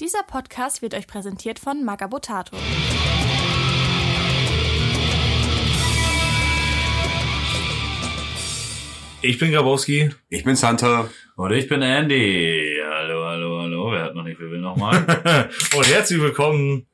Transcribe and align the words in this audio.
Dieser 0.00 0.22
Podcast 0.22 0.80
wird 0.80 0.94
euch 0.94 1.06
präsentiert 1.06 1.58
von 1.58 1.84
Magabotato. 1.84 2.56
Ich 9.20 9.38
bin 9.38 9.52
Grabowski. 9.52 10.08
Ich 10.30 10.42
bin 10.42 10.56
Santa. 10.56 11.10
Und 11.36 11.52
ich 11.52 11.68
bin 11.68 11.82
Andy. 11.82 12.78
Hallo, 12.82 13.26
hallo, 13.26 13.60
hallo. 13.60 13.92
Wer 13.92 14.04
hat 14.04 14.14
noch 14.14 14.22
nicht, 14.24 14.40
wer 14.40 14.50
will 14.50 14.62
nochmal? 14.62 14.96
Und 15.76 15.86
herzlich 15.86 16.18
willkommen 16.22 16.86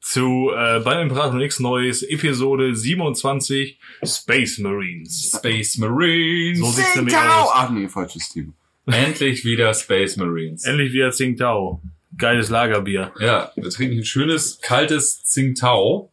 zu 0.00 0.52
äh, 0.56 0.78
beim 0.84 1.08
Imperator 1.08 1.40
X 1.40 1.58
Neues, 1.58 2.04
Episode 2.04 2.76
27 2.76 3.80
Space 4.04 4.58
Marines. 4.58 5.32
Space 5.36 5.78
Marines. 5.78 6.60
So 6.60 6.66
sieht's 6.66 6.94
nämlich 6.94 7.16
aus. 7.16 7.50
Ach 7.54 7.70
nee, 7.70 7.88
falsches 7.88 8.28
Team. 8.28 8.54
Endlich 8.86 9.44
wieder 9.44 9.74
Space 9.74 10.16
Marines. 10.16 10.64
Endlich 10.64 10.92
wieder 10.92 11.10
Tsingtao. 11.10 11.82
Geiles 12.18 12.50
Lagerbier. 12.50 13.12
Ja, 13.18 13.50
wir 13.56 13.70
trinken 13.70 13.98
ein 13.98 14.04
schönes, 14.04 14.60
kaltes 14.60 15.22
Tsingtao, 15.24 16.10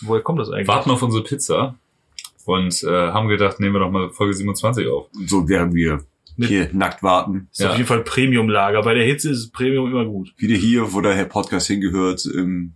Woher 0.00 0.22
kommt 0.22 0.40
das 0.40 0.50
eigentlich? 0.50 0.68
warten 0.68 0.90
auf 0.90 1.02
unsere 1.02 1.22
Pizza 1.24 1.76
und 2.46 2.82
äh, 2.82 2.88
haben 2.88 3.28
gedacht, 3.28 3.60
nehmen 3.60 3.74
wir 3.74 3.80
doch 3.80 3.90
mal 3.90 4.10
Folge 4.10 4.34
27 4.34 4.86
auf. 4.88 5.06
So 5.26 5.48
während 5.48 5.74
wir 5.74 6.04
Mit- 6.36 6.48
hier 6.48 6.68
nackt 6.72 7.02
warten. 7.02 7.48
ist 7.52 7.62
auf 7.62 7.70
Ja. 7.72 7.76
jeden 7.76 7.86
Fall 7.86 8.02
Premium-Lager. 8.02 8.82
Bei 8.82 8.94
der 8.94 9.04
Hitze 9.04 9.30
ist 9.30 9.52
Premium 9.52 9.86
immer 9.90 10.04
gut. 10.04 10.32
Wieder 10.36 10.56
hier, 10.56 10.92
wo 10.92 11.00
der 11.00 11.24
Podcast 11.26 11.66
hingehört, 11.68 12.26
im 12.26 12.72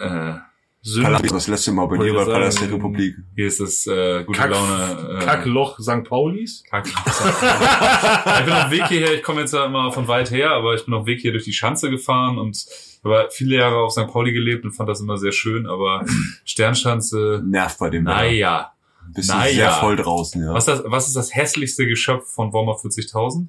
Äh, 0.00 0.34
Sünde, 0.82 1.10
Palast, 1.10 1.30
das 1.30 1.46
letzte 1.46 1.72
Mal 1.72 1.86
bei 1.88 1.98
dir 1.98 2.14
bei 2.14 2.24
Palast 2.24 2.58
der 2.62 2.72
Republik. 2.72 3.14
hier 3.34 3.46
ist 3.46 3.60
das 3.60 3.86
äh, 3.86 4.24
gute 4.24 4.38
Kack- 4.38 4.50
Laune. 4.50 5.18
Äh, 5.20 5.24
Kackloch 5.24 5.78
St. 5.78 6.04
Paulis. 6.04 6.62
Kackloch. 6.70 7.04
ich 8.38 8.44
bin 8.46 8.54
auf 8.54 8.62
dem 8.64 8.70
Weg 8.70 8.86
hierher, 8.86 9.12
ich 9.14 9.22
komme 9.22 9.42
jetzt 9.42 9.52
ja 9.52 9.66
immer 9.66 9.92
von 9.92 10.08
weit 10.08 10.30
her, 10.30 10.52
aber 10.52 10.74
ich 10.74 10.86
bin 10.86 10.94
auf 10.94 11.02
dem 11.04 11.08
Weg 11.08 11.20
hier 11.20 11.32
durch 11.32 11.44
die 11.44 11.52
Schanze 11.52 11.90
gefahren 11.90 12.38
und 12.38 12.64
habe 13.04 13.28
viele 13.30 13.56
Jahre 13.56 13.76
auf 13.76 13.92
St. 13.92 14.06
Pauli 14.06 14.32
gelebt 14.32 14.64
und 14.64 14.72
fand 14.72 14.88
das 14.88 15.00
immer 15.00 15.18
sehr 15.18 15.32
schön, 15.32 15.66
aber 15.66 16.02
Sternschanze, 16.46 17.42
Nervt 17.44 17.78
bei 17.78 17.90
dem 17.90 18.04
naja. 18.04 18.72
Bist 19.14 19.28
naja. 19.28 19.52
sehr 19.52 19.70
voll 19.72 19.96
draußen, 19.96 20.42
ja. 20.42 20.54
Was, 20.54 20.66
ist 20.66 20.78
das, 20.78 20.82
was 20.90 21.08
ist 21.08 21.16
das 21.16 21.34
hässlichste 21.34 21.86
Geschöpf 21.86 22.26
von 22.32 22.54
Warhammer 22.54 22.76
40.000? 22.76 23.48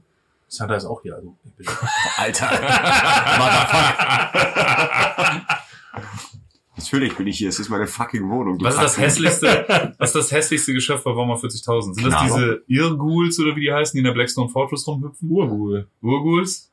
Santa 0.50 0.76
ist 0.76 0.84
auch 0.86 1.02
hier. 1.02 1.16
Also, 1.16 1.34
Alter. 2.18 2.50
Natürlich 6.82 7.16
bin 7.16 7.28
ich 7.28 7.38
hier. 7.38 7.50
Es 7.50 7.60
ist 7.60 7.70
meine 7.70 7.88
fucking 7.88 8.30
Wohnung. 8.30 8.58
Was 8.62 8.76
ist 8.76 8.82
das 8.84 8.98
hässlichste, 8.98 9.94
was 9.98 10.10
ist 10.10 10.16
das 10.16 10.32
hässlichste 10.32 10.74
Geschöpf 10.74 11.04
bei 11.04 11.12
Warhammer 11.12 11.36
40.000? 11.36 11.94
Sind 11.96 12.06
das 12.12 12.24
diese 12.24 12.64
Irrghouls 12.68 13.40
oder 13.40 13.56
wie 13.56 13.62
die 13.62 13.74
heißen, 13.74 13.94
die 13.94 14.00
in 14.00 14.06
der 14.06 14.14
Blackstone 14.14 14.50
Fortress 14.50 14.88
rumhüpfen? 14.88 15.30
Urgul. 15.30 15.88
Urghouls? 16.02 16.72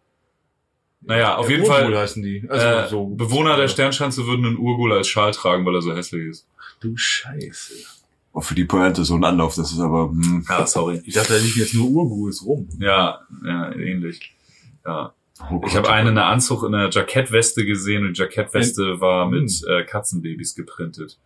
Naja, 1.01 1.37
auf 1.37 1.47
Ja, 1.49 1.57
jeden 1.57 1.63
Urgul 1.69 1.77
Fall, 1.93 1.97
heißen 1.99 2.23
die. 2.23 2.45
Also 2.49 2.67
äh, 2.67 2.89
so. 2.89 3.07
Bewohner 3.07 3.57
der 3.57 3.69
Sternschanze 3.69 4.27
würden 4.27 4.45
einen 4.47 4.59
Urghul 4.59 4.93
als 4.93 5.09
Schal 5.09 5.33
tragen, 5.33 5.65
weil 5.65 5.75
er 5.75 5.83
so 5.83 5.95
hässlich 5.95 6.27
ist. 6.29 6.47
Du 6.81 6.97
Scheiße. 6.97 7.75
Oh, 8.33 8.41
für 8.41 8.55
die 8.55 8.65
Pointe 8.65 9.05
so 9.05 9.15
ein 9.15 9.25
Anlauf, 9.25 9.55
das 9.55 9.73
ist 9.73 9.81
aber, 9.81 10.11
hm. 10.11 10.45
Ja, 10.49 10.67
sorry. 10.67 11.01
Ich 11.05 11.15
dachte, 11.15 11.35
da 11.35 11.39
liegen 11.39 11.59
jetzt 11.59 11.75
nur 11.75 11.89
Urguls 11.89 12.45
rum. 12.45 12.69
Ja, 12.79 13.21
ja, 13.45 13.73
ähnlich. 13.73 14.35
Ja. 14.85 15.13
Oh 15.51 15.61
Ich 15.67 15.77
habe 15.77 15.91
einen 15.91 16.09
in 16.09 16.15
der 16.17 16.27
Anzug 16.27 16.65
in 16.65 16.75
einer 16.75 16.91
Jackettweste 16.91 17.65
gesehen 17.65 18.07
und 18.07 18.17
die 18.17 18.21
Jackettweste 18.21 19.01
war 19.01 19.29
mit 19.29 19.51
äh, 19.69 19.85
Katzenbabys 19.85 20.55
geprintet. 20.55 21.19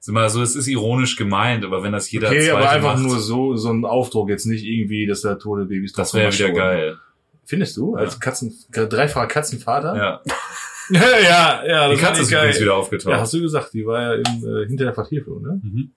Ist 0.00 0.08
immer 0.08 0.28
so, 0.30 0.40
es 0.42 0.56
ist 0.56 0.68
ironisch 0.68 1.16
gemeint, 1.16 1.64
aber 1.64 1.82
wenn 1.82 1.92
das 1.92 2.10
jeder 2.10 2.28
Okay, 2.28 2.40
zweite 2.40 2.56
aber 2.56 2.70
einfach 2.70 2.94
macht, 2.94 3.02
nur 3.02 3.18
so, 3.18 3.56
so 3.56 3.70
ein 3.70 3.84
Aufdruck, 3.84 4.28
jetzt 4.30 4.46
nicht 4.46 4.64
irgendwie, 4.64 5.06
dass 5.06 5.20
da 5.22 5.34
tote 5.34 5.66
Babys 5.66 5.92
das 5.92 6.12
drauf 6.12 6.20
wäre 6.20 6.32
wieder 6.32 6.52
geil. 6.52 6.98
Findest 7.44 7.76
du? 7.76 7.94
Als 7.94 8.20
Katzen, 8.20 8.54
dreifacher 8.70 9.26
Katzenvater? 9.26 9.96
Ja. 9.96 10.22
ja, 10.90 11.18
ja, 11.18 11.66
ja 11.66 11.88
Die 11.88 11.94
das 11.96 12.02
Katze 12.02 12.22
ist 12.22 12.30
geil. 12.30 12.40
übrigens 12.40 12.60
wieder 12.60 12.74
aufgetaucht. 12.76 13.12
Ja, 13.12 13.20
hast 13.20 13.32
du 13.34 13.40
gesagt, 13.40 13.72
die 13.74 13.86
war 13.86 14.02
ja 14.02 14.14
im, 14.14 14.44
äh, 14.46 14.66
hinter 14.66 14.84
der 14.84 14.94
Vertiefung, 14.94 15.42
ne? 15.42 15.60
mhm. 15.62 15.90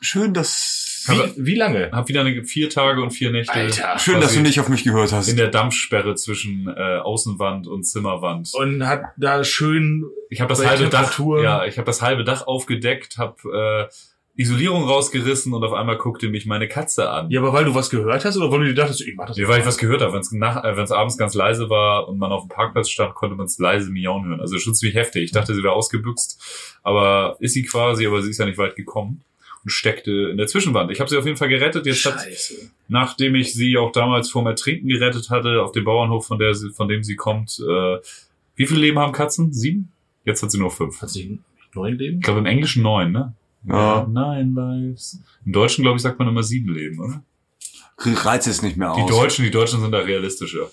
Schön, 0.00 0.32
dass, 0.32 0.87
Wie, 1.08 1.46
wie 1.46 1.54
lange? 1.54 1.90
Hab 1.92 2.08
wieder 2.08 2.20
eine, 2.20 2.44
vier 2.44 2.70
Tage 2.70 3.02
und 3.02 3.10
vier 3.10 3.30
Nächte 3.30 3.52
Alter. 3.52 3.98
schön, 3.98 4.20
dass 4.20 4.34
du 4.34 4.40
nicht 4.40 4.60
auf 4.60 4.68
mich 4.68 4.84
gehört 4.84 5.12
hast. 5.12 5.28
in 5.28 5.36
der 5.36 5.48
Dampfsperre 5.48 6.14
zwischen 6.14 6.68
äh, 6.68 6.98
Außenwand 6.98 7.66
und 7.66 7.84
Zimmerwand. 7.84 8.50
Und 8.54 8.86
hat 8.86 9.02
da 9.16 9.42
schön, 9.44 10.04
Ich 10.30 10.40
habe 10.40 10.48
das 10.50 10.64
halbe 10.66 10.88
Dach, 10.88 11.10
Temperatur- 11.14 11.42
ja, 11.42 11.64
ich 11.64 11.76
habe 11.78 11.86
das 11.86 12.02
halbe 12.02 12.24
Dach 12.24 12.46
aufgedeckt, 12.46 13.18
habe 13.18 13.88
äh, 13.90 13.94
Isolierung 14.40 14.84
rausgerissen 14.84 15.52
und 15.52 15.64
auf 15.64 15.72
einmal 15.72 15.96
guckte 15.98 16.28
mich 16.28 16.46
meine 16.46 16.68
Katze 16.68 17.10
an. 17.10 17.28
ja, 17.28 17.40
aber 17.40 17.52
weil 17.52 17.64
du 17.64 17.74
was 17.74 17.90
gehört 17.90 18.24
hast 18.24 18.36
oder 18.36 18.52
weil 18.52 18.60
du 18.60 18.66
dir 18.66 18.74
dachtest, 18.74 19.00
ich 19.00 19.16
mach 19.16 19.26
das 19.26 19.36
Ja, 19.36 19.48
weil 19.48 19.58
ich 19.58 19.66
was 19.66 19.78
gehört 19.78 20.00
habe. 20.00 20.12
Wenn 20.12 20.20
es 20.20 20.32
äh, 20.32 20.76
wenn's 20.76 20.92
abends 20.92 21.18
ganz 21.18 21.34
leise 21.34 21.68
war 21.70 22.06
und 22.08 22.18
man 22.18 22.30
auf 22.30 22.44
dem 22.44 22.48
Parkplatz 22.48 22.88
stand, 22.88 23.14
konnte 23.14 23.34
man 23.34 23.46
es 23.46 23.58
leise 23.58 23.90
miauen 23.90 24.26
hören. 24.28 24.40
Also 24.40 24.58
schon 24.60 24.76
ziemlich 24.76 24.94
heftig. 24.96 25.24
Ich 25.24 25.32
dachte, 25.32 25.54
sie 25.56 25.62
wäre 25.64 25.72
ausgebüxt, 25.72 26.40
aber 26.84 27.36
ist 27.40 27.54
sie 27.54 27.64
quasi, 27.64 28.06
aber 28.06 28.22
sie 28.22 28.30
ist 28.30 28.38
ja 28.38 28.46
nicht 28.46 28.58
weit 28.58 28.76
gekommen 28.76 29.24
und 29.64 29.70
steckte 29.70 30.28
in 30.30 30.36
der 30.36 30.46
Zwischenwand. 30.46 30.90
Ich 30.90 31.00
habe 31.00 31.10
sie 31.10 31.16
auf 31.16 31.24
jeden 31.24 31.36
Fall 31.36 31.48
gerettet. 31.48 31.86
Jetzt 31.86 32.04
hat, 32.04 32.26
nachdem 32.88 33.34
ich 33.34 33.54
sie 33.54 33.76
auch 33.76 33.92
damals 33.92 34.30
vorm 34.30 34.46
Ertrinken 34.46 34.88
gerettet 34.88 35.30
hatte, 35.30 35.62
auf 35.62 35.72
dem 35.72 35.84
Bauernhof, 35.84 36.26
von, 36.26 36.38
der 36.38 36.54
sie, 36.54 36.70
von 36.70 36.88
dem 36.88 37.02
sie 37.02 37.16
kommt. 37.16 37.58
Äh, 37.60 37.98
wie 38.56 38.66
viele 38.66 38.80
Leben 38.80 38.98
haben 38.98 39.12
Katzen? 39.12 39.52
Sieben? 39.52 39.92
Jetzt 40.24 40.42
hat 40.42 40.50
sie 40.50 40.58
nur 40.58 40.70
fünf. 40.70 41.00
Hat 41.00 41.10
sie 41.10 41.38
neun 41.74 41.96
Leben? 41.96 42.18
Ich 42.18 42.24
glaube 42.24 42.40
im 42.40 42.46
Englischen 42.46 42.82
neun, 42.82 43.12
ne? 43.12 43.34
Ja. 43.66 44.06
Nine 44.06 44.52
lives. 44.54 45.20
Im 45.44 45.52
Deutschen, 45.52 45.82
glaube 45.82 45.96
ich, 45.96 46.02
sagt 46.02 46.18
man 46.18 46.28
immer 46.28 46.42
sieben 46.42 46.72
Leben, 46.72 47.00
oder? 47.00 47.22
Reiz 48.00 48.46
es 48.46 48.62
nicht 48.62 48.76
mehr 48.76 48.92
Die 48.96 49.02
aus. 49.02 49.10
Deutschen, 49.10 49.44
die 49.44 49.50
Deutschen 49.50 49.80
sind 49.80 49.90
da 49.90 49.98
realistischer. 49.98 50.70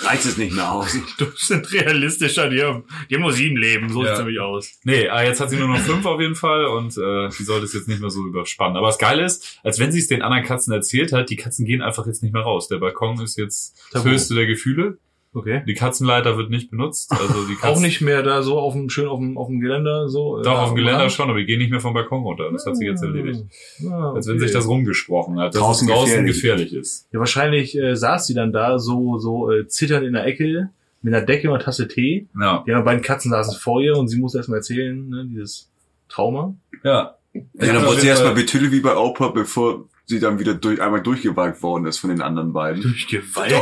Reiz 0.00 0.24
es 0.26 0.36
nicht 0.36 0.52
mehr 0.54 0.70
aus. 0.70 0.94
Du 1.16 1.26
sind 1.34 1.72
realistischer, 1.72 2.50
die 2.50 2.62
haben, 2.62 2.84
die 3.08 3.14
haben 3.14 3.22
nur 3.22 3.32
sieben 3.32 3.56
Leben, 3.56 3.88
so 3.90 4.02
Ja. 4.02 4.08
sieht's 4.08 4.18
nämlich 4.18 4.38
aus. 4.40 4.70
Nee, 4.84 5.08
ah, 5.08 5.22
jetzt 5.22 5.40
hat 5.40 5.48
sie 5.50 5.56
nur 5.56 5.68
noch 5.68 5.78
fünf 5.78 6.04
auf 6.04 6.20
jeden 6.20 6.34
Fall 6.34 6.66
und 6.66 6.96
äh, 6.98 7.28
die 7.38 7.42
sollte 7.44 7.64
es 7.64 7.72
jetzt 7.72 7.88
nicht 7.88 8.00
mehr 8.00 8.10
so 8.10 8.26
überspannen. 8.26 8.76
Aber 8.76 8.88
das 8.88 8.98
Geile 8.98 9.24
ist, 9.24 9.58
als 9.62 9.78
wenn 9.78 9.92
sie 9.92 9.98
es 10.00 10.08
den 10.08 10.20
anderen 10.22 10.44
Katzen 10.44 10.72
erzählt 10.74 11.12
hat, 11.12 11.30
die 11.30 11.36
Katzen 11.36 11.64
gehen 11.64 11.80
einfach 11.80 12.06
jetzt 12.06 12.22
nicht 12.22 12.32
mehr 12.34 12.42
raus. 12.42 12.68
Der 12.68 12.76
Balkon 12.78 13.18
ist 13.22 13.38
jetzt 13.38 13.74
das 13.92 14.02
Tabu. 14.02 14.10
höchste 14.14 14.34
der 14.34 14.46
Gefühle. 14.46 14.98
Okay. 15.34 15.62
Die 15.66 15.72
Katzenleiter 15.74 16.36
wird 16.36 16.50
nicht 16.50 16.70
benutzt. 16.70 17.10
Also 17.10 17.46
die 17.48 17.54
Katzen, 17.60 17.68
Auch 17.76 17.80
nicht 17.80 18.00
mehr 18.02 18.22
da 18.22 18.42
so 18.42 18.58
auf 18.58 18.74
dem, 18.74 18.90
schön 18.90 19.08
auf 19.08 19.18
dem, 19.18 19.38
auf 19.38 19.46
dem 19.48 19.60
Geländer, 19.60 20.08
so. 20.08 20.38
äh, 20.38 20.42
Doch, 20.42 20.58
auf 20.58 20.68
dem 20.70 20.76
Geländer 20.76 21.00
Rand? 21.04 21.12
schon, 21.12 21.30
aber 21.30 21.38
die 21.38 21.46
gehen 21.46 21.58
nicht 21.58 21.70
mehr 21.70 21.80
vom 21.80 21.94
Balkon 21.94 22.22
runter. 22.22 22.50
Das 22.52 22.66
hat 22.66 22.76
sie 22.76 22.84
jetzt 22.84 23.02
erledigt. 23.02 23.42
Ah, 23.90 24.12
Als 24.14 24.26
wenn 24.26 24.34
okay. 24.36 24.44
sich 24.44 24.52
das 24.52 24.68
rumgesprochen 24.68 25.38
hat, 25.40 25.54
dass 25.54 25.60
Draußen 25.62 25.88
es 25.88 25.94
draußen 25.94 26.26
gefährlich. 26.26 26.70
gefährlich 26.70 26.74
ist. 26.74 27.08
Ja, 27.12 27.18
wahrscheinlich 27.18 27.76
äh, 27.78 27.96
saß 27.96 28.26
sie 28.26 28.34
dann 28.34 28.52
da 28.52 28.78
so, 28.78 29.18
so 29.18 29.50
äh, 29.50 29.66
zitternd 29.66 30.04
in 30.06 30.12
der 30.12 30.26
Ecke 30.26 30.68
mit 31.00 31.14
einer 31.14 31.24
Decke 31.24 31.48
und 31.48 31.54
einer 31.54 31.64
Tasse 31.64 31.88
Tee. 31.88 32.28
Ja. 32.38 32.62
Die 32.66 32.70
anderen 32.70 32.84
beiden 32.84 33.02
Katzen 33.02 33.30
saßen 33.30 33.58
vor 33.58 33.80
ihr 33.80 33.96
und 33.96 34.08
sie 34.08 34.18
musste 34.18 34.38
erstmal 34.38 34.58
erzählen, 34.58 35.08
ne, 35.08 35.26
dieses 35.30 35.70
Trauma. 36.08 36.54
Ja. 36.84 37.14
Ja, 37.54 37.72
dann 37.72 37.86
wurde 37.86 38.00
sie 38.02 38.08
erstmal 38.08 38.34
betüttelt 38.34 38.70
wie 38.72 38.80
bei 38.80 38.94
Opa, 38.94 39.28
bevor 39.28 39.88
sie 40.12 40.20
dann 40.20 40.38
wieder 40.38 40.54
durch, 40.54 40.80
einmal 40.80 41.02
durchgewagt 41.02 41.62
worden 41.62 41.86
ist 41.86 41.98
von 41.98 42.10
den 42.10 42.22
anderen 42.22 42.52
beiden. 42.52 42.82
Durch 42.82 43.06
Gewalt. 43.08 43.52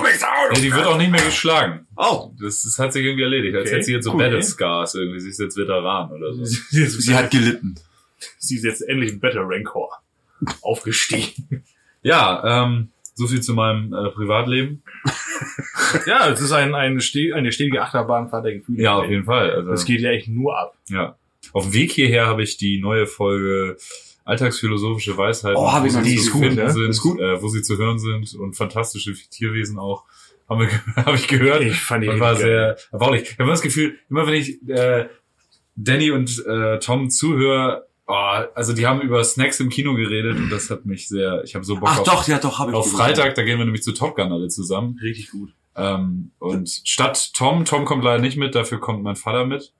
Nee, 0.52 0.60
die 0.60 0.72
wird 0.74 0.86
auch 0.86 0.98
nicht 0.98 1.10
mehr 1.10 1.22
geschlagen. 1.22 1.86
Oh, 1.96 2.32
Das, 2.40 2.62
das 2.62 2.78
hat 2.78 2.92
sich 2.92 3.04
irgendwie 3.04 3.22
erledigt. 3.22 3.54
Als 3.56 3.66
Okay, 3.66 3.74
hätte 3.76 3.84
sie 3.86 3.92
jetzt 3.94 4.04
so 4.04 4.12
cool. 4.12 4.18
Battle 4.18 4.42
Scars 4.42 4.94
irgendwie. 4.94 5.20
Sie 5.20 5.30
ist 5.30 5.40
jetzt 5.40 5.56
Veteran 5.56 6.10
oder 6.12 6.34
so. 6.34 6.44
Sie 6.44 6.82
ist, 6.82 7.00
sie 7.02 7.14
hat 7.14 7.30
gelitten. 7.30 7.74
sie 8.38 8.56
ist 8.56 8.64
jetzt 8.64 8.82
endlich 8.82 9.12
ein 9.12 9.20
Better 9.20 9.42
Rancor 9.44 9.90
aufgestiegen. 10.62 11.64
Ja, 12.02 12.64
ähm, 12.64 12.88
so 13.14 13.26
viel 13.26 13.42
zu 13.42 13.52
meinem 13.54 13.92
äh, 13.92 14.10
Privatleben. 14.10 14.82
ja, 16.06 16.28
es 16.30 16.40
ist 16.40 16.52
ein, 16.52 16.74
ein 16.74 17.00
ste 17.00 17.34
eine 17.34 17.52
stetige 17.52 17.82
Achterbahnfahrt 17.82 18.44
der 18.46 18.54
Gefühle. 18.58 18.82
Ja, 18.82 18.94
auf 18.96 19.08
jeden 19.10 19.24
Fall. 19.24 19.50
Also, 19.50 19.70
Das 19.70 19.84
geht 19.84 20.00
ja 20.00 20.10
echt 20.10 20.28
nur 20.28 20.58
ab. 20.58 20.74
ja. 20.88 21.16
Auf 21.52 21.64
dem 21.64 21.72
Weg 21.72 21.90
hierher 21.92 22.26
habe 22.26 22.42
ich 22.42 22.58
die 22.58 22.80
neue 22.80 23.06
Folge 23.06 23.76
Alltagsphilosophische 24.30 25.16
Weisheiten, 25.16 25.56
Oh, 25.56 25.72
hab 25.72 25.84
ich 25.84 25.92
wo 25.94 25.98
noch 25.98 26.04
zu 26.04 26.10
Ist 26.12 26.30
gut, 26.32 26.54
ne? 26.54 26.70
sind, 26.70 26.88
Ist 26.90 27.00
gut. 27.02 27.20
Äh, 27.20 27.42
wo 27.42 27.48
sie 27.48 27.62
zu 27.62 27.76
hören 27.78 27.98
sind 27.98 28.34
und 28.34 28.54
fantastische 28.54 29.12
Tierwesen 29.12 29.78
auch. 29.78 30.04
Ge- 30.48 30.68
hab 30.96 31.14
ich 31.14 31.28
gehört. 31.28 31.62
Ich 31.62 31.80
fand 31.80 32.02
die 32.04 32.08
und 32.08 32.18
war 32.20 32.34
sehr 32.36 32.76
erbaulich. 32.92 33.22
Ich 33.22 33.32
habe 33.34 33.42
immer 33.44 33.52
das 33.52 33.62
Gefühl, 33.62 33.98
immer 34.08 34.26
wenn 34.26 34.34
ich 34.34 34.66
äh, 34.68 35.06
Danny 35.76 36.10
und 36.10 36.44
äh, 36.46 36.78
Tom 36.80 37.08
zuhöre, 37.10 37.86
oh, 38.06 38.12
also 38.54 38.72
die 38.72 38.86
haben 38.86 39.00
über 39.00 39.22
Snacks 39.22 39.60
im 39.60 39.68
Kino 39.68 39.94
geredet 39.94 40.36
und 40.36 40.50
das 40.50 40.68
hat 40.70 40.86
mich 40.86 41.06
sehr, 41.08 41.42
ich 41.44 41.54
habe 41.54 41.64
so 41.64 41.76
Bock 41.76 41.88
Ach 41.92 41.98
auf, 42.00 42.04
doch, 42.04 42.28
ja 42.28 42.38
doch, 42.38 42.58
habe 42.58 42.70
ich 42.72 42.76
auf 42.76 42.84
gesehen. 42.84 42.98
Freitag, 42.98 43.34
da 43.36 43.42
gehen 43.42 43.58
wir 43.58 43.64
nämlich 43.64 43.82
zu 43.84 43.92
Top 43.92 44.16
Gun 44.16 44.32
alle 44.32 44.48
zusammen. 44.48 44.98
Richtig 45.00 45.30
gut. 45.30 45.50
Ähm, 45.76 46.32
und 46.40 46.68
statt 46.84 47.30
Tom, 47.34 47.64
Tom 47.64 47.84
kommt 47.84 48.02
leider 48.04 48.20
nicht 48.20 48.36
mit, 48.36 48.54
dafür 48.56 48.80
kommt 48.80 49.02
mein 49.04 49.16
Vater 49.16 49.46
mit. 49.46 49.72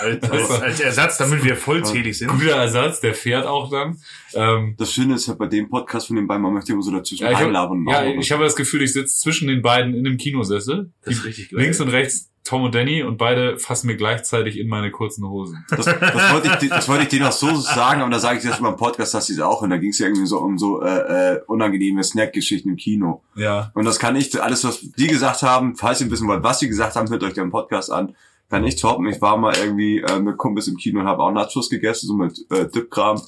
Als, 0.00 0.50
als, 0.50 0.80
Ersatz, 0.80 1.18
damit 1.18 1.44
wir 1.44 1.56
vollzählig 1.56 2.16
sind. 2.16 2.28
Guter 2.28 2.52
Ersatz, 2.56 3.00
der 3.00 3.14
fährt 3.14 3.46
auch 3.46 3.70
dann. 3.70 3.98
Ähm, 4.32 4.74
Das 4.78 4.92
Schöne 4.92 5.14
ist 5.14 5.28
halt 5.28 5.38
bei 5.38 5.46
dem 5.46 5.68
Podcast 5.68 6.06
von 6.06 6.16
den 6.16 6.26
beiden, 6.26 6.42
man 6.42 6.54
möchte 6.54 6.72
immer 6.72 6.82
so 6.82 6.90
dazwischen 6.90 7.24
ja, 7.24 7.32
ich, 7.32 7.36
hab, 7.36 7.46
einlabern. 7.46 7.86
ja, 7.86 8.04
ich 8.06 8.32
habe 8.32 8.44
das 8.44 8.56
Gefühl, 8.56 8.82
ich 8.82 8.92
sitze 8.94 9.20
zwischen 9.20 9.48
den 9.48 9.60
beiden 9.60 9.94
in 9.94 10.04
dem 10.04 10.16
Kinosessel. 10.16 10.90
Das 11.04 11.16
ist 11.16 11.24
richtig 11.26 11.50
geil. 11.50 11.60
Links 11.60 11.80
und 11.80 11.88
rechts 11.88 12.28
Tom 12.42 12.62
und 12.62 12.74
Danny 12.74 13.02
und 13.02 13.18
beide 13.18 13.58
fassen 13.58 13.86
mir 13.88 13.96
gleichzeitig 13.96 14.58
in 14.58 14.66
meine 14.68 14.90
kurzen 14.90 15.28
Hosen. 15.28 15.62
Das, 15.68 15.84
das, 15.84 16.32
wollte 16.32 16.48
ich, 16.48 16.54
dir- 16.54 16.68
das 16.70 16.88
wollte 16.88 17.02
ich 17.02 17.08
dir 17.10 17.20
noch 17.20 17.32
so 17.32 17.54
sagen, 17.56 18.00
aber 18.00 18.10
da 18.10 18.18
sage 18.18 18.38
ich 18.38 18.44
jetzt 18.44 18.62
mal 18.62 18.70
im 18.70 18.76
Podcast, 18.76 19.12
dass 19.12 19.26
sie 19.26 19.34
es 19.34 19.40
auch. 19.40 19.60
Und 19.60 19.68
da 19.68 19.76
ging 19.76 19.90
es 19.90 19.98
ja 19.98 20.06
irgendwie 20.06 20.26
so 20.26 20.38
um 20.38 20.56
so 20.58 20.80
äh, 20.82 21.34
äh, 21.34 21.40
unangenehme 21.46 22.02
Snackgeschichten 22.02 22.70
im 22.70 22.76
Kino. 22.78 23.22
Ja. 23.36 23.70
Und 23.74 23.84
das 23.84 23.98
kann 23.98 24.16
ich, 24.16 24.42
alles, 24.42 24.64
was 24.64 24.80
die 24.80 25.06
gesagt 25.08 25.42
haben, 25.42 25.76
falls 25.76 26.00
ihr 26.00 26.10
wissen 26.10 26.26
wollt, 26.26 26.42
was 26.42 26.60
sie 26.60 26.68
gesagt 26.68 26.96
haben, 26.96 27.10
hört 27.10 27.22
euch 27.22 27.34
den 27.34 27.50
Podcast 27.50 27.92
an. 27.92 28.16
Kann 28.50 28.64
ich 28.64 28.76
toppen. 28.76 29.06
Ich 29.06 29.22
war 29.22 29.36
mal 29.36 29.54
irgendwie 29.56 30.00
äh, 30.00 30.18
mit 30.18 30.36
Kumpels 30.36 30.66
im 30.66 30.76
Kino 30.76 31.00
und 31.00 31.06
habe 31.06 31.22
auch 31.22 31.30
Nachos 31.30 31.70
gegessen, 31.70 32.08
so 32.08 32.14
mit 32.14 32.44
äh, 32.50 32.68
Dipkram. 32.68 33.20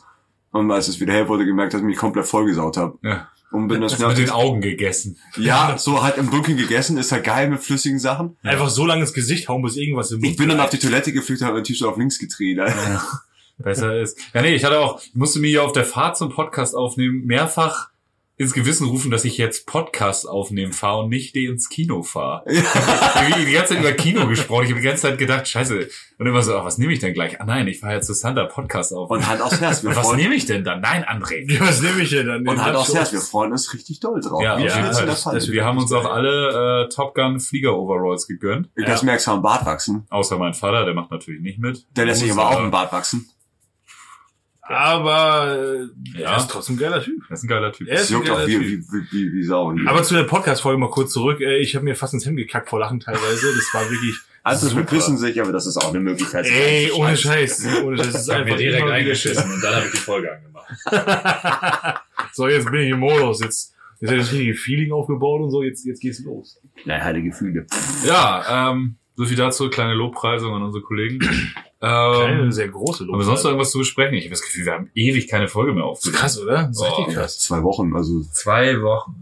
Und 0.51 0.71
als 0.71 0.89
es 0.89 1.01
wieder 1.01 1.13
hell 1.13 1.29
wurde, 1.29 1.47
gemerkt, 1.47 1.73
dass 1.73 1.81
ich 1.81 1.87
mich 1.87 1.97
komplett 1.97 2.27
vollgesaut 2.27 2.77
habe. 2.77 2.99
ja. 3.03 3.29
Und 3.53 3.69
bin 3.69 3.83
das 3.83 3.93
Das 3.99 4.09
mit 4.09 4.19
den 4.19 4.31
Augen 4.31 4.61
gegessen. 4.63 5.19
Ja, 5.37 5.75
so 5.79 6.03
halt 6.03 6.17
im 6.17 6.31
Dunkeln 6.31 6.57
gegessen, 6.57 6.97
ist 6.97 7.13
halt 7.13 7.25
geil 7.25 7.49
mit 7.51 7.61
flüssigen 7.61 7.99
Sachen. 7.99 8.37
Einfach 8.43 8.71
so 8.71 8.87
lange 8.87 9.03
ins 9.03 9.13
Gesicht 9.13 9.49
hauen, 9.49 9.63
bis 9.63 9.77
irgendwas 9.77 10.11
im 10.11 10.19
Ich 10.19 10.31
Mund 10.31 10.37
bin 10.39 10.49
dann 10.49 10.61
auf 10.61 10.71
die 10.71 10.79
Toilette 10.79 11.13
geflüchtet, 11.13 11.47
habe 11.47 11.59
mein 11.59 11.65
T-Shirt 11.65 11.87
auf 11.87 11.99
links 11.99 12.19
gedreht. 12.19 12.59
Alter. 12.59 13.03
Besser 13.59 14.01
ist. 14.01 14.19
Ja, 14.35 14.43
nee, 14.43 14.55
ich 14.55 14.65
hatte 14.65 14.81
auch, 14.81 15.01
ich 15.03 15.15
musste 15.15 15.39
mir 15.39 15.49
hier 15.49 15.65
auf 15.65 15.73
der 15.73 15.85
Fahrt 15.85 16.17
zum 16.17 16.31
Podcast 16.31 16.75
aufnehmen, 16.75 17.27
mehrfach 17.27 17.92
ins 18.43 18.53
Gewissen 18.53 18.87
rufen, 18.89 19.11
dass 19.11 19.25
ich 19.25 19.39
jetzt 19.39 19.67
Podcast 19.67 20.29
aufnehmen 20.29 20.73
fahre 20.73 21.05
und 21.05 21.09
nicht 21.09 21.35
die 21.35 21.47
ins 21.47 21.69
Kino 21.69 22.03
fahre. 22.03 22.43
Ich 22.47 22.63
habe 22.63 23.45
die 23.45 23.53
ganze 23.53 23.75
Zeit 23.75 23.81
über 23.81 23.93
Kino 23.93 24.27
gesprochen. 24.27 24.65
Ich 24.65 24.71
habe 24.71 24.81
die 24.81 24.87
ganze 24.87 25.03
Zeit 25.03 25.19
gedacht, 25.19 25.47
scheiße. 25.49 25.89
Und 26.19 26.27
immer 26.27 26.43
so, 26.43 26.57
ach, 26.57 26.65
was 26.65 26.79
nehme 26.79 26.93
ich 26.93 26.99
denn 26.99 27.15
gleich? 27.15 27.41
Ah 27.41 27.45
nein, 27.45 27.67
ich 27.69 27.81
fahre 27.81 27.95
jetzt 27.95 28.07
zu 28.07 28.15
Santa 28.15 28.45
Podcast 28.45 28.93
auf. 28.93 29.11
Und 29.11 29.27
Hand 29.27 29.41
aufs 29.43 29.61
Herz, 29.61 29.83
wir 29.83 29.91
Und 29.91 29.97
was 29.97 30.07
freuen 30.07 30.19
nehme 30.21 30.35
ich 30.35 30.47
denn 30.47 30.65
dann? 30.65 30.81
Nein, 30.81 31.05
André. 31.05 31.51
Ja, 31.53 31.61
was 31.61 31.81
nehme 31.81 32.01
ich 32.03 32.11
denn 32.11 32.27
dann? 32.27 32.47
Und 32.47 32.63
Hand 32.65 32.77
aufs? 32.77 32.95
Herz, 32.95 33.13
wir 33.13 33.21
freuen 33.21 33.53
uns 33.53 33.73
richtig 33.75 34.01
doll 34.01 34.21
drauf. 34.21 34.43
Ja, 34.43 34.57
Fall. 34.57 34.67
denn 34.69 35.07
der 35.07 35.17
Fall? 35.17 35.41
Wir 35.49 35.65
haben 35.65 35.79
uns 35.79 35.93
auch 35.93 36.05
alle 36.05 36.85
äh, 36.87 36.89
Top 36.95 37.15
Gun 37.15 37.41
Flieger 37.41 37.77
Overalls 37.77 38.27
gegönnt. 38.27 38.69
Ich 38.77 38.85
kann 38.85 38.97
Ja. 38.97 39.05
mir 39.05 39.13
extra 39.13 39.33
am 39.33 39.43
Bart 39.43 39.65
wachsen. 39.67 40.07
Außer 40.11 40.39
mein 40.39 40.55
Vater, 40.55 40.85
der 40.85 40.95
macht 40.95 41.11
natürlich 41.11 41.41
nicht 41.41 41.59
mit. 41.59 41.87
Der 41.97 42.07
lässt 42.07 42.21
sich 42.21 42.31
aber 42.33 42.49
auch 42.51 42.61
im 42.61 42.71
Bart 42.71 42.93
wachsen. 42.93 43.29
Aber 44.73 45.57
äh, 46.17 46.19
Ja. 46.21 46.31
er 46.33 46.37
ist 46.39 46.51
trotzdem 46.51 46.77
ein 46.77 46.79
geiler 46.79 47.03
Typ. 47.03 47.23
Das 47.29 47.41
ist 47.41 47.45
ein 47.45 47.49
geiler 47.49 47.73
Typ. 47.73 47.89
Er 47.89 48.01
ist 48.01 48.11
ein 48.11 48.15
juckt 48.15 48.31
auch 48.31 48.47
wie, 48.47 48.53
Typ. 48.53 48.63
wie, 48.63 48.79
wie, 48.79 49.13
wie, 49.13 49.33
wie 49.35 49.43
Sau. 49.45 49.75
Aber 49.87 50.03
zu 50.03 50.15
der 50.15 50.25
Podcast-Folge 50.25 50.79
mal 50.79 50.91
kurz 50.91 51.13
zurück. 51.13 51.41
Äh, 51.41 51.59
Ich 51.59 51.75
habe 51.75 51.85
mir 51.85 51.95
fast 51.95 52.15
ins 52.15 52.25
Hemd 52.27 52.39
gekackt 52.39 52.69
vor 52.71 52.79
Lachen 52.81 53.01
teilweise. 53.01 53.55
Das 53.55 53.69
war 53.75 53.91
wirklich. 53.91 54.17
also 54.43 54.67
super. 54.69 54.81
verpissen 54.83 55.19
sich, 55.19 55.41
aber 55.41 55.53
das 55.53 55.67
ist 55.67 55.77
auch 55.77 55.91
eine 55.91 56.01
Möglichkeit. 56.01 56.47
Ey, 56.47 56.91
ohne 56.93 57.17
Scheiß. 57.17 57.67
Ohne 57.85 57.97
Scheiß. 57.99 58.13
Das 58.13 58.23
ist 58.23 58.31
einfach 58.31 58.59
immer 58.59 58.97
wieder 58.99 59.15
Schiss. 59.15 59.39
und 59.45 59.61
dann 59.63 59.75
habe 59.77 59.87
ich 59.87 59.93
die 59.93 59.99
Folge 59.99 60.33
angemacht. 60.33 60.69
So, 62.35 62.49
jetzt 62.49 62.71
bin 62.71 62.81
ich 62.81 62.91
im 62.91 63.01
Modus. 63.01 63.41
Jetzt, 63.43 63.75
jetzt 64.01 64.11
hat 64.11 64.19
das 64.19 64.33
richtige 64.33 64.55
Feeling 64.55 64.91
aufgebaut 64.93 65.43
und 65.43 65.51
so. 65.51 65.63
Jetzt, 65.63 65.85
jetzt 65.85 66.01
geht's 66.01 66.21
los. 66.25 66.59
Na, 66.87 66.99
hatte 66.99 67.23
Gefühle. 67.23 67.67
Ja, 68.07 68.71
ähm, 68.73 68.97
so 69.17 69.27
viel 69.27 69.37
dazu, 69.37 69.69
kleine 69.69 69.93
Lobpreisung 69.93 70.55
an 70.55 70.63
unsere 70.63 70.83
Kollegen. 70.83 71.19
Keine 71.83 72.43
Ähm, 72.43 72.53
sehr 72.53 72.69
große 72.69 73.05
haben 73.07 73.19
wir 73.19 73.25
sonst 73.25 73.43
noch 73.43 73.51
irgendwas 73.51 73.73
zu 73.73 73.79
besprechen? 73.79 74.15
Ich 74.15 74.25
habe 74.25 74.31
das 74.31 74.43
Gefühl, 74.43 74.67
wir 74.67 74.73
haben 74.73 74.91
ewig 74.95 75.27
keine 75.29 75.49
Folge 75.49 75.73
mehr 75.75 75.83
Das 75.85 75.99
ist 75.99 76.07
aufgenommen. 76.07 76.21
krass, 76.21 76.41
oder? 76.41 76.63
Das 76.69 76.71
ist 76.71 76.81
Oh, 76.83 76.85
richtig 76.97 77.15
krass. 77.15 77.39
Zwei 77.41 77.63
Wochen, 77.65 77.95
also 77.97 78.23
Zwei 78.33 78.81
Wochen. 78.83 79.22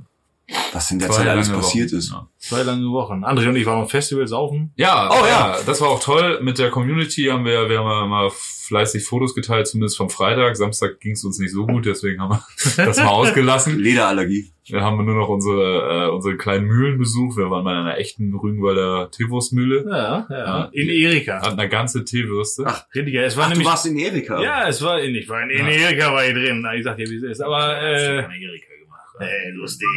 Was 0.72 0.90
in 0.90 0.98
der 0.98 1.08
Zwei 1.08 1.18
Zeit 1.18 1.28
alles 1.28 1.48
passiert 1.50 1.90
Wochen. 1.90 1.98
ist. 1.98 2.10
Ja. 2.12 2.28
Zwei 2.38 2.62
lange 2.62 2.88
Wochen. 2.90 3.24
André 3.24 3.48
und 3.48 3.56
ich 3.56 3.66
waren 3.66 3.82
auf 3.82 3.90
Festivals 3.90 4.30
saufen. 4.30 4.72
Ja, 4.76 5.10
Oh, 5.12 5.24
ja. 5.26 5.28
ja, 5.28 5.56
das 5.66 5.80
war 5.80 5.88
auch 5.88 6.00
toll. 6.02 6.38
Mit 6.42 6.58
der 6.58 6.70
Community 6.70 7.24
haben 7.24 7.44
wir, 7.44 7.68
wir 7.68 7.78
haben 7.78 7.86
ja 7.88 8.06
mal 8.06 8.30
fleißig 8.30 9.04
Fotos 9.04 9.34
geteilt, 9.34 9.66
zumindest 9.66 9.96
vom 9.96 10.10
Freitag. 10.10 10.56
Samstag 10.56 11.00
ging 11.00 11.12
es 11.12 11.24
uns 11.24 11.38
nicht 11.38 11.52
so 11.52 11.66
gut, 11.66 11.86
deswegen 11.86 12.20
haben 12.20 12.30
wir 12.30 12.44
das 12.86 12.98
mal 12.98 13.08
ausgelassen. 13.08 13.78
Lederallergie. 13.78 14.50
Wir 14.66 14.82
haben 14.82 15.04
nur 15.04 15.16
noch 15.16 15.28
unsere, 15.28 16.06
äh, 16.06 16.10
unsere 16.10 16.36
kleinen 16.36 16.66
Mühlen 16.66 16.96
besucht. 16.96 17.36
Wir 17.36 17.50
waren 17.50 17.64
mal 17.64 17.72
in 17.72 17.78
einer 17.88 17.98
echten 17.98 18.32
Rügenwalder 18.32 19.10
Teewurstmühle. 19.10 19.84
Ja, 19.90 20.26
ja. 20.30 20.38
Ja. 20.38 20.64
In 20.72 20.88
Erika. 20.88 21.42
Hatten 21.42 21.58
eine 21.58 21.68
ganze 21.68 22.04
Teewürste. 22.04 22.62
Ach, 22.66 22.84
Richtig, 22.94 23.14
ja. 23.14 23.22
Es 23.22 23.36
war 23.36 23.44
Ach, 23.44 23.48
du 23.48 23.54
nämlich. 23.54 23.66
warst 23.66 23.86
in 23.86 23.98
Erika. 23.98 24.40
ja, 24.40 24.68
es 24.68 24.80
war 24.82 25.00
in, 25.00 25.14
ich 25.16 25.28
war 25.28 25.42
in, 25.42 25.50
in. 25.50 25.66
Erika 25.66 26.12
war 26.12 26.24
ich 26.24 26.34
drin. 26.34 26.64
Ich 26.76 26.84
sag 26.84 26.96
dir, 26.96 27.08
wie 27.10 27.16
es 27.16 27.22
ist. 27.24 27.40
Aber, 27.40 27.82
äh, 27.82 28.22
Erika 29.20 29.28
gemacht. 29.28 29.46
äh 29.46 29.50
lustig. 29.50 29.88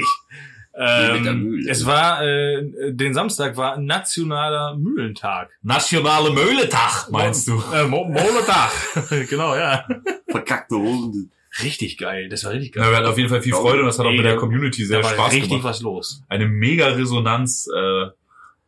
Ähm, 0.75 1.43
Mühle. 1.43 1.69
es 1.69 1.85
war, 1.85 2.23
äh, 2.25 2.63
den 2.93 3.13
Samstag 3.13 3.55
war 3.57 3.77
nationaler 3.77 4.75
Mühlentag. 4.75 5.51
Nationale 5.61 6.31
Möhletag, 6.31 7.09
meinst 7.11 7.47
du? 7.47 7.61
Äh, 7.71 7.85
Mo 7.85 8.05
Moletag. 8.05 8.71
genau, 9.29 9.55
ja. 9.55 9.85
Verkackte 10.29 10.75
Hosen. 10.75 11.31
Richtig 11.61 11.99
geil. 11.99 12.27
Das 12.29 12.43
war 12.43 12.53
richtig 12.53 12.75
Ja, 12.75 12.81
geil. 12.81 12.91
wir 12.91 12.97
hatten 12.97 13.05
auf 13.07 13.17
jeden 13.19 13.29
Fall 13.29 13.43
viel 13.43 13.53
Freude 13.53 13.81
und 13.81 13.85
das 13.85 13.99
hat 13.99 14.07
auch 14.07 14.11
mit 14.11 14.25
der 14.25 14.35
Community 14.37 14.83
sehr 14.85 15.01
da 15.01 15.05
war 15.05 15.13
Spaß 15.13 15.33
richtig 15.33 15.49
gemacht. 15.49 15.65
was 15.65 15.81
los. 15.81 16.23
Eine 16.27 16.47
mega 16.47 16.87
Resonanz, 16.87 17.67
äh, 17.75 18.07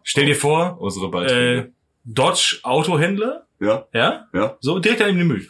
Stell 0.03 0.27
dir 0.27 0.35
vor, 0.35 0.79
unsere 0.79 1.07
äh. 1.25 1.69
Dodge 2.03 2.59
Autohändler, 2.61 3.47
Ja, 3.59 3.87
ja, 3.91 4.27
ja. 4.31 4.55
so 4.59 4.77
direkt 4.77 5.01
an 5.01 5.17
dem 5.17 5.27
Müll. 5.27 5.49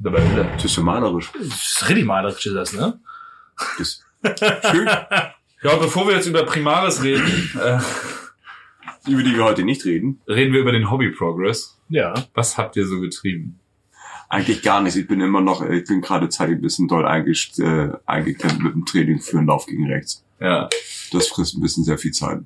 Dabei 0.00 0.28
wieder. 0.28 0.42
Das 0.54 0.64
ist 0.64 0.76
ja 0.76 0.82
malerisch. 0.82 1.30
Das 1.38 1.46
ist 1.46 1.88
richtig 1.88 2.04
malerisch 2.06 2.44
ist 2.46 2.54
das, 2.56 2.72
ne? 2.72 2.98
Das 3.78 4.02
schön, 4.70 4.86
Ja, 5.62 5.76
bevor 5.76 6.06
wir 6.08 6.14
jetzt 6.14 6.26
über 6.26 6.44
Primaris 6.44 7.02
reden, 7.02 7.50
äh, 7.62 7.78
über 9.10 9.22
die 9.22 9.34
wir 9.34 9.44
heute 9.44 9.62
nicht 9.62 9.84
reden. 9.84 10.20
reden 10.28 10.52
wir 10.52 10.60
über 10.60 10.72
den 10.72 10.90
Hobby 10.90 11.10
Progress. 11.10 11.78
Ja. 11.88 12.14
Was 12.34 12.56
habt 12.56 12.76
ihr 12.76 12.86
so 12.86 13.00
getrieben? 13.00 13.58
Eigentlich 14.28 14.62
gar 14.62 14.80
nicht. 14.80 14.96
Ich 14.96 15.08
bin 15.08 15.20
immer 15.20 15.40
noch, 15.40 15.60
ich 15.68 15.84
bin 15.86 16.00
gerade 16.00 16.28
zeitlich 16.28 16.58
ein 16.58 16.62
bisschen 16.62 16.86
doll 16.88 17.04
eingest, 17.04 17.58
äh, 17.58 17.90
eingeklemmt 18.06 18.62
mit 18.62 18.74
dem 18.74 18.86
Training 18.86 19.20
für 19.20 19.38
einen 19.38 19.48
Lauf 19.48 19.66
gegen 19.66 19.90
rechts. 19.90 20.24
Ja, 20.38 20.68
Das 21.12 21.26
frisst 21.28 21.56
ein 21.56 21.60
bisschen 21.60 21.84
sehr 21.84 21.98
viel 21.98 22.12
Zeit. 22.12 22.40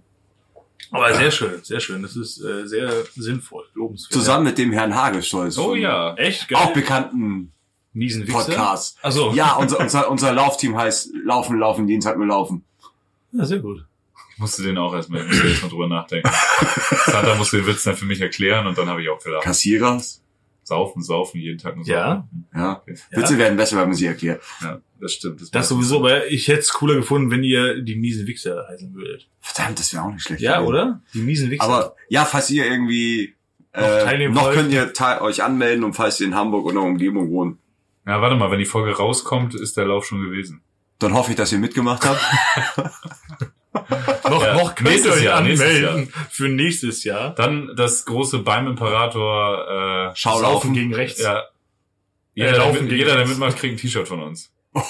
Aber 0.91 1.13
sehr 1.15 1.31
schön, 1.31 1.63
sehr 1.63 1.81
schön. 1.81 2.03
Das 2.03 2.17
ist 2.17 2.41
äh, 2.43 2.67
sehr 2.67 2.91
sinnvoll, 3.17 3.65
lobenswert. 3.75 4.13
Zusammen 4.13 4.45
mit 4.45 4.59
dem 4.59 4.73
Herrn 4.73 4.95
Hagestolz. 4.95 5.59
Oh 5.59 5.75
ja. 5.75 6.15
Echt 6.15 6.49
geil. 6.49 6.59
Auch 6.63 6.73
bekannten 6.73 7.53
Miesen 7.95 8.27
Wichser. 8.27 8.39
Podcast. 8.39 8.99
Also 9.03 9.33
Ja, 9.33 9.55
unser, 9.55 9.81
unser, 9.81 10.11
unser 10.11 10.33
Laufteam 10.33 10.77
heißt 10.77 11.11
Laufen, 11.25 11.59
Laufen, 11.59 11.89
jeden 11.89 12.03
Tag 12.03 12.17
nur 12.19 12.27
Laufen. 12.27 12.65
ja, 13.33 13.45
sehr 13.45 13.61
gut. 13.61 13.85
Ich 14.33 14.39
musste 14.41 14.63
den 14.65 14.77
auch 14.79 14.93
erstmal, 14.93 15.21
ich 15.23 15.29
musste 15.29 15.47
erstmal 15.49 15.71
drüber 15.71 15.87
nachdenken. 15.89 16.29
Santa 17.07 17.37
musste 17.37 17.57
den 17.59 17.67
Witz 17.69 17.85
dann 17.85 17.97
für 17.97 18.05
mich 18.05 18.21
erklären 18.21 18.67
und 18.67 18.77
dann 18.77 18.89
habe 18.89 19.01
ich 19.03 19.09
auch 19.09 19.23
gedacht, 19.23 19.45
Kassierer? 19.45 20.03
Saufen, 20.65 21.03
saufen, 21.03 21.41
jeden 21.41 21.59
Tag 21.59 21.77
nur 21.77 21.87
Ja. 21.87 22.27
saufen. 22.27 22.47
Ja. 22.55 22.73
Okay. 22.81 22.97
Witze 23.13 23.39
werden 23.39 23.57
besser, 23.57 23.77
wenn 23.79 23.89
man 23.89 23.95
sie 23.95 24.07
erklärt. 24.07 24.43
Ja, 24.63 24.81
das 25.01 25.13
stimmt. 25.13 25.41
Das 25.43 25.53
macht- 25.53 25.65
sowieso, 25.67 25.99
aber 25.99 26.27
ich 26.29 26.49
hätte 26.49 26.61
es 26.61 26.73
cooler 26.73 26.95
gefunden, 26.97 27.31
wenn 27.31 27.45
ihr 27.45 27.81
die 27.83 27.95
miesen 27.97 28.27
Wichser 28.27 28.67
heißen 28.71 28.93
würdet. 28.95 29.29
Verdammt, 29.41 29.79
das 29.79 29.93
wäre 29.93 30.03
auch 30.05 30.11
nicht 30.11 30.23
schlecht. 30.23 30.41
Ja, 30.43 30.57
gewesen. 30.57 30.69
oder? 30.69 31.01
Die 31.13 31.21
miesen 31.21 31.51
Wichser. 31.51 31.65
Aber 31.67 31.95
ja, 32.09 32.25
falls 32.25 32.51
ihr 32.51 32.65
irgendwie 32.67 33.35
Noch 33.75 33.83
äh, 33.83 34.05
teilnehmen 34.05 34.35
noch 34.35 34.45
wollt. 34.47 34.57
könnt 34.57 34.73
ihr 34.73 34.93
te 34.93 35.21
euch 35.21 35.43
anmelden 35.45 35.85
und 35.85 35.93
falls 35.93 36.19
ihr 36.21 36.27
in 36.27 36.35
Hamburg 36.35 36.65
oder 36.65 36.81
Umgebung 36.81 37.31
wohnt, 37.31 37.59
Ja, 38.07 38.21
warte 38.21 38.37
mal, 38.37 38.51
wenn 38.51 38.59
die 38.59 38.65
Folge 38.67 38.97
rauskommt, 38.97 39.55
ist 39.55 39.77
der 39.77 39.87
Lauf 39.87 40.05
schon 40.07 40.21
gewesen. 40.21 40.63
dann 40.99 41.15
hoffe 41.15 41.31
ich, 41.31 41.37
dass 41.37 41.53
ihr 41.53 41.59
mitgemacht 41.59 42.05
habt. 42.05 42.21
noch, 44.29 44.43
ja, 44.43 44.55
noch 44.55 44.75
könnt 44.75 44.89
ihr 44.89 44.93
nächstes 44.93 45.13
euch 45.17 45.23
Jahr, 45.25 45.41
nächstes 45.41 45.69
anmelden 45.69 46.13
für 46.31 46.49
nächstes 46.49 47.05
Jahr. 47.05 47.35
Dann 47.35 47.71
das 47.77 48.05
große 48.05 48.39
beim 48.41 48.67
Imperator, 48.69 50.11
äh, 50.11 50.13
Schau 50.17 50.41
Laufen 50.41 50.73
gegen 50.75 50.95
rechts. 50.95 51.21
ja. 51.23 51.43
Jeder, 52.35 52.49
Äh, 52.49 52.53
der, 52.53 52.59
laufen 52.61 52.73
mit, 52.73 52.89
gegen 52.91 52.97
jeder, 52.99 53.17
der 53.17 53.27
mitmacht, 53.27 53.57
kriegt 53.57 53.75
ein 53.75 53.77
T-Shirt 53.79 54.09
von 54.09 54.23
uns. 54.23 54.51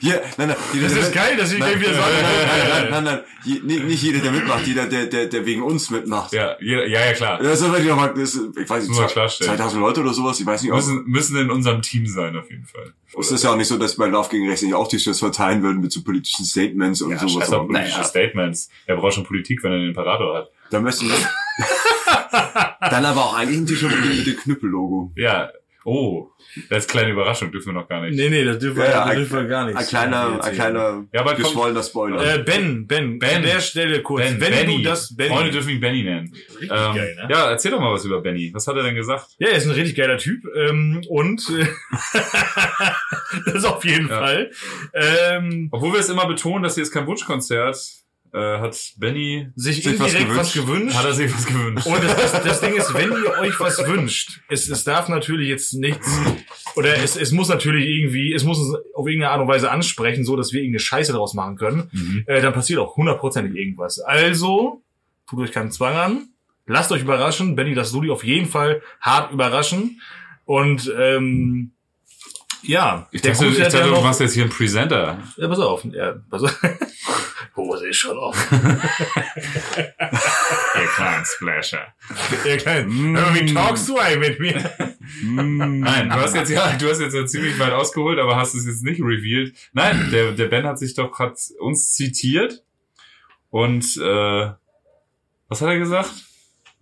Hier, 0.00 0.22
nein, 0.36 0.46
nein, 0.48 0.56
jeder, 0.72 0.88
Das 0.88 0.96
ist 0.96 1.12
geil, 1.12 1.36
dass 1.36 1.52
ich 1.52 1.58
Nein, 1.58 1.80
wieder 1.80 1.90
nein, 1.90 2.00
sage. 2.00 2.12
nein, 2.22 2.68
nein, 2.68 2.90
nein, 2.90 3.04
nein, 3.04 3.20
Je, 3.44 3.58
nicht, 3.80 4.00
jeder, 4.00 4.20
der 4.20 4.30
mitmacht, 4.30 4.64
jeder, 4.64 4.86
der, 4.86 5.06
der, 5.06 5.26
der 5.26 5.44
wegen 5.44 5.60
uns 5.62 5.90
mitmacht. 5.90 6.32
Ja, 6.32 6.56
jeder, 6.60 6.86
ja, 6.86 7.04
ja, 7.06 7.12
klar. 7.14 7.42
Das 7.42 7.60
ist 7.60 7.66
aber 7.66 7.80
noch 7.80 7.96
mal, 7.96 8.14
das 8.14 8.34
ist, 8.34 8.56
ich 8.56 8.70
weiß 8.70 8.82
nicht, 8.82 8.90
Muss 8.90 8.98
man 8.98 9.08
zwei- 9.08 9.12
klarstellen. 9.12 9.56
2000 9.56 9.80
Leute 9.82 10.00
oder 10.02 10.12
sowas, 10.14 10.38
ich 10.38 10.46
weiß 10.46 10.62
nicht, 10.62 10.72
Müssen, 10.72 11.04
müssen 11.06 11.36
in 11.36 11.50
unserem 11.50 11.82
Team 11.82 12.06
sein, 12.06 12.36
auf 12.36 12.48
jeden 12.48 12.64
Fall. 12.64 12.92
es 13.18 13.32
ist 13.32 13.42
ja 13.42 13.50
auch 13.50 13.56
nicht 13.56 13.66
so, 13.66 13.76
dass 13.76 13.96
bei 13.96 14.06
Lauf 14.06 14.28
gegen 14.28 14.48
Rechts 14.48 14.62
nicht 14.62 14.74
auch 14.74 14.86
T-Shirts 14.86 15.18
verteilen 15.18 15.64
würden 15.64 15.80
mit 15.80 15.90
so 15.90 16.02
politischen 16.04 16.44
Statements 16.44 17.02
und 17.02 17.10
Ja, 17.10 17.18
sowas. 17.18 17.52
Aber 17.52 17.66
politische 17.66 17.96
naja, 17.98 18.04
Statements. 18.04 18.68
Er 18.86 18.94
braucht 18.96 19.14
schon 19.14 19.24
Politik, 19.24 19.64
wenn 19.64 19.72
er 19.72 19.78
den 19.78 19.88
Imperator 19.88 20.36
hat. 20.38 20.50
da 20.70 20.78
müssen 20.80 21.08
wir, 21.08 21.16
dann 22.88 23.04
aber 23.04 23.20
auch 23.20 23.34
eigentlich 23.36 23.58
ein 23.58 23.66
T-Shirt 23.66 23.90
mit 24.04 24.26
dem 24.28 24.36
Knüppel-Logo. 24.36 25.10
Ja. 25.16 25.50
Oh, 25.84 26.30
das 26.70 26.84
ist 26.84 26.90
kleine 26.90 27.10
Überraschung, 27.10 27.50
dürfen 27.50 27.74
wir 27.74 27.80
noch 27.80 27.88
gar 27.88 28.02
nicht. 28.02 28.14
Nee, 28.16 28.28
nee, 28.28 28.44
das 28.44 28.58
dürfen 28.58 28.76
wir, 28.78 28.84
Ja, 28.84 29.08
ja, 29.08 29.14
dürfen 29.14 29.36
wir 29.36 29.44
gar 29.46 29.66
nicht. 29.66 29.76
Ein 29.76 29.84
kleiner, 29.86 30.40
ein 30.44 30.52
kleiner, 30.54 31.04
Ja, 31.12 31.20
aber 31.20 31.34
geschwollener 31.34 31.82
Spoiler. 31.82 32.34
Äh, 32.34 32.38
ben, 32.42 32.86
Ben, 32.86 33.18
Ben. 33.18 33.36
An 33.36 33.42
der 33.42 33.60
Stelle 33.60 34.00
kurz. 34.02 34.22
Ben, 34.24 34.40
Wenn 34.40 34.52
Benny. 34.52 34.76
du 34.78 34.82
das 34.88 35.14
Benny. 35.16 35.30
Freunde 35.34 35.50
dürfen 35.50 35.70
ihn 35.70 35.80
Benny 35.80 36.02
nennen. 36.04 36.32
Richtig 36.32 36.70
Ähm, 36.70 36.94
geil, 36.94 37.16
ne? 37.16 37.28
Ja, 37.30 37.50
erzähl 37.50 37.70
doch 37.72 37.80
mal 37.80 37.92
was 37.92 38.04
über 38.04 38.20
Benny. 38.20 38.50
Was 38.54 38.66
hat 38.66 38.76
er 38.76 38.82
denn 38.84 38.94
gesagt? 38.94 39.26
Ja, 39.38 39.48
er 39.48 39.56
ist 39.56 39.64
ein 39.66 39.72
richtig 39.72 39.96
geiler 39.96 40.18
Typ. 40.18 40.44
Ähm, 40.56 41.02
und 41.08 41.42
äh, 41.50 41.66
das 43.52 43.64
auf 43.64 43.84
jeden 43.84 44.08
Ja. 44.08 44.18
Fall. 44.18 44.50
Ähm, 44.94 45.68
Obwohl 45.72 45.92
wir 45.92 46.00
es 46.00 46.08
immer 46.08 46.26
betonen, 46.26 46.62
das 46.62 46.74
hier 46.74 46.82
ist 46.82 46.92
kein 46.92 47.06
Wunschkonzert, 47.06 47.76
äh, 48.34 48.58
hat 48.58 48.76
Benny, 48.96 49.48
sich 49.56 49.82
Sich 49.84 50.00
was 50.00 50.12
indirekt 50.14 50.36
was 50.36 50.52
gewünscht? 50.54 50.54
gewünscht. 50.54 50.96
hat 50.96 51.04
er 51.04 51.12
sich 51.12 51.34
was 51.34 51.46
gewünscht. 51.46 51.86
Und 51.86 52.02
das, 52.04 52.16
das, 52.32 52.42
das 52.42 52.60
Ding 52.60 52.74
ist, 52.74 52.94
wenn 52.94 53.10
ihr 53.12 53.38
euch 53.40 53.60
was 53.60 53.78
wünscht, 53.86 54.40
es, 54.48 54.68
es 54.68 54.84
darf 54.84 55.08
natürlich 55.08 55.48
jetzt 55.48 55.74
nichts, 55.74 56.08
oder 56.76 56.96
es, 56.96 57.16
es 57.16 57.30
muss 57.32 57.48
natürlich 57.48 57.86
irgendwie, 57.86 58.32
es 58.32 58.44
muss 58.44 58.58
uns 58.58 58.74
auf 58.94 59.06
irgendeine 59.06 59.32
Art 59.32 59.40
und 59.42 59.48
Weise 59.48 59.70
ansprechen, 59.70 60.24
so 60.24 60.36
dass 60.36 60.52
wir 60.52 60.60
irgendeine 60.60 60.80
Scheiße 60.80 61.12
daraus 61.12 61.34
machen 61.34 61.56
können, 61.56 61.90
Mhm. 61.92 62.24
äh, 62.26 62.40
dann 62.40 62.52
passiert 62.54 62.78
auch 62.78 62.96
hundertprozentig 62.96 63.54
irgendwas. 63.54 63.98
Also, 64.00 64.82
tut 65.28 65.40
euch 65.40 65.52
keinen 65.52 65.70
Zwang 65.70 65.94
an. 65.94 66.28
Lasst 66.66 66.92
euch 66.92 67.02
überraschen. 67.02 67.54
Benny, 67.56 67.74
das 67.74 67.92
Ludi 67.92 68.10
auf 68.10 68.24
jeden 68.24 68.46
Fall 68.48 68.82
hart 69.00 69.32
überraschen. 69.32 70.00
Und 70.44 70.90
ähm, 70.98 71.72
ja, 72.62 73.08
Ich 73.10 73.22
dachte, 73.22 73.46
ich 73.46 73.58
dachte 73.58 73.82
du 73.82 74.00
machst 74.00 74.20
jetzt 74.20 74.34
hier 74.34 74.44
einen 74.44 74.52
Presenter. 74.52 75.18
ja, 75.36 75.48
pass 75.48 75.58
auf. 75.58 75.84
Ja, 75.84 76.14
pass 76.30 76.42
auf. 76.42 76.62
Hose 77.56 77.88
ist 77.88 77.98
schon 77.98 78.16
auf. 78.16 78.34
Ihr 78.52 78.80
kleinen 80.94 81.24
Splasher. 81.24 81.86
Ja, 82.46 82.56
klein. 82.56 83.16
Aber 83.16 83.34
wie 83.34 83.52
talkst 83.52 83.88
du 83.88 83.98
eigentlich 83.98 84.38
mit 84.38 84.40
mir? 84.40 84.70
Nein, 85.22 86.08
du 86.08 86.14
hast 86.14 86.34
jetzt 86.34 86.50
ja, 86.50 86.72
du 86.76 86.88
hast 86.88 87.00
jetzt 87.00 87.14
ja 87.14 87.26
ziemlich 87.26 87.58
weit 87.58 87.72
ausgeholt, 87.72 88.18
aber 88.18 88.36
hast 88.36 88.54
es 88.54 88.66
jetzt 88.66 88.82
nicht 88.82 89.02
revealed. 89.02 89.54
Nein, 89.74 90.08
der, 90.10 90.32
der 90.32 90.46
Ben 90.46 90.66
hat 90.66 90.78
sich 90.78 90.94
doch, 90.94 91.18
hat 91.18 91.36
uns 91.58 91.92
zitiert 91.92 92.62
und 93.50 93.84
äh, 93.98 94.50
was 95.48 95.60
hat 95.60 95.68
er 95.68 95.78
gesagt? 95.78 96.10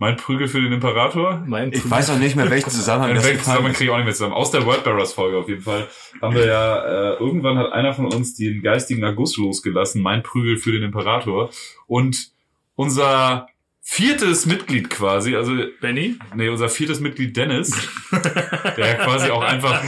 Mein 0.00 0.16
Prügel 0.16 0.48
für 0.48 0.62
den 0.62 0.72
Imperator? 0.72 1.44
Mein 1.46 1.74
Ich 1.74 1.88
weiß 1.88 2.08
auch 2.08 2.16
nicht 2.16 2.34
mehr, 2.34 2.48
welchen 2.48 2.70
Zusammenhang 2.70 3.14
das 3.14 3.22
gefallen 3.22 3.44
Zusammenhang 3.44 3.72
kriege 3.74 3.84
ich 3.84 3.90
auch 3.90 3.98
nicht 3.98 4.06
mehr 4.06 4.14
zusammen. 4.14 4.32
Aus 4.32 4.50
der 4.50 4.64
Wordbearers 4.64 5.12
Folge 5.12 5.36
auf 5.36 5.46
jeden 5.46 5.60
Fall 5.60 5.88
haben 6.22 6.34
wir 6.34 6.46
ja, 6.46 6.78
äh, 6.78 7.16
irgendwann 7.18 7.58
hat 7.58 7.70
einer 7.72 7.92
von 7.92 8.06
uns 8.06 8.34
den 8.34 8.62
geistigen 8.62 9.04
August 9.04 9.36
losgelassen, 9.36 10.00
mein 10.00 10.22
Prügel 10.22 10.56
für 10.56 10.72
den 10.72 10.84
Imperator. 10.84 11.50
Und 11.86 12.32
unser 12.76 13.48
viertes 13.92 14.46
Mitglied 14.46 14.88
quasi, 14.88 15.34
also 15.34 15.52
Benny? 15.80 16.16
Nee, 16.36 16.48
unser 16.48 16.68
viertes 16.68 17.00
Mitglied 17.00 17.36
Dennis, 17.36 17.72
der 18.76 18.94
quasi 18.98 19.30
auch 19.30 19.42
einfach. 19.42 19.82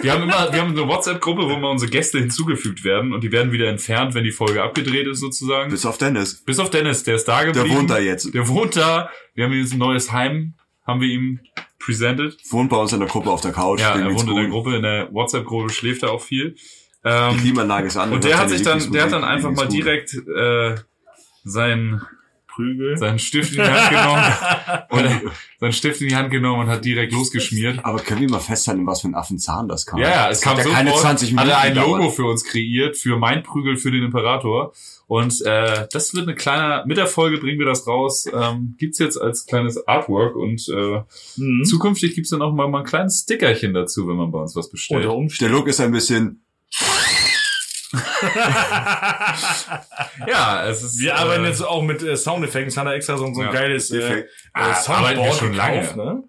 Wir 0.00 0.12
haben 0.12 0.22
immer, 0.22 0.50
wir 0.52 0.60
haben 0.60 0.70
eine 0.70 0.88
WhatsApp-Gruppe, 0.88 1.42
wo 1.42 1.52
immer 1.52 1.68
unsere 1.70 1.90
Gäste 1.90 2.18
hinzugefügt 2.18 2.82
werden 2.82 3.12
und 3.12 3.22
die 3.22 3.30
werden 3.30 3.52
wieder 3.52 3.68
entfernt, 3.68 4.14
wenn 4.14 4.24
die 4.24 4.30
Folge 4.32 4.62
abgedreht 4.62 5.06
ist 5.06 5.20
sozusagen. 5.20 5.70
Bis 5.70 5.84
auf 5.84 5.98
Dennis. 5.98 6.42
Bis 6.44 6.58
auf 6.58 6.70
Dennis, 6.70 7.02
der 7.04 7.16
ist 7.16 7.26
da 7.28 7.44
geblieben. 7.44 7.68
Der 7.68 7.76
wohnt 7.76 7.90
da 7.90 7.98
jetzt. 7.98 8.32
Der 8.32 8.48
wohnt 8.48 8.74
da. 8.76 9.10
Wir 9.34 9.44
haben 9.44 9.52
jetzt 9.52 9.74
ein 9.74 9.78
neues 9.78 10.10
Heim, 10.12 10.54
haben 10.86 11.02
wir 11.02 11.08
ihm 11.08 11.40
presented. 11.78 12.38
Wohnt 12.50 12.70
bei 12.70 12.76
uns 12.78 12.94
in 12.94 13.00
der 13.00 13.08
Gruppe 13.08 13.28
auf 13.30 13.42
der 13.42 13.52
Couch. 13.52 13.80
Ja, 13.80 13.96
er 13.98 14.14
wohnt 14.14 14.28
in 14.30 14.34
der. 14.36 14.48
Gruppe, 14.48 14.76
in 14.76 14.82
der 14.82 15.12
WhatsApp-Gruppe 15.12 15.68
schläft 15.70 16.02
er 16.04 16.12
auch 16.12 16.22
viel. 16.22 16.52
Die 17.04 17.08
Ähm, 17.08 17.36
Klimaanlage 17.38 17.86
ist 17.86 17.96
an. 17.98 18.12
und 18.12 18.24
der 18.24 18.38
hat 18.38 18.48
sich 18.48 18.62
dann, 18.62 18.90
der 18.92 19.02
hat 19.04 19.12
dann 19.12 19.24
einfach 19.24 19.50
mal 19.50 19.68
direkt 19.68 20.14
äh, 20.14 20.76
sein 21.44 22.00
Prügel. 22.50 22.96
seinen 22.96 23.18
Stift 23.18 23.52
in 23.54 23.62
die 23.62 23.68
Hand 23.70 23.90
genommen 23.90 24.24
und 24.90 25.32
seinen 25.60 25.72
Stift 25.72 26.00
in 26.00 26.08
die 26.08 26.16
Hand 26.16 26.30
genommen 26.30 26.60
und 26.62 26.68
hat 26.68 26.84
direkt 26.84 27.12
losgeschmiert. 27.12 27.84
Aber 27.84 27.98
können 28.00 28.20
wir 28.20 28.30
mal 28.30 28.40
festhalten, 28.40 28.86
was 28.86 29.00
für 29.02 29.08
ein 29.08 29.14
Affenzahn 29.14 29.68
das 29.68 29.86
kam? 29.86 30.00
Ja, 30.00 30.08
ja, 30.08 30.30
es 30.30 30.40
kam 30.40 30.56
hat 30.58 30.66
ja 30.66 30.72
keine 30.72 30.92
20 30.94 31.28
hat 31.30 31.32
Minuten 31.36 31.50
er 31.50 31.58
ein 31.60 31.74
gedauert. 31.74 31.98
Logo 32.00 32.10
für 32.10 32.24
uns 32.24 32.44
kreiert, 32.44 32.96
für 32.96 33.16
mein 33.18 33.42
Prügel 33.42 33.76
für 33.76 33.90
den 33.90 34.02
Imperator. 34.02 34.72
Und 35.06 35.40
äh, 35.44 35.88
das 35.92 36.14
wird 36.14 36.28
eine 36.28 36.36
kleine, 36.36 36.84
mit 36.86 36.96
der 36.96 37.06
Folge 37.08 37.38
bringen 37.38 37.58
wir 37.58 37.66
das 37.66 37.84
raus. 37.86 38.26
Ähm, 38.32 38.76
gibt's 38.78 39.00
jetzt 39.00 39.16
als 39.20 39.44
kleines 39.46 39.86
Artwork 39.88 40.36
und 40.36 40.68
äh, 40.68 41.00
Mhm. 41.36 41.64
zukünftig 41.64 42.14
gibt's 42.14 42.30
dann 42.30 42.42
auch 42.42 42.52
mal, 42.52 42.68
mal 42.68 42.80
ein 42.80 42.84
kleines 42.84 43.20
Stickerchen 43.22 43.74
dazu, 43.74 44.06
wenn 44.06 44.16
man 44.16 44.30
bei 44.30 44.38
uns 44.38 44.54
was 44.54 44.70
bestellt. 44.70 45.06
Unter 45.06 45.34
Der. 45.40 45.48
Look 45.48 45.66
ist 45.68 45.80
ein 45.80 45.90
bisschen, 45.90 46.42
Ja, 50.26 50.66
es 50.68 50.82
ist. 50.82 51.00
Wir 51.00 51.16
arbeiten 51.16 51.44
äh, 51.44 51.48
jetzt 51.48 51.62
auch 51.62 51.82
mit 51.82 52.02
äh, 52.02 52.16
Soundeffekten. 52.16 52.74
Haben 52.76 52.86
da 52.86 52.94
extra 52.94 53.16
so, 53.16 53.32
so 53.32 53.40
ein 53.40 53.46
Ja. 53.46 53.52
geiles 53.52 53.90
äh, 53.90 53.98
Effekt. 53.98 54.30
äh, 54.30 54.32
Ah, 54.54 54.74
arbeiten 54.86 55.20
wir 55.20 55.32
schon 55.32 55.52
gekauft, 55.52 55.96
lange. 55.96 55.96
ne? 55.96 56.22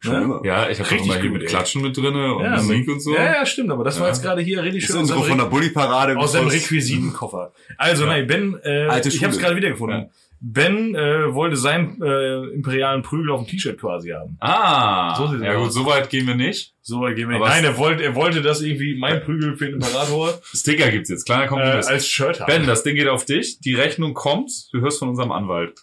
schon 0.00 0.14
Ne? 0.18 0.24
immer. 0.24 0.40
Ja, 0.44 0.68
ich 0.68 0.80
habe 0.80 0.94
immer 0.96 1.14
hier 1.14 1.22
gut, 1.22 1.32
mit 1.34 1.42
ey. 1.42 1.48
Klatschen 1.48 1.82
mit 1.82 1.96
drinne 1.96 2.34
und 2.34 2.44
Ja, 2.44 2.56
Musik 2.56 2.88
und 2.88 3.00
so. 3.00 3.14
Ja, 3.14 3.24
ja, 3.24 3.46
stimmt, 3.46 3.70
aber 3.70 3.84
das 3.84 3.98
war 4.00 4.08
Ja. 4.08 4.12
jetzt 4.12 4.22
gerade 4.22 4.42
hier 4.42 4.62
richtig 4.62 4.82
Das 4.82 4.90
ist 4.90 4.96
schön 4.96 5.04
aus 5.04 5.10
unsere 5.12 5.28
von 5.28 5.38
der 5.38 5.44
Bulli-Parade. 5.46 6.16
aus 6.16 6.34
es- 6.34 6.52
Requisitenkoffer. 6.52 7.52
Also, 7.78 8.04
Ja. 8.04 8.10
nein, 8.10 8.26
Ben, 8.26 8.58
äh, 8.64 9.00
ich 9.06 9.22
habe 9.22 9.32
es 9.32 9.38
gerade 9.38 9.54
wiedergefunden. 9.56 10.00
Ja. 10.00 10.06
Ben 10.44 10.96
äh, 10.96 11.32
wollte 11.32 11.54
seinen 11.56 12.02
äh, 12.02 12.46
imperialen 12.52 13.02
Prügel 13.02 13.30
auf 13.30 13.44
dem 13.44 13.46
T-Shirt 13.48 13.78
quasi 13.80 14.10
haben. 14.10 14.36
Ah, 14.40 15.14
So 15.14 15.32
ja 15.36 15.54
gut, 15.54 15.68
aus. 15.68 15.74
so 15.74 15.86
weit 15.86 16.10
gehen 16.10 16.26
wir 16.26 16.34
nicht. 16.34 16.74
So 16.80 17.00
weit 17.02 17.14
gehen 17.14 17.28
wir 17.28 17.36
Aber 17.36 17.46
nicht. 17.46 17.54
Nein, 17.62 17.64
er 17.64 17.78
wollte, 17.78 18.02
er 18.02 18.16
wollte 18.16 18.42
das 18.42 18.60
irgendwie, 18.60 18.98
mein 18.98 19.22
Prügel 19.22 19.56
für 19.56 19.66
den 19.66 19.74
Imperator, 19.74 20.40
Sticker 20.52 20.90
gibt's 20.90 21.10
jetzt, 21.10 21.26
kleiner 21.26 21.44
äh, 21.44 21.46
Kompromiss. 21.46 21.86
als 21.86 22.08
Shirt 22.08 22.40
haben. 22.40 22.46
ben, 22.52 22.66
das 22.66 22.82
Ding 22.82 22.96
geht 22.96 23.06
auf 23.06 23.24
dich, 23.24 23.60
die 23.60 23.74
Rechnung 23.76 24.14
kommt, 24.14 24.50
du 24.72 24.80
hörst 24.80 24.98
von 24.98 25.10
unserem 25.10 25.30
Anwalt. 25.30 25.78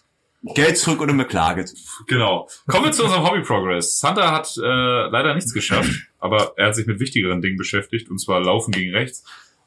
Geld 0.54 0.76
zurück 0.76 1.00
oder 1.00 1.12
mir 1.14 1.24
klaget. 1.26 1.72
Genau. 2.06 2.46
Kommen 2.66 2.84
wir 2.86 2.92
zu 2.92 3.04
unserem 3.04 3.24
Hobby 3.26 3.40
Progress. 3.42 3.98
Santa 3.98 4.30
hat 4.30 4.54
äh, 4.56 4.60
leider 5.08 5.34
nichts 5.34 5.54
geschafft, 5.54 5.90
aber 6.18 6.52
er 6.58 6.66
hat 6.68 6.74
sich 6.76 6.86
mit 6.86 7.00
wichtigeren 7.00 7.40
Dingen 7.40 7.56
beschäftigt, 7.56 8.10
und 8.10 8.18
zwar 8.18 8.40
Laufen 8.42 8.72
gegen 8.72 8.94
rechts. 8.94 9.24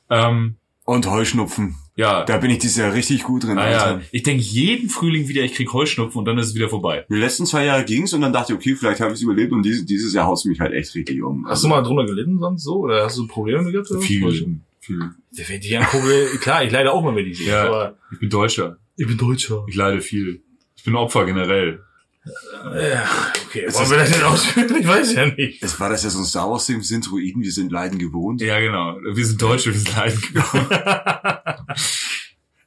Ähm, 0.09 0.57
Und 0.85 1.09
Heuschnupfen. 1.09 1.75
ja, 1.95 2.25
Da 2.25 2.37
bin 2.37 2.51
ich 2.51 2.57
dieses 2.59 2.75
Jahr 2.77 2.93
richtig 2.93 3.23
gut 3.23 3.43
drin. 3.45 3.55
naja, 3.55 3.83
Alter. 3.83 4.01
ich 4.11 4.23
denke 4.23 4.43
jeden 4.43 4.89
Frühling 4.89 5.27
wieder, 5.29 5.41
ich 5.43 5.53
krieg 5.53 5.71
Heuschnupfen 5.71 6.19
und 6.19 6.25
dann 6.25 6.37
ist 6.37 6.47
es 6.47 6.55
wieder 6.55 6.67
vorbei. 6.67 7.05
Die 7.09 7.15
letzten 7.15 7.45
zwei 7.45 7.65
Jahre 7.65 7.85
ging's 7.85 8.13
und 8.13 8.19
dann 8.21 8.33
dachte 8.33 8.51
ich, 8.53 8.59
okay, 8.59 8.75
vielleicht 8.75 8.99
habe 8.99 9.11
ich 9.11 9.17
es 9.19 9.21
überlebt 9.21 9.53
und 9.53 9.63
dieses, 9.63 9.85
dieses 9.85 10.13
Jahr 10.13 10.25
haust 10.27 10.43
du 10.43 10.49
mich 10.49 10.59
halt 10.59 10.73
echt 10.73 10.93
richtig 10.95 11.21
um. 11.23 11.47
Hast 11.47 11.63
du 11.63 11.69
mal 11.69 11.81
drunter 11.81 12.05
gelitten 12.05 12.37
sonst 12.39 12.63
so? 12.63 12.79
Oder 12.79 13.05
hast 13.05 13.17
du 13.17 13.27
Probleme 13.27 13.71
gehabt? 13.71 13.89
oder? 13.91 14.01
Viel, 14.01 14.59
viel. 14.81 14.99
Wenn 15.31 15.61
die 15.61 15.77
angucke, 15.77 16.25
klar, 16.41 16.63
ich 16.65 16.71
leide 16.71 16.91
auch 16.91 17.01
mal 17.01 17.13
mit 17.13 17.27
diesen. 17.27 17.47
Ja. 17.47 17.63
Aber 17.65 17.95
Ich 18.11 18.19
bin 18.19 18.29
Deutscher. 18.29 18.77
ich 18.97 19.07
bin 19.07 19.17
Deutscher. 19.17 19.63
Ich 19.69 19.75
leide 19.75 20.01
viel. 20.01 20.41
Ich 20.75 20.83
bin 20.83 20.95
Opfer 20.95 21.25
generell. 21.25 21.81
Ja, 22.25 23.03
okay. 23.45 23.67
Wollen 23.73 23.89
wir 23.89 23.97
das 23.97 24.11
denn 24.11 24.21
ausführen? 24.23 24.75
Ich 24.79 24.87
weiß 24.87 25.13
ja 25.13 25.25
nicht. 25.25 25.61
Es 25.61 25.79
war 25.79 25.89
das 25.89 26.03
ja 26.03 26.09
so 26.09 26.19
ein 26.19 26.25
Star 26.25 26.49
Wars 26.49 26.65
Ding, 26.65 26.77
wir 26.77 26.83
sind 26.83 27.09
Druiden, 27.09 27.41
wir 27.41 27.51
sind 27.51 27.71
Leiden 27.71 27.99
gewohnt. 27.99 28.41
Ja, 28.41 28.59
genau. 28.59 28.97
Wir 29.01 29.25
sind 29.25 29.41
Deutsche, 29.41 29.73
wir 29.73 29.79
sind 29.79 29.95
leiden 29.95 30.21
gekommen. 30.21 30.67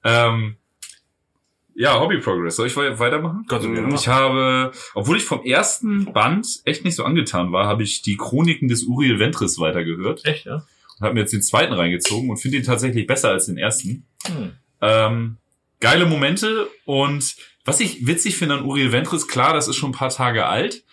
ähm, 0.05 0.57
ja, 1.75 1.99
Hobby 2.01 2.19
Progress. 2.19 2.57
Soll 2.57 2.67
ich 2.69 2.77
we- 2.77 2.99
weitermachen? 2.99 3.45
Du 3.49 3.59
gerne 3.73 3.95
Ich 3.95 4.09
habe, 4.09 4.73
obwohl 4.95 5.17
ich 5.17 5.25
vom 5.25 5.45
ersten 5.45 6.13
Band 6.13 6.47
echt 6.65 6.85
nicht 6.85 6.95
so 6.95 7.05
angetan 7.05 7.53
war, 7.53 7.67
habe 7.67 7.83
ich 7.83 8.03
die 8.03 8.17
Chroniken 8.17 8.69
des 8.69 8.85
Uriel 8.85 9.19
Ventris 9.19 9.59
weitergehört 9.59 10.25
Echt, 10.25 10.47
ja? 10.47 10.55
und 10.99 11.01
habe 11.05 11.15
mir 11.15 11.21
jetzt 11.21 11.33
den 11.33 11.43
zweiten 11.43 11.75
reingezogen 11.75 12.31
und 12.31 12.39
finde 12.39 12.59
ihn 12.59 12.65
tatsächlich 12.65 13.07
besser 13.07 13.31
als 13.31 13.47
den 13.47 13.59
ersten. 13.59 14.07
Hm. 14.27 14.53
Ähm, 14.81 15.37
geile 15.81 16.07
Momente 16.07 16.69
und 16.87 17.37
was 17.67 17.81
ich 17.81 18.07
witzig 18.07 18.37
finde 18.37 18.55
an 18.55 18.65
Uriel 18.65 18.93
Ventris, 18.93 19.29
klar, 19.29 19.53
das 19.53 19.69
ist 19.69 19.77
schon 19.77 19.91
ein 19.91 19.99
paar 19.99 20.11
Tage 20.11 20.47
alt. 20.47 20.85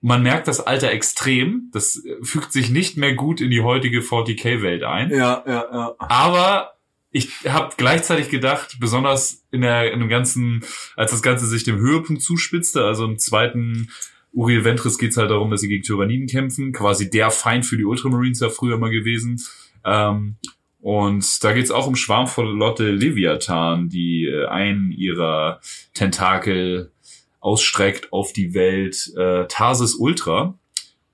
Man 0.00 0.22
merkt 0.22 0.48
das 0.48 0.60
Alter 0.60 0.90
extrem. 0.90 1.68
Das 1.72 2.02
äh, 2.04 2.16
fügt 2.22 2.52
sich 2.52 2.70
nicht 2.70 2.96
mehr 2.96 3.14
gut 3.14 3.40
in 3.40 3.50
die 3.50 3.60
heutige 3.60 4.00
40k-Welt 4.00 4.82
ein. 4.82 5.10
Ja, 5.10 5.44
ja, 5.46 5.66
ja. 5.72 5.94
Aber 5.98 6.72
ich 7.10 7.30
habe 7.46 7.74
gleichzeitig 7.76 8.30
gedacht, 8.30 8.78
besonders 8.80 9.44
in 9.50 9.62
der 9.62 9.92
in 9.92 10.00
dem 10.00 10.08
ganzen, 10.08 10.64
als 10.96 11.10
das 11.10 11.22
Ganze 11.22 11.46
sich 11.46 11.64
dem 11.64 11.78
Höhepunkt 11.78 12.22
zuspitzte, 12.22 12.84
also 12.84 13.04
im 13.04 13.18
zweiten 13.18 13.90
Uriel 14.32 14.64
Ventris 14.64 14.96
geht 14.96 15.10
es 15.10 15.16
halt 15.16 15.30
darum, 15.30 15.50
dass 15.50 15.60
sie 15.60 15.68
gegen 15.68 15.82
Tyranniden 15.82 16.28
kämpfen, 16.28 16.72
quasi 16.72 17.10
der 17.10 17.30
Feind 17.30 17.66
für 17.66 17.76
die 17.76 17.84
Ultramarines 17.84 18.40
ja 18.40 18.48
früher 18.48 18.78
mal 18.78 18.90
gewesen. 18.90 19.42
Ähm, 19.84 20.36
und 20.80 21.44
da 21.44 21.52
geht 21.52 21.64
es 21.64 21.70
auch 21.70 21.86
um 21.86 21.96
Schwarmflotte 21.96 22.90
Leviathan, 22.90 23.88
die 23.88 24.24
äh, 24.26 24.46
einen 24.46 24.92
ihrer 24.92 25.60
Tentakel 25.92 26.92
ausstreckt 27.40 28.12
auf 28.12 28.32
die 28.32 28.54
Welt 28.54 29.12
äh, 29.16 29.46
Tarsis 29.46 29.94
Ultra. 29.94 30.54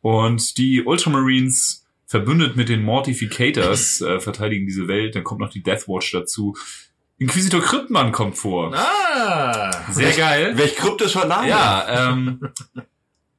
Und 0.03 0.59
die 0.59 0.85
Ultramarines 0.85 1.85
verbündet 2.07 2.57
mit 2.57 2.69
den 2.69 2.83
Mortificators 2.83 4.01
äh, 4.03 4.21
verteidigen 4.21 4.67
diese 4.67 4.87
Welt. 4.87 5.17
Dann 5.17 5.25
kommt 5.25 5.41
noch 5.41 5.51
die 5.51 5.63
Deathwatch 5.63 6.13
dazu. 6.13 6.57
Inquisitor 7.19 7.61
Kryptmann 7.61 8.13
kommt 8.13 8.37
vor. 8.37 8.75
Ah! 8.75 9.71
Sehr 9.91 10.13
geil. 10.13 10.57
Welch 10.59 10.77
kryptischer 10.77 11.27
Name. 11.27 11.49
Ja, 11.49 12.11
ähm, 12.11 12.41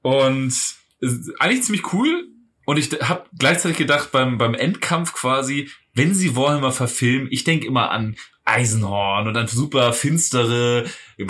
und 0.02 0.48
ist 1.00 1.32
eigentlich 1.40 1.64
ziemlich 1.64 1.94
cool. 1.94 2.28
Und 2.66 2.78
ich 2.78 2.92
habe 3.02 3.26
gleichzeitig 3.38 3.78
gedacht, 3.78 4.12
beim, 4.12 4.38
beim 4.38 4.54
Endkampf 4.54 5.14
quasi, 5.14 5.70
wenn 5.98 6.14
sie 6.14 6.36
Warhammer 6.36 6.72
verfilmen, 6.72 7.28
ich 7.32 7.44
denke 7.44 7.68
immer 7.68 7.92
an 7.92 8.16
Eisenhorn 8.48 9.28
und 9.28 9.36
an 9.36 9.48
super 9.48 9.92
finstere, 9.92 10.86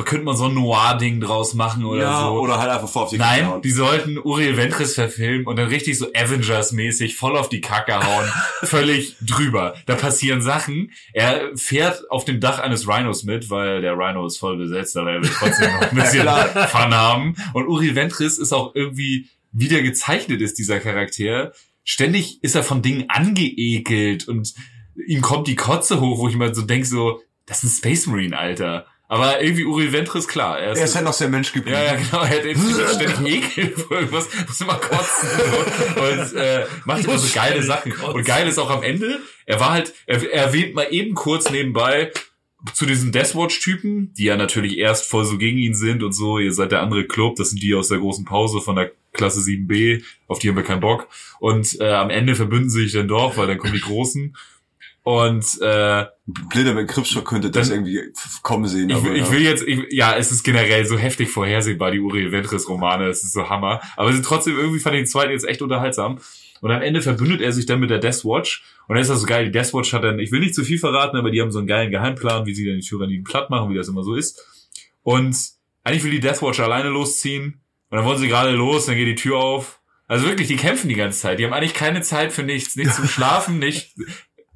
könnte 0.06 0.24
man 0.24 0.38
so 0.38 0.46
ein 0.46 0.54
Noir-Ding 0.54 1.20
draus 1.20 1.56
machen 1.56 1.84
oder 1.84 2.02
ja, 2.02 2.22
so. 2.22 2.40
oder 2.42 2.60
halt 2.60 2.70
einfach 2.70 2.88
vor 2.88 3.04
auf 3.04 3.10
die 3.10 3.18
Nein, 3.18 3.40
Kacke 3.40 3.52
hauen. 3.54 3.62
die 3.64 3.72
sollten 3.72 4.18
Uriel 4.20 4.56
Ventris 4.56 4.94
verfilmen 4.94 5.48
und 5.48 5.58
dann 5.58 5.68
richtig 5.68 5.98
so 5.98 6.12
Avengers-mäßig 6.14 7.16
voll 7.16 7.36
auf 7.36 7.50
die 7.50 7.62
Kacke 7.62 7.96
hauen. 7.96 8.28
völlig 8.64 9.16
drüber. 9.22 9.74
Da 9.88 9.96
passieren 9.96 10.42
Sachen. 10.42 10.92
Er 11.14 11.50
fährt 11.56 12.10
auf 12.12 12.24
dem 12.24 12.40
Dach 12.40 12.60
eines 12.60 12.88
Rhinos 12.88 13.24
mit, 13.24 13.50
weil 13.50 13.82
der 13.82 13.94
Rhino 13.94 14.26
ist 14.28 14.38
voll 14.38 14.58
besetzt, 14.58 14.96
aber 14.96 15.14
er 15.14 15.22
will 15.24 15.32
trotzdem 15.34 15.72
noch 15.72 15.82
ein 15.82 15.96
bisschen. 15.96 16.28
Fun 16.28 16.94
haben. 16.94 17.36
Und 17.54 17.68
Uriel 17.68 17.96
Ventris 17.96 18.38
ist 18.38 18.54
auch 18.54 18.76
irgendwie, 18.76 19.28
wie 19.52 19.68
der 19.68 19.82
gezeichnet 19.82 20.42
ist, 20.42 20.60
dieser 20.60 20.80
Charakter. 20.80 21.52
Ständig 21.90 22.44
ist 22.44 22.54
er 22.54 22.64
von 22.64 22.82
Dingen 22.82 23.06
angeekelt 23.08 24.28
und 24.28 24.54
ihm 25.08 25.22
kommt 25.22 25.48
die 25.48 25.56
Kotze 25.56 26.02
hoch, 26.02 26.20
wo 26.20 26.28
ich 26.28 26.36
mal 26.36 26.54
so 26.54 26.64
denk 26.64 26.86
so, 26.86 27.22
das 27.46 27.64
ist 27.64 27.72
ein 27.72 27.78
Space 27.78 28.08
Marine, 28.08 28.38
Alter. 28.38 28.88
Aber 29.08 29.42
irgendwie 29.42 29.64
Uriel 29.64 29.94
Ventris, 29.94 30.28
klar. 30.28 30.60
Er 30.60 30.76
Er 30.76 30.84
ist 30.84 30.96
halt 30.96 31.06
noch 31.06 31.14
sehr 31.14 31.30
Mensch 31.30 31.54
geblieben. 31.54 31.78
ja, 31.78 31.86
ja, 31.86 31.96
genau. 31.96 32.24
Er 32.24 32.30
hat 32.30 32.44
eben 32.44 32.62
ständig 32.94 33.46
Ekel 33.56 33.70
vor 33.70 34.00
irgendwas, 34.00 34.28
muss 34.46 34.60
immer 34.60 34.74
kotzen 34.76 35.30
und 35.96 36.34
äh, 36.36 36.66
macht 36.84 37.06
immer 37.06 37.18
so 37.18 37.34
geile 37.34 37.64
Sachen. 37.64 37.94
Und 37.94 38.26
geil 38.26 38.50
ist 38.50 38.60
auch 38.60 38.70
am 38.70 38.84
Ende, 38.84 39.22
er 39.46 39.62
war 39.62 39.72
halt, 39.72 39.94
er, 40.08 40.22
er 40.30 40.48
erwähnt 40.48 40.76
mal 40.76 40.88
eben 40.92 41.16
kurz 41.16 41.50
nebenbei, 41.50 42.12
zu 42.74 42.86
diesen 42.86 43.12
Deathwatch-Typen, 43.12 44.14
die 44.14 44.24
ja 44.26 44.36
natürlich 44.36 44.78
erst 44.78 45.06
voll 45.10 45.26
so 45.26 45.38
gegen 45.38 45.58
ihn 45.58 45.76
sind 45.76 46.02
und 46.04 46.14
so, 46.14 46.40
ihr 46.40 46.54
seid 46.54 46.72
der 46.72 46.82
andere 46.82 47.06
Club, 47.06 47.36
das 47.36 47.50
sind 47.52 47.62
die 47.62 47.76
aus 47.76 47.88
der 47.90 48.00
großen 48.00 48.26
Pause 48.26 48.62
von 48.62 48.76
der 48.76 48.92
Klasse 49.14 49.40
7b, 49.42 50.04
auf 50.28 50.40
die 50.40 50.50
haben 50.50 50.56
wir 50.56 50.64
keinen 50.64 50.82
Bock. 50.82 51.08
Und 51.40 51.80
äh, 51.80 51.92
am 51.94 52.10
Ende 52.10 52.36
verbünden 52.36 52.70
sie 52.70 52.84
sich 52.84 52.94
dann 52.94 53.08
doch, 53.08 53.38
weil 53.38 53.48
dann 53.48 53.58
kommen 53.58 53.74
die 53.74 53.80
Großen. 53.82 54.36
Und 55.04 55.62
äh, 55.62 56.06
Blinder 56.26 56.74
mit 56.74 56.90
Gripschock 56.90 57.24
könnte 57.26 57.50
das 57.50 57.70
Dann- 57.70 57.86
irgendwie 57.86 58.02
kommen 58.42 58.68
sehen. 58.68 58.90
ich, 58.90 58.96
aber, 58.98 59.06
will- 59.06 59.16
ich 59.16 59.22
ja. 59.22 59.32
will 59.32 59.42
jetzt, 59.42 59.64
ich, 59.66 59.80
ja, 59.92 60.18
es 60.18 60.32
ist 60.34 60.44
generell 60.44 60.86
so 60.86 60.98
heftig 60.98 61.30
vorhersehbar, 61.30 61.92
die 61.92 62.02
Uriel 62.02 62.34
Ventris 62.34 62.68
Romane, 62.68 63.06
es 63.08 63.24
ist 63.24 63.32
so 63.32 63.50
Hammer. 63.50 63.80
Aber 63.96 64.12
sie 64.12 64.22
trotzdem 64.22 64.58
irgendwie 64.58 64.80
fand 64.80 64.96
ich 64.96 65.04
den 65.04 65.08
zweiten 65.08 65.32
jetzt 65.32 65.48
echt 65.48 65.62
unterhaltsam. 65.62 66.20
Und 66.62 66.72
am 66.72 66.82
Ende 66.82 67.02
verbündet 67.02 67.42
er 67.42 67.52
sich 67.52 67.66
dann 67.66 67.80
mit 67.80 67.90
der 67.90 68.00
Death 68.00 68.26
Watch. 68.26 68.64
Und 68.88 68.96
dann 68.96 69.02
ist 69.02 69.10
das 69.10 69.22
so 69.22 69.28
geil, 69.28 69.46
die 69.46 69.52
Death 69.52 69.74
Watch 69.74 69.94
hat 69.94 70.04
dann, 70.04 70.20
ich 70.20 70.32
will 70.32 70.40
nicht 70.40 70.56
zu 70.56 70.64
viel 70.64 70.80
verraten, 70.80 71.18
aber 71.18 71.32
die 71.32 71.42
haben 71.42 71.52
so 71.52 71.60
einen 71.60 71.68
geilen 71.68 71.92
Geheimplan, 71.92 72.46
wie 72.46 72.54
sie 72.54 72.66
dann 72.66 72.76
die 72.76 72.86
Tyranniden 72.86 73.24
platt 73.24 73.50
machen, 73.50 73.70
wie 73.70 73.76
das 73.76 73.88
immer 73.88 74.04
so 74.04 74.16
ist. 74.16 74.42
Und 75.04 75.38
eigentlich 75.84 76.04
will 76.04 76.12
die 76.12 76.20
Death 76.20 76.42
Watch 76.42 76.60
alleine 76.60 76.90
losziehen. 76.90 77.62
Und 77.90 77.98
dann 77.98 78.06
wollen 78.06 78.18
sie 78.18 78.28
gerade 78.28 78.52
los, 78.52 78.86
dann 78.86 78.96
geht 78.96 79.08
die 79.08 79.16
Tür 79.16 79.38
auf. 79.38 79.80
Also 80.08 80.26
wirklich, 80.26 80.48
die 80.48 80.56
kämpfen 80.56 80.90
die 80.90 80.96
ganze 80.96 81.20
Zeit. 81.20 81.40
Die 81.40 81.46
haben 81.46 81.54
eigentlich 81.54 81.74
keine 81.74 82.02
Zeit 82.02 82.32
für 82.32 82.44
nichts. 82.44 82.76
Nicht 82.76 82.94
zum 82.94 83.08
Schlafen, 83.08 83.60
nicht, 83.60 83.96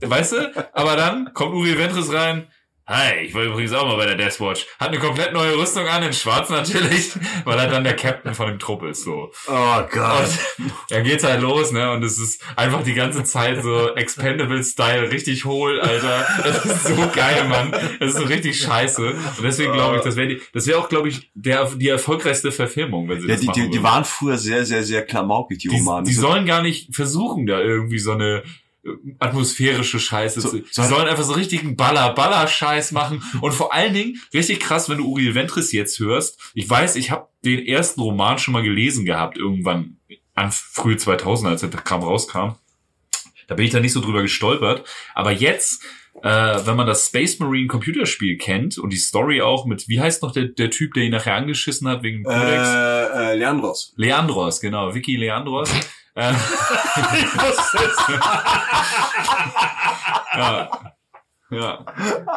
weißt 0.02 0.34
du? 0.34 0.76
Aber 0.76 0.96
dann 0.96 1.34
kommt 1.34 1.54
Uriel 1.54 1.78
Ventris 1.78 2.12
rein. 2.12 2.48
Hi, 2.88 3.20
ich 3.26 3.34
war 3.34 3.44
übrigens 3.44 3.72
auch 3.74 3.86
mal 3.86 3.96
bei 3.96 4.06
der 4.08 4.16
Deathwatch. 4.16 4.66
Hat 4.80 4.90
eine 4.90 5.00
komplett 5.00 5.32
neue 5.32 5.56
Rüstung 5.56 5.88
an, 5.88 6.04
in 6.04 6.12
schwarz 6.12 6.50
natürlich, 6.50 7.12
weil 7.46 7.58
er 7.58 7.68
dann 7.68 7.84
der 7.86 7.96
Captain 7.96 8.34
von 8.34 8.48
dem 8.48 8.60
Trupp 8.60 8.84
ist, 8.84 9.04
so. 9.04 9.32
Oh 9.48 9.82
Gott. 9.90 10.28
Und 10.58 10.74
dann 10.90 11.04
geht's 11.04 11.24
halt 11.24 11.42
los, 11.42 11.72
ne, 11.72 11.90
und 11.92 12.04
es 12.04 12.18
ist 12.20 12.42
einfach 12.58 12.84
die 12.84 12.94
ganze 12.96 13.24
Zeit 13.24 13.64
so 13.64 13.96
Expendable-Style, 13.96 15.10
richtig 15.12 15.46
hohl, 15.46 15.80
Alter. 15.80 16.28
Das 16.44 16.66
ist 16.66 16.88
so 16.88 16.96
geil, 17.14 17.46
Mann. 17.48 17.72
Das 18.00 18.10
ist 18.10 18.18
so 18.18 18.24
richtig 18.26 18.60
scheiße. 18.60 19.06
Und 19.12 19.44
deswegen 19.44 19.72
glaube 19.74 19.98
ich, 19.98 20.02
das 20.02 20.16
wäre 20.18 20.28
die, 20.30 20.42
das 20.52 20.68
wäre 20.68 20.80
auch, 20.80 20.90
glaube 20.90 21.08
ich, 21.08 21.32
der, 21.34 21.66
die 21.76 21.88
erfolgreichste 21.88 22.52
Verfilmung, 22.52 23.08
wenn 23.08 23.22
sie 23.22 23.28
Ja, 23.28 23.34
das 23.36 23.42
die, 23.42 23.48
machen 23.48 23.62
die, 23.64 23.70
die 23.70 23.84
waren 23.84 24.04
früher 24.04 24.38
sehr, 24.38 24.66
sehr, 24.66 24.84
sehr 24.84 25.06
klamaukig, 25.06 25.60
die 25.60 25.70
Die, 25.70 25.78
Romane. 25.78 26.08
die 26.08 26.14
So- 26.14 26.22
sollen 26.24 26.46
gar 26.46 26.62
nicht 26.64 26.94
versuchen, 26.94 27.46
da 27.46 27.62
irgendwie 27.62 28.00
so 28.00 28.12
eine 28.14 28.44
atmosphärische 29.20 30.00
Scheiße 30.00 30.42
So- 30.42 30.50
so- 30.50 30.58
Die 30.58 30.64
sollen 30.88 31.08
einfach 31.08 31.24
so 31.24 31.34
richtigen 31.34 31.76
Baller-Baller-Scheiß 31.76 32.92
machen. 32.92 33.24
Und 33.42 33.54
vor 33.54 33.74
allen 33.74 33.94
Dingen, 33.94 34.20
richtig 34.34 34.60
krass, 34.60 34.90
wenn 34.90 34.98
du 34.98 35.08
Uriel 35.08 35.36
Ventris 35.36 35.72
jetzt 35.72 36.00
hörst. 36.00 36.40
Ich 36.54 36.70
weiß, 36.70 36.96
ich 36.96 37.12
habe 37.12 37.28
den 37.46 37.66
ersten 37.66 38.02
Roman 38.02 38.38
schon 38.38 38.54
mal 38.54 38.64
gelesen 38.64 39.06
gehabt, 39.06 39.38
irgendwann 39.38 39.98
an 40.34 40.52
frühe 40.52 40.98
2000, 40.98 41.50
als 41.50 41.62
der 41.62 41.70
Kram 41.70 42.02
rauskam. 42.02 42.56
Da 43.48 43.56
bin 43.56 43.66
ich 43.66 43.72
da 43.72 43.80
nicht 43.80 43.94
so 43.94 44.02
drüber 44.02 44.22
gestolpert. 44.22 44.88
Aber 45.14 45.32
jetzt, 45.32 45.84
äh, 46.24 46.30
wenn 46.66 46.76
man 46.78 46.88
das 46.88 47.08
Space 47.08 47.38
Marine 47.40 47.68
Computerspiel 47.68 48.38
kennt 48.38 48.78
und 48.78 48.92
die 48.92 48.98
Story 48.98 49.42
auch 49.42 49.66
mit, 49.66 49.88
wie 49.90 50.00
heißt 50.00 50.24
noch 50.24 50.32
der, 50.32 50.46
der 50.46 50.70
Typ, 50.72 50.94
der 50.94 51.04
ihn 51.04 51.12
nachher 51.12 51.36
angeschissen 51.36 51.88
hat 51.88 52.02
wegen 52.02 52.20
dem 52.20 52.24
Codex? 52.24 52.68
äh, 52.70 53.32
äh, 53.34 53.36
Leandros. 53.36 53.94
Leandros, 53.98 54.62
genau, 54.62 54.96
Vicky 54.96 55.18
Leandros. 55.18 55.70
Äh, 56.16 56.34
ja. 60.36 60.70
ja. 61.50 61.86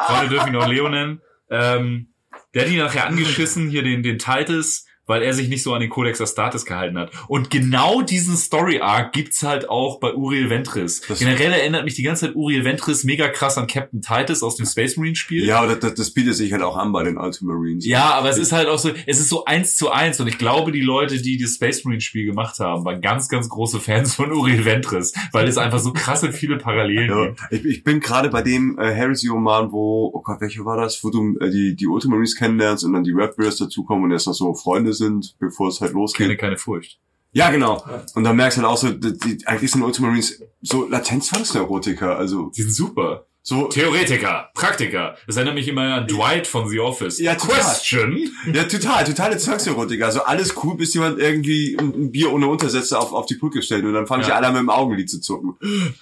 Freunde 0.07 0.29
dürfen 0.29 0.53
ihn 0.53 0.55
auch 0.55 0.67
Leo 0.67 0.87
nennen. 0.89 1.21
Ähm, 1.49 2.13
der 2.53 2.63
hat 2.63 2.71
ihn 2.71 2.79
nachher 2.79 3.07
angeschissen, 3.07 3.69
hier 3.69 3.83
den, 3.83 4.01
den 4.01 4.17
Titus, 4.17 4.85
weil 5.07 5.21
er 5.21 5.33
sich 5.33 5.49
nicht 5.49 5.63
so 5.63 5.73
an 5.73 5.81
den 5.81 5.89
Codex 5.89 6.19
Astartes 6.21 6.65
gehalten 6.65 6.97
hat. 6.97 7.11
Und 7.27 7.49
genau 7.49 8.01
diesen 8.01 8.35
Story-Arc 8.35 9.13
gibt's 9.13 9.43
halt 9.43 9.69
auch 9.69 9.99
bei 9.99 10.13
Uriel 10.13 10.49
Ventris. 10.49 11.01
Das- 11.07 11.19
Generell 11.19 11.51
erinnert 11.51 11.85
mich 11.85 11.95
die 11.95 12.03
ganze 12.03 12.27
Zeit 12.27 12.35
Uriel 12.35 12.63
Ventris 12.65 13.03
mega 13.03 13.27
krass 13.27 13.57
an 13.57 13.67
Captain 13.67 14.01
Titus 14.01 14.41
aus 14.43 14.55
dem 14.55 14.65
Space 14.65 14.97
Marine 14.97 15.15
Spiel. 15.15 15.45
Ja, 15.45 15.61
aber 15.61 15.75
das, 15.75 15.93
das 15.95 16.11
bietet 16.11 16.35
sich 16.35 16.51
halt 16.53 16.63
auch 16.63 16.77
an 16.77 16.91
bei 16.91 17.03
den 17.03 17.17
Ultramarines. 17.17 17.85
Ja, 17.85 18.11
aber 18.15 18.29
es 18.29 18.37
ist 18.37 18.51
halt 18.51 18.67
auch 18.67 18.79
so, 18.79 18.89
es 19.05 19.19
ist 19.19 19.29
so 19.29 19.45
eins 19.45 19.75
zu 19.75 19.91
eins 19.91 20.19
und 20.19 20.27
ich 20.27 20.37
glaube, 20.37 20.71
die 20.71 20.81
Leute, 20.81 21.21
die 21.21 21.37
das 21.37 21.55
Space 21.55 21.83
Marine 21.83 22.01
Spiel 22.01 22.25
gemacht 22.25 22.59
haben, 22.59 22.85
waren 22.85 23.01
ganz, 23.01 23.29
ganz 23.29 23.49
große 23.49 23.79
Fans 23.79 24.15
von 24.15 24.31
Uriel 24.31 24.65
Ventris, 24.65 25.13
weil 25.31 25.47
es 25.47 25.57
einfach 25.57 25.79
so 25.79 25.93
krasse 25.93 26.31
viele 26.31 26.57
Parallelen 26.57 27.09
Ja, 27.09 27.25
gibt. 27.27 27.41
ich, 27.51 27.65
ich 27.65 27.83
bin 27.83 27.99
gerade 27.99 28.29
bei 28.29 28.41
dem 28.41 28.77
äh, 28.79 28.91
Heresy-Roman, 28.91 29.71
wo, 29.71 30.11
oh 30.13 30.21
Gott, 30.21 30.41
welcher 30.41 30.65
war 30.65 30.77
das, 30.77 31.03
wo 31.03 31.09
du 31.09 31.37
äh, 31.39 31.49
die, 31.49 31.75
die 31.75 31.87
Ultramarines 31.87 32.35
kennenlernst 32.35 32.83
und 32.85 32.93
dann 32.93 33.03
die 33.03 33.11
Red 33.11 33.35
Bears 33.35 33.57
dazukommen 33.57 34.05
und 34.05 34.11
erst 34.11 34.27
noch 34.27 34.33
so 34.33 34.53
Freunde 34.53 34.93
sind, 34.95 35.35
bevor 35.39 35.69
es 35.69 35.79
halt 35.81 35.91
Kenne 35.91 36.01
losgeht. 36.01 36.39
keine 36.39 36.57
Furcht. 36.57 36.97
Ja, 37.31 37.51
genau. 37.51 37.83
Und 38.15 38.23
dann 38.23 38.35
merkst 38.37 38.57
du 38.57 38.61
halt 38.61 38.71
auch 38.71 38.77
so, 38.77 38.91
die, 38.91 39.17
die, 39.17 39.45
eigentlich 39.45 39.69
sind 39.71 39.83
Ultramarines 39.83 40.41
so 40.61 40.87
Latenz-Zwangsneurotiker, 40.87 42.17
also 42.17 42.49
Die 42.55 42.61
sind 42.61 42.73
super. 42.73 43.25
so, 43.41 43.67
Theoretiker, 43.67 44.49
Praktiker. 44.53 45.17
Das 45.27 45.35
erinnert 45.35 45.55
mich 45.55 45.67
immer 45.67 45.95
an 45.95 46.07
Dwight 46.07 46.47
von 46.47 46.69
The 46.69 46.79
Office. 46.79 47.19
Ja, 47.19 47.35
total. 47.35 47.57
Question. 47.59 48.31
ja, 48.53 48.63
total, 48.63 49.03
totale 49.03 49.37
Zwangsneurotiker. 49.37 50.05
Also 50.05 50.23
alles 50.23 50.55
cool, 50.63 50.77
bis 50.77 50.93
jemand 50.93 51.19
irgendwie 51.19 51.75
ein, 51.77 52.11
Bier 52.11 52.31
ohne 52.31 52.47
Untersätze 52.47 52.97
auf, 52.97 53.11
auf 53.11 53.25
die 53.25 53.35
Brücke 53.35 53.61
stellt 53.61 53.83
und 53.83 53.93
dann 53.93 54.07
fangen 54.07 54.21
Ja. 54.21 54.27
sie 54.27 54.33
alle 54.33 54.47
an 54.47 54.53
mit 54.53 54.61
dem 54.61 54.69
Augenlid 54.69 55.09
zu 55.09 55.19
zucken. 55.19 55.57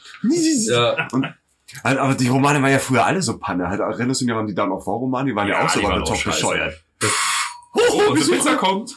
Ja. 0.70 1.08
Und, 1.12 1.26
halt, 1.84 1.98
aber 1.98 2.14
die 2.14 2.28
Romane 2.28 2.62
waren 2.62 2.72
ja 2.72 2.80
früher 2.80 3.06
alle 3.06 3.22
so 3.22 3.38
Panne. 3.40 3.68
Halt, 3.68 3.80
erinnerst 3.82 4.22
du 4.22 4.26
dich 4.26 4.34
an 4.36 4.48
die 4.48 4.54
of 4.72 4.86
War 4.86 4.94
Romane? 4.96 5.30
Die 5.32 5.36
waren 5.36 5.48
ja, 5.48 5.66
auch 5.66 5.70
so 5.70 5.82
auch 5.82 6.08
top 6.08 6.24
bescheuert. 6.24 6.80
Oh, 7.92 8.14
die 8.16 8.22
Pizza 8.22 8.56
kommt. 8.56 8.92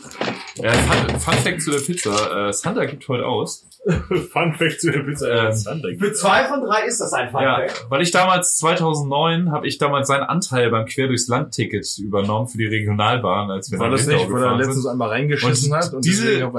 Ja, 0.57 0.73
Fun, 0.73 1.21
Fun 1.21 1.35
Fact 1.35 1.63
zu 1.63 1.71
der 1.71 1.79
Pizza. 1.81 2.49
Äh, 2.49 2.53
Santa 2.53 2.85
gibt 2.87 3.07
heute 3.09 3.27
aus. 3.27 3.67
Fun 4.33 4.55
Fact 4.55 4.81
zu 4.81 4.91
der 4.91 5.01
Pizza. 5.01 5.49
Ähm. 5.51 5.99
Für 5.99 6.13
zwei 6.13 6.45
von 6.47 6.63
drei 6.63 6.87
ist 6.87 6.99
das 7.01 7.13
ein 7.13 7.27
Ja, 7.33 7.57
Funfact. 7.61 7.87
weil 7.91 8.03
ich 8.03 8.11
damals 8.11 8.57
2009 8.57 9.53
habe 9.53 9.67
ich 9.69 9.79
damals 9.79 10.09
seinen 10.09 10.25
Anteil 10.25 10.71
beim 10.71 10.87
Quer 10.87 11.09
durchs 11.09 11.29
Land 11.29 11.53
Ticket 11.55 11.87
übernommen 11.99 12.49
für 12.49 12.59
die 12.59 12.67
Regionalbahn, 12.67 13.51
als 13.51 13.71
wir 13.71 13.79
War 13.79 13.91
das 13.91 14.07
nicht, 14.07 14.29
wo 14.31 14.37
er 14.37 14.57
letztens 14.57 14.83
sind. 14.83 14.91
einmal 14.91 15.09
reingeschissen 15.11 15.73
Und 15.73 15.79
hat 15.79 15.93
und 15.93 16.05
diese-? 16.05 16.51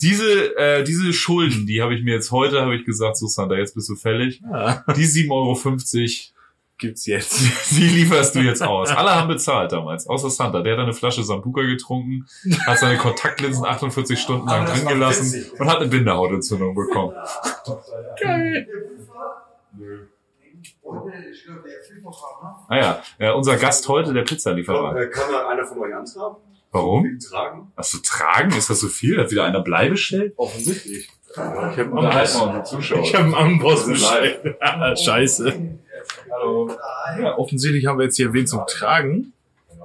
Diese 0.00 0.56
äh, 0.56 0.82
diese 0.84 1.12
Schulden, 1.12 1.66
die 1.66 1.82
habe 1.82 1.94
ich 1.94 2.02
mir 2.02 2.14
jetzt 2.14 2.30
heute 2.32 2.62
habe 2.62 2.74
ich 2.74 2.84
gesagt, 2.84 3.16
so 3.16 3.26
Santa, 3.26 3.54
jetzt 3.56 3.74
bist 3.74 3.88
du 3.88 3.94
fällig. 3.94 4.40
Ja, 4.50 4.84
Die 4.96 5.04
7,50 5.06 5.30
Euro, 5.30 5.54
gibt's 6.82 7.06
jetzt. 7.06 7.40
die 7.70 7.88
lieferst 7.88 8.34
du 8.34 8.40
jetzt 8.40 8.62
aus. 8.62 8.90
Alle 8.90 9.14
haben 9.14 9.28
bezahlt 9.28 9.72
damals, 9.72 10.06
außer 10.06 10.28
Santa. 10.28 10.60
Der 10.60 10.74
hat 10.74 10.80
eine 10.80 10.92
Flasche 10.92 11.24
Sambuca 11.24 11.62
getrunken, 11.62 12.26
hat 12.66 12.78
seine 12.78 12.98
Kontaktlinsen 12.98 13.64
48 13.64 14.18
Stunden 14.20 14.46
lang 14.46 14.66
drin 14.66 14.86
gelassen 14.86 15.50
und 15.58 15.70
hat 15.70 15.78
eine 15.78 15.88
Bindehautentzündung 15.88 16.74
bekommen. 16.74 17.14
Geil. 18.20 18.68
Ah 22.68 22.76
ja, 22.76 23.02
ja, 23.18 23.32
unser 23.32 23.56
Gast 23.56 23.88
heute, 23.88 24.12
der 24.12 24.22
Pizzalieferant. 24.22 24.98
Äh, 24.98 25.08
Kann 25.08 25.30
da 25.32 25.48
einer 25.48 25.64
von 25.64 25.78
euch 25.78 25.94
antragen? 25.94 26.36
Warum? 26.70 27.18
Tragen? 27.18 27.72
Du 27.76 27.98
tragen? 27.98 28.52
Ist 28.56 28.70
das 28.70 28.80
so 28.80 28.88
viel? 28.88 29.20
Hat 29.20 29.30
wieder 29.30 29.44
einer 29.44 29.60
Blei 29.60 29.88
bestellt? 29.88 30.34
Offensichtlich. 30.36 31.08
Ich 31.32 31.38
habe 31.38 33.24
einen 33.24 33.34
Amboss. 33.34 33.86
bestellt. 33.86 34.56
Scheiße. 34.98 35.78
Hallo. 36.30 36.70
Ja, 37.20 37.36
offensichtlich 37.38 37.86
haben 37.86 37.98
wir 37.98 38.04
jetzt 38.04 38.16
hier 38.16 38.32
wen 38.32 38.46
zum 38.46 38.66
Tragen 38.66 39.32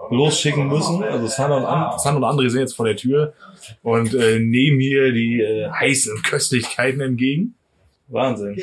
losschicken 0.09 0.67
müssen. 0.67 1.03
Also 1.03 1.27
San 1.27 1.51
und, 1.51 1.65
An 1.65 1.97
San 1.99 2.15
und 2.15 2.23
André 2.23 2.49
sind 2.49 2.61
jetzt 2.61 2.75
vor 2.75 2.85
der 2.85 2.95
Tür 2.95 3.33
und 3.83 4.13
äh, 4.13 4.39
nehmen 4.39 4.79
hier 4.79 5.11
die 5.11 5.41
äh, 5.41 5.69
heißen 5.69 6.21
Köstlichkeiten 6.23 7.01
entgegen. 7.01 7.55
Wahnsinn. 8.07 8.55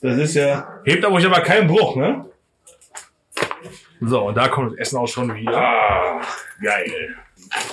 Das 0.00 0.18
ist 0.18 0.34
ja... 0.34 0.80
Hebt 0.84 1.04
aber 1.04 1.14
euch 1.16 1.26
aber 1.26 1.40
keinen 1.40 1.68
Bruch, 1.68 1.96
ne? 1.96 2.24
So, 4.00 4.22
und 4.28 4.34
da 4.36 4.48
kommt 4.48 4.72
das 4.72 4.78
Essen 4.78 4.98
auch 4.98 5.06
schon 5.06 5.32
wieder. 5.34 5.56
Ah, 5.56 6.20
geil. 6.62 7.14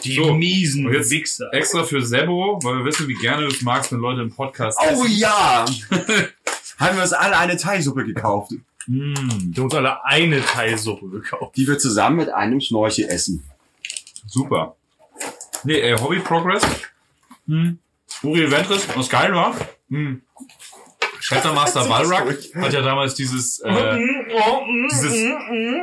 Die 0.03 0.13
So, 0.13 0.33
miesen 0.33 0.85
und 0.85 0.93
jetzt- 0.93 1.09
Wichser. 1.11 1.49
Extra 1.53 1.83
für 1.83 2.01
Sebo, 2.01 2.59
weil 2.63 2.77
wir 2.79 2.85
wissen, 2.85 3.07
wie 3.07 3.15
gerne 3.15 3.43
du 3.43 3.47
es 3.47 3.61
magst, 3.63 3.91
wenn 3.91 3.99
Leute 3.99 4.21
im 4.21 4.31
Podcast 4.33 4.77
Oh 4.81 4.91
essen. 4.91 5.07
ja! 5.17 5.65
Haben 6.81 6.95
wir 6.97 7.03
uns 7.03 7.13
alle 7.13 7.37
eine 7.37 7.57
Thai-Suppe 7.57 8.03
gekauft, 8.03 8.51
Mm. 8.87 9.13
Wir 9.53 9.57
haben 9.57 9.63
uns 9.65 9.75
alle 9.75 10.03
eine 10.05 10.43
Teilsuppe 10.43 11.09
gekauft. 11.09 11.55
die 11.55 11.67
wir 11.67 11.77
zusammen 11.77 12.17
mit 12.17 12.29
einem 12.29 12.59
Schnorchel 12.59 13.05
essen. 13.09 13.43
Super. 14.25 14.75
Nee, 15.63 15.79
äh, 15.79 15.99
Hobby 15.99 16.19
Progress. 16.19 16.63
Hm. 17.47 17.79
Uriel 18.23 18.51
Ventris, 18.51 18.87
was 18.95 19.09
geil 19.09 19.33
war. 19.33 19.55
Hm. 19.89 20.21
Shattermaster 21.19 21.85
Balrog 21.85 22.37
hat 22.55 22.73
ja 22.73 22.81
damals 22.81 23.13
dieses, 23.13 23.59
äh, 23.59 23.99
dieses 24.91 25.13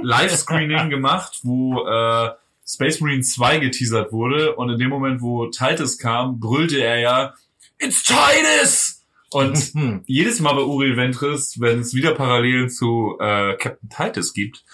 Live-Screening 0.02 0.90
gemacht, 0.90 1.38
wo 1.42 1.86
äh, 1.86 2.30
Space 2.66 3.00
Marine 3.00 3.22
2 3.22 3.58
geteasert 3.58 4.12
wurde 4.12 4.56
und 4.56 4.70
in 4.70 4.78
dem 4.78 4.88
Moment, 4.90 5.20
wo 5.22 5.46
Titus 5.46 5.98
kam, 5.98 6.40
brüllte 6.40 6.78
er 6.78 6.98
ja 6.98 7.34
It's 7.78 8.02
Titus! 8.02 8.97
Und 9.30 9.56
Hm. 9.74 10.02
jedes 10.06 10.40
Mal 10.40 10.54
bei 10.54 10.62
Uriel 10.62 10.96
Ventris, 10.96 11.60
wenn 11.60 11.80
es 11.80 11.92
wieder 11.94 12.14
Parallelen 12.14 12.70
zu 12.70 13.16
äh, 13.20 13.56
Captain 13.56 13.88
Titus 13.90 14.32
gibt, 14.32 14.64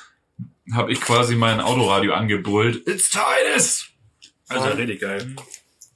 habe 0.73 0.93
ich 0.93 1.01
quasi 1.01 1.35
mein 1.35 1.61
Autoradio 1.61 2.15
angebrüllt. 2.15 2.87
It's 2.87 3.11
Titus! 3.11 3.87
Alter, 4.49 4.79
richtig 4.79 5.01
geil. 5.01 5.35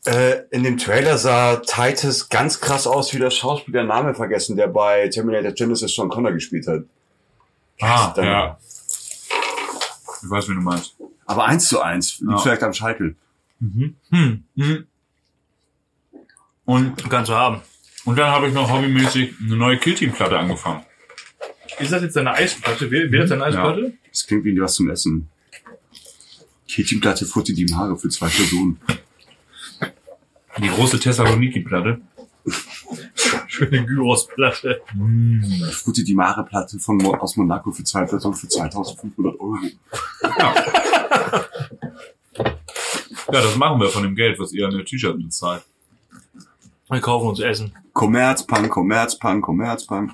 Äh, 0.06 0.42
in 0.50 0.62
dem 0.64 0.78
Trailer 0.78 1.18
sah 1.18 1.56
Titus 1.56 2.28
ganz 2.28 2.60
krass 2.60 2.86
aus 2.86 3.12
wie 3.14 3.18
der 3.18 3.30
Schauspieler 3.30 3.84
Name 3.84 4.14
vergessen, 4.14 4.56
der 4.56 4.68
bei 4.68 5.08
Terminator 5.08 5.52
Genesis 5.52 5.94
John 5.94 6.08
Connor 6.08 6.32
gespielt 6.32 6.66
hat. 6.66 6.82
Ah, 7.80 8.12
Dann- 8.14 8.24
ja. 8.24 8.58
Ich 10.22 10.28
weiß, 10.30 10.48
wie 10.48 10.54
du 10.54 10.60
meinst. 10.60 10.96
Aber 11.26 11.44
eins 11.44 11.68
zu 11.68 11.80
eins. 11.80 12.18
Liegt 12.20 12.32
Ja. 12.32 12.38
vielleicht 12.38 12.62
am 12.64 12.72
Scheitel. 12.72 13.14
Hm, 13.60 13.94
Und, 16.64 17.10
kannst 17.10 17.30
du 17.30 17.34
haben. 17.34 17.62
Und 18.08 18.16
dann 18.16 18.30
habe 18.30 18.48
ich 18.48 18.54
noch 18.54 18.72
hobbymäßig 18.72 19.34
eine 19.44 19.56
neue 19.56 19.76
Killteam-Platte 19.76 20.38
angefangen. 20.38 20.82
Ist 21.78 21.92
das 21.92 22.00
jetzt 22.00 22.16
deine 22.16 22.32
Eisplatte? 22.32 22.90
Wer, 22.90 23.12
wer 23.12 23.24
ist 23.24 23.28
deine 23.28 23.44
Eisplatte? 23.44 23.92
Das 24.10 24.26
klingt 24.26 24.46
wie 24.46 24.58
was 24.58 24.76
zum 24.76 24.88
Essen. 24.88 25.28
Kätchenplatte 26.66 27.26
Futti 27.26 27.52
die 27.52 27.66
Haare 27.74 27.98
für 27.98 28.08
zwei 28.08 28.28
Personen. 28.28 28.80
Die 30.56 30.68
große 30.68 30.98
Thessaloniki-Platte. 30.98 32.00
Schöne 33.46 33.84
Gyrosplatte. 33.84 34.80
Futti 35.72 36.02
die 36.02 36.14
Mare 36.14 36.46
Platte 36.46 36.78
von 36.78 36.96
Mo 36.96 37.14
aus 37.14 37.36
Monaco 37.36 37.72
für 37.72 37.84
zwei 37.84 38.06
Personen 38.06 38.36
für 38.36 38.48
2500 38.48 39.38
Euro. 39.38 39.58
Ja, 40.22 40.54
das 43.42 43.56
machen 43.56 43.78
wir 43.78 43.90
von 43.90 44.02
dem 44.02 44.14
Geld, 44.14 44.38
was 44.38 44.54
ihr 44.54 44.66
an 44.66 44.74
der 44.74 44.86
T-Shirt 44.86 45.18
bezahlt. 45.18 45.62
Wir 46.90 47.00
kaufen 47.00 47.28
uns 47.28 47.40
Essen. 47.40 47.74
Kommerzpunk, 47.92 48.70
Kommerzpunk, 48.70 49.44
Kommerzpunk. 49.44 50.10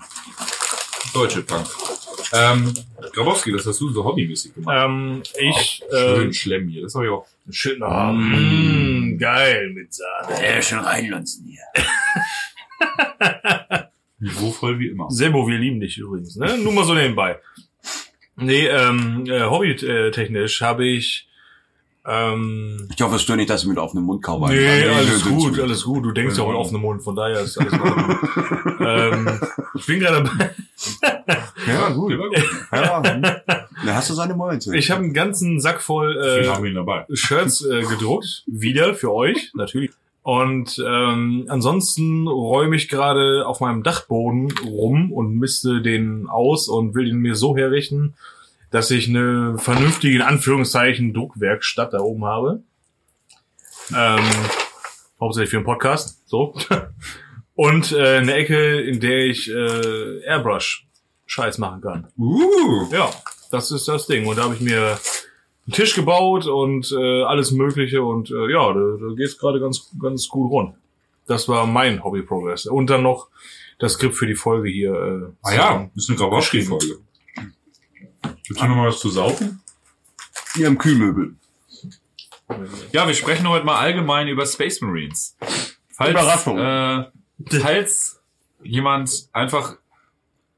Deutsche 1.13 1.43
Punk. 1.43 1.67
Ähm, 2.33 2.75
Grabowski, 3.13 3.53
das 3.53 3.65
hast 3.65 3.81
du 3.81 3.91
so 3.91 4.05
hobbymäßig 4.05 4.55
gemacht. 4.55 4.77
Ähm, 4.85 5.23
ich, 5.39 5.85
Schön 5.89 6.31
äh, 6.31 6.33
Schlemm 6.33 6.69
hier, 6.69 6.83
das 6.83 6.97
habe 6.97 7.05
ich 7.05 7.11
auch. 7.13 7.27
schön, 7.49 7.81
oh, 7.81 8.13
mm, 8.13 9.19
geil 9.19 9.71
mit 9.71 9.95
Sahne. 9.95 10.45
Ja, 10.45 10.61
schon 10.61 10.81
reinlunzen 10.81 11.47
hier. 11.47 11.63
Niveauvoll 14.19 14.81
wie 14.81 14.89
immer. 14.89 15.09
Sebo, 15.11 15.47
wir 15.47 15.59
lieben 15.59 15.79
dich 15.79 15.99
übrigens, 15.99 16.35
ne? 16.35 16.59
Nur 16.59 16.73
mal 16.73 16.85
so 16.85 16.95
nebenbei. 16.95 17.39
Nee, 18.35 18.67
ähm, 18.67 19.27
äh, 19.29 19.45
hobbytechnisch 19.45 20.61
habe 20.61 20.87
ich, 20.87 21.29
ähm, 22.07 22.89
Ich 22.95 23.01
hoffe, 23.03 23.17
es 23.17 23.23
stört 23.23 23.39
nicht, 23.39 23.51
dass 23.51 23.63
ich 23.63 23.69
mit 23.69 23.79
offenem 23.79 24.05
Mund 24.05 24.23
kaum 24.23 24.49
nee, 24.49 24.85
alles 24.89 25.25
gut, 25.29 25.59
alles 25.59 25.85
gut. 25.85 26.05
Du 26.05 26.13
denkst 26.13 26.37
ja 26.37 26.43
auch 26.45 26.49
Ja. 26.49 26.55
auf 26.55 26.67
offenen 26.67 26.83
Mund, 26.83 27.03
von 27.03 27.17
daher 27.17 27.41
ist 27.41 27.59
alles 27.59 27.73
gut. 27.73 27.93
ähm, 28.81 29.41
ich 29.75 29.87
bin 29.87 30.01
gerade 30.01 30.23
bei, 30.29 30.51
Ja, 31.67 31.89
gut. 31.91 32.19
War 32.19 32.29
gut. 32.29 32.45
Ja, 32.73 33.03
hm. 33.15 33.23
da 33.23 33.95
hast 33.95 34.11
du 34.11 34.15
seine 34.15 34.35
Momente. 34.35 34.77
ich 34.77 34.91
habe 34.91 35.03
einen 35.03 35.15
ganzen 35.15 35.61
Sack 35.61 35.81
voll, 35.81 36.17
äh, 36.17 36.73
dabei. 36.75 37.07
Shirts 37.13 37.65
äh, 37.65 37.83
gedruckt, 37.83 38.43
wieder 38.47 38.95
für 38.95 39.13
euch, 39.13 39.53
natürlich. 39.55 39.91
Und 40.23 40.83
ähm, 40.87 41.45
ansonsten 41.49 42.27
räume 42.27 42.77
ich 42.77 42.89
gerade 42.89 43.47
auf 43.47 43.61
meinem 43.61 43.83
Dachboden 43.83 44.53
rum 44.65 45.13
und 45.13 45.37
misste 45.39 45.83
den 45.83 46.29
aus 46.29 46.67
und 46.69 46.95
will 46.95 47.09
ihn 47.09 47.19
mir 47.19 47.35
so 47.35 47.55
herrichten, 47.57 48.15
dass 48.75 48.91
ich 48.91 49.09
eine 49.09 49.57
vernünftige, 49.57 50.17
in 50.17 50.23
Anführungszeichen, 50.23 51.15
Druckwerkstatt 51.15 51.93
da 51.93 52.01
oben 52.01 52.25
habe. 52.25 52.65
Ähm, 53.95 54.25
hauptsächlich 55.21 55.51
für 55.51 55.59
einen 55.59 55.65
Podcast, 55.65 56.29
so. 56.29 56.57
Und 57.55 57.93
äh, 57.93 58.17
eine 58.17 58.35
Ecke, 58.35 58.81
in 58.81 58.99
der 58.99 59.27
ich 59.27 59.49
äh, 59.49 60.25
Airbrush-Scheiß 60.25 61.59
machen 61.59 61.83
kann. 61.83 62.09
Uh. 62.19 62.89
Ja, 62.91 63.11
das 63.53 63.71
ist 63.71 63.87
das 63.87 64.09
Ding. 64.09 64.27
Und 64.27 64.39
da 64.39 64.43
habe 64.43 64.55
ich 64.55 64.61
mir 64.61 64.99
einen 65.67 65.73
Tisch 65.73 65.95
gebaut 65.95 66.47
und 66.47 66.91
äh, 66.91 67.23
alles 67.23 67.53
Mögliche 67.53 68.03
und 68.03 68.33
äh, 68.33 68.51
ja, 68.51 68.73
da, 68.73 68.81
da 68.81 69.15
geht's 69.15 69.39
gerade 69.39 69.61
ganz, 69.61 69.89
ganz 70.03 70.27
gut 70.27 70.51
rund. 70.51 70.75
Das 71.29 71.49
war 71.49 71.65
mein 71.69 72.03
Hobby 72.03 72.23
Progress. 72.23 72.67
Und 72.67 72.91
dann 72.91 73.05
noch 73.05 73.29
das 73.79 73.93
Skript 73.93 74.17
für 74.17 74.27
die 74.27 74.35
Folge 74.35 74.69
hier. 74.69 74.95
Äh, 74.95 75.33
Ah 75.43 75.55
ja, 75.55 75.91
ist 75.95 76.09
eine 76.09 76.19
Grabowski-Folge. 76.19 76.99
Gibt's 78.47 78.61
hier 78.61 78.69
noch 78.69 78.77
mal 78.77 78.89
was 78.89 79.01
zu 79.01 79.09
saufen? 79.09 79.63
Hier 80.55 80.67
im 80.67 80.79
Kühlmöbel. 80.79 81.37
Ja, 82.93 83.07
wir 83.07 83.15
sprechen 83.15 83.49
heute 83.49 83.65
mal 83.65 83.79
allgemein 83.79 84.29
über 84.29 84.45
Space 84.45 84.81
Marines. 84.81 85.37
Falls, 85.91 86.11
Überraschung. 86.11 86.59
Äh, 86.59 87.11
falls 87.61 88.21
jemand 88.63 89.29
einfach 89.33 89.77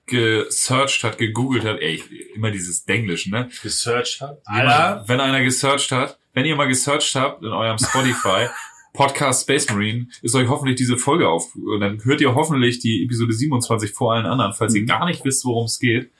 gesearched 0.06 1.04
hat, 1.04 1.18
gegoogelt 1.18 1.64
hat, 1.64 1.78
ey, 1.80 2.02
immer 2.34 2.50
dieses 2.50 2.84
Denglisch, 2.84 3.26
ne? 3.26 3.50
gesearched 3.62 4.20
hat. 4.20 4.40
Jemand, 4.52 5.08
wenn 5.08 5.20
einer 5.20 5.42
gesearched 5.42 5.92
hat, 5.92 6.18
wenn 6.32 6.44
ihr 6.44 6.56
mal 6.56 6.68
gesearched 6.68 7.14
habt 7.14 7.42
in 7.42 7.50
eurem 7.50 7.78
Spotify, 7.78 8.48
Podcast 8.92 9.42
Space 9.42 9.68
Marine, 9.68 10.08
ist 10.22 10.34
euch 10.34 10.48
hoffentlich 10.48 10.76
diese 10.76 10.96
Folge 10.96 11.28
auf. 11.28 11.54
Und 11.54 11.80
dann 11.80 12.02
hört 12.04 12.20
ihr 12.20 12.34
hoffentlich 12.34 12.78
die 12.78 13.04
Episode 13.04 13.32
27 13.32 13.92
vor 13.92 14.14
allen 14.14 14.26
anderen, 14.26 14.54
falls 14.54 14.74
ihr 14.74 14.86
gar 14.86 15.06
nicht 15.06 15.24
wisst, 15.24 15.44
worum 15.44 15.66
es 15.66 15.78
geht. 15.78 16.10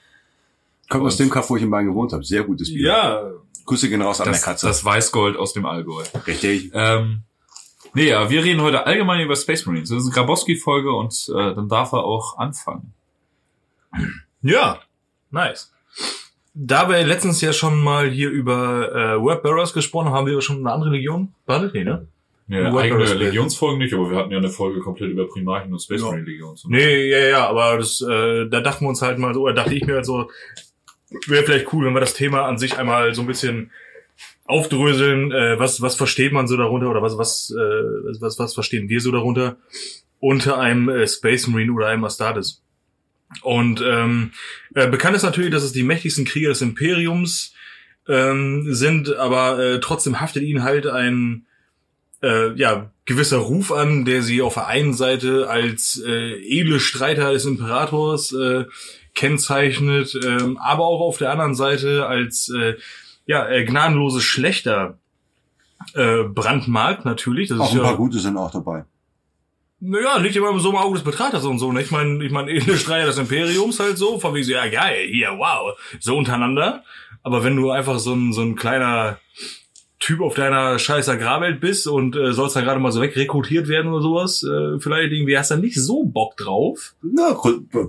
Kommt 0.89 1.05
aus 1.05 1.17
dem 1.17 1.29
Kaff, 1.29 1.49
wo 1.49 1.57
ich 1.57 1.63
in 1.63 1.69
Bayern 1.69 1.87
gewohnt 1.87 2.13
habe. 2.13 2.23
Sehr 2.23 2.43
gutes 2.43 2.69
Bier. 2.73 2.87
Ja, 2.87 3.31
Grüße 3.65 3.89
gehen 3.89 4.01
raus 4.01 4.21
an 4.21 4.27
Das, 4.27 4.41
der 4.41 4.45
Katze. 4.53 4.67
das 4.67 4.83
Weißgold 4.85 5.35
aus 5.37 5.53
dem 5.53 5.65
Allgäu. 5.65 6.03
Richtig. 6.25 6.71
Ähm, 6.73 7.23
nee, 7.93 8.07
ja, 8.09 8.29
wir 8.29 8.43
reden 8.43 8.61
heute 8.61 8.85
allgemein 8.85 9.19
über 9.19 9.35
Space 9.35 9.65
Marines. 9.65 9.89
Das 9.89 9.99
ist 9.99 10.05
eine 10.05 10.13
Grabowski-Folge 10.13 10.91
und 10.93 11.29
äh, 11.35 11.53
dann 11.55 11.67
darf 11.67 11.91
er 11.91 12.03
auch 12.05 12.37
anfangen. 12.37 12.93
ja, 14.41 14.79
nice. 15.31 15.73
Da 16.53 16.89
wir 16.89 17.05
letztens 17.05 17.41
ja 17.41 17.53
schon 17.53 17.83
mal 17.83 18.09
hier 18.09 18.29
über 18.29 18.91
äh, 18.95 19.21
Wordbearers 19.21 19.73
gesprochen 19.73 20.07
haben, 20.07 20.15
haben 20.15 20.27
wir 20.27 20.41
schon 20.41 20.57
eine 20.59 20.71
andere 20.71 20.89
Legion 20.91 21.33
behandelt? 21.45 21.73
Nee, 21.73 21.83
ne? 21.83 22.07
Ja, 22.49 22.73
eigene 22.73 23.03
Legionsfolgen 23.13 23.77
nicht, 23.77 23.93
aber 23.93 24.09
wir 24.09 24.17
hatten 24.17 24.31
ja 24.31 24.37
eine 24.37 24.49
Folge 24.49 24.79
komplett 24.79 25.11
über 25.11 25.27
Primarchen 25.27 25.73
und 25.73 25.81
Space 25.81 25.99
Ja. 25.99 26.07
Marine 26.07 26.23
Legions. 26.25 26.63
Nee, 26.65 27.09
ja, 27.11 27.17
ja, 27.19 27.47
aber 27.49 27.77
das, 27.77 27.99
äh, 28.01 28.47
da 28.47 28.61
dachten 28.61 28.85
wir 28.85 28.89
uns 28.89 29.01
halt 29.01 29.19
mal 29.19 29.33
so, 29.33 29.41
oder 29.41 29.53
dachte 29.53 29.75
ich 29.75 29.85
mir 29.85 29.95
halt 29.95 30.05
so, 30.05 30.29
wäre 31.27 31.43
vielleicht 31.43 31.73
cool, 31.73 31.85
wenn 31.85 31.93
wir 31.93 31.99
das 31.99 32.13
Thema 32.13 32.45
an 32.45 32.57
sich 32.57 32.77
einmal 32.77 33.13
so 33.13 33.21
ein 33.21 33.27
bisschen 33.27 33.71
aufdröseln, 34.45 35.31
äh, 35.31 35.59
was, 35.59 35.81
was 35.81 35.95
versteht 35.95 36.31
man 36.31 36.47
so 36.47 36.57
darunter 36.57 36.89
oder 36.89 37.01
was, 37.01 37.17
was, 37.17 37.53
äh, 37.55 38.19
was, 38.19 38.39
was 38.39 38.53
verstehen 38.53 38.89
wir 38.89 39.01
so 39.01 39.11
darunter 39.11 39.57
unter 40.19 40.57
einem 40.57 40.89
äh, 40.89 41.07
Space 41.07 41.47
Marine 41.47 41.73
oder 41.73 41.87
einem 41.87 42.03
Astartes. 42.05 42.63
Und 43.41 43.81
ähm, 43.85 44.31
äh, 44.73 44.87
bekannt 44.87 45.15
ist 45.15 45.23
natürlich, 45.23 45.51
dass 45.51 45.63
es 45.63 45.73
die 45.73 45.83
mächtigsten 45.83 46.25
Krieger 46.25 46.49
des 46.49 46.61
Imperiums 46.61 47.53
ähm, 48.07 48.73
sind, 48.73 49.13
aber 49.15 49.59
äh, 49.59 49.79
trotzdem 49.81 50.21
haftet 50.21 50.43
ihnen 50.43 50.63
halt 50.63 50.87
ein 50.87 51.45
äh, 52.23 52.53
ja, 52.53 52.91
gewisser 53.05 53.37
Ruf 53.37 53.71
an, 53.71 54.05
der 54.05 54.21
sie 54.21 54.41
auf 54.41 54.55
der 54.55 54.67
einen 54.67 54.93
Seite 54.93 55.49
als 55.49 56.01
äh, 56.05 56.33
edle 56.41 56.79
Streiter 56.79 57.33
des 57.33 57.45
Imperators 57.45 58.31
äh, 58.31 58.65
kennzeichnet, 59.17 60.17
ähm, 60.23 60.57
aber 60.57 60.85
auch 60.85 61.01
auf 61.01 61.17
der 61.17 61.31
anderen 61.31 61.55
Seite 61.55 62.05
als 62.05 62.49
äh, 62.49 62.75
ja, 63.25 63.49
äh, 63.49 63.65
gnadenlose 63.65 64.21
Schlechter 64.21 64.97
äh, 65.95 66.23
brandmarkt 66.23 67.03
natürlich. 67.03 67.49
Das 67.49 67.59
Auch 67.59 67.65
ist 67.65 67.73
ein 67.73 67.81
paar 67.81 67.91
ja, 67.91 67.97
gute 67.97 68.19
sind 68.19 68.37
auch 68.37 68.51
dabei. 68.51 68.85
naja, 69.79 70.17
liegt 70.17 70.35
immer 70.35 70.57
so 70.59 70.69
im 70.69 70.77
Auge 70.77 70.93
des 70.93 71.03
Betrachters 71.03 71.43
und 71.45 71.57
so. 71.59 71.71
Ne? 71.71 71.81
Ich 71.81 71.91
meine, 71.91 72.23
ich 72.23 72.31
meine, 72.31 72.51
edle 72.55 72.77
Streiter 72.77 73.07
des 73.07 73.17
Imperiums 73.17 73.79
halt 73.79 73.97
so, 73.97 74.19
von 74.19 74.35
wie 74.35 74.43
so, 74.43 74.53
ja 74.53 74.67
geil, 74.67 75.07
hier, 75.11 75.31
wow, 75.37 75.77
so 75.99 76.15
untereinander. 76.15 76.83
Aber 77.23 77.43
wenn 77.43 77.55
du 77.55 77.71
einfach 77.71 77.97
so 77.97 78.13
ein, 78.13 78.31
so 78.33 78.41
ein 78.41 78.55
kleiner 78.55 79.19
Typ 79.99 80.21
auf 80.21 80.35
deiner 80.35 80.77
scheiß 80.77 81.09
Agrarwelt 81.09 81.59
bist 81.59 81.87
und 81.87 82.15
äh, 82.15 82.31
sollst 82.31 82.55
da 82.55 82.61
gerade 82.61 82.79
mal 82.79 82.91
so 82.91 83.01
wegrekrutiert 83.01 83.67
werden 83.67 83.91
oder 83.91 84.01
sowas, 84.03 84.43
äh, 84.43 84.79
vielleicht 84.79 85.11
irgendwie 85.11 85.37
hast 85.37 85.49
du 85.51 85.55
nicht 85.57 85.81
so 85.81 86.03
Bock 86.03 86.37
drauf. 86.37 86.93
Na, 87.01 87.35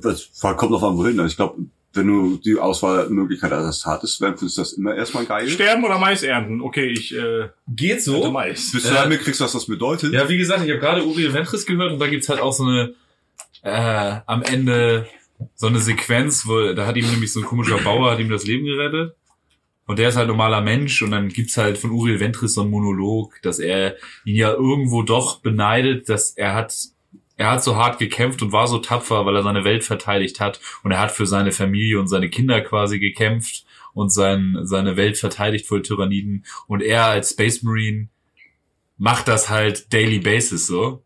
das 0.02 0.30
kommt 0.56 0.72
an, 0.82 0.96
wohin. 0.96 1.20
Also 1.20 1.30
Ich 1.30 1.36
glaube, 1.36 1.56
wenn 1.92 2.06
du 2.06 2.36
die 2.36 2.58
Auswahlmöglichkeit 2.58 3.52
als 3.52 3.84
hattest, 3.84 4.22
dann 4.22 4.38
findest 4.38 4.56
du 4.56 4.62
das 4.62 4.72
immer 4.74 4.94
erstmal 4.94 5.26
geil. 5.26 5.48
Sterben 5.48 5.84
oder 5.84 5.98
Mais 5.98 6.22
ernten? 6.22 6.60
Okay, 6.62 6.86
ich 6.86 7.14
äh, 7.14 7.48
Geht 7.68 8.06
ernte 8.06 8.30
Mais. 8.30 8.72
Bis 8.72 8.84
du 8.84 8.88
Äh, 8.88 8.94
dann 8.94 9.08
mitkriegst, 9.10 9.40
was 9.40 9.52
das 9.52 9.66
bedeutet. 9.66 10.12
Ja, 10.14 10.28
wie 10.28 10.38
gesagt, 10.38 10.64
ich 10.64 10.70
habe 10.70 10.80
gerade 10.80 11.04
Uriel 11.04 11.34
Ventris 11.34 11.66
gehört 11.66 11.92
und 11.92 11.98
da 11.98 12.06
gibt's 12.06 12.28
halt 12.28 12.40
auch 12.40 12.52
so 12.52 12.64
eine 12.64 12.94
äh, 13.62 14.20
am 14.26 14.42
Ende 14.42 15.06
so 15.54 15.66
eine 15.66 15.78
Sequenz, 15.78 16.46
wo 16.46 16.72
da 16.72 16.86
hat 16.86 16.96
ihm 16.96 17.08
nämlich 17.10 17.32
so 17.32 17.40
ein 17.40 17.46
komischer 17.46 17.78
Bauer 17.78 18.10
hat 18.12 18.18
ihm 18.18 18.30
das 18.30 18.44
Leben 18.44 18.64
gerettet. 18.64 19.14
Und 19.88 19.98
der 19.98 20.10
ist 20.10 20.16
halt 20.16 20.28
normaler 20.28 20.60
Mensch 20.60 21.00
und 21.00 21.12
dann 21.12 21.30
gibt's 21.30 21.56
halt 21.56 21.78
von 21.78 21.90
Uriel 21.90 22.20
Ventris 22.20 22.52
so 22.52 22.60
einen 22.60 22.70
Monolog, 22.70 23.40
dass 23.40 23.58
er 23.58 23.96
ihn 24.26 24.36
ja 24.36 24.52
irgendwo 24.52 25.02
doch 25.02 25.40
beneidet, 25.40 26.10
dass 26.10 26.32
er 26.32 26.54
hat 26.54 26.74
er 27.38 27.52
hat 27.52 27.64
so 27.64 27.76
hart 27.76 27.98
gekämpft 27.98 28.42
und 28.42 28.52
war 28.52 28.66
so 28.66 28.78
tapfer, 28.78 29.24
weil 29.24 29.36
er 29.36 29.42
seine 29.42 29.64
Welt 29.64 29.84
verteidigt 29.84 30.40
hat 30.40 30.60
und 30.82 30.90
er 30.92 31.00
hat 31.00 31.10
für 31.10 31.24
seine 31.24 31.52
Familie 31.52 31.98
und 31.98 32.08
seine 32.08 32.28
Kinder 32.28 32.60
quasi 32.60 32.98
gekämpft 32.98 33.64
und 33.94 34.12
sein, 34.12 34.58
seine 34.62 34.98
Welt 34.98 35.16
verteidigt 35.16 35.66
vor 35.66 35.82
Tyranniden 35.82 36.44
und 36.66 36.82
er 36.82 37.06
als 37.06 37.30
Space 37.30 37.62
Marine 37.62 38.08
macht 38.98 39.26
das 39.26 39.48
halt 39.48 39.90
daily 39.94 40.18
basis 40.18 40.66
so. 40.66 41.02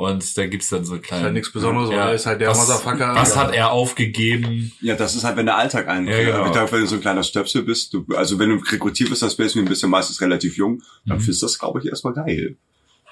Und 0.00 0.38
da 0.38 0.46
gibt's 0.46 0.70
dann 0.70 0.82
so 0.86 0.94
einen 0.94 1.02
Ist 1.02 1.12
halt 1.12 1.32
nichts 1.34 1.52
Besonderes, 1.52 1.90
weil 1.90 1.98
er 1.98 2.14
ist 2.14 2.24
halt 2.24 2.40
der 2.40 2.48
was, 2.48 2.58
Motherfucker. 2.66 3.14
Was 3.16 3.36
hat 3.36 3.54
er 3.54 3.70
aufgegeben? 3.70 4.72
Ja, 4.80 4.96
das 4.96 5.14
ist 5.14 5.24
halt, 5.24 5.36
wenn 5.36 5.44
der 5.44 5.56
Alltag 5.58 5.88
ein, 5.88 6.06
Ja, 6.06 6.16
genau. 6.24 6.46
ich 6.46 6.52
glaube, 6.52 6.72
wenn 6.72 6.80
du 6.80 6.86
so 6.86 6.94
ein 6.94 7.02
kleiner 7.02 7.22
Stöpsel 7.22 7.62
bist, 7.64 7.92
du, 7.92 8.06
also 8.16 8.38
wenn 8.38 8.48
du 8.48 8.56
rekrutiert 8.64 9.10
bist 9.10 9.22
als 9.22 9.34
Space 9.34 9.54
Marine, 9.54 9.68
bist 9.68 9.82
du 9.82 9.88
meistens 9.88 10.18
relativ 10.22 10.56
jung, 10.56 10.82
dann 11.04 11.18
Mhm. 11.18 11.20
findest 11.20 11.42
du 11.42 11.46
das, 11.46 11.58
glaube 11.58 11.80
ich, 11.80 11.86
erstmal 11.86 12.14
geil. 12.14 12.56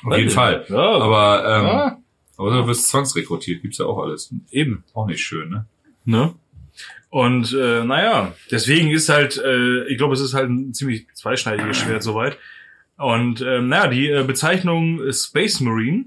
Auf 0.03 0.17
jeden 0.17 0.31
Fall. 0.31 0.65
Ja, 0.71 0.77
Aber, 0.79 1.45
ähm, 1.59 1.67
ja, 1.67 1.99
aber 2.39 2.51
du 2.53 2.67
wirst 2.69 2.89
zwangsrekrutiert, 2.89 3.61
gibt's 3.61 3.77
ja 3.77 3.85
auch 3.85 3.99
alles. 3.99 4.33
eben. 4.51 4.83
Auch 4.95 5.07
nicht 5.07 5.23
schön, 5.23 5.51
ne? 5.51 5.67
Ne? 6.07 6.35
Und 7.11 7.53
äh, 7.53 7.85
naja, 7.85 8.33
deswegen 8.51 8.91
ist 8.91 9.11
halt, 9.11 9.37
äh, 9.37 9.87
ich 9.89 9.99
glaube, 9.99 10.15
es 10.15 10.21
ist 10.21 10.33
halt 10.33 10.49
ein 10.49 10.73
ziemlich 10.73 11.07
zweischneidiges 11.15 11.77
Schwert 11.77 12.03
soweit. 12.03 12.39
Und 12.97 13.43
ähm, 13.43 13.69
naja, 13.69 13.89
die 13.89 14.09
äh, 14.09 14.25
Bezeichnung 14.25 15.01
Space 15.13 15.61
Marine, 15.61 16.07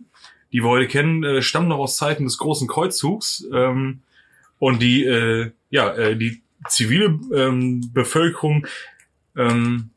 die 0.52 0.64
wir 0.64 0.70
heute 0.70 0.88
kennen, 0.88 1.24
äh, 1.24 1.42
stammt 1.42 1.70
noch 1.70 1.80
aus 1.80 1.98
Zeiten 1.98 2.26
des 2.26 2.38
großen 2.38 2.68
Kreuzzugs. 2.68 3.46
Ähm, 3.54 4.02
und 4.60 4.82
die, 4.82 5.06
äh, 5.06 5.52
ja, 5.70 5.94
äh, 5.94 6.16
die 6.16 6.42
zivile 6.68 7.20
ähm, 7.34 7.90
Bevölkerung 7.94 8.68
ähm, 9.36 9.90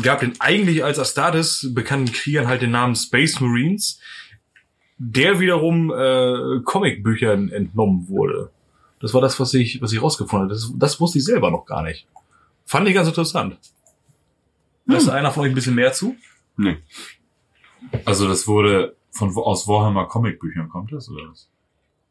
gab 0.00 0.20
den 0.20 0.40
eigentlich 0.40 0.84
als 0.84 0.98
Astartes 0.98 1.70
bekannten 1.74 2.12
Kriegern 2.12 2.46
halt 2.46 2.62
den 2.62 2.70
Namen 2.70 2.94
Space 2.94 3.40
Marines, 3.40 4.00
der 4.98 5.40
wiederum 5.40 5.90
äh, 5.90 6.60
Comicbüchern 6.64 7.50
entnommen 7.50 8.08
wurde. 8.08 8.50
Das 9.00 9.14
war 9.14 9.20
das, 9.20 9.40
was 9.40 9.52
ich, 9.54 9.82
was 9.82 9.92
ich 9.92 10.00
rausgefunden 10.00 10.48
habe. 10.48 10.54
Das, 10.54 10.72
das 10.76 11.00
wusste 11.00 11.18
ich 11.18 11.24
selber 11.24 11.50
noch 11.50 11.66
gar 11.66 11.82
nicht. 11.82 12.06
Fand 12.66 12.88
ich 12.88 12.94
ganz 12.94 13.08
interessant. 13.08 13.58
Weiß 14.86 15.08
einer 15.08 15.30
von 15.30 15.44
euch 15.44 15.50
ein 15.50 15.54
bisschen 15.54 15.74
mehr 15.74 15.92
zu? 15.92 16.16
Nee. 16.56 16.76
Also 18.04 18.28
das 18.28 18.46
wurde 18.46 18.96
von 19.12 19.36
aus 19.36 19.68
Warhammer 19.68 20.06
Comicbüchern 20.06 20.68
kommt 20.68 20.92
das 20.92 21.08
oder 21.10 21.30
was? 21.30 21.48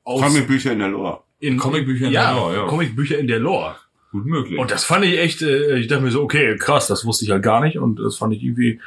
Aus 0.03 0.21
Comicbücher 0.21 0.71
in 0.71 0.79
der 0.79 0.87
Lore. 0.89 1.23
in, 1.39 1.57
Comicbücher 1.57 2.07
in 2.07 2.13
ja, 2.13 2.33
der 2.33 2.41
Lore, 2.41 2.55
ja. 2.55 2.67
Comicbücher 2.67 3.17
in 3.19 3.27
der 3.27 3.39
Lore. 3.39 3.75
Gut 4.11 4.25
möglich. 4.25 4.59
Und 4.59 4.71
das 4.71 4.83
fand 4.83 5.05
ich 5.05 5.17
echt, 5.17 5.41
äh, 5.41 5.77
ich 5.77 5.87
dachte 5.87 6.03
mir 6.03 6.11
so, 6.11 6.21
okay, 6.21 6.57
krass, 6.57 6.87
das 6.87 7.05
wusste 7.05 7.25
ich 7.25 7.31
halt 7.31 7.43
gar 7.43 7.61
nicht 7.61 7.77
und 7.77 7.97
das 7.97 8.17
fand 8.17 8.33
ich 8.33 8.43
irgendwie, 8.43 8.79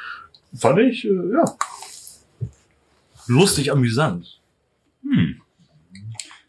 fand 0.55 0.79
ich, 0.79 1.05
äh, 1.05 1.31
ja, 1.33 1.57
lustig, 3.27 3.71
amüsant. 3.71 4.39
Hm. 5.01 5.41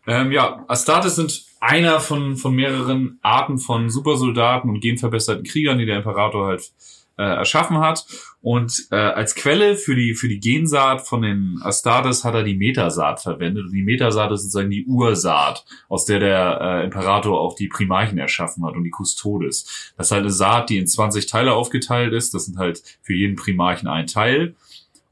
Ähm, 0.06 0.30
ja, 0.32 0.64
Astartes 0.68 1.16
sind 1.16 1.44
einer 1.60 2.00
von, 2.00 2.36
von 2.36 2.54
mehreren 2.54 3.18
Arten 3.22 3.58
von 3.58 3.90
Supersoldaten 3.90 4.70
und 4.70 4.80
genverbesserten 4.80 5.44
Kriegern, 5.44 5.78
die 5.78 5.86
der 5.86 5.96
Imperator 5.96 6.46
halt 6.46 6.70
äh, 7.18 7.22
erschaffen 7.22 7.78
hat. 7.78 8.06
Und 8.42 8.88
äh, 8.90 8.96
als 8.96 9.34
Quelle 9.34 9.76
für 9.76 9.94
die, 9.94 10.14
für 10.14 10.28
die 10.28 10.38
Gensaat 10.38 11.06
von 11.06 11.22
den 11.22 11.58
Astartes 11.62 12.24
hat 12.24 12.34
er 12.34 12.42
die 12.42 12.56
Metasaat 12.56 13.20
verwendet. 13.20 13.66
Und 13.66 13.72
die 13.72 13.82
Metasaat 13.82 14.32
ist 14.32 14.42
sozusagen 14.42 14.70
die 14.70 14.86
Ursaat, 14.86 15.64
aus 15.88 16.04
der 16.04 16.20
der 16.20 16.60
äh, 16.60 16.84
Imperator 16.84 17.40
auch 17.40 17.56
die 17.56 17.68
Primarchen 17.68 18.18
erschaffen 18.18 18.64
hat 18.64 18.74
und 18.74 18.84
die 18.84 18.92
Custodes. 18.92 19.92
Das 19.96 20.08
ist 20.08 20.12
halt 20.12 20.22
eine 20.22 20.30
Saat, 20.30 20.70
die 20.70 20.78
in 20.78 20.86
20 20.86 21.26
Teile 21.26 21.54
aufgeteilt 21.54 22.12
ist. 22.12 22.34
Das 22.34 22.46
sind 22.46 22.58
halt 22.58 22.82
für 23.02 23.14
jeden 23.14 23.36
Primarchen 23.36 23.88
ein 23.88 24.06
Teil. 24.06 24.54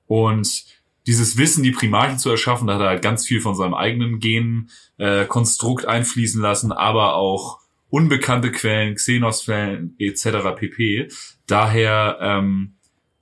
Und 0.07 0.65
dieses 1.07 1.37
Wissen, 1.37 1.63
die 1.63 1.71
Primarchen 1.71 2.19
zu 2.19 2.31
erschaffen, 2.31 2.67
da 2.67 2.75
hat 2.75 2.81
er 2.81 2.89
halt 2.89 3.03
ganz 3.03 3.27
viel 3.27 3.41
von 3.41 3.55
seinem 3.55 3.75
eigenen 3.75 4.21
Gen-Konstrukt 4.21 5.85
äh, 5.85 5.89
einfließen 5.89 6.41
lassen, 6.41 6.73
aber 6.73 7.15
auch 7.15 7.61
unbekannte 7.91 8.51
Quellen, 8.51 8.95
Xenos-Quellen 8.95 9.95
etc. 9.99 10.57
pp. 10.57 11.09
Daher 11.47 12.19
ähm, 12.21 12.75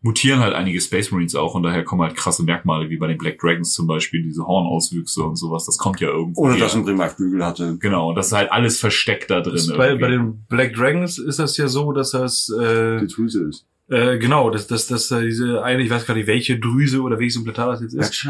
mutieren 0.03 0.41
halt 0.41 0.55
einige 0.55 0.81
Space 0.81 1.11
Marines 1.11 1.35
auch 1.35 1.55
und 1.55 1.63
daher 1.63 1.85
kommen 1.85 2.03
halt 2.03 2.17
krasse 2.17 2.43
Merkmale, 2.43 2.91
wie 2.91 2.97
bei 2.97 3.07
den 3.07 3.19
Black 3.19 3.39
Dragons 3.39 3.73
zum 3.73 3.87
Beispiel, 3.87 4.23
diese 4.23 4.45
Hornauswüchse 4.47 5.23
und 5.23 5.37
sowas. 5.37 5.65
Das 5.67 5.79
kommt 5.79 6.01
ja 6.01 6.09
irgendwo. 6.09 6.43
Ohne 6.43 6.55
her. 6.55 6.65
dass 6.65 6.75
ein 6.75 6.85
Primarflügel 6.85 7.45
hatte. 7.45 7.77
Genau, 7.79 8.11
und 8.11 8.17
das 8.17 8.27
ist 8.29 8.33
halt 8.33 8.51
alles 8.51 8.81
versteckt 8.81 9.31
da 9.31 9.41
drin. 9.41 9.55
Das 9.55 9.69
bei, 9.69 9.95
bei 9.95 10.09
den 10.09 10.45
Black 10.49 10.75
Dragons 10.75 11.19
ist 11.19 11.39
das 11.39 11.57
ja 11.57 11.69
so, 11.69 11.93
dass 11.93 12.11
das, 12.11 12.51
äh, 12.51 13.01
Die 13.01 13.07
Drüse 13.07 13.45
ist. 13.49 13.67
äh, 13.89 14.19
genau, 14.19 14.51
dass, 14.51 14.67
dass, 14.67 14.89
dass 14.89 15.11
äh, 15.13 15.23
diese 15.23 15.63
eine, 15.63 15.83
ich 15.83 15.91
weiß 15.91 16.05
gar 16.07 16.15
nicht, 16.15 16.27
welche 16.27 16.59
Drüse 16.59 17.01
oder 17.03 17.19
welches 17.19 17.37
Implantat 17.37 17.75
das 17.75 17.81
jetzt 17.83 17.95
ist? 17.95 18.27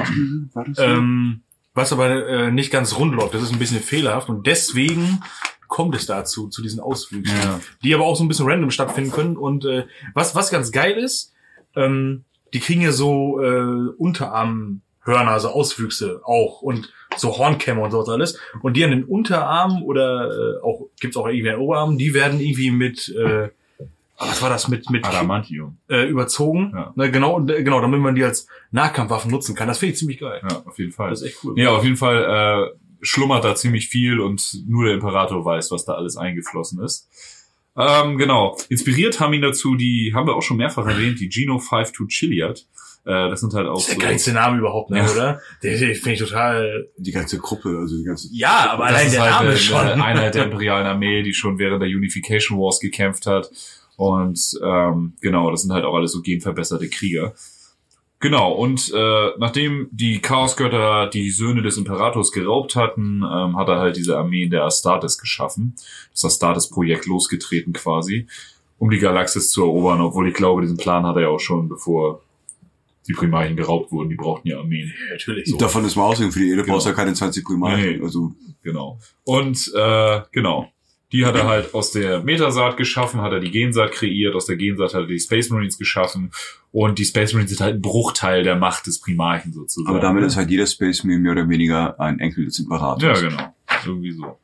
War 0.54 0.64
das 0.64 0.78
ähm, 0.78 1.40
was 1.74 1.92
aber 1.92 2.26
äh, 2.28 2.50
nicht 2.50 2.70
ganz 2.70 2.98
rund 2.98 3.14
läuft. 3.14 3.32
Das 3.34 3.42
ist 3.42 3.52
ein 3.52 3.58
bisschen 3.58 3.80
fehlerhaft 3.80 4.28
und 4.28 4.46
deswegen 4.46 5.22
kommt 5.72 5.94
es 5.94 6.04
dazu, 6.04 6.48
zu 6.48 6.60
diesen 6.62 6.80
Auswüchsen, 6.80 7.34
Ja. 7.42 7.58
die 7.82 7.94
aber 7.94 8.04
auch 8.04 8.14
so 8.14 8.22
ein 8.24 8.28
bisschen 8.28 8.46
random 8.46 8.70
stattfinden 8.70 9.10
können. 9.10 9.36
Und 9.38 9.64
äh, 9.64 9.86
was, 10.12 10.34
was 10.34 10.50
ganz 10.50 10.70
geil 10.70 10.98
ist, 10.98 11.32
ähm, 11.74 12.24
die 12.52 12.60
kriegen 12.60 12.82
ja 12.82 12.92
so 12.92 13.40
äh, 13.40 13.88
Unterarmhörner, 13.96 15.40
so 15.40 15.48
Auswüchse 15.48 16.20
auch 16.24 16.60
und 16.62 16.92
so 17.16 17.38
Hornkämme 17.38 17.80
und 17.80 17.90
sowas 17.90 18.08
alles. 18.10 18.38
Und 18.60 18.76
die 18.76 18.84
an 18.84 18.90
den 18.90 19.04
Unterarmen 19.04 19.82
oder 19.82 20.30
äh, 20.30 20.62
auch 20.62 20.88
gibt's 21.00 21.16
auch 21.16 21.26
irgendwie 21.26 21.48
an 21.50 21.56
den 21.56 21.62
Oberarmen, 21.64 21.96
die 21.98 22.12
werden 22.12 22.38
irgendwie 22.40 22.70
mit 22.70 23.08
äh, 23.08 23.48
was 24.18 24.40
war 24.40 24.50
das 24.50 24.68
mit 24.68 24.88
mit 24.90 25.04
Adamantium. 25.04 25.78
äh, 25.88 26.06
überzogen? 26.06 26.72
Ja. 26.76 26.92
Ne, 26.94 27.10
genau, 27.10 27.40
äh, 27.48 27.62
genau, 27.64 27.80
damit 27.80 28.00
man 28.00 28.14
die 28.14 28.22
als 28.24 28.46
Nahkampfwaffen 28.70 29.30
nutzen 29.30 29.54
kann. 29.56 29.66
Das 29.68 29.78
finde 29.78 29.94
ich 29.94 29.98
ziemlich 29.98 30.18
geil. 30.20 30.40
Ja, 30.48 30.62
auf 30.64 30.78
jeden 30.78 30.92
Fall. 30.92 31.10
Das 31.10 31.22
ist 31.22 31.28
echt 31.28 31.38
cool. 31.42 31.58
Ja, 31.58 31.70
auf 31.70 31.82
jeden 31.82 31.96
Fall 31.96 32.70
äh, 32.70 32.76
schlummert 33.02 33.44
da 33.44 33.54
ziemlich 33.54 33.88
viel 33.88 34.20
und 34.20 34.62
nur 34.66 34.84
der 34.86 34.94
Imperator 34.94 35.44
weiß, 35.44 35.70
was 35.70 35.84
da 35.84 35.94
alles 35.94 36.16
eingeflossen 36.16 36.82
ist. 36.82 37.08
Ähm, 37.76 38.18
genau. 38.18 38.56
Inspiriert 38.68 39.18
haben 39.20 39.32
ihn 39.32 39.42
dazu 39.42 39.76
die, 39.76 40.12
haben 40.14 40.26
wir 40.26 40.34
auch 40.36 40.42
schon 40.42 40.58
mehrfach 40.58 40.86
erwähnt, 40.86 41.20
die 41.20 41.28
Geno 41.28 41.58
52 41.58 42.06
Chiliad. 42.08 42.66
Äh, 43.04 43.30
das 43.30 43.40
sind 43.40 43.54
halt 43.54 43.66
auch 43.66 43.74
Das 43.74 43.82
ist 43.84 43.88
der 43.88 43.94
so. 43.96 44.00
geilste 44.00 44.32
Name 44.32 44.58
überhaupt, 44.58 44.90
ne, 44.90 44.98
Ja. 44.98 45.10
oder? 45.10 45.40
Den, 45.62 45.80
den 45.80 45.94
finde 45.94 46.12
ich 46.12 46.18
total. 46.20 46.88
Die 46.98 47.10
ganze 47.12 47.38
Gruppe, 47.38 47.76
also 47.80 47.96
die 47.96 48.04
ganze. 48.04 48.28
Ja, 48.32 48.70
aber 48.70 48.84
allein 48.84 49.10
der 49.10 49.22
halt 49.22 49.32
Name 49.32 49.48
eine, 49.48 49.58
schon. 49.58 49.78
eine 49.78 50.04
Einheit 50.04 50.34
der 50.34 50.44
imperialen 50.50 50.86
Armee, 50.86 51.22
die 51.22 51.34
schon 51.34 51.58
während 51.58 51.82
der 51.82 51.88
Unification 51.88 52.58
Wars 52.58 52.78
gekämpft 52.78 53.26
hat. 53.26 53.50
Und 53.96 54.40
ähm, 54.64 55.14
genau, 55.20 55.50
das 55.50 55.62
sind 55.62 55.72
halt 55.72 55.84
auch 55.84 55.94
alles 55.94 56.12
so 56.12 56.22
genverbesserte 56.22 56.88
Krieger. 56.88 57.34
Genau, 58.22 58.52
und 58.52 58.92
äh, 58.94 59.30
nachdem 59.38 59.88
die 59.90 60.20
Chaosgötter 60.20 61.08
die 61.08 61.30
Söhne 61.30 61.60
des 61.60 61.76
Imperators 61.76 62.30
geraubt 62.30 62.76
hatten, 62.76 63.16
ähm, 63.24 63.56
hat 63.56 63.68
er 63.68 63.80
halt 63.80 63.96
diese 63.96 64.16
Armee 64.16 64.46
der 64.46 64.62
Astartes 64.62 65.18
geschaffen. 65.18 65.74
Das 66.12 66.24
Astartes-Projekt 66.24 67.06
losgetreten 67.06 67.72
quasi, 67.72 68.28
um 68.78 68.90
die 68.90 69.00
Galaxis 69.00 69.50
zu 69.50 69.62
erobern, 69.64 70.00
obwohl 70.00 70.28
ich 70.28 70.34
glaube, 70.34 70.62
diesen 70.62 70.76
Plan 70.76 71.04
hat 71.04 71.16
er 71.16 71.22
ja 71.22 71.28
auch 71.30 71.40
schon, 71.40 71.68
bevor 71.68 72.22
die 73.08 73.12
Primarchen 73.12 73.56
geraubt 73.56 73.90
wurden. 73.90 74.10
Die 74.10 74.14
brauchten 74.14 74.46
ja 74.46 74.58
Armeen. 74.58 74.92
Natürlich. 75.10 75.48
So. 75.48 75.56
Davon 75.56 75.84
ist 75.84 75.96
mal 75.96 76.04
ausgegangen, 76.04 76.32
für 76.32 76.38
die 76.38 76.52
Ede 76.52 76.62
Genau. 76.62 76.74
brauchst 76.74 76.86
du 76.86 76.90
ja 76.90 76.94
keine 76.96 77.14
20 77.14 77.44
Primarchen. 77.44 77.98
Nee. 77.98 78.04
Also, 78.04 78.32
Genau. 78.62 79.00
Und 79.24 79.72
äh, 79.74 80.20
genau. 80.30 80.70
Die 81.12 81.26
hat 81.26 81.36
er 81.36 81.46
halt 81.46 81.74
aus 81.74 81.92
der 81.92 82.22
Metasaat 82.22 82.76
geschaffen, 82.76 83.20
hat 83.20 83.32
er 83.32 83.40
die 83.40 83.50
Gensaat 83.50 83.92
kreiert, 83.92 84.34
aus 84.34 84.46
der 84.46 84.56
Gensaat 84.56 84.94
hat 84.94 85.02
er 85.02 85.06
die 85.06 85.20
Space 85.20 85.50
Marines 85.50 85.78
geschaffen 85.78 86.32
und 86.72 86.98
die 86.98 87.04
Space 87.04 87.34
Marines 87.34 87.50
sind 87.50 87.60
halt 87.60 87.76
ein 87.76 87.82
Bruchteil 87.82 88.42
der 88.42 88.56
Macht 88.56 88.86
des 88.86 88.98
Primarchen 89.00 89.52
sozusagen. 89.52 89.94
aber 89.94 90.00
damit 90.00 90.24
ist 90.24 90.36
halt 90.36 90.50
jeder 90.50 90.66
Space 90.66 91.04
Marine 91.04 91.20
mehr 91.20 91.32
oder 91.32 91.48
weniger 91.48 92.00
ein 92.00 92.18
Enkel 92.18 92.46
des 92.46 92.58
Imperators. 92.58 93.02
Ja, 93.02 93.28
genau. 93.28 93.54
Irgendwie 93.84 94.12
so. 94.12 94.38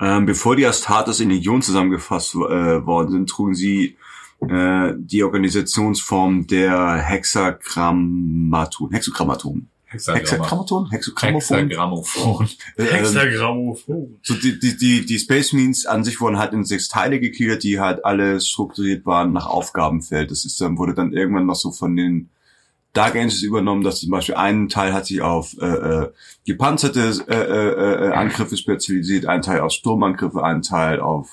Ähm, 0.00 0.26
bevor 0.26 0.56
die 0.56 0.66
Astartes 0.66 1.20
in 1.20 1.30
Legion 1.30 1.62
zusammengefasst 1.62 2.34
äh, 2.34 2.38
worden 2.84 3.10
sind, 3.12 3.30
trugen 3.30 3.54
sie 3.54 3.96
äh, 4.40 4.94
die 4.96 5.22
Organisationsform 5.22 6.48
der 6.48 6.96
Hexagrammaton. 6.96 8.90
Hexagrammaton. 8.90 9.68
Hexagrammaton? 9.92 10.90
Hexagrammophon? 10.90 11.58
Hexagrammophon. 11.58 12.48
Äh, 12.76 12.82
ähm, 12.82 12.88
Hexagrammophon. 12.88 14.18
so 14.22 14.34
die, 14.34 14.58
die, 14.58 14.76
die, 14.76 15.06
die 15.06 15.18
Space 15.18 15.52
Marines 15.52 15.86
an 15.86 16.04
sich 16.04 16.20
wurden 16.20 16.38
halt 16.38 16.52
in 16.52 16.64
sechs 16.64 16.88
Teile 16.88 17.20
gegliedert, 17.20 17.62
die 17.62 17.78
halt 17.78 18.04
alle 18.04 18.40
strukturiert 18.40 19.04
waren 19.06 19.32
nach 19.32 19.46
Aufgabenfeld. 19.46 20.30
Das 20.30 20.44
ist 20.44 20.60
dann, 20.60 20.78
wurde 20.78 20.94
dann 20.94 21.12
irgendwann 21.12 21.46
noch 21.46 21.56
so 21.56 21.70
von 21.70 21.94
den 21.94 22.30
Dark 22.92 23.14
Angels 23.14 23.42
übernommen, 23.42 23.82
dass 23.82 24.00
zum 24.00 24.10
Beispiel 24.10 24.34
ein 24.34 24.68
Teil 24.68 24.92
hat 24.92 25.06
sich 25.06 25.22
auf 25.22 25.56
äh, 25.60 25.66
äh, 25.66 26.12
gepanzerte 26.46 27.24
äh, 27.28 27.34
äh, 27.34 28.08
äh, 28.08 28.12
Angriffe 28.12 28.56
spezialisiert, 28.56 29.26
ein 29.26 29.40
Teil 29.40 29.60
auf 29.60 29.72
Sturmangriffe, 29.72 30.42
ein 30.44 30.62
Teil 30.62 31.00
auf 31.00 31.30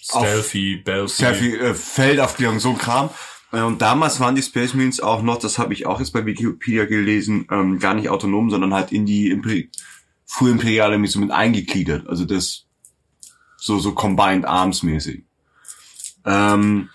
Stealthy, 0.00 0.82
viel 1.34 1.60
äh, 1.60 1.74
Feldaufklärung, 1.74 2.60
so 2.60 2.70
ein 2.70 2.78
Kram. 2.78 3.10
Äh, 3.52 3.62
Und 3.62 3.80
damals 3.82 4.20
waren 4.20 4.34
die 4.34 4.42
Space 4.42 4.74
Marines 4.74 5.00
auch 5.00 5.22
noch, 5.22 5.38
das 5.38 5.58
habe 5.58 5.72
ich 5.72 5.86
auch 5.86 6.00
jetzt 6.00 6.12
bei 6.12 6.24
Wikipedia 6.26 6.84
gelesen, 6.84 7.46
ähm, 7.50 7.78
gar 7.78 7.94
nicht 7.94 8.08
autonom, 8.08 8.50
sondern 8.50 8.74
halt 8.74 8.92
in 8.92 9.06
die 9.06 9.30
Imperi 9.30 9.70
frühe 10.26 10.50
imperiale 10.50 10.94
Armee 10.96 11.06
so 11.06 11.20
mit 11.20 11.30
eingegliedert. 11.30 12.06
Also 12.06 12.24
das 12.26 12.66
so 13.56 13.78
so 13.78 13.92
combined 13.92 14.44
arms 14.44 14.82
mäßig. 14.82 15.24
Ähm, 16.24 16.90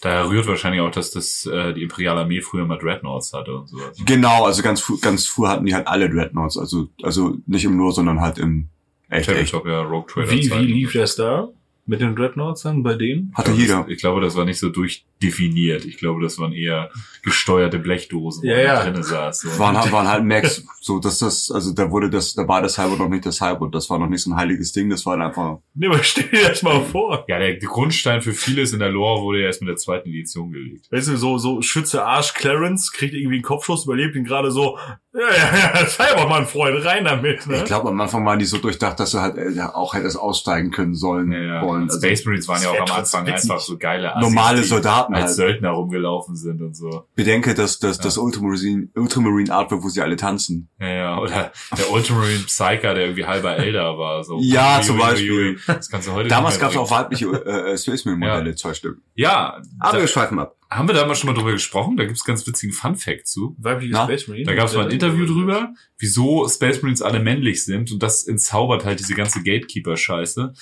Daher 0.00 0.30
rührt 0.30 0.46
wahrscheinlich 0.46 0.80
auch, 0.80 0.90
dass 0.90 1.10
das 1.10 1.44
äh, 1.44 1.74
die 1.74 1.82
Imperiale 1.82 2.20
Armee 2.20 2.40
früher 2.40 2.64
mal 2.64 2.78
Dreadnoughts 2.78 3.34
hatte 3.34 3.54
und 3.54 3.68
sowas. 3.68 3.98
genau, 4.06 4.46
also 4.46 4.62
ganz 4.62 4.80
früh, 4.80 4.96
ganz 4.98 5.26
früh 5.26 5.46
hatten 5.46 5.66
die 5.66 5.74
halt 5.74 5.86
alle 5.86 6.08
Dreadnoughts, 6.08 6.56
also 6.56 6.88
also 7.02 7.36
nicht 7.46 7.66
im 7.66 7.76
Nur, 7.76 7.92
sondern 7.92 8.22
halt 8.22 8.38
im 8.38 8.68
echt, 9.10 9.28
echt. 9.28 9.50
Tabletop, 9.52 9.66
ja, 9.66 9.82
Rogue 9.82 10.06
Trader. 10.10 10.30
Wie, 10.30 10.50
wie 10.50 10.72
lief 10.72 10.94
das 10.94 11.16
da? 11.16 11.48
Mit 11.84 12.00
den 12.00 12.16
Dreadnoughts 12.16 12.62
dann 12.62 12.82
bei 12.82 12.94
denen? 12.94 13.32
Hatte 13.34 13.50
Ich 13.50 13.56
glaube, 13.56 13.62
jeder. 13.62 13.82
Das, 13.82 13.88
ich 13.90 13.98
glaube, 13.98 14.20
das 14.22 14.36
war 14.36 14.46
nicht 14.46 14.58
so 14.58 14.70
durch, 14.70 15.04
definiert. 15.22 15.84
Ich 15.84 15.98
glaube, 15.98 16.22
das 16.22 16.38
waren 16.38 16.52
eher 16.52 16.90
gesteuerte 17.22 17.78
Blechdosen, 17.78 18.44
Ja, 18.44 18.56
wo 18.56 18.60
ja. 18.60 18.74
da 18.76 18.82
drinnen 18.84 19.02
saß. 19.02 19.40
So. 19.40 19.58
waren, 19.58 19.78
halt- 19.78 19.92
waren 19.92 20.08
halt 20.08 20.24
Macs, 20.24 20.64
so 20.80 20.98
dass 20.98 21.18
das, 21.18 21.50
also 21.50 21.72
da 21.74 21.90
wurde 21.90 22.08
das, 22.08 22.32
da 22.34 22.48
war 22.48 22.62
das 22.62 22.74
Cyber 22.74 22.96
noch 22.96 23.08
nicht 23.08 23.26
das 23.26 23.36
Cyber, 23.36 23.68
das 23.70 23.90
war 23.90 23.98
noch 23.98 24.08
nicht 24.08 24.22
so 24.22 24.30
ein 24.30 24.36
heiliges 24.36 24.72
Ding, 24.72 24.88
das 24.88 25.04
war 25.04 25.18
halt 25.18 25.26
einfach, 25.28 25.58
Nee, 25.74 25.86
aber 25.88 26.02
stell 26.02 26.24
dir 26.28 26.48
das 26.48 26.62
mal 26.62 26.80
vor. 26.82 27.24
Ja, 27.28 27.38
der 27.38 27.56
Grundstein 27.58 28.22
für 28.22 28.32
vieles 28.32 28.72
in 28.72 28.78
der 28.78 28.88
Lore 28.88 29.22
wurde 29.22 29.40
ja 29.40 29.46
erst 29.46 29.60
mit 29.60 29.68
der 29.68 29.76
zweiten 29.76 30.08
Edition 30.08 30.50
gelegt. 30.50 30.86
Weißt 30.90 31.08
du, 31.08 31.16
so, 31.16 31.36
so 31.38 31.60
Schütze 31.60 32.04
Arsch 32.04 32.32
Clarence 32.34 32.90
kriegt 32.92 33.12
irgendwie 33.14 33.36
einen 33.36 33.42
Kopfschuss, 33.44 33.84
überlebt 33.84 34.16
ihn 34.16 34.24
gerade 34.24 34.50
so, 34.50 34.78
ja, 35.12 35.20
ja, 35.20 35.80
ja, 35.80 35.86
Cybermann, 35.86 36.46
Freund, 36.46 36.82
rein 36.84 37.04
damit, 37.04 37.46
ne? 37.46 37.56
ich 37.58 37.64
glaube 37.64 37.88
am 37.90 38.00
Anfang 38.00 38.24
waren 38.24 38.38
die 38.38 38.44
so 38.46 38.58
durchdacht, 38.58 38.98
dass 39.00 39.10
sie 39.10 39.20
halt 39.20 39.36
äh, 39.36 39.60
auch 39.60 39.92
hättest 39.94 40.16
aussteigen 40.18 40.70
können 40.70 40.94
sollen, 40.94 41.32
Ja, 41.32 41.38
ja. 41.40 41.62
wollen. 41.62 41.82
Und 41.82 41.90
Also, 41.90 41.98
Space 42.06 42.24
Marines 42.24 42.48
waren 42.48 42.62
ja 42.62 42.70
auch 42.70 42.88
am 42.90 42.96
Anfang 42.96 43.26
einfach 43.26 43.60
so 43.60 43.76
geile 43.76 44.14
Assis, 44.16 44.28
normale 44.28 44.62
die 44.62 44.66
Soldaten 45.10 45.14
als 45.14 45.24
halt. 45.24 45.36
Söldner 45.36 45.70
rumgelaufen 45.70 46.36
sind 46.36 46.62
und 46.62 46.74
so. 46.74 47.04
Bedenke, 47.14 47.54
dass, 47.54 47.78
dass 47.78 47.98
das 47.98 48.18
Ultramarine, 48.18 48.88
Ultramarine 48.94 49.52
Artwork, 49.52 49.82
wo 49.82 49.88
sie 49.88 50.00
alle 50.00 50.16
tanzen. 50.16 50.68
Ja, 50.80 50.88
ja. 50.88 51.18
Oder 51.18 51.52
der 51.76 51.90
Ultramarine 51.90 52.40
Psyker, 52.40 52.94
der 52.94 53.04
irgendwie 53.04 53.24
halber 53.26 53.56
Elder 53.56 53.98
war. 53.98 54.24
So. 54.24 54.38
Ja, 54.42 54.78
Ui, 54.78 54.82
zum 54.84 54.96
ui, 54.96 55.02
ui, 55.02 55.08
Beispiel. 55.08 55.32
ui. 55.32 55.56
Das 55.66 55.88
kannst 55.90 56.08
du 56.08 56.12
heute 56.12 56.28
Damals 56.28 56.58
gab 56.58 56.70
es 56.70 56.76
auch 56.76 56.90
weibliche 56.90 57.26
äh, 57.26 57.72
äh, 57.72 57.78
Space 57.78 58.04
Marine 58.04 58.26
Modelle, 58.26 58.54
zwei 58.56 58.74
Stück. 58.74 59.00
Ja, 59.14 59.60
Aber 59.78 59.92
da, 59.96 60.00
wir 60.00 60.08
schweifen 60.08 60.38
ab. 60.38 60.56
haben 60.70 60.88
wir 60.88 60.94
da 60.94 61.06
mal 61.06 61.14
schon 61.14 61.28
mal 61.30 61.34
drüber 61.38 61.52
gesprochen? 61.52 61.96
Da 61.96 62.04
gibt's 62.04 62.24
ganz 62.24 62.46
witzigen 62.46 62.72
Fun 62.74 62.96
Fact 62.96 63.26
zu. 63.26 63.54
Weibliche 63.58 63.92
Na? 63.92 64.04
Space 64.04 64.28
Marine. 64.28 64.46
Da 64.46 64.54
gab 64.54 64.66
es 64.68 64.74
mal 64.74 64.86
ein 64.86 64.90
Interview 64.90 65.26
drüber, 65.26 65.74
wieso 65.98 66.48
Space 66.48 66.82
Marines 66.82 67.02
alle 67.02 67.20
männlich 67.20 67.64
sind 67.64 67.92
und 67.92 68.02
das 68.02 68.26
entzaubert 68.26 68.84
halt 68.84 68.98
diese 69.00 69.14
ganze 69.14 69.42
Gatekeeper-Scheiße. 69.42 70.52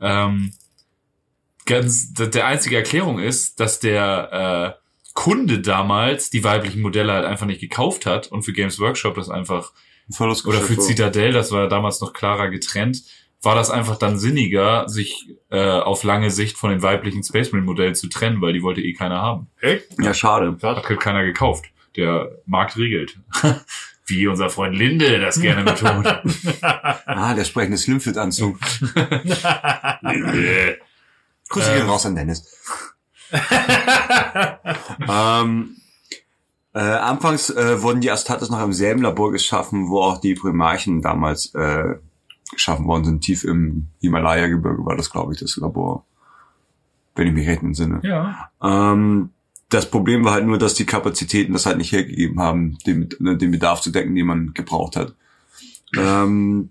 Ähm, 0.00 0.52
ganz, 1.68 2.12
der 2.14 2.46
einzige 2.46 2.76
Erklärung 2.76 3.20
ist, 3.20 3.60
dass 3.60 3.78
der 3.78 4.76
äh, 4.76 4.88
Kunde 5.14 5.60
damals 5.60 6.30
die 6.30 6.42
weiblichen 6.42 6.80
Modelle 6.80 7.12
halt 7.12 7.24
einfach 7.24 7.46
nicht 7.46 7.60
gekauft 7.60 8.06
hat 8.06 8.28
und 8.28 8.42
für 8.42 8.52
Games 8.52 8.80
Workshop 8.80 9.14
das 9.14 9.28
einfach 9.28 9.72
oder 10.18 10.60
für 10.62 10.80
Citadel, 10.80 11.32
das 11.32 11.52
war 11.52 11.68
damals 11.68 12.00
noch 12.00 12.14
klarer 12.14 12.48
getrennt, 12.48 13.02
war 13.42 13.54
das 13.54 13.70
einfach 13.70 13.96
dann 13.96 14.18
sinniger, 14.18 14.88
sich 14.88 15.28
äh, 15.50 15.60
auf 15.60 16.02
lange 16.02 16.30
Sicht 16.30 16.56
von 16.56 16.70
den 16.70 16.82
weiblichen 16.82 17.22
Space 17.22 17.52
Marine 17.52 17.66
Modellen 17.66 17.94
zu 17.94 18.08
trennen, 18.08 18.40
weil 18.40 18.54
die 18.54 18.62
wollte 18.62 18.80
eh 18.80 18.94
keiner 18.94 19.20
haben. 19.20 19.48
Echt? 19.60 19.86
Ja, 20.00 20.14
schade. 20.14 20.56
Hat 20.62 20.88
halt 20.88 21.00
keiner 21.00 21.24
gekauft. 21.24 21.66
Der 21.96 22.30
Markt 22.46 22.76
regelt. 22.78 23.18
Wie 24.06 24.26
unser 24.26 24.48
Freund 24.48 24.74
Linde 24.74 25.20
das 25.20 25.40
gerne 25.40 25.64
betont. 25.64 26.06
Ah, 26.62 27.34
der 27.34 27.44
sprechende 27.44 27.76
Slimfit-Anzug. 27.76 28.58
Linde. 30.02 30.78
Grüße 31.48 31.70
Ähm. 31.70 31.76
gehen 31.78 31.88
raus 31.88 32.06
an 32.06 32.14
Dennis. 32.14 32.44
ähm, 35.08 35.76
äh, 36.74 36.80
anfangs 36.80 37.50
äh, 37.50 37.82
wurden 37.82 38.00
die 38.00 38.10
Astartes 38.10 38.50
noch 38.50 38.62
im 38.62 38.72
selben 38.72 39.02
Labor 39.02 39.32
geschaffen, 39.32 39.88
wo 39.88 40.00
auch 40.00 40.20
die 40.20 40.34
Primarchen 40.34 41.02
damals 41.02 41.54
äh, 41.54 41.96
geschaffen 42.52 42.86
worden 42.86 43.04
sind. 43.04 43.20
Tief 43.20 43.44
im 43.44 43.88
Himalaya-Gebirge 44.00 44.84
war 44.84 44.96
das, 44.96 45.10
glaube 45.10 45.32
ich, 45.32 45.40
das 45.40 45.56
Labor. 45.56 46.04
Wenn 47.14 47.28
ich 47.28 47.34
mich 47.34 47.48
recht 47.48 47.62
entsinne. 47.62 48.00
Ja. 48.04 48.50
Ähm, 48.62 49.30
das 49.70 49.90
Problem 49.90 50.24
war 50.24 50.32
halt 50.32 50.46
nur, 50.46 50.58
dass 50.58 50.74
die 50.74 50.86
Kapazitäten 50.86 51.52
das 51.52 51.66
halt 51.66 51.78
nicht 51.78 51.92
hergegeben 51.92 52.40
haben, 52.40 52.78
den, 52.86 53.08
den 53.18 53.50
Bedarf 53.50 53.80
zu 53.80 53.90
decken, 53.90 54.14
den 54.14 54.26
man 54.26 54.54
gebraucht 54.54 54.96
hat. 54.96 55.14
Ähm, 55.96 56.70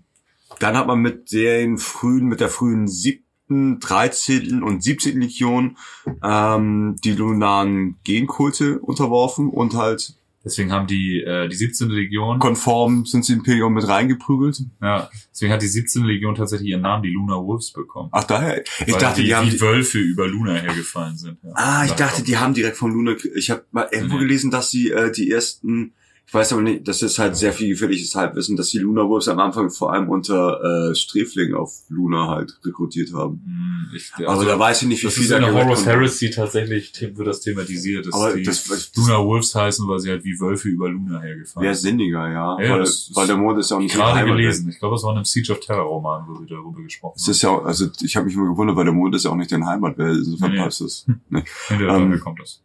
dann 0.58 0.76
hat 0.76 0.86
man 0.86 0.98
mit 1.00 1.30
den 1.32 1.78
frühen, 1.78 2.26
mit 2.26 2.40
der 2.40 2.48
frühen 2.48 2.88
siebten, 2.88 3.27
13. 3.48 4.62
und 4.62 4.82
17. 4.82 5.20
Legion 5.20 5.76
ähm, 6.22 6.96
die 7.02 7.12
lunaren 7.12 7.96
Genkulte 8.04 8.78
unterworfen 8.78 9.48
und 9.48 9.74
halt 9.74 10.14
Deswegen 10.44 10.72
haben 10.72 10.86
die, 10.86 11.20
äh, 11.20 11.48
die 11.48 11.56
17. 11.56 11.90
Legion, 11.90 12.38
konform 12.38 13.04
sind 13.04 13.24
sie 13.24 13.34
Imperium 13.34 13.74
mit 13.74 13.86
reingeprügelt. 13.86 14.62
ja, 14.80 15.10
deswegen 15.30 15.52
hat 15.52 15.60
die 15.60 15.66
17. 15.66 16.04
Legion 16.04 16.36
tatsächlich 16.36 16.70
ihren 16.70 16.82
Namen, 16.82 17.02
die 17.02 17.10
Lunar 17.10 17.44
Wolves, 17.44 17.72
bekommen. 17.72 18.08
Ach 18.12 18.24
daher, 18.24 18.62
ich 18.86 18.94
Weil 18.94 19.00
dachte, 19.00 19.22
die, 19.22 19.34
haben 19.34 19.48
wie 19.48 19.50
die, 19.50 19.60
Wölfe 19.60 19.98
über 19.98 20.26
Luna 20.28 20.54
hergefallen 20.54 21.16
sind. 21.18 21.38
Ja. 21.42 21.50
Ah, 21.54 21.84
ich 21.84 21.92
dachte, 21.92 22.22
die 22.22 22.38
haben 22.38 22.54
direkt 22.54 22.76
vom 22.76 22.92
Luna. 22.92 23.14
Ich 23.34 23.50
habe 23.50 23.64
mal 23.72 23.88
irgendwo 23.92 24.14
Nee. 24.14 24.22
gelesen, 24.22 24.50
dass 24.50 24.70
sie 24.70 24.90
äh, 24.90 25.10
die 25.12 25.30
ersten. 25.30 25.92
Ich 26.28 26.34
weiß 26.34 26.52
aber 26.52 26.60
nicht, 26.60 26.86
das 26.86 27.00
ist 27.00 27.18
halt 27.18 27.36
sehr 27.36 27.54
viel 27.54 27.70
gefährliches 27.70 28.14
Halbwissen, 28.14 28.54
dass 28.54 28.68
die 28.68 28.78
Luna 28.80 29.08
Wolves 29.08 29.28
am 29.28 29.38
Anfang 29.40 29.70
vor 29.70 29.94
allem 29.94 30.10
unter 30.10 30.90
äh, 30.90 30.94
Sträfling 30.94 31.54
auf 31.54 31.72
Luna 31.88 32.28
halt 32.28 32.60
rekrutiert 32.66 33.14
haben. 33.14 33.40
Hm, 33.46 33.96
Ich, 33.96 34.12
aber 34.14 34.28
also, 34.28 34.44
da 34.44 34.58
weiß 34.58 34.82
ich 34.82 34.88
nicht, 34.88 35.00
wie 35.02 35.06
das 35.06 35.14
viel 35.14 35.24
ist 35.24 35.30
in 35.30 35.40
der 35.40 35.54
Horus. 35.54 35.86
Heresy 35.86 36.28
tatsächlich 36.28 36.92
wird 37.16 37.26
das 37.26 37.40
thematisiert, 37.40 38.04
dass 38.06 38.12
Aber 38.14 38.34
die 38.34 38.42
das, 38.42 38.64
das 38.64 38.92
Lunar 38.94 39.24
Wolves 39.24 39.54
heißen, 39.54 39.88
weil 39.88 40.00
sie 40.00 40.10
halt 40.10 40.22
wie 40.22 40.38
Wölfe 40.38 40.68
über 40.68 40.90
Luna 40.90 41.18
hergefallen 41.22 41.64
wäre 41.64 41.74
sinniger, 41.74 42.28
ja. 42.30 42.60
Ja, 42.60 42.70
weil, 42.72 42.78
das 42.80 43.10
weil 43.14 43.26
der 43.26 43.36
Mond 43.38 43.58
ist 43.60 43.70
ja 43.70 43.78
auch 43.78 43.80
nicht 43.80 43.94
Gerade 43.94 44.26
gelesen. 44.26 44.68
Ich 44.68 44.78
glaube, 44.78 44.96
es 44.96 45.02
war 45.04 45.12
in 45.12 45.16
einem 45.16 45.24
Siege 45.24 45.50
of 45.52 45.60
Terror 45.60 45.84
Roman, 45.86 46.24
wo 46.28 46.38
sie 46.40 46.46
darüber 46.46 46.82
gesprochen 46.82 47.14
Es 47.16 47.26
ist 47.26 47.40
ja, 47.40 47.48
auch- 47.48 47.64
also 47.64 47.86
ich 48.02 48.14
habe 48.16 48.26
mich 48.26 48.34
immer 48.34 48.50
gewundert, 48.50 48.76
weil 48.76 48.84
der 48.84 48.92
Mond 48.92 49.14
ist 49.14 49.24
ja 49.24 49.30
auch 49.30 49.34
nicht 49.34 49.50
dein 49.50 49.64
Heimatwelt. 49.64 50.18
Insofern 50.18 50.52
Nee. 50.52 50.58
passt 50.58 50.82
es. 50.82 51.06
Nee. 51.30 51.42
Hinterher 51.68 51.96
Ähm, 51.96 52.20
kommt 52.20 52.38
das. 52.40 52.60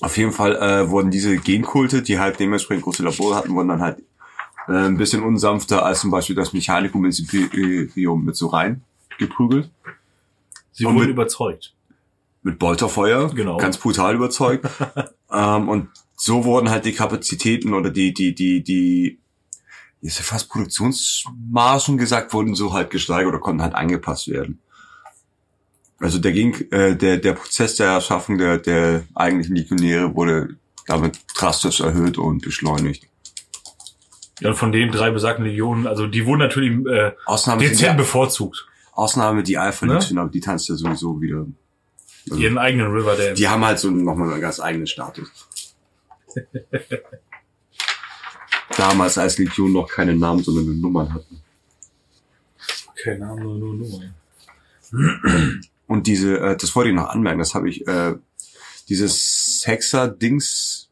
Auf 0.00 0.16
jeden 0.16 0.32
Fall 0.32 0.56
äh, 0.56 0.88
wurden 0.90 1.10
diese 1.10 1.36
Genkulte, 1.36 2.02
die 2.02 2.18
halt 2.18 2.40
dementsprechend 2.40 2.84
große 2.84 3.02
Labore 3.02 3.36
hatten, 3.36 3.54
wurden 3.54 3.68
dann 3.68 3.82
halt 3.82 4.02
äh, 4.68 4.72
ein 4.72 4.96
bisschen 4.96 5.22
unsanfter 5.22 5.84
als 5.84 6.00
zum 6.00 6.10
Beispiel 6.10 6.36
das 6.36 6.52
Mechanikum 6.52 7.04
ins 7.04 7.18
Imperium 7.20 8.24
mit 8.24 8.36
so 8.36 8.46
rein 8.48 8.82
geprügelt. 9.18 9.70
Sie 10.72 10.86
Und 10.86 10.94
wurden 10.94 11.06
mit- 11.06 11.10
überzeugt. 11.14 11.74
Mit 12.42 12.58
Bolterfeuer, 12.58 13.28
Genau. 13.34 13.58
ganz 13.58 13.76
brutal 13.76 14.14
überzeugt. 14.14 14.66
ähm, 15.30 15.68
und 15.68 15.88
so 16.16 16.44
wurden 16.44 16.70
halt 16.70 16.86
die 16.86 16.92
Kapazitäten 16.92 17.74
oder 17.74 17.90
die, 17.90 18.14
die, 18.14 18.34
die, 18.34 18.62
die, 18.64 19.18
ist 20.00 20.16
ja 20.18 20.24
fast 20.24 20.48
Produktionsmargen 20.48 21.98
gesagt, 21.98 22.32
wurden 22.32 22.54
so 22.54 22.72
halt 22.72 22.88
gesteigert 22.88 23.28
oder 23.28 23.38
konnten 23.40 23.60
halt 23.62 23.74
angepasst 23.74 24.28
werden. 24.28 24.58
Also 26.00 26.18
der 26.18 26.32
ging, 26.32 26.54
äh, 26.70 26.96
der, 26.96 27.18
der 27.18 27.34
Prozess 27.34 27.76
der 27.76 27.88
Erschaffung 27.88 28.38
der, 28.38 28.58
der 28.58 29.04
eigentlichen 29.14 29.54
Legionäre 29.54 30.14
wurde 30.14 30.56
damit 30.86 31.18
drastisch 31.36 31.80
erhöht 31.80 32.16
und 32.18 32.42
beschleunigt. 32.42 33.06
Ja, 34.40 34.48
und 34.48 34.56
von 34.56 34.72
den 34.72 34.90
drei 34.90 35.10
besagten 35.10 35.44
Legionen, 35.44 35.86
also 35.86 36.06
die 36.06 36.24
wurden 36.24 36.38
natürlich 36.40 36.70
äh, 36.86 37.12
Ausnahme 37.26 37.62
dezent 37.62 37.98
bevorzugt. 37.98 38.66
Ausnahme 38.92 39.42
die 39.42 39.58
Alpha 39.58 39.84
Ne? 39.86 39.94
Legion, 39.94 40.18
aber 40.18 40.30
die 40.30 40.40
tanzt 40.40 40.68
ja 40.70 40.74
sowieso 40.74 41.20
wieder. 41.20 41.46
Also, 42.30 42.42
Ihren 42.42 42.58
eigenen 42.58 42.90
River 42.92 43.16
Dance. 43.16 43.34
die 43.34 43.48
haben 43.48 43.64
halt 43.64 43.78
so 43.78 43.90
nochmal 43.90 44.32
einen 44.32 44.40
ganz 44.40 44.58
eigenen 44.60 44.86
Status. 44.86 45.28
Damals 48.76 49.18
als 49.18 49.36
Legion 49.38 49.72
noch 49.72 49.88
keine 49.88 50.14
Namen, 50.14 50.42
sondern 50.42 50.64
nur 50.64 50.74
Nummern 50.76 51.12
hatten. 51.12 51.42
Keine 53.02 53.26
Ahnung, 53.28 53.58
nur, 53.58 53.74
nur, 53.74 53.88
nur. 54.92 55.60
Und 55.90 56.06
diese, 56.06 56.38
äh, 56.38 56.56
das 56.56 56.76
wollte 56.76 56.90
ich 56.90 56.94
noch 56.94 57.08
anmerken, 57.08 57.40
das 57.40 57.56
habe 57.56 57.68
ich, 57.68 57.84
äh, 57.88 58.14
dieses 58.88 59.64
Hexer-Dings, 59.66 60.88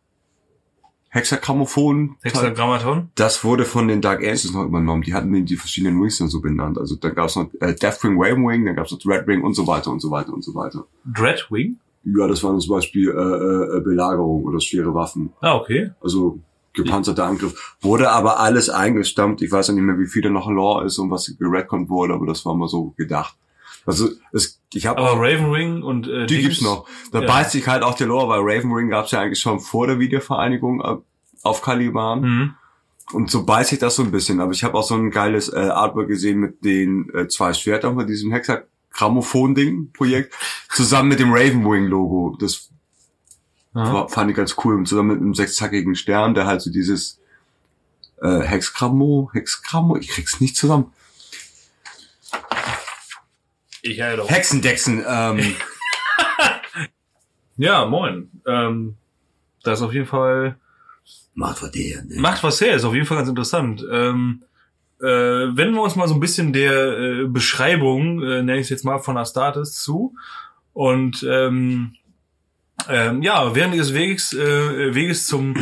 Hexagrammophon, 1.11 2.17
Hexagrammaton? 2.21 3.09
das 3.15 3.45
wurde 3.45 3.65
von 3.65 3.87
den 3.87 4.01
Dark 4.01 4.23
Angels 4.23 4.53
noch 4.53 4.65
übernommen. 4.65 5.03
Die 5.03 5.15
hatten 5.15 5.47
die 5.47 5.55
verschiedenen 5.55 6.03
Wings 6.03 6.19
dann 6.19 6.27
so 6.27 6.41
benannt. 6.41 6.79
Also 6.79 6.97
da 6.97 7.11
gab 7.11 7.29
es 7.29 7.37
noch 7.37 7.49
äh, 7.61 7.75
Deathwing, 7.77 8.19
Wing, 8.19 8.67
dann 8.67 8.75
gab 8.75 8.87
es 8.87 8.91
noch 8.91 8.99
Red 9.07 9.29
Ring 9.29 9.43
und 9.45 9.55
so 9.55 9.69
weiter 9.69 9.93
und 9.93 10.01
so 10.01 10.11
weiter 10.11 10.33
und 10.33 10.43
so 10.43 10.53
weiter. 10.57 10.85
Dreadwing? 11.05 11.79
Ja, 12.03 12.27
das 12.27 12.43
waren 12.43 12.59
zum 12.59 12.75
Beispiel 12.75 13.09
äh, 13.09 13.77
äh, 13.77 13.81
Belagerung 13.81 14.43
oder 14.43 14.61
schwere 14.61 14.93
Waffen. 14.95 15.33
Ah, 15.41 15.55
okay. 15.55 15.93
Also 16.01 16.41
gepanzerter 16.73 17.25
Angriff. 17.25 17.77
Wurde 17.81 18.11
aber 18.11 18.41
alles 18.41 18.69
eingestammt. 18.69 19.43
Ich 19.43 19.53
weiß 19.53 19.69
ja 19.69 19.75
nicht 19.75 19.85
mehr, 19.85 19.99
wie 20.01 20.09
viel 20.09 20.23
da 20.23 20.29
noch 20.29 20.51
Lore 20.51 20.87
ist 20.87 20.99
und 20.99 21.13
was 21.13 21.33
geredconnt 21.39 21.89
wurde, 21.89 22.15
aber 22.15 22.27
das 22.27 22.45
war 22.45 22.57
mal 22.57 22.67
so 22.67 22.95
gedacht. 22.97 23.37
Also 23.89 24.11
es, 24.33 24.61
ich 24.75 24.87
habe 24.87 25.01
Aber 25.01 25.19
Ravenwing 25.19 25.83
und 25.83 26.07
äh, 26.09 26.27
die 26.27 26.43
gibt's 26.43 26.61
noch. 26.61 26.87
Da 27.11 27.23
Ja. 27.23 27.27
beißt 27.27 27.53
sich 27.53 27.67
halt 27.67 27.83
auch 27.83 27.95
der 27.95 28.07
Lore, 28.07 28.29
weil 28.29 28.41
Raven 28.43 28.71
Ring 28.71 28.91
gab's 28.91 29.13
ja 29.13 29.21
eigentlich 29.21 29.41
schon 29.41 29.61
vor 29.61 29.87
der 29.87 29.99
Wiedervereinigung 29.99 30.83
äh, 30.83 30.97
auf 31.43 31.63
Caliban. 31.63 32.21
Mhm. 32.21 32.55
Und 33.15 33.31
so 33.31 33.47
beißt 33.47 33.71
sich 33.71 33.79
das 33.79 33.97
so 33.97 34.03
ein 34.03 34.11
bisschen. 34.11 34.41
Aber 34.41 34.53
ich 34.53 34.63
habe 34.63 34.77
auch 34.77 34.83
so 34.83 34.95
ein 34.95 35.11
geiles 35.11 35.51
äh, 35.51 35.57
Artwork 35.59 36.09
gesehen 36.09 36.39
mit 36.39 36.63
den 36.63 37.09
äh, 37.15 37.29
zwei 37.29 37.55
Schwertern 37.55 37.95
von 37.95 38.07
diesem 38.07 38.31
Hexagrammophon-Ding-Projekt. 38.31 40.35
zusammen 40.71 41.09
mit 41.09 41.21
dem 41.21 41.33
Ravenwing-Logo. 41.33 42.37
Das 42.39 42.69
war, 43.73 44.09
fand 44.11 44.31
ich 44.31 44.37
ganz 44.37 44.55
cool. 44.65 44.85
Zusammen 44.85 45.09
mit 45.09 45.21
einem 45.21 45.35
sechszackigen 45.35 45.95
Stern, 45.95 46.35
der 46.35 46.45
halt 46.47 46.61
so 46.61 46.71
dieses 46.71 47.19
äh, 48.21 48.41
Hexgrammo, 48.41 49.31
Hexgrammo, 49.33 49.97
ich 49.97 50.09
krieg's 50.09 50.41
nicht 50.41 50.57
zusammen. 50.57 50.93
Ich 53.83 54.01
halt 54.01 54.21
auch. 54.21 54.29
Hexendexen, 54.31 55.05
ähm, 55.07 55.55
Ja, 57.57 57.87
moin. 57.87 58.31
Ähm, 58.47 58.97
das 59.65 59.81
ist 59.81 59.85
auf 59.85 59.93
jeden 59.93 60.07
Fall 60.07 60.57
macht 61.35 61.63
was 61.63 61.71
der, 61.73 62.05
ne? 62.05 62.21
macht 62.21 62.43
was 62.45 62.61
her. 62.61 62.75
Ist 62.75 62.85
auf 62.85 62.95
jeden 62.95 63.07
Fall 63.07 63.17
ganz 63.19 63.29
interessant. 63.29 63.85
Ähm, 63.91 64.43
äh, 65.01 65.05
wenden 65.07 65.75
wir 65.75 65.83
uns 65.83 65.97
mal 65.97 66.09
so 66.09 66.15
ein 66.15 66.21
bisschen 66.21 66.53
der 66.53 66.99
äh, 66.99 67.25
Beschreibung, 67.27 68.23
äh, 68.23 68.43
nenne 68.43 68.57
ich 68.57 68.63
es 68.63 68.71
jetzt 68.71 68.85
mal, 68.85 68.99
von 68.99 69.17
Astartes 69.17 69.83
zu. 69.83 70.15
Und 70.73 71.25
ähm, 71.29 71.95
Ähm, 72.89 73.23
ja, 73.23 73.55
während 73.57 73.75
des 73.75 73.93
Weges, 73.93 74.33
äh, 74.33 74.95
Weges 74.95 75.27
zum 75.27 75.55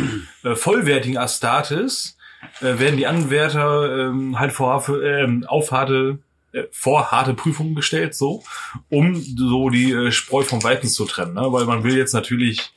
äh, 0.44 0.54
vollwertigen 0.54 1.16
Astartes 1.16 2.18
äh, 2.60 2.78
werden 2.78 2.98
die 2.98 3.06
Anwärter 3.06 4.08
ähm, 4.08 4.38
halt 4.38 4.52
vor, 4.52 4.86
ähm, 5.02 5.44
auf 5.48 5.72
harte, 5.72 6.18
äh, 6.20 6.25
vor 6.70 7.10
harte 7.10 7.34
Prüfungen 7.34 7.74
gestellt, 7.74 8.14
so, 8.14 8.42
um 8.88 9.14
so 9.14 9.68
die 9.70 9.92
äh, 9.92 10.10
Spreu 10.10 10.42
vom 10.42 10.62
Weizen 10.62 10.88
zu 10.88 11.04
trennen, 11.04 11.34
ne? 11.34 11.46
weil 11.52 11.64
man 11.64 11.84
will 11.84 11.96
jetzt 11.96 12.12
natürlich 12.14 12.72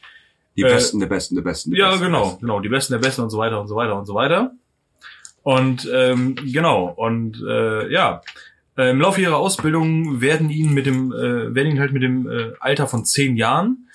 Die 0.55 0.63
Äh, 0.63 0.69
Besten, 0.69 0.99
der 0.99 1.07
Besten, 1.07 1.35
der 1.35 1.41
Besten. 1.43 1.71
der 1.71 1.79
ja, 1.79 1.89
Besten, 1.91 2.05
genau, 2.05 2.23
Besten. 2.25 2.41
genau, 2.41 2.59
die 2.59 2.69
Besten 2.69 2.93
der 2.93 2.99
Besten 2.99 3.21
und 3.21 3.29
so 3.29 3.37
weiter 3.37 3.59
und 3.61 3.67
so 3.67 3.75
weiter 3.75 3.97
und 3.97 4.05
so 4.05 4.13
weiter. 4.15 4.51
Und 5.43 5.89
ähm, 5.93 6.35
genau, 6.35 6.85
und 6.85 7.41
äh, 7.47 7.91
ja, 7.91 8.21
äh, 8.77 8.91
im 8.91 8.99
Laufe 8.99 9.21
ihrer 9.21 9.37
Ausbildung 9.37 10.19
werden 10.21 10.49
ihnen 10.49 10.73
mit 10.73 10.85
dem, 10.85 11.11
äh, 11.13 11.55
werden 11.55 11.69
ihnen 11.71 11.79
halt 11.79 11.93
mit 11.93 12.03
dem 12.03 12.29
äh, 12.29 12.51
Alter 12.59 12.87
von 12.87 13.05
zehn 13.05 13.37
Jahren 13.37 13.89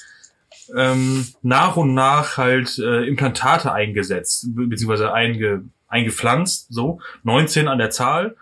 ähm, 0.74 1.26
nach 1.43 1.76
und 1.76 1.93
nach 1.95 2.39
halt 2.39 2.78
äh, 2.78 3.05
Implantate 3.07 3.72
eingesetzt, 3.72 4.47
be 4.55 4.66
beziehungsweise 4.66 5.12
einge, 5.12 5.64
eingepflanzt, 5.89 6.68
so, 6.72 7.01
19 7.24 7.68
an 7.68 7.78
der 7.78 7.91
Zahl. 7.91 8.37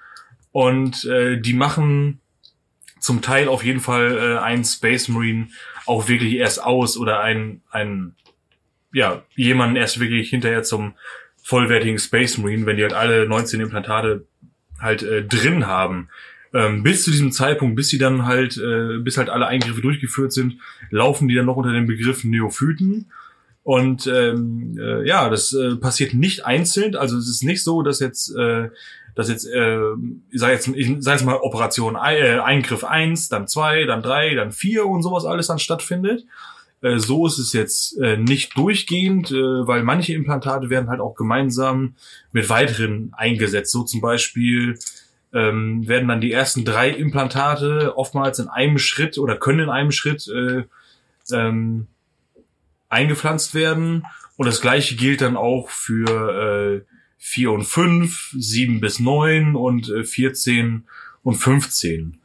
Und 0.53 1.05
äh, 1.07 1.41
die 1.41 1.55
machen 1.55 2.21
zum 3.01 3.21
Teil 3.21 3.49
auf 3.49 3.65
jeden 3.65 3.81
Fall 3.81 4.17
äh, 4.17 4.39
einen 4.39 4.65
Space 4.65 5.09
Marine 5.09 5.49
auch 5.87 6.09
wirklich 6.09 6.35
erst 6.35 6.63
aus 6.63 6.97
oder 6.97 7.21
ein, 7.21 7.63
ein 7.71 8.15
ja, 8.93 9.25
jemanden 9.35 9.77
erst 9.77 9.99
wirklich 9.99 10.31
hinterher 10.31 10.63
zum 10.63 10.95
vollwertigen 11.43 11.99
Space 11.99 12.39
Marine, 12.39 12.67
wenn 12.67 12.77
die 12.77 12.83
halt 12.83 12.93
alle 12.93 13.27
19 13.27 13.61
Implantate 13.61 14.27
halt 14.79 15.03
äh, 15.03 15.25
drin 15.25 15.67
haben. 15.67 16.09
Ähm, 16.55 16.83
bis 16.83 17.05
zu 17.05 17.11
diesem 17.11 17.33
Zeitpunkt, 17.33 17.77
bis 17.77 17.89
sie 17.89 17.99
dann 17.99 18.27
halt, 18.27 18.59
äh, 18.59 18.99
bis 18.99 19.17
halt 19.17 19.31
alle 19.31 19.47
Eingriffe 19.47 19.81
durchgeführt 19.81 20.33
sind, 20.33 20.59
laufen 20.91 21.27
die 21.27 21.35
dann 21.35 21.47
noch 21.47 21.57
unter 21.57 21.73
dem 21.73 21.87
Begriff 21.87 22.25
Neophyten. 22.25 23.11
Und 23.63 24.07
ähm, 24.07 24.77
äh, 24.79 25.07
ja, 25.07 25.31
das 25.31 25.55
äh, 25.55 25.77
passiert 25.77 26.15
nicht 26.15 26.45
einzeln. 26.45 26.95
Also 26.95 27.17
es 27.17 27.29
ist 27.29 27.43
nicht 27.43 27.65
so, 27.65 27.83
dass 27.83 28.01
jetzt, 28.01 28.35
äh, 28.37 28.69
dass 29.15 29.29
jetzt, 29.29 29.47
äh, 29.47 29.79
ich 30.31 30.41
sag 30.41 30.51
jetzt, 30.51 30.69
ich 30.69 30.97
sag 31.01 31.15
jetzt 31.15 31.25
mal 31.25 31.37
Operation 31.37 31.97
äh, 31.97 32.39
Eingriff 32.39 32.85
eins, 32.85 33.29
dann 33.29 33.47
zwei, 33.47 33.85
dann 33.85 34.03
drei, 34.03 34.35
dann 34.35 34.53
vier 34.53 34.87
und 34.87 35.03
sowas 35.03 35.25
alles 35.25 35.49
dann 35.49 35.59
stattfindet. 35.59 36.25
Äh, 36.83 36.99
so 36.99 37.27
ist 37.27 37.39
es 37.39 37.53
jetzt 37.53 37.99
äh, 38.01 38.17
nicht 38.17 38.57
durchgehend, 38.57 39.31
äh, 39.31 39.67
weil 39.67 39.83
manche 39.83 40.15
Implantate 40.15 40.71
werden 40.71 40.89
halt 40.89 41.01
auch 41.01 41.15
gemeinsam 41.15 41.95
mit 42.33 42.49
weiteren 42.49 43.13
eingesetzt. 43.17 43.73
So 43.73 43.85
zum 43.85 44.01
Beispiel 44.01 44.79
ähm, 45.33 45.87
werden 45.89 46.09
dann 46.09 46.21
die 46.21 46.33
ersten 46.33 46.65
drei 46.65 46.91
Implantate 46.91 47.97
oftmals 47.97 48.39
in 48.39 48.49
einem 48.49 48.79
Schritt 48.79 49.19
oder 49.19 49.37
können 49.37 49.61
in 49.61 49.71
einem 49.71 49.93
Schritt 49.93 50.29
äh, 50.29 50.65
ähm, 51.33 51.87
eingepflanzt 52.89 53.55
werden. 53.55 54.05
Und 54.37 54.47
das 54.47 54.61
gleiche 54.61 54.97
gilt 54.97 55.21
dann 55.21 55.37
auch 55.37 55.71
für 55.71 56.83
äh, 56.85 56.92
4 57.25 57.53
und 57.53 57.63
5, 57.65 58.35
7 58.37 58.81
bis 58.81 58.99
9 58.99 59.55
und 59.55 59.89
äh, 59.89 60.03
14 60.03 60.83
und 61.23 61.35
15. 61.37 62.19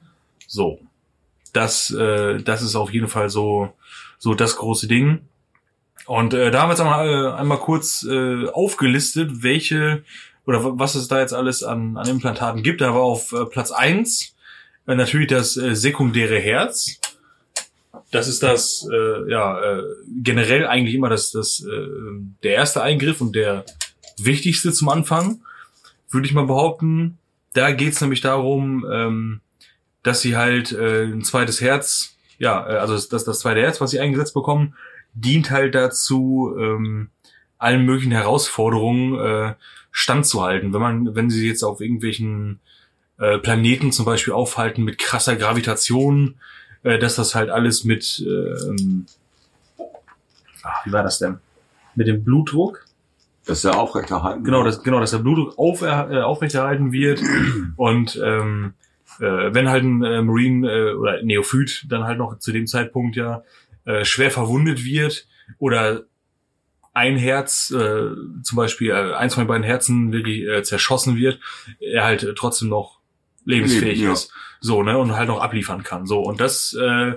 So. 0.48 0.80
Das, 1.54 1.92
äh, 1.92 2.42
das 2.42 2.64
ist 2.64 2.76
auf 2.76 2.92
jeden 2.92 3.08
Fall 3.08 3.30
so, 3.30 3.72
so 4.18 4.34
das 4.34 4.56
große 4.58 4.88
Ding. 4.88 5.20
Und 6.08 6.34
äh, 6.34 6.50
da 6.52 6.62
haben 6.62 6.70
wir 6.70 6.74
jetzt 6.74 6.82
einmal, 6.82 7.08
äh, 7.08 7.32
einmal 7.40 7.60
kurz 7.60 8.04
äh, 8.10 8.48
aufgelistet, 8.48 9.44
welche 9.44 10.04
oder 10.48 10.64
wa- 10.64 10.74
was 10.76 10.96
es 10.96 11.08
da 11.08 11.20
jetzt 11.20 11.34
alles 11.34 11.64
an, 11.64 11.96
an 11.98 12.08
Implantaten 12.08 12.64
gibt. 12.64 12.82
Da 12.82 12.94
war 12.94 13.02
auf 13.02 13.34
äh, 13.34 13.46
Platz 13.46 13.72
eins 13.72 14.36
äh, 14.88 14.96
natürlich 14.96 15.28
das 15.28 15.58
äh, 15.58 15.76
sekundäre 15.76 16.40
Herz. 16.40 17.00
Das 18.12 18.28
ist 18.28 18.42
das, 18.42 18.88
äh, 18.92 19.30
ja, 19.30 19.60
äh, 19.62 19.84
generell 20.24 20.66
eigentlich 20.66 20.96
immer 20.96 21.10
das, 21.10 21.32
das, 21.32 21.64
äh, 21.64 21.88
der 22.44 22.54
erste 22.54 22.82
Eingriff 22.82 23.22
und 23.22 23.36
der 23.36 23.64
wichtigste 24.20 24.72
zum 24.72 24.90
Anfang, 24.90 25.42
würde 26.10 26.28
ich 26.28 26.34
mal 26.34 26.46
behaupten. 26.46 27.18
Da 27.54 27.72
geht's 27.72 28.02
nämlich 28.02 28.22
darum, 28.22 28.86
ähm, 28.92 29.42
dass 30.04 30.22
sie 30.22 30.36
halt 30.36 30.72
äh, 30.72 31.06
ein 31.06 31.24
zweites 31.24 31.62
Herz, 31.62 32.16
ja, 32.38 32.68
äh, 32.68 32.78
also 32.78 32.96
das, 32.96 33.24
das 33.24 33.40
zweite 33.40 33.62
Herz, 33.62 33.82
was 33.82 33.92
sie 33.92 34.00
eingesetzt 34.00 34.34
bekommen, 34.34 34.76
dient 35.14 35.52
halt 35.52 35.76
dazu, 35.76 36.56
ähm, 36.60 37.10
allen 37.58 37.86
möglichen 37.86 38.12
Herausforderungen 38.12 39.20
äh, 39.20 39.54
standzuhalten. 39.92 40.74
Wenn 40.74 40.82
man, 40.82 41.16
wenn 41.16 41.30
sie 41.30 41.48
jetzt 41.48 41.64
auf 41.64 41.82
irgendwelchen 41.82 42.60
äh, 43.18 43.40
Planeten 43.40 43.92
zum 43.92 44.06
Beispiel 44.06 44.34
aufhalten 44.34 44.84
mit 44.84 45.00
krasser 45.00 45.36
Gravitation, 45.36 46.36
äh, 46.84 47.00
dass 47.00 47.16
das 47.16 47.34
halt 47.34 47.50
alles 47.50 47.84
mit, 47.84 48.24
ähm, 48.26 49.08
ach, 50.64 50.86
wie 50.86 50.92
war 50.92 51.04
das 51.04 51.20
denn? 51.20 51.40
Mit 51.96 52.08
dem 52.08 52.24
Blutdruck? 52.24 52.87
Das 53.48 53.60
ist 53.60 53.64
ja 53.64 53.72
aufrechterhalten. 53.72 54.44
Genau, 54.44 54.64
dass, 54.64 54.84
genau, 54.84 55.00
dass 55.00 55.12
der 55.12 55.20
Blutdruck 55.20 55.58
auf, 55.58 55.82
äh, 55.82 56.22
aufrechterhalten 56.22 56.92
wird 56.92 57.22
und 57.78 58.20
ähm, 58.24 58.74
äh, 59.20 59.54
wenn 59.54 59.70
halt 59.70 59.84
ein 59.84 60.04
äh, 60.04 60.22
Marine 60.22 60.70
äh, 60.70 60.94
oder 60.94 61.24
Neophyt 61.24 61.86
dann 61.90 62.04
halt 62.04 62.18
noch 62.18 62.38
zu 62.40 62.52
dem 62.52 62.68
Zeitpunkt 62.68 63.16
ja 63.16 63.44
äh, 63.86 64.04
schwer 64.06 64.32
verwundet 64.32 64.84
wird 64.84 65.28
oder 65.60 66.04
ein 66.94 67.16
Herz, 67.16 67.72
äh, 67.72 68.10
zum 68.44 68.56
Beispiel 68.56 68.90
äh, 68.90 69.14
eins 69.14 69.36
von 69.36 69.44
den 69.44 69.48
beiden 69.48 69.64
Herzen 69.64 70.12
wirklich 70.12 70.48
äh, 70.48 70.64
zerschossen 70.64 71.16
wird, 71.16 71.40
er 71.80 72.04
halt 72.04 72.24
äh, 72.24 72.34
trotzdem 72.34 72.70
noch 72.70 73.00
lebensfähig 73.46 74.00
Leben, 74.00 74.08
ja. 74.08 74.14
ist. 74.14 74.32
So, 74.60 74.82
ne, 74.82 74.98
und 74.98 75.16
halt 75.16 75.28
noch 75.28 75.40
abliefern 75.40 75.84
kann. 75.84 76.08
So, 76.08 76.20
und 76.20 76.42
das, 76.42 76.74
äh, 76.74 77.14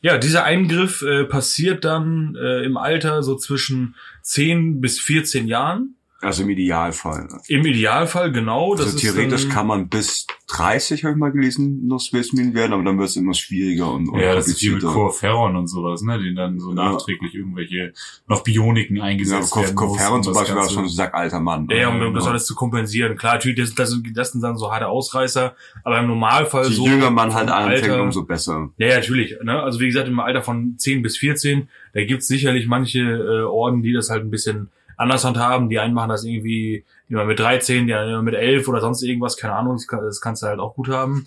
ja, 0.00 0.18
dieser 0.18 0.44
Eingriff 0.44 1.02
äh, 1.02 1.24
passiert 1.24 1.84
dann 1.84 2.34
äh, 2.34 2.64
im 2.64 2.76
Alter 2.76 3.22
so 3.22 3.36
zwischen 3.36 3.96
10 4.22 4.80
bis 4.80 4.98
14 5.00 5.46
Jahren. 5.46 5.96
Also 6.22 6.42
im 6.42 6.50
Idealfall. 6.50 7.28
Im 7.48 7.64
Idealfall, 7.64 8.30
genau. 8.30 8.74
Das 8.74 8.86
Also 8.86 8.98
theoretisch 8.98 9.44
dann, 9.44 9.52
kann 9.52 9.66
man 9.66 9.88
bis 9.88 10.26
30, 10.48 11.04
habe 11.04 11.12
ich 11.14 11.18
mal 11.18 11.32
gelesen, 11.32 11.86
noch 11.86 11.98
Space 12.00 12.32
Marine 12.34 12.52
werden, 12.54 12.72
aber 12.74 12.82
dann 12.82 12.98
wird 12.98 13.08
es 13.08 13.16
immer 13.16 13.32
schwieriger 13.32 13.90
und, 13.92 14.08
und 14.08 14.20
Ja, 14.20 14.34
das 14.34 14.48
ist 14.48 14.60
wie 14.62 14.70
mit. 14.70 14.82
Corferon 14.82 15.56
und 15.56 15.66
sowas, 15.68 16.02
ne, 16.02 16.18
die 16.18 16.34
dann 16.34 16.58
so 16.60 16.70
Ja. 16.70 16.92
nachträglich 16.92 17.34
irgendwelche 17.34 17.92
noch 18.28 18.42
Bioniken 18.44 18.96
Ja, 18.96 19.04
eingesetzt 19.04 19.56
werden 19.56 19.74
mussten, 19.74 19.98
Herren 19.98 20.14
um 20.16 20.22
zum 20.22 20.34
Beispiel 20.34 20.56
war 20.56 20.68
schon 20.68 20.82
ein 20.84 20.88
sackalter 20.90 21.40
Mann. 21.40 21.66
Ja, 21.70 21.76
ja, 21.76 21.88
um 21.88 21.94
Ja, 22.00 22.04
das 22.10 22.12
genau. 22.24 22.26
alles 22.32 22.44
zu 22.46 22.54
kompensieren. 22.54 23.16
Klar, 23.16 23.34
natürlich, 23.34 23.58
das, 23.58 23.74
das, 23.74 23.98
das 24.12 24.32
sind 24.32 24.42
dann 24.42 24.58
so 24.58 24.70
harte 24.70 24.88
Ausreißer, 24.88 25.54
aber 25.84 26.00
im 26.00 26.06
Normalfall 26.08 26.66
Je 26.68 26.74
so. 26.74 26.86
jünger 26.86 27.10
man 27.10 27.32
halt 27.32 27.48
anfängt, 27.48 27.84
Alter- 27.92 28.02
umso 28.02 28.24
besser. 28.24 28.68
Ja, 28.76 28.88
ja, 28.88 28.94
natürlich. 28.96 29.36
Ne? 29.42 29.62
Also 29.62 29.80
wie 29.80 29.86
gesagt, 29.86 30.08
im 30.08 30.20
Alter 30.20 30.42
von 30.42 30.74
10 30.76 31.00
bis 31.00 31.16
14, 31.16 31.68
da 31.94 32.04
gibt's 32.04 32.26
sicherlich 32.28 32.66
manche 32.66 32.98
äh, 33.00 33.42
Orden, 33.44 33.82
die 33.82 33.92
das 33.94 34.10
halt 34.10 34.22
ein 34.24 34.30
bisschen 34.30 34.68
anders 35.00 35.24
handhaben. 35.24 35.68
Die 35.68 35.78
einen 35.78 35.94
machen 35.94 36.10
das 36.10 36.24
irgendwie 36.24 36.84
immer 37.08 37.24
mit 37.24 37.40
13, 37.40 37.86
die 37.86 37.94
anderen 37.94 38.24
mit 38.24 38.34
11 38.34 38.68
oder 38.68 38.80
sonst 38.80 39.02
irgendwas, 39.02 39.36
keine 39.36 39.54
Ahnung, 39.54 39.76
das, 39.76 39.86
kann, 39.86 40.04
das 40.04 40.20
kannst 40.20 40.42
du 40.42 40.46
halt 40.46 40.60
auch 40.60 40.74
gut 40.74 40.88
haben. 40.88 41.26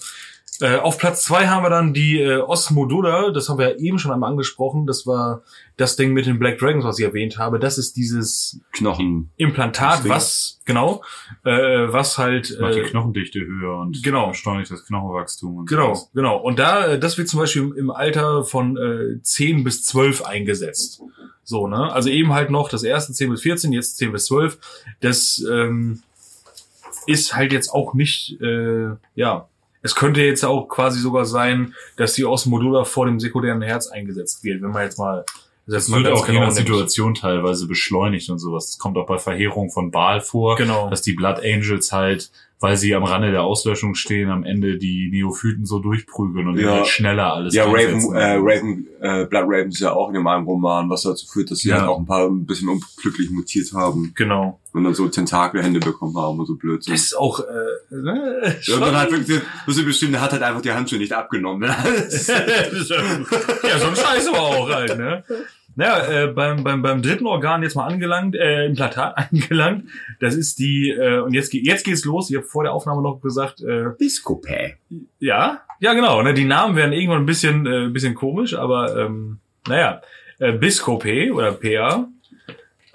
Äh, 0.63 0.77
auf 0.77 0.97
Platz 0.97 1.23
zwei 1.25 1.47
haben 1.47 1.63
wir 1.65 1.69
dann 1.69 1.93
die 1.93 2.21
äh, 2.21 2.37
Osmododa, 2.37 3.31
das 3.31 3.49
haben 3.49 3.57
wir 3.59 3.71
ja 3.71 3.75
eben 3.77 3.99
schon 3.99 4.11
einmal 4.11 4.31
angesprochen. 4.31 4.85
Das 4.87 5.05
war 5.05 5.41
das 5.75 5.97
Ding 5.97 6.13
mit 6.13 6.25
den 6.25 6.39
Black 6.39 6.57
Dragons, 6.59 6.85
was 6.85 6.99
ich 6.99 7.05
erwähnt 7.05 7.37
habe. 7.37 7.59
Das 7.59 7.77
ist 7.77 7.97
dieses 7.97 8.61
Knochen. 8.71 9.29
Implantat, 9.35 9.95
Das 9.95 10.01
Ding. 10.03 10.11
was, 10.11 10.61
genau, 10.63 11.03
äh, 11.43 11.51
was 11.51 12.17
halt... 12.17 12.57
macht 12.61 12.75
die 12.75 12.79
Äh, 12.79 12.83
Knochendichte 12.89 13.39
höher 13.41 13.77
und 13.79 14.01
genau. 14.03 14.29
beschleunigt 14.29 14.71
das 14.71 14.85
Knochenwachstum. 14.85 15.57
Und 15.57 15.69
Genau, 15.69 15.95
sowas. 15.95 16.09
genau. 16.13 16.37
Und 16.37 16.59
da, 16.59 16.87
äh, 16.93 16.99
das 16.99 17.17
wird 17.17 17.27
zum 17.27 17.41
Beispiel 17.41 17.63
im- 17.63 17.75
im 17.77 17.91
Alter 17.91 18.45
von 18.45 18.77
äh, 18.77 19.21
10 19.21 19.65
bis 19.65 19.83
12 19.83 20.21
eingesetzt. 20.23 21.01
So, 21.43 21.67
ne? 21.67 21.91
Also 21.91 22.07
eben 22.09 22.31
halt 22.33 22.51
noch 22.51 22.69
das 22.69 22.83
erste 22.83 23.11
10 23.11 23.29
bis 23.31 23.41
14, 23.41 23.73
jetzt 23.73 23.97
10 23.97 24.13
bis 24.13 24.25
12. 24.27 24.57
Das 25.01 25.43
ähm, 25.51 26.01
ist 27.05 27.35
halt 27.35 27.51
jetzt 27.51 27.69
auch 27.73 27.93
nicht, 27.93 28.39
äh, 28.41 28.91
ja, 29.15 29.49
es 29.83 29.93
könnte 29.95 30.21
jetzt 30.21 30.43
auch 30.43 30.67
quasi 30.67 30.99
sogar 30.99 31.25
sein, 31.25 31.75
dass 31.97 32.13
die 32.13 32.25
Osmodula 32.25 32.83
vor 32.85 33.05
dem 33.05 33.19
sekundären 33.19 33.61
Herz 33.61 33.87
eingesetzt 33.87 34.43
wird, 34.43 34.61
wenn 34.63 34.71
man 34.71 34.83
jetzt 34.83 34.97
mal 34.97 35.25
Das 35.67 35.87
mal 35.89 36.03
wird 36.03 36.13
auch 36.13 36.27
je 36.27 36.39
nach. 36.39 36.51
Situation 36.51 37.13
teilweise 37.13 37.67
beschleunigt 37.67 38.29
und 38.29 38.39
sowas. 38.39 38.67
Das 38.67 38.77
kommt 38.79 38.97
auch 38.97 39.05
bei 39.05 39.17
Verheerung 39.17 39.69
von 39.69 39.91
Baal 39.91 40.21
vor, 40.21 40.55
Genau. 40.55 40.89
dass 40.89 41.01
die 41.01 41.13
Blood 41.13 41.39
Angels 41.43 41.91
halt, 41.91 42.31
weil 42.59 42.77
sie 42.77 42.95
am 42.95 43.03
Rande 43.03 43.31
der 43.31 43.43
Auslöschung 43.43 43.93
stehen, 43.93 44.29
am 44.29 44.45
Ende 44.45 44.77
die 44.77 45.09
Neophyten 45.11 45.65
so 45.65 45.79
durchprügeln 45.79 46.47
und 46.47 46.57
Ja. 46.59 46.75
halt 46.75 46.87
schneller 46.87 47.33
alles 47.33 47.53
Ja, 47.53 47.65
Raven, 47.65 48.15
äh, 48.15 48.35
Raven, 48.39 48.87
äh, 49.01 49.25
Blood 49.25 49.43
Raven 49.47 49.67
ist 49.69 49.79
ja 49.81 49.91
auch 49.91 50.07
in 50.07 50.13
dem 50.13 50.25
einen 50.27 50.45
Roman, 50.45 50.89
was 50.89 51.01
dazu 51.01 51.27
führt, 51.27 51.51
dass 51.51 51.59
sie 51.59 51.69
Ja. 51.69 51.79
halt 51.81 51.89
auch 51.89 51.99
ein 51.99 52.05
paar 52.05 52.25
ein 52.27 52.45
bisschen 52.45 52.69
unglücklich 52.69 53.29
mutiert 53.31 53.73
haben 53.73 54.13
Genau. 54.15 54.59
und 54.71 54.83
dann 54.85 54.93
so 54.93 55.07
Tentakelhände 55.09 55.81
bekommen 55.81 56.15
haben 56.17 56.39
und 56.39 56.45
so 56.45 56.55
blöd 56.55 56.83
sind. 56.83 56.93
Das 56.93 57.01
ist 57.01 57.17
auch, 57.17 57.41
äh, 57.41 57.95
ne? 57.95 58.55
Ja, 58.63 58.75
und 58.75 58.81
dann 58.81 58.95
halt 58.95 59.11
wirklich, 59.11 59.41
das 59.67 59.77
ist 59.77 59.85
bestimmt, 59.85 60.13
der 60.13 60.21
hat 60.21 60.31
halt 60.31 60.41
einfach 60.43 60.61
die 60.61 60.71
Handschuhe 60.71 60.99
nicht 60.99 61.11
abgenommen. 61.13 61.63
ja, 61.69 63.79
so 63.79 63.87
ein 63.87 63.95
Scheiß 63.95 64.27
aber 64.29 64.39
auch 64.41 64.69
halt, 64.69 64.97
ne? 64.97 65.23
Naja, 65.75 66.23
äh, 66.23 66.27
beim, 66.27 66.63
beim, 66.63 66.81
beim 66.81 67.01
dritten 67.01 67.25
Organ 67.25 67.63
jetzt 67.63 67.75
mal 67.75 67.87
angelangt, 67.87 68.35
äh, 68.35 68.65
Implantat 68.65 69.17
angelangt. 69.31 69.89
Das 70.19 70.35
ist 70.35 70.59
die, 70.59 70.89
äh, 70.89 71.19
und 71.19 71.33
jetzt, 71.33 71.51
geht 71.51 71.65
jetzt 71.65 71.83
geht's 71.83 72.05
los. 72.05 72.29
Ich 72.29 72.35
habe 72.35 72.45
vor 72.45 72.63
der 72.63 72.73
Aufnahme 72.73 73.01
noch 73.01 73.21
gesagt, 73.21 73.61
äh, 73.61 73.85
Biskopä. 73.97 74.77
ja, 75.19 75.61
ja 75.79 75.93
genau, 75.93 76.21
ne, 76.21 76.33
die 76.33 76.45
Namen 76.45 76.75
werden 76.75 76.93
irgendwann 76.93 77.23
ein 77.23 77.25
bisschen, 77.25 77.65
äh, 77.65 77.85
ein 77.85 77.93
bisschen 77.93 78.15
komisch, 78.15 78.53
aber 78.53 78.97
ähm, 78.97 79.39
naja. 79.67 80.01
äh, 80.39 80.51
Biscopé 80.51 81.31
oder 81.31 81.53
PA 81.53 82.07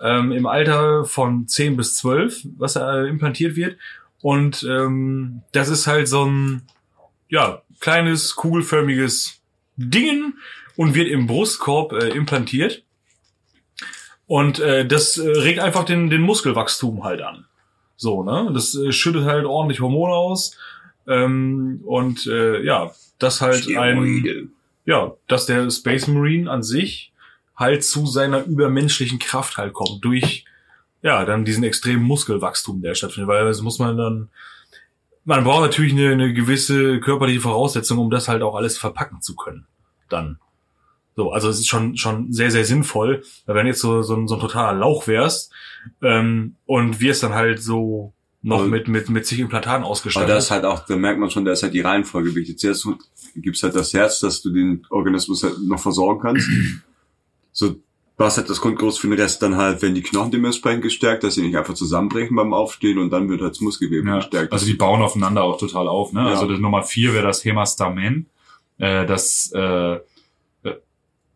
ähm, 0.01 0.33
im 0.33 0.47
Alter 0.47 1.05
von 1.05 1.49
10 1.49 1.77
bis 1.77 1.97
12, 1.97 2.47
was 2.57 2.75
da 2.75 3.03
äh, 3.03 3.09
implantiert 3.09 3.57
wird. 3.57 3.77
Und 4.21 4.65
ähm, 4.69 5.43
das 5.53 5.69
ist 5.69 5.87
halt 5.87 6.09
so 6.09 6.25
ein 6.25 6.63
ja, 7.29 7.63
kleines, 7.81 8.35
kugelförmiges 8.37 9.41
Dingen 9.77 10.35
und 10.79 10.95
wird 10.95 11.09
im 11.09 11.27
Brustkorb 11.27 11.93
äh, 11.93 12.11
implantiert. 12.11 12.85
Und 14.29 14.61
äh, 14.61 14.87
das 14.87 15.19
äh, 15.19 15.29
regt 15.29 15.59
einfach 15.59 15.83
den, 15.83 16.09
den 16.09 16.23
Muskelwachstum 16.23 17.03
halt 17.03 17.21
an. 17.21 17.47
So, 17.97 18.23
ne? 18.23 18.49
Das 18.55 18.77
äh, 18.77 18.93
schüttet 18.93 19.25
halt 19.25 19.45
ordentlich 19.45 19.81
Hormone 19.81 20.15
aus. 20.15 20.57
Ähm, 21.09 21.81
und 21.85 22.29
äh, 22.29 22.63
ja, 22.63 22.93
das 23.19 23.41
halt 23.41 23.67
ein, 23.77 24.21
Steroide. 24.21 24.49
ja, 24.85 25.15
dass 25.27 25.47
der 25.47 25.69
Space 25.69 26.07
Marine 26.07 26.49
an 26.49 26.63
sich 26.63 27.13
halt 27.57 27.85
zu 27.85 28.07
seiner 28.07 28.45
übermenschlichen 28.45 29.19
Kraft 29.19 29.57
halt 29.57 29.73
kommt. 29.73 30.05
Durch, 30.05 30.45
ja, 31.03 31.25
dann 31.25 31.45
diesen 31.45 31.65
extremen 31.65 32.05
Muskelwachstum, 32.05 32.83
der 32.83 32.95
stattfindet. 32.95 33.27
Weil 33.29 33.47
das 33.47 33.63
muss 33.63 33.81
man 33.81 33.97
dann, 33.97 34.29
man 35.25 35.43
braucht 35.43 35.63
natürlich 35.63 35.93
eine, 35.93 36.13
eine 36.13 36.33
gewisse 36.33 37.01
körperliche 37.01 37.41
Voraussetzung, 37.41 37.99
um 37.99 38.11
das 38.11 38.29
halt 38.29 38.43
auch 38.43 38.55
alles 38.55 38.79
verpacken 38.79 39.23
zu 39.23 39.35
können. 39.35 39.67
Dann. 40.09 40.39
So, 41.19 41.33
also 41.33 41.49
es 41.49 41.59
ist 41.59 41.67
schon, 41.67 41.97
schon 41.97 42.33
sehr, 42.33 42.53
sehr 42.53 42.65
sinnvoll, 42.65 43.25
weil 43.45 43.57
wenn 43.57 43.65
du 43.65 43.71
jetzt 43.73 43.81
so, 43.81 44.03
so, 44.03 44.15
ein, 44.15 44.29
so 44.29 44.37
ein 44.37 44.41
totaler 44.41 44.79
Lauch 44.79 45.09
wärst, 45.09 45.51
ähm, 46.01 46.55
und 46.65 47.01
wirst 47.01 47.25
dann 47.25 47.35
halt 47.35 47.61
so 47.61 48.13
noch 48.41 48.61
Aber- 48.61 48.69
mit, 48.69 48.87
mit, 48.87 49.09
mit 49.09 49.27
zig 49.27 49.41
Implantaten 49.41 49.83
Aber 49.83 49.91
ausgestattet. 49.91 50.29
da 50.29 50.37
ist 50.37 50.53
halt 50.53 50.65
auch, 50.65 50.87
da 50.87 50.95
merkt 50.95 51.19
man 51.19 51.29
schon, 51.29 51.45
da 51.45 51.51
ist 51.51 51.65
halt 51.65 51.75
die 51.75 51.81
Reihenfolge 51.81 52.37
wichtig. 52.37 52.61
Zuerst 52.61 52.87
gibt's 53.35 53.65
halt 53.65 53.75
das 53.75 53.93
Herz, 53.95 54.21
dass 54.21 54.43
du 54.43 54.51
den 54.53 54.87
Organismus 54.91 55.43
halt 55.43 55.55
noch 55.67 55.81
versorgen 55.81 56.21
kannst. 56.23 56.49
So, 57.51 57.75
was 58.17 58.37
halt 58.37 58.49
das 58.49 58.61
Grundgerüst 58.61 59.01
für 59.01 59.09
den 59.09 59.19
Rest 59.19 59.43
dann 59.43 59.57
halt, 59.57 59.83
wenn 59.83 59.93
die 59.97 60.03
Knochen 60.03 60.31
dementsprechend 60.31 60.83
gestärkt, 60.83 61.25
dass 61.25 61.35
sie 61.35 61.43
nicht 61.43 61.57
einfach 61.57 61.75
zusammenbrechen 61.75 62.37
beim 62.37 62.55
Aufstehen 62.55 62.99
und 62.99 63.11
dann 63.11 63.29
wird 63.29 63.41
halt 63.41 63.53
das 63.55 63.61
Muskelgewebe 63.61 64.07
Ja, 64.09 64.17
gestärkt. 64.19 64.53
also 64.53 64.65
die 64.67 64.75
bauen 64.75 65.03
aufeinander 65.03 65.43
auch 65.43 65.59
total 65.59 65.89
auf. 65.89 66.13
Ne? 66.13 66.21
Ja. 66.21 66.27
Also 66.29 66.47
das 66.47 66.61
Nummer 66.61 66.85
vier 66.85 67.13
wäre 67.15 67.27
das 67.27 67.45
Hämastamen. 67.45 68.27
Äh, 68.79 69.07
das 69.07 69.51
äh, 69.53 69.99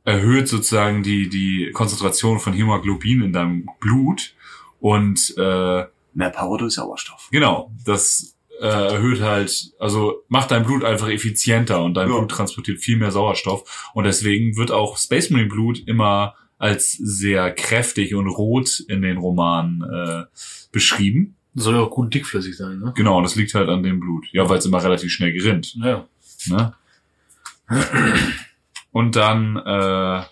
erhöht 0.05 0.49
sozusagen 0.49 1.03
die, 1.03 1.29
die 1.29 1.71
Konzentration 1.73 2.39
von 2.41 2.53
Hämoglobin 2.53 3.23
in 3.23 3.33
deinem 3.33 3.69
Blut. 3.81 4.35
Und 4.81 5.35
äh, 5.39 5.85
Mehr 6.15 6.31
Power 6.31 6.59
durch 6.59 6.75
Sauerstoff. 6.75 7.29
genau, 7.31 7.73
das 7.85 8.37
äh, 8.61 8.67
erhöht 8.67 9.21
halt, 9.21 9.73
also 9.79 10.23
macht 10.29 10.51
dein 10.51 10.65
Blut 10.65 10.85
einfach 10.85 11.09
effizienter 11.09 11.83
und 11.83 11.95
dein 11.95 12.09
Ja. 12.09 12.19
Blut 12.19 12.31
transportiert 12.31 12.81
viel 12.81 12.97
mehr 12.97 13.11
Sauerstoff. 13.13 13.91
Und 13.95 14.05
deswegen 14.05 14.57
wird 14.57 14.71
auch 14.71 14.99
Space 14.99 15.31
Marine 15.31 15.49
Blut 15.49 15.83
immer 15.87 16.35
als 16.59 16.93
sehr 16.93 17.51
kräftig 17.53 18.15
und 18.15 18.29
rot 18.29 18.81
in 18.89 19.03
den 19.03 19.17
Romanen 19.19 19.83
äh, 19.83 20.25
beschrieben. 20.71 21.37
Soll 21.55 21.75
ja 21.75 21.81
auch 21.81 21.91
gut 21.91 22.15
dickflüssig 22.15 22.57
sein, 22.57 22.79
ne? 22.79 22.93
Genau, 22.95 23.19
und 23.19 23.25
das 23.25 23.35
liegt 23.35 23.53
halt 23.55 23.69
an 23.69 23.83
dem 23.83 24.01
Blut. 24.01 24.27
Ja, 24.33 24.49
weil 24.49 24.59
es 24.59 24.65
immer 24.67 24.83
relativ 24.83 25.11
schnell 25.13 25.33
gerinnt. 25.33 25.75
Ja. 25.75 26.07
Ne? 26.47 26.73
Und 28.93 29.17
dann, 29.17 29.57
äh, 29.57 30.23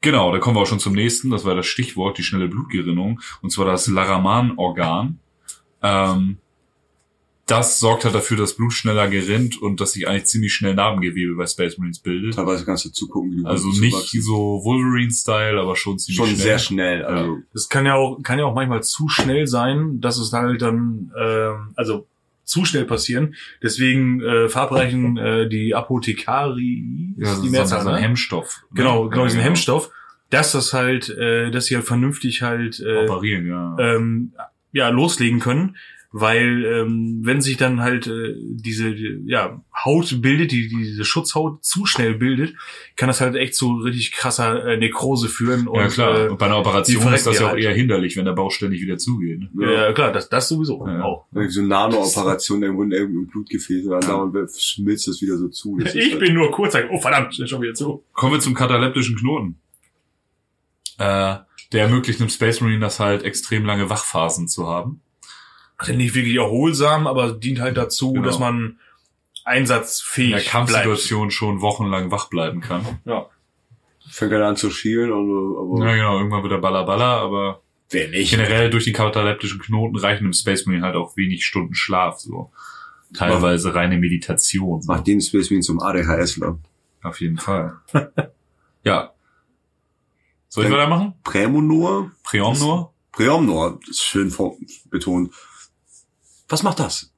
genau, 0.00 0.32
da 0.32 0.38
kommen 0.38 0.56
wir 0.56 0.60
auch 0.60 0.66
schon 0.66 0.78
zum 0.80 0.92
nächsten. 0.94 1.30
Das 1.30 1.44
war 1.44 1.54
das 1.54 1.66
Stichwort, 1.66 2.18
die 2.18 2.22
schnelle 2.22 2.48
Blutgerinnung. 2.48 3.20
Und 3.40 3.50
zwar 3.50 3.64
das 3.66 3.86
Laraman-Organ. 3.88 5.18
Ähm, 5.82 6.38
das 7.46 7.80
sorgt 7.80 8.04
halt 8.04 8.14
dafür, 8.14 8.36
dass 8.36 8.54
Blut 8.54 8.72
schneller 8.72 9.08
gerinnt 9.08 9.60
und 9.60 9.80
dass 9.80 9.92
sich 9.92 10.06
eigentlich 10.06 10.26
ziemlich 10.26 10.54
schnell 10.54 10.74
Narbengewebe 10.74 11.34
bei 11.34 11.44
Space 11.46 11.76
Marines 11.76 11.98
bildet. 11.98 12.34
Teilweise 12.34 12.64
kannst 12.64 12.84
du 12.84 12.90
zugucken, 12.90 13.32
wie 13.32 13.42
du 13.42 13.46
Also 13.48 13.68
nicht 13.68 13.90
zuwachsen. 13.92 14.22
so 14.22 14.60
Wolverine-Style, 14.64 15.60
aber 15.60 15.74
schon 15.74 15.98
ziemlich 15.98 16.16
schon 16.18 16.26
schnell. 16.28 16.38
sehr 16.38 16.58
schnell. 16.58 17.04
Also 17.04 17.38
Das 17.52 17.68
kann 17.68 17.84
ja 17.84 17.94
auch, 17.94 18.22
kann 18.22 18.38
ja 18.38 18.44
auch 18.44 18.54
manchmal 18.54 18.82
zu 18.84 19.08
schnell 19.08 19.46
sein, 19.48 20.00
dass 20.00 20.18
es 20.18 20.32
halt 20.32 20.62
dann, 20.62 21.12
ähm, 21.20 21.72
also 21.74 22.06
zu 22.52 22.64
schnell 22.64 22.84
passieren. 22.84 23.34
Deswegen 23.62 24.22
äh, 24.22 24.48
verabreichen 24.48 25.16
äh, 25.16 25.48
die 25.48 25.74
Apothekari, 25.74 27.14
Ja, 27.16 27.40
die 27.40 27.48
Mehrzahl, 27.50 27.82
so 27.82 27.88
ein 27.88 27.96
ne? 27.96 28.00
Hemmstoff. 28.00 28.62
Genau, 28.74 29.08
genau, 29.08 29.24
diesen 29.24 29.40
Ja, 29.40 29.46
Hemmstoff, 29.46 29.90
dass 30.30 30.52
das 30.52 30.72
halt, 30.72 31.08
äh, 31.08 31.50
dass 31.50 31.66
sie 31.66 31.76
halt 31.76 31.86
vernünftig 31.86 32.42
halt 32.42 32.78
äh, 32.80 33.06
Operieren, 33.06 33.46
ja. 33.46 33.76
ähm, 33.78 34.32
ja, 34.72 34.88
loslegen 34.90 35.40
können. 35.40 35.76
Weil 36.14 36.66
ähm, 36.66 37.20
wenn 37.22 37.40
sich 37.40 37.56
dann 37.56 37.80
halt 37.80 38.06
äh, 38.06 38.34
diese 38.36 38.94
die, 38.94 39.22
ja, 39.24 39.62
Haut 39.82 40.20
bildet, 40.20 40.52
die 40.52 40.68
diese 40.68 41.04
Schutzhaut 41.06 41.64
zu 41.64 41.86
schnell 41.86 42.14
bildet, 42.14 42.54
kann 42.96 43.08
das 43.08 43.22
halt 43.22 43.34
echt 43.34 43.54
zu 43.54 43.76
richtig 43.78 44.12
krasser 44.12 44.62
äh, 44.66 44.76
Nekrose 44.76 45.28
führen. 45.28 45.66
Und, 45.66 45.80
ja, 45.80 45.88
klar. 45.88 46.26
Äh, 46.26 46.28
und 46.28 46.38
bei 46.38 46.46
einer 46.46 46.58
Operation 46.58 47.14
ist 47.14 47.26
das 47.26 47.38
ja 47.38 47.46
auch 47.46 47.50
halt. 47.52 47.64
eher 47.64 47.72
hinderlich, 47.72 48.18
wenn 48.18 48.26
der 48.26 48.32
Bauch 48.32 48.50
ständig 48.50 48.82
wieder 48.82 48.98
zugeht. 48.98 49.40
Ne? 49.54 49.64
ja. 49.64 49.72
ja, 49.72 49.92
klar, 49.94 50.12
das, 50.12 50.28
das 50.28 50.48
sowieso 50.48 50.86
Ja. 50.86 51.02
auch. 51.02 51.24
so 51.48 51.60
eine 51.60 51.68
Nano-Operation 51.68 52.62
irgendwo 52.62 52.82
in 52.82 52.92
irgendeinem 52.92 53.28
Blutgefäß 53.28 53.86
und 53.86 53.92
dann 53.92 54.00
dauernd 54.02 54.50
schmilzt 54.54 55.08
das 55.08 55.22
wieder 55.22 55.38
so 55.38 55.48
zu. 55.48 55.78
Das 55.82 55.94
Ich 55.94 56.10
halt, 56.10 56.20
bin 56.20 56.34
nur 56.34 56.50
kurz, 56.50 56.76
oh 56.90 57.00
verdammt, 57.00 57.34
schnell 57.34 57.48
schon 57.48 57.62
wieder 57.62 57.74
zu. 57.74 58.04
Kommen 58.12 58.34
wir 58.34 58.40
zum 58.40 58.52
kataleptischen 58.52 59.16
Knoten. 59.16 59.56
Äh, 60.98 61.36
der 61.72 61.84
ermöglicht 61.84 62.20
einem 62.20 62.28
Space 62.28 62.60
Marine 62.60 62.80
das 62.80 63.00
halt 63.00 63.22
extrem 63.22 63.64
lange 63.64 63.88
Wachphasen 63.88 64.46
zu 64.46 64.66
haben. 64.68 65.00
Also 65.88 65.94
nicht 65.94 66.14
wirklich 66.14 66.36
erholsam, 66.36 67.06
aber 67.06 67.32
dient 67.32 67.60
halt 67.60 67.76
dazu, 67.76 68.12
Genau. 68.12 68.24
dass 68.26 68.38
man 68.38 68.56
In 68.60 68.76
einsatzfähig 69.44 70.30
der 70.30 70.36
bleibt. 70.38 70.48
Kampfsituation 70.50 71.30
schon 71.30 71.60
wochenlang 71.60 72.10
wach 72.10 72.28
bleiben 72.30 72.60
kann. 72.60 72.98
Ja. 73.04 73.26
fängt 74.08 74.32
er 74.32 74.46
an 74.46 74.56
zu 74.56 74.70
schielen, 74.70 75.10
aber, 75.12 75.60
aber 75.80 75.86
Ja, 75.90 75.94
genau, 75.96 76.18
irgendwann 76.18 76.42
wird 76.42 76.52
er 76.52 76.58
baller 76.58 76.84
baller, 76.84 77.04
aber 77.22 77.62
wer 77.90 78.08
nicht? 78.08 78.30
generell 78.30 78.68
durch 78.70 78.84
den 78.84 78.92
kataleptischen 78.94 79.60
Knoten 79.60 79.96
reichen 79.96 80.24
einem 80.24 80.32
Space 80.34 80.66
Marine 80.66 80.84
halt 80.84 80.96
auch 80.96 81.16
wenig 81.16 81.44
Stunden 81.46 81.74
Schlaf, 81.74 82.18
so. 82.20 82.50
Teilweise 83.14 83.74
reine 83.74 83.98
Meditation. 83.98 84.80
So. 84.82 84.92
Macht 84.92 85.06
den 85.06 85.20
Space 85.20 85.50
Marine 85.50 85.60
zum 85.62 85.80
ADHSler. 85.80 86.58
Auf 87.02 87.20
jeden 87.20 87.38
Fall. 87.38 87.76
ja. 88.84 89.12
Soll 90.48 90.64
ich 90.64 90.70
Dann- 90.70 90.78
weitermachen? 90.78 91.14
Prämonor? 91.24 92.10
Preomnor? 92.24 92.92
Präomnor, 93.12 93.78
das 93.80 93.96
ist 93.96 94.02
schön 94.04 94.32
betont. 94.90 95.32
Was 96.52 96.62
macht 96.62 96.78
das? 96.80 97.10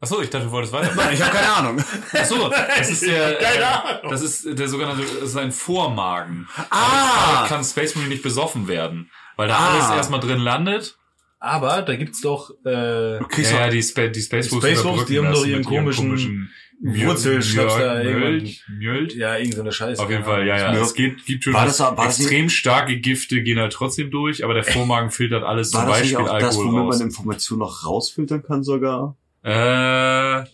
Achso, 0.00 0.20
ich 0.20 0.28
dachte, 0.28 0.44
du 0.46 0.50
wolltest 0.52 0.74
weitermachen. 0.74 1.14
Ich 1.14 1.22
habe 1.22 1.34
keine 1.34 1.50
Ahnung. 1.52 1.82
Achso, 2.12 2.50
das 2.50 2.90
ist 2.90 3.02
der, 3.06 3.34
Keine 3.38 3.60
äh, 3.60 3.64
Ahnung. 3.64 4.10
das 4.10 4.20
ist 4.22 4.58
der 4.58 4.68
sogenannte, 4.68 5.02
das 5.02 5.30
ist 5.30 5.36
ein 5.36 5.50
Vormagen. 5.52 6.46
Ah! 6.68 7.32
Damit 7.36 7.48
kann 7.48 7.64
Space 7.64 7.94
Marine 7.94 8.12
nicht 8.12 8.22
besoffen 8.22 8.68
werden. 8.68 9.10
Weil 9.36 9.48
da 9.48 9.56
Ah. 9.56 9.70
alles 9.70 9.96
erstmal 9.96 10.20
drin 10.20 10.38
landet. 10.40 10.98
Aber 11.40 11.80
da 11.82 11.96
gibt's 11.96 12.20
doch 12.20 12.50
äh, 12.66 13.14
Ja, 13.14 13.20
ja, 13.20 13.64
doch- 13.66 13.70
die, 13.72 13.82
Spa 13.82 14.06
die 14.08 14.20
Space 14.20 14.46
Die 14.48 14.52
Wolves 14.52 14.70
Space 14.70 14.84
Wolves, 14.84 15.06
die 15.06 15.18
haben 15.18 15.32
doch 15.32 15.44
ihren 15.46 15.62
ihrem 15.62 15.64
komischen 15.64 16.50
Mjöl- 16.84 17.06
Wurzelschnaps 17.06 17.76
da 17.78 17.94
Mjöl- 17.94 18.04
irgendwann. 18.04 18.54
Mjöl- 18.78 19.16
ja 19.16 19.36
irgend 19.38 19.54
so 19.54 19.60
eine 19.62 19.72
Scheiße. 19.72 20.02
Auf 20.02 20.10
jeden 20.10 20.24
Fall, 20.24 20.46
ja, 20.46 20.56
ja. 20.58 20.72
Es 20.74 20.92
geht, 20.94 21.24
gibt 21.24 21.44
schon 21.44 21.54
War 21.54 21.64
das- 21.64 21.80
war 21.80 21.96
das 21.96 22.18
extrem 22.20 22.50
starke 22.50 22.98
Gifte, 23.00 23.42
gehen 23.42 23.58
halt 23.58 23.72
trotzdem 23.72 24.10
durch, 24.10 24.44
aber 24.44 24.52
der 24.54 24.64
Vormagen 24.64 25.10
filtert 25.10 25.44
alles, 25.44 25.70
zum 25.70 25.80
War 25.80 25.86
das 25.88 26.02
nicht 26.02 26.12
Beispiel 26.14 26.30
auch 26.30 26.38
das, 26.40 26.56
Alkohol 26.58 26.66
womit 26.72 26.80
raus. 26.88 26.98
man 26.98 27.08
Informationen 27.08 27.58
noch 27.60 27.84
rausfiltern 27.86 28.42
kann 28.42 28.62
sogar? 28.62 29.16
Äh, 29.42 30.44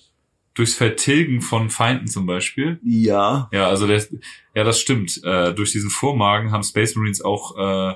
durchs 0.54 0.74
Vertilgen 0.74 1.40
von 1.40 1.68
Feinden 1.70 2.06
zum 2.06 2.26
Beispiel. 2.26 2.78
Ja. 2.84 3.48
Ja, 3.52 3.68
also 3.68 3.86
der, 3.88 4.00
ja, 4.54 4.62
das 4.64 4.80
stimmt. 4.80 5.20
Äh, 5.24 5.52
durch 5.54 5.72
diesen 5.72 5.90
Vormagen 5.90 6.52
haben 6.52 6.62
Space 6.62 6.94
Marines 6.96 7.22
auch 7.22 7.56
äh, 7.92 7.94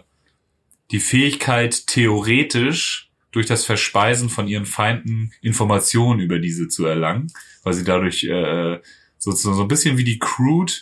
die 0.91 0.99
Fähigkeit, 1.01 1.87
theoretisch 1.87 3.11
durch 3.35 3.47
das 3.47 3.65
Verspeisen 3.65 4.29
von 4.29 4.47
ihren 4.49 4.67
Feinden 4.67 5.33
Informationen 5.43 6.21
über 6.21 6.39
diese 6.39 6.69
zu 6.69 6.87
erlangen, 6.87 7.33
weil 7.63 7.75
sie 7.75 7.85
dadurch 7.85 8.25
äh, 8.25 8.81
sozusagen 9.19 9.57
so 9.57 9.63
ein 9.63 9.69
bisschen 9.69 9.99
wie 9.99 10.05
die 10.05 10.19
Crude 10.19 10.73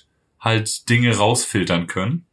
halt 0.41 0.89
Dinge 0.89 1.17
rausfiltern 1.17 1.87
können. 1.87 2.27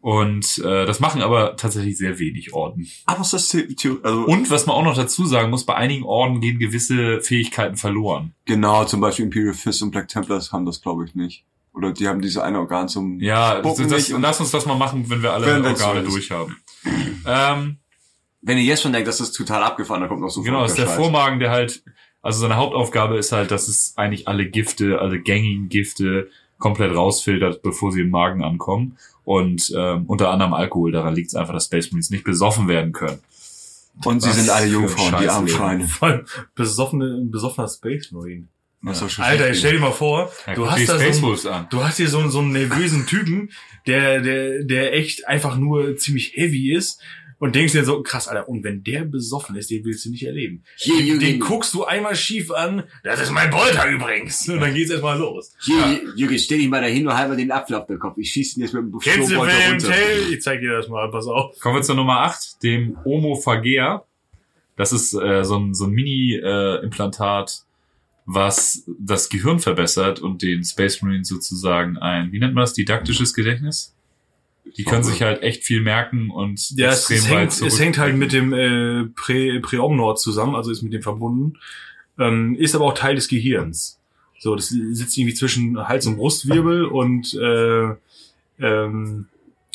Und 0.00 0.58
äh, 0.58 0.84
das 0.84 0.98
machen 0.98 1.22
aber 1.22 1.54
tatsächlich 1.56 1.96
sehr 1.96 2.18
wenig 2.18 2.52
Orden. 2.54 2.88
Aber 3.06 3.20
ist 3.20 3.32
das 3.34 3.50
The 3.50 3.68
The 3.78 3.98
also 4.02 4.24
Und 4.24 4.50
was 4.50 4.66
man 4.66 4.74
auch 4.74 4.82
noch 4.82 4.96
dazu 4.96 5.26
sagen 5.26 5.50
muss, 5.50 5.64
bei 5.64 5.76
einigen 5.76 6.02
Orden 6.02 6.40
gehen 6.40 6.58
gewisse 6.58 7.20
Fähigkeiten 7.20 7.76
verloren. 7.76 8.34
genau, 8.44 8.84
zum 8.84 9.00
Beispiel 9.00 9.26
Imperial 9.26 9.54
Fist 9.54 9.80
und 9.80 9.92
Black 9.92 10.08
Templars 10.08 10.50
haben 10.50 10.66
das, 10.66 10.80
glaube 10.82 11.04
ich, 11.04 11.14
nicht. 11.14 11.44
Oder 11.72 11.92
die 11.92 12.08
haben 12.08 12.20
diese 12.20 12.42
eine 12.42 12.58
Organ 12.58 12.88
zum 12.88 13.20
Ja, 13.20 13.54
das, 13.54 13.76
Spucken 13.76 13.88
das, 13.90 14.10
und- 14.10 14.22
lass 14.22 14.40
uns 14.40 14.50
das 14.50 14.66
mal 14.66 14.74
machen, 14.76 15.08
wenn 15.08 15.22
wir 15.22 15.32
alle 15.32 15.46
Organe 15.62 16.00
so 16.02 16.08
ist. 16.08 16.12
durchhaben. 16.14 16.56
Ähm, 17.24 17.76
Wenn 18.42 18.58
ihr 18.58 18.64
jetzt 18.64 18.82
schon 18.82 18.92
denkt, 18.92 19.06
das 19.08 19.20
ist 19.20 19.32
total 19.32 19.62
abgefahren, 19.62 20.00
dann 20.00 20.08
kommt 20.08 20.20
noch 20.20 20.28
so 20.30 20.42
genau, 20.42 20.62
das 20.62 20.72
ist 20.72 20.78
der 20.78 20.86
Scheiß. 20.86 20.96
Vormagen, 20.96 21.38
der 21.38 21.50
halt, 21.50 21.82
also 22.22 22.40
seine 22.40 22.56
Hauptaufgabe 22.56 23.16
ist 23.16 23.32
halt, 23.32 23.50
dass 23.50 23.68
es 23.68 23.94
eigentlich 23.96 24.26
alle 24.28 24.46
Gifte, 24.48 24.98
alle 25.00 25.20
gängigen 25.20 25.68
Gifte 25.68 26.28
komplett 26.58 26.94
rausfiltert, 26.94 27.62
bevor 27.62 27.92
sie 27.92 28.00
im 28.02 28.10
Magen 28.10 28.42
ankommen. 28.42 28.96
Und 29.24 29.72
ähm, 29.76 30.04
unter 30.06 30.30
anderem 30.30 30.52
Alkohol, 30.54 30.90
daran 30.92 31.14
liegt 31.14 31.28
es 31.28 31.34
einfach, 31.36 31.54
dass 31.54 31.66
Space 31.66 31.90
Marines 31.92 32.10
nicht 32.10 32.24
besoffen 32.24 32.66
werden 32.68 32.92
können. 32.92 33.20
Und 34.04 34.20
sie 34.22 34.28
Was 34.30 34.36
sind 34.36 34.50
alle 34.50 34.66
Jungfrauen, 34.66 35.14
die 35.20 35.28
armen. 35.28 35.48
Schweine. 35.48 35.86
Vor 35.86 36.08
allem 36.08 36.24
besoffene, 36.54 37.04
ein 37.20 37.30
besoffener 37.30 37.68
Space 37.68 38.10
Marine. 38.10 38.48
Schon 39.08 39.24
Alter, 39.24 39.46
schief 39.48 39.58
stell 39.58 39.72
dir 39.74 39.78
mal 39.80 39.92
vor, 39.92 40.32
Ja, 40.46 40.54
du 40.54 40.68
hast 40.68 40.88
da 40.88 40.98
so 40.98 41.26
einen, 41.50 41.66
du 41.70 41.84
hast 41.84 41.98
hier 41.98 42.08
so, 42.08 42.18
einen- 42.18 42.30
so 42.30 42.40
einen 42.40 42.50
nervösen 42.50 43.06
Typen, 43.06 43.50
der, 43.86 44.20
der, 44.20 44.64
der 44.64 44.94
echt 44.94 45.28
einfach 45.28 45.56
nur 45.56 45.96
ziemlich 45.96 46.32
heavy 46.34 46.74
ist 46.74 47.00
und 47.42 47.56
denkst 47.56 47.72
dir 47.72 47.84
so, 47.84 48.00
krass, 48.04 48.28
Alter, 48.28 48.48
und 48.48 48.62
wenn 48.62 48.84
der 48.84 49.04
besoffen 49.04 49.56
ist, 49.56 49.68
den 49.68 49.84
willst 49.84 50.04
du 50.04 50.10
nicht 50.10 50.24
erleben. 50.24 50.62
Hier, 50.76 50.98
Den, 50.98 51.18
den 51.18 51.40
guckst 51.40 51.74
du 51.74 51.82
einmal 51.82 52.14
schief 52.14 52.52
an, 52.52 52.84
das 53.02 53.20
ist 53.20 53.32
mein 53.32 53.50
Bolter 53.50 53.90
übrigens. 53.90 54.48
Und 54.48 54.60
dann 54.60 54.72
geht's 54.72 54.92
erstmal 54.92 55.18
los. 55.18 55.52
hier, 55.60 56.02
Jürgen, 56.14 56.38
stell 56.38 56.58
dich 56.58 56.68
mal 56.68 56.80
dahin 56.80 57.04
und 57.04 57.12
mal 57.12 57.36
den 57.36 57.50
Apfel 57.50 57.74
auf 57.74 57.86
den 57.88 57.98
Kopf. 57.98 58.16
Ich 58.18 58.30
schieß 58.30 58.56
ihn 58.56 58.62
jetzt 58.62 58.74
mit 58.74 58.84
dem 58.84 58.96
Kennst 59.00 59.32
du 59.32 59.40
William. 59.40 59.76
Tell? 59.76 60.32
Ich 60.32 60.40
zeig 60.40 60.60
dir 60.60 60.70
das 60.70 60.86
mal, 60.86 61.10
pass 61.10 61.26
auf. 61.26 61.58
Kommen 61.58 61.74
wir 61.74 61.82
zur 61.82 61.96
Nummer 61.96 62.20
8, 62.20 62.62
dem 62.62 62.96
Omophagea. 63.04 64.04
Das 64.76 64.92
ist 64.92 65.12
äh, 65.12 65.42
so 65.42 65.58
ein, 65.58 65.74
so 65.74 65.86
ein 65.86 65.90
Mini-Implantat, 65.90 67.64
was 68.24 68.84
das 69.00 69.28
Gehirn 69.30 69.58
verbessert 69.58 70.20
und 70.20 70.42
den 70.42 70.62
Space 70.62 71.02
Marines 71.02 71.26
sozusagen 71.26 71.98
ein, 71.98 72.30
wie 72.30 72.38
nennt 72.38 72.54
man 72.54 72.62
das, 72.62 72.74
didaktisches 72.74 73.34
Gedächtnis? 73.34 73.96
Die 74.64 74.84
können 74.84 75.02
sich 75.02 75.22
halt 75.22 75.42
echt 75.42 75.64
viel 75.64 75.80
merken 75.80 76.30
und 76.30 76.70
Ja, 76.76 76.90
es, 76.90 77.10
es, 77.10 77.28
weit 77.28 77.50
hängt, 77.50 77.62
es 77.62 77.80
hängt 77.80 77.98
halt 77.98 78.16
mit 78.16 78.32
dem 78.32 78.52
äh, 78.52 79.04
Prä, 79.14 79.58
Präomnord 79.60 80.20
zusammen, 80.20 80.54
also 80.54 80.70
ist 80.70 80.82
mit 80.82 80.92
dem 80.92 81.02
verbunden. 81.02 81.58
Ähm, 82.18 82.54
ist 82.54 82.74
aber 82.74 82.86
auch 82.86 82.94
Teil 82.94 83.16
des 83.16 83.28
Gehirns. 83.28 83.98
So, 84.38 84.54
das 84.56 84.68
sitzt 84.68 85.16
irgendwie 85.16 85.34
zwischen 85.34 85.88
Hals- 85.88 86.06
und 86.06 86.16
Brustwirbel 86.16 86.84
und 86.84 87.34
äh, 87.34 87.94
ähm, 88.60 89.26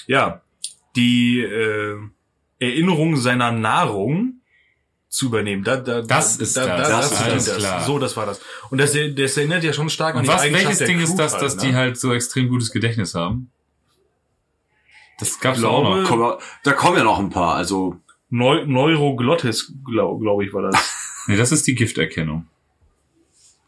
ja, 0.08 0.42
die 0.96 1.42
äh, 1.42 1.98
Erinnerung 2.60 3.18
seiner 3.18 3.52
Nahrung 3.52 4.42
zu 5.10 5.28
übernehmen. 5.28 5.64
Da, 5.64 5.78
da, 5.78 6.02
Das 6.02 6.38
da, 6.38 6.44
ist 6.44 6.58
da, 6.58 6.78
das. 6.78 6.90
Da, 6.90 6.98
Das 6.98 7.10
das, 7.10 7.22
alles 7.22 7.58
klar. 7.58 7.86
So, 7.86 8.00
das 8.00 8.18
war 8.18 8.26
das. 8.26 8.42
Und 8.70 8.80
das, 8.80 8.92
das 8.92 9.38
erinnert 9.38 9.64
ja 9.64 9.74
schon 9.74 9.90
stark 9.90 10.16
an 10.16 10.20
Und 10.20 10.24
die 10.26 10.30
was, 10.30 10.42
Eigenschaft 10.42 10.80
welches 10.80 10.88
Ding 10.88 11.00
ist 11.00 11.16
das, 11.16 11.34
halt, 11.34 11.44
dass 11.44 11.56
ne? 11.58 11.62
die 11.64 11.76
halt 11.76 11.98
so 11.98 12.14
extrem 12.14 12.50
gutes 12.50 12.72
Gedächtnis 12.72 13.16
haben? 13.16 13.50
Das 15.20 15.40
gab's 15.40 15.60
Glaube- 15.60 15.76
auch 15.88 15.96
noch. 15.96 16.08
Komm, 16.08 16.34
da 16.64 16.74
kommen 16.74 16.98
ja 16.98 17.04
noch 17.04 17.20
ein 17.20 17.30
paar. 17.30 17.56
Also 17.56 17.98
Neu 18.30 18.66
Neuroglottis, 18.66 19.74
glaube 19.86 20.22
glaub 20.22 20.42
ich, 20.42 20.54
war 20.54 20.64
das. 20.64 20.94
Nee, 21.30 21.36
das 21.36 21.52
ist 21.52 21.68
die 21.68 21.76
Gifterkennung. 21.76 22.46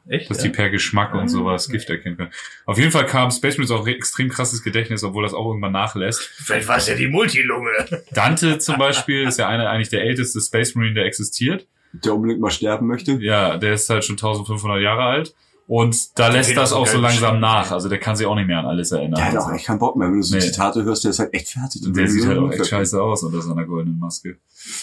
Echt? 0.08 0.30
Dass 0.30 0.38
ja? 0.38 0.44
die 0.44 0.50
per 0.50 0.70
Geschmack 0.70 1.14
und 1.14 1.28
sowas 1.28 1.68
Gift 1.70 1.90
erkennen 1.90 2.16
können. 2.18 2.32
Auf 2.66 2.78
jeden 2.80 2.92
Fall 2.92 3.06
kam 3.06 3.30
Space 3.32 3.58
Marines 3.58 3.70
auch 3.72 3.86
re- 3.86 3.92
extrem 3.96 4.30
krasses 4.30 4.64
Gedächtnis, 4.64 5.04
obwohl 5.04 5.24
das 5.24 5.34
auch 5.34 5.46
irgendwann 5.48 5.74
nachlässt. 5.74 6.22
Vielleicht 6.22 6.68
war 6.68 6.78
es 6.78 6.88
ja 6.88 6.96
die 6.96 7.08
Multilunge. 7.08 7.70
Dante 8.12 8.58
zum 8.60 8.78
Beispiel 8.78 9.28
ist 9.28 9.38
ja 9.40 9.48
einer 9.50 9.70
eigentlich 9.70 9.90
der 9.90 10.04
älteste 10.04 10.40
Space 10.42 10.74
Marine, 10.76 10.96
der 10.96 11.06
existiert. 11.06 11.68
der 11.92 12.16
unbedingt 12.16 12.40
mal 12.40 12.50
sterben 12.50 12.88
möchte. 12.88 13.14
Ja, 13.22 13.58
der 13.58 13.74
ist 13.74 13.90
halt 13.90 14.04
schon 14.06 14.16
1500 14.16 14.82
Jahre 14.82 15.04
alt. 15.04 15.36
Und 15.70 16.18
da 16.18 16.30
lässt 16.30 16.58
das 16.58 16.74
auch 16.74 16.88
so 16.88 16.98
langsam 16.98 17.40
nach. 17.40 17.72
Also 17.72 17.90
der 17.90 18.00
kann 18.00 18.16
sich 18.16 18.26
auch 18.26 18.34
nicht 18.34 18.48
mehr 18.48 18.58
an 18.58 18.66
alles 18.66 18.92
erinnern. 18.92 19.14
Der 19.18 19.26
hat 19.28 19.38
auch 19.38 19.54
echt 19.54 19.68
keinen 19.68 19.78
Bock 19.78 19.96
mehr. 19.98 20.08
Wenn 20.08 20.16
du 20.16 20.24
so 20.24 20.34
Nee. 20.34 20.42
Zitate 20.42 20.84
hörst, 20.84 21.04
der 21.04 21.12
ist 21.12 21.20
halt 21.20 21.32
echt 21.32 21.50
fertig. 21.50 21.86
Und 21.86 21.96
der 21.96 22.08
sieht 22.08 22.26
halt 22.26 22.40
auch 22.40 22.52
echt 22.52 22.66
scheiße 22.66 23.00
aus 23.00 23.22
unter 23.22 23.40
seiner 23.40 23.66
goldenen 23.66 24.00
Maske. 24.00 24.38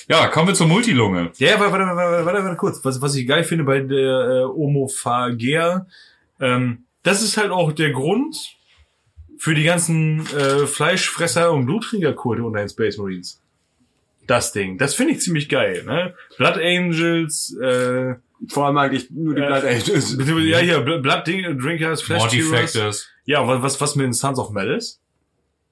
Ja, 0.08 0.28
kommen 0.28 0.46
wir 0.46 0.54
zur 0.54 0.68
Multilunge. 0.68 1.32
Ja, 1.38 1.58
warte, 1.58 1.72
warte, 1.72 1.86
warte, 1.96 2.24
warte, 2.24 2.44
warte 2.44 2.56
kurz. 2.56 2.84
Was, 2.84 3.02
was 3.02 3.16
ich 3.16 3.26
geil 3.26 3.42
finde 3.42 3.64
bei 3.64 3.80
der 3.80 3.98
äh, 3.98 4.44
Omophagea, 4.44 5.86
ähm, 6.38 6.84
das 7.02 7.20
ist 7.20 7.36
halt 7.36 7.50
auch 7.50 7.72
der 7.72 7.90
Grund 7.90 8.36
für 9.38 9.56
die 9.56 9.64
ganzen 9.64 10.20
äh, 10.36 10.68
Fleischfresser 10.68 11.50
und 11.50 11.66
Bluttrinkerkulte 11.66 12.44
unter 12.44 12.60
den 12.60 12.68
Space 12.68 12.96
Marines. 12.96 13.42
Das 14.28 14.52
Ding. 14.52 14.78
Das 14.78 14.94
finde 14.94 15.14
ich 15.14 15.20
ziemlich 15.20 15.48
geil, 15.48 15.82
ne? 15.84 16.14
Blood 16.36 16.58
Angels, 16.58 17.56
äh, 17.60 18.14
Vor 18.48 18.66
allem 18.66 18.76
eigentlich 18.78 19.10
nur 19.10 19.34
die 19.34 19.40
Äh, 19.42 19.46
Blood 19.46 19.64
Angels. 19.64 20.16
ja, 20.18 20.58
hier, 20.58 20.84
Bl- 20.86 21.00
Blood 21.00 21.26
Ding- 21.26 21.58
Drinkers, 21.58 22.02
Flash 22.02 22.20
Morty. 22.20 22.42
Factors. 22.42 23.06
Ja, 23.24 23.40
und 23.40 23.48
was, 23.48 23.62
was, 23.62 23.80
was 23.80 23.96
mit 23.96 24.04
den 24.06 24.12
Sons 24.12 24.38
of 24.38 24.50
Malice? 24.50 25.00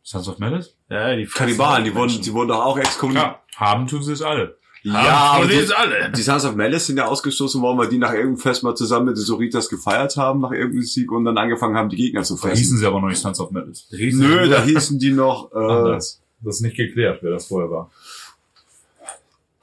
Sons 0.02 0.28
of 0.28 0.38
Malice? 0.38 0.74
Ja, 0.90 1.14
die 1.14 1.26
Kannibalen, 1.26 1.84
die 1.84 1.94
wurden, 1.94 2.20
die 2.20 2.32
wurden 2.32 2.48
doch 2.48 2.64
auch 2.64 2.78
exkommuniziert. 2.78 3.32
Ja, 3.32 3.40
haben 3.56 3.86
tun 3.86 4.02
sie 4.02 4.12
es 4.12 4.22
alle. 4.22 4.56
Ja, 4.82 4.92
Haben 4.92 5.38
aber 5.44 5.46
die, 5.50 5.56
es 5.58 5.70
alle. 5.70 6.10
die 6.14 6.20
Sons 6.20 6.44
of 6.44 6.56
Malice 6.56 6.86
sind 6.88 6.98
ja 6.98 7.06
ausgestoßen 7.06 7.60
worden, 7.62 7.78
weil 7.78 7.88
die 7.88 7.96
nach 7.96 8.12
irgendeinem 8.12 8.36
Fest 8.36 8.62
mal 8.62 8.74
zusammen 8.74 9.06
mit 9.06 9.16
den 9.16 9.22
Soritas 9.24 9.70
gefeiert 9.70 10.16
haben, 10.18 10.40
nach 10.42 10.50
irgendeinem 10.52 10.82
Sieg 10.82 11.10
und 11.10 11.24
dann 11.24 11.38
angefangen 11.38 11.74
haben, 11.76 11.88
die 11.88 11.96
Gegner 11.96 12.22
zu 12.22 12.34
Da 12.34 12.40
fressen. 12.42 12.58
hießen 12.58 12.78
sie 12.78 12.86
aber 12.86 13.00
noch 13.00 13.08
nicht 13.08 13.18
Sons 13.20 13.40
of 13.40 13.50
Malice. 13.50 13.86
Nö, 13.90 14.46
da 14.48 14.62
hießen 14.62 14.98
die 14.98 15.12
noch, 15.12 15.50
äh, 15.52 15.56
Anders. 15.58 16.20
Das 16.42 16.56
ist 16.56 16.60
nicht 16.60 16.76
geklärt, 16.76 17.20
wer 17.22 17.30
das 17.30 17.46
vorher 17.46 17.70
war. 17.70 17.90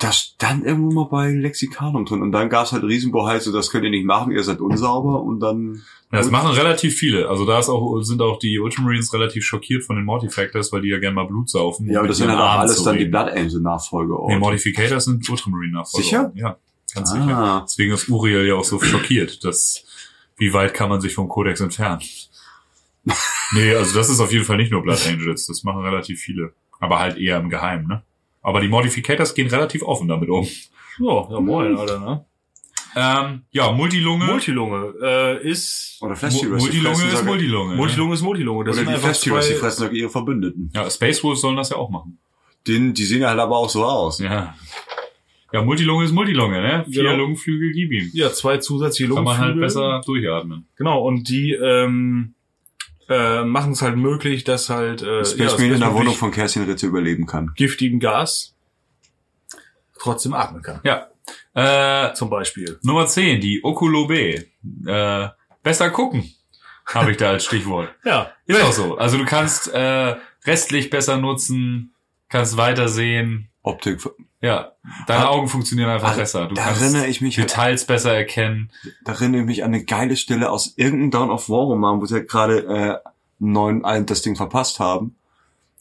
Das 0.02 0.18
stand 0.18 0.66
irgendwo 0.66 0.91
mal 0.91 1.10
bei 1.10 1.32
Lexikanum 1.32 2.06
drin 2.06 2.22
und 2.22 2.32
dann 2.32 2.49
gab's 2.49 2.72
halt 2.72 2.84
Riesenbohai, 2.84 3.39
so 3.39 3.52
das 3.52 3.70
könnt 3.70 3.84
ihr 3.86 3.89
nicht 3.91 4.06
machen, 4.06 4.32
ihr 4.32 4.43
seid 4.43 4.60
unsauber 4.60 5.22
und 5.22 5.39
dann 5.39 5.82
Ja, 6.12 6.18
das 6.20 6.32
machen 6.32 6.52
relativ 6.52 6.95
viele. 6.95 7.30
Also 7.30 7.45
da 7.45 7.60
ist 7.60 7.70
auch, 7.70 8.02
sind 8.02 8.22
auch 8.22 8.39
die 8.39 8.60
Ultramarines 8.60 9.14
relativ 9.14 9.45
schockiert 9.45 9.84
von 9.84 9.95
den 9.95 10.06
Mortifactors, 10.06 10.72
weil 10.74 10.82
die 10.82 10.89
ja 10.89 10.99
gerne 10.99 11.16
mal 11.16 11.26
Blut 11.26 11.49
saufen. 11.49 11.89
Ja, 11.89 11.99
aber 11.99 12.08
das 12.08 12.18
sind 12.18 12.30
halt 12.30 12.39
auch 12.39 12.60
alles 12.60 12.84
dann 12.84 12.97
die. 12.97 13.06
Blood 13.06 13.30
Angel 13.30 13.62
Nachfolge. 13.62 14.14
Nee, 14.28 14.38
Modificators 14.39 15.06
sind 15.06 15.30
Ultramarine-Nachfolger. 15.30 16.04
Sicher? 16.04 16.32
Ja, 16.36 16.58
ganz 16.93 17.12
Ah. 17.12 17.14
sicher. 17.16 17.62
Deswegen 17.68 17.93
ist 17.93 18.10
Uriel 18.10 18.45
ja 18.47 18.56
auch 18.56 18.64
so 18.66 18.80
schockiert, 18.82 19.43
dass, 19.45 19.86
wie 20.38 20.54
weit 20.54 20.74
kann 20.74 20.89
man 20.89 20.99
sich 21.02 21.14
vom 21.14 21.30
Kodex 21.30 21.62
entfernen? 21.62 22.02
nee, 23.54 23.74
also 23.76 23.95
das 23.97 24.10
ist 24.10 24.20
auf 24.20 24.32
jeden 24.32 24.45
Fall 24.45 24.58
nicht 24.58 24.72
nur 24.72 24.82
Blood 24.84 25.06
Angels, 25.08 25.47
das 25.47 25.64
machen 25.64 25.82
relativ 25.82 26.20
viele. 26.20 26.54
Aber 26.80 26.99
halt 26.99 27.18
eher 27.18 27.39
im 27.39 27.49
Geheimen, 27.49 27.88
ne? 27.88 28.04
Aber 28.41 28.59
die 28.61 28.67
Modificators 28.67 29.33
gehen 29.33 29.47
relativ 29.47 29.83
offen 29.83 30.07
damit 30.07 30.29
um. 30.29 30.47
Ja, 30.99 31.27
ja 31.31 31.39
moin, 31.39 31.77
Alter, 31.77 31.99
ne? 31.99 32.25
Ähm, 32.95 33.43
ja, 33.51 33.71
Multilunge. 33.71 34.25
Multilunge 34.25 34.93
äh, 35.01 35.47
ist 35.49 35.97
Oder 36.01 36.15
Flash 36.15 36.33
Mu- 36.33 36.41
Heroes, 36.43 36.63
die 36.69 36.77
Multilunge 36.81 37.13
ist 37.13 37.25
Multilunge. 37.25 37.75
Multilunge 37.75 38.13
ist 38.15 38.21
Multilunge. 38.21 38.63
Das 38.65 38.75
Oder 38.75 38.79
sind 38.79 38.89
die 38.89 38.93
einfach 38.95 39.07
Flash 39.09 39.25
Heroes, 39.25 39.47
die 39.47 39.53
zwei, 39.53 39.59
fressen 39.59 39.79
sogar 39.79 39.93
ihre 39.93 40.09
Verbündeten. 40.09 40.71
Ja, 40.75 40.89
Space 40.89 41.23
Wolves 41.23 41.39
sollen 41.41 41.55
das 41.55 41.69
ja 41.69 41.77
auch 41.77 41.89
machen. 41.89 42.19
Den, 42.67 42.93
die 42.93 43.05
sehen 43.05 43.21
ja 43.21 43.29
halt 43.29 43.39
aber 43.39 43.55
auch 43.57 43.69
so 43.69 43.85
aus. 43.85 44.19
Ja. 44.19 44.55
Ja, 45.53 45.61
Multilunge 45.63 46.03
ist 46.05 46.11
Multilunge, 46.11 46.61
ne? 46.61 46.85
Vier 46.89 47.03
Genau. 47.03 47.15
Lungenflügel, 47.15 47.71
gib 47.71 47.91
ihm. 47.91 48.09
ja, 48.13 48.31
zwei 48.31 48.57
zusätzliche 48.57 49.13
Kann 49.13 49.23
man 49.23 49.37
halt 49.37 49.55
Lungenflügel. 49.55 49.67
besser 49.67 50.01
durchatmen. 50.05 50.67
Genau, 50.77 51.01
und 51.05 51.29
die 51.29 51.51
ähm, 51.53 52.35
äh, 53.10 53.43
machen 53.43 53.74
es 53.74 53.82
halt 53.82 53.97
möglich, 53.97 54.43
dass 54.43 54.70
halt 54.70 55.02
äh, 55.02 55.26
Space 55.26 55.38
ja, 55.38 55.52
Marine 55.52 55.74
in 55.76 55.80
der 55.82 55.93
Wohnung 55.93 56.16
von 56.16 56.32
Kerstin 56.32 56.64
Ritze 56.64 56.88
überleben 56.88 57.26
kann. 57.26 57.52
giftigen 57.56 57.99
Gas 57.99 58.56
trotzdem 59.99 60.34
atmen 60.34 60.62
kann. 60.62 60.80
Ja. 60.84 61.08
Äh, 61.54 62.14
Zum 62.14 62.30
Beispiel. 62.30 62.80
Nummer 62.82 63.06
10, 63.08 63.39
die 63.41 63.64
Oculobe. 63.64 64.45
Äh, 64.86 65.28
besser 65.64 65.89
gucken, 65.91 66.32
habe 66.86 67.12
ich 67.12 67.18
da 67.18 67.32
als 67.32 67.45
Stichwort. 67.45 67.93
Ja, 68.04 68.32
Ist 68.45 68.64
auch 68.64 68.72
so. 68.72 68.97
Also 68.97 69.18
du 69.18 69.26
kannst 69.26 69.68
äh, 69.74 70.16
restlich 70.45 70.89
besser 70.89 71.18
nutzen, 71.18 71.93
kannst 72.30 72.58
weitersehen. 72.58 73.49
Optik. 73.64 73.99
Ja, 74.41 74.72
deine 75.05 75.26
Ah, 75.26 75.30
Augen 75.30 75.47
funktionieren 75.47 75.89
einfach 75.89 76.16
besser. 76.16 76.47
Du 76.47 76.55
da 76.55 76.64
kannst 76.64 76.82
erinnere 76.82 77.05
ich 77.07 77.22
mich 77.22 77.38
halt- 77.38 77.49
Details 77.51 77.86
besser 77.86 78.14
erkennen. 78.14 78.72
Da 79.05 79.12
erinnere 79.14 79.41
ich 79.41 79.47
mich 79.47 79.64
an 79.64 79.74
eine 79.74 79.84
geile 79.84 80.16
Stelle 80.16 80.49
aus 80.49 80.74
irgendeinem 80.78 81.12
Dawn 81.12 81.30
of 81.30 81.47
War 81.49 81.66
Roman, 81.66 82.01
wo 82.01 82.05
sie 82.05 82.16
halt 82.16 82.28
gerade 82.30 82.66
äh, 82.66 83.09
neun 83.39 83.86
ein 83.86 84.05
das 84.07 84.22
Ding 84.24 84.36
verpasst 84.36 84.80
haben. 84.80 85.16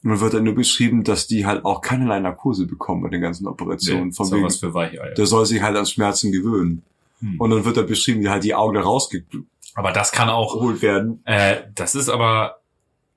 Und 0.02 0.10
dann 0.10 0.20
wird 0.20 0.34
dann 0.34 0.44
nur 0.44 0.54
beschrieben, 0.54 1.04
dass 1.04 1.26
die 1.26 1.44
halt 1.46 1.64
auch 1.64 1.80
keinerlei 1.80 2.20
Narkose 2.20 2.66
bekommen 2.66 3.02
bei 3.02 3.08
den 3.08 3.20
ganzen 3.20 3.46
Operationen. 3.46 4.08
Nee, 4.08 4.12
von 4.12 4.30
wegen, 4.30 4.44
was 4.44 4.56
für 4.56 4.72
Weicheier. 4.74 5.14
der 5.14 5.26
soll 5.26 5.44
sich 5.46 5.62
halt 5.62 5.76
an 5.76 5.86
Schmerzen 5.86 6.32
gewöhnen. 6.32 6.82
Hm. 7.20 7.38
Und 7.40 7.50
dann 7.50 7.64
wird 7.64 7.76
da 7.76 7.82
beschrieben, 7.82 8.20
wie 8.22 8.28
halt 8.30 8.44
die 8.44 8.54
Augen 8.54 8.74
da 8.74 8.80
rausgeholt 8.82 9.26
Aber 9.74 9.92
das 9.92 10.12
kann 10.12 10.28
auch 10.30 10.54
werden. 10.82 11.22
Äh, 11.26 11.62
das 11.74 11.94
ist 11.94 12.08
aber, 12.08 12.59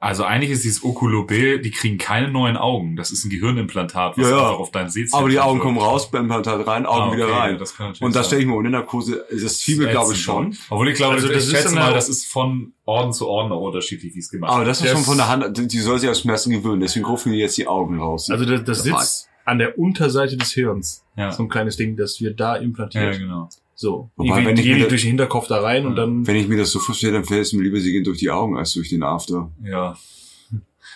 also 0.04 0.24
eigentlich 0.26 0.52
ist 0.52 0.64
dieses 0.66 0.84
Oculobe, 0.84 1.60
die 1.60 1.72
kriegen 1.72 1.98
keine 1.98 2.28
neuen 2.30 2.58
Augen. 2.58 2.96
Das 2.98 3.12
ist 3.12 3.24
ein 3.24 3.30
Gehirnimplantat, 3.30 4.18
was 4.18 4.26
Ja, 4.26 4.32
ja. 4.36 4.42
einfach 4.48 4.60
auf 4.60 4.72
dein 4.72 4.90
Sehzentrum 4.90 5.20
Aber 5.22 5.30
die 5.30 5.40
Augen 5.40 5.60
kommen 5.60 5.78
raus, 5.78 6.10
Implantat 6.12 6.68
rein, 6.68 6.86
Augen 6.86 7.00
Ah, 7.02 7.08
okay, 7.08 7.16
wieder 7.18 7.28
rein. 7.32 7.58
Das 7.58 7.76
kann 7.76 7.94
Und 8.02 8.16
da 8.16 8.24
stelle 8.24 8.42
ich 8.42 8.48
mir 8.48 8.54
ohne 8.56 8.70
Narkose, 8.70 9.26
das 9.32 9.60
Zwiebel 9.60 9.88
glaube 9.88 10.14
ich 10.14 10.22
schon. 10.22 10.56
Obwohl 10.70 10.90
ich 10.90 10.96
glaube, 10.96 11.16
Also 11.16 11.30
das 11.30 11.48
ich 11.48 11.54
ist 11.54 11.62
schätze 11.62 11.76
mal, 11.76 11.94
das 11.94 12.10
ist 12.10 12.28
von 12.28 12.74
Orden 12.86 13.14
zu 13.14 13.28
Orden 13.30 13.52
auch 13.54 13.62
unterschiedlich, 13.62 14.14
wie 14.14 14.20
es 14.20 14.30
gemacht 14.30 14.52
Aber 14.52 14.60
wird. 14.60 14.70
das 14.72 14.80
ist 14.82 14.86
Das- 14.88 14.92
schon 14.94 15.04
von 15.04 15.18
der 15.18 15.30
Hand, 15.30 15.72
die 15.72 15.80
soll 15.80 15.98
sich 16.00 16.10
an 16.10 16.16
Schmerzen 16.16 16.52
gewöhnen, 16.52 16.82
deswegen 16.82 17.06
rufen 17.06 17.32
die 17.32 17.40
jetzt 17.40 17.58
die 17.58 17.68
Augen 17.68 17.98
raus. 18.00 18.30
also 18.30 18.44
das, 18.46 18.64
das 18.66 18.84
sitzt 18.84 19.30
an 19.46 19.58
der 19.58 19.78
Unterseite 19.80 20.38
des 20.38 20.52
Hirns. 20.54 21.04
Ja. 21.16 21.32
So 21.32 21.44
ein 21.44 21.50
kleines 21.50 21.78
Ding, 21.78 21.96
das 21.96 22.20
wird 22.22 22.40
da 22.40 22.56
ja, 22.58 22.62
implantiert. 22.62 23.20
genau. 23.20 23.48
So. 23.76 24.12
Wobei, 24.16 24.46
wenn 24.46 24.56
ich 24.58 24.64
gehen 24.64 24.76
mir 24.76 24.80
das- 24.84 24.90
durch 24.90 25.02
den 25.02 25.10
Hinterkopf 25.10 25.48
da 25.48 25.60
rein 25.62 25.86
und 25.86 25.96
dann. 25.96 26.26
Wenn 26.28 26.36
ich 26.36 26.48
mir 26.48 26.58
das 26.58 26.72
so 26.72 26.80
vorstelle, 26.80 27.14
dann 27.14 27.26
fällt 27.26 27.42
es 27.42 27.54
mir 27.54 27.64
lieber, 27.64 27.80
sie 27.80 27.92
gehen 27.92 28.04
durch 28.04 28.20
die 28.20 28.30
Augen 28.30 28.58
als 28.58 28.74
durch 28.74 28.90
den 28.90 29.04
After. 29.04 29.52
Ja. 29.64 29.98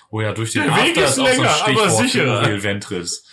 Oh 0.10 0.22
ja, 0.22 0.32
durch 0.32 0.54
den 0.54 0.64
Der 0.64 0.72
Weg 0.74 0.98
After 0.98 1.04
ist 1.04 1.10
ist 1.12 1.20
auch 1.20 1.26
so 1.26 1.26
ein 1.26 1.36
länger, 1.36 1.50
aber 1.50 1.58
Stichwort 1.66 1.92
für 1.92 2.04
sicherer. 2.08 2.42
Uriel 2.44 2.64
Ventris. 2.64 3.24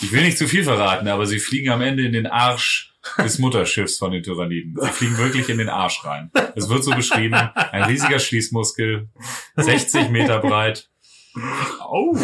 Ich 0.00 0.12
will 0.12 0.22
nicht 0.22 0.38
zu 0.38 0.48
viel 0.48 0.64
verraten, 0.64 1.08
aber 1.08 1.26
sie 1.26 1.38
fliegen 1.40 1.68
am 1.70 1.82
Ende 1.82 2.04
in 2.06 2.12
den 2.14 2.26
Arsch 2.26 2.94
des 3.18 3.38
Mutterschiffs 3.38 3.98
von 3.98 4.12
den 4.12 4.22
Tyranniden. 4.22 4.76
Sie 4.80 4.88
fliegen 4.88 5.18
wirklich 5.18 5.50
in 5.50 5.58
den 5.58 5.68
Arsch 5.68 6.02
rein. 6.06 6.30
Es 6.54 6.70
wird 6.70 6.84
so 6.84 6.92
beschrieben, 6.92 7.34
ein 7.34 7.82
riesiger 7.82 8.18
Schließmuskel, 8.18 9.08
60 9.56 10.08
Meter 10.08 10.38
breit. 10.38 10.88
Oh! 11.86 12.16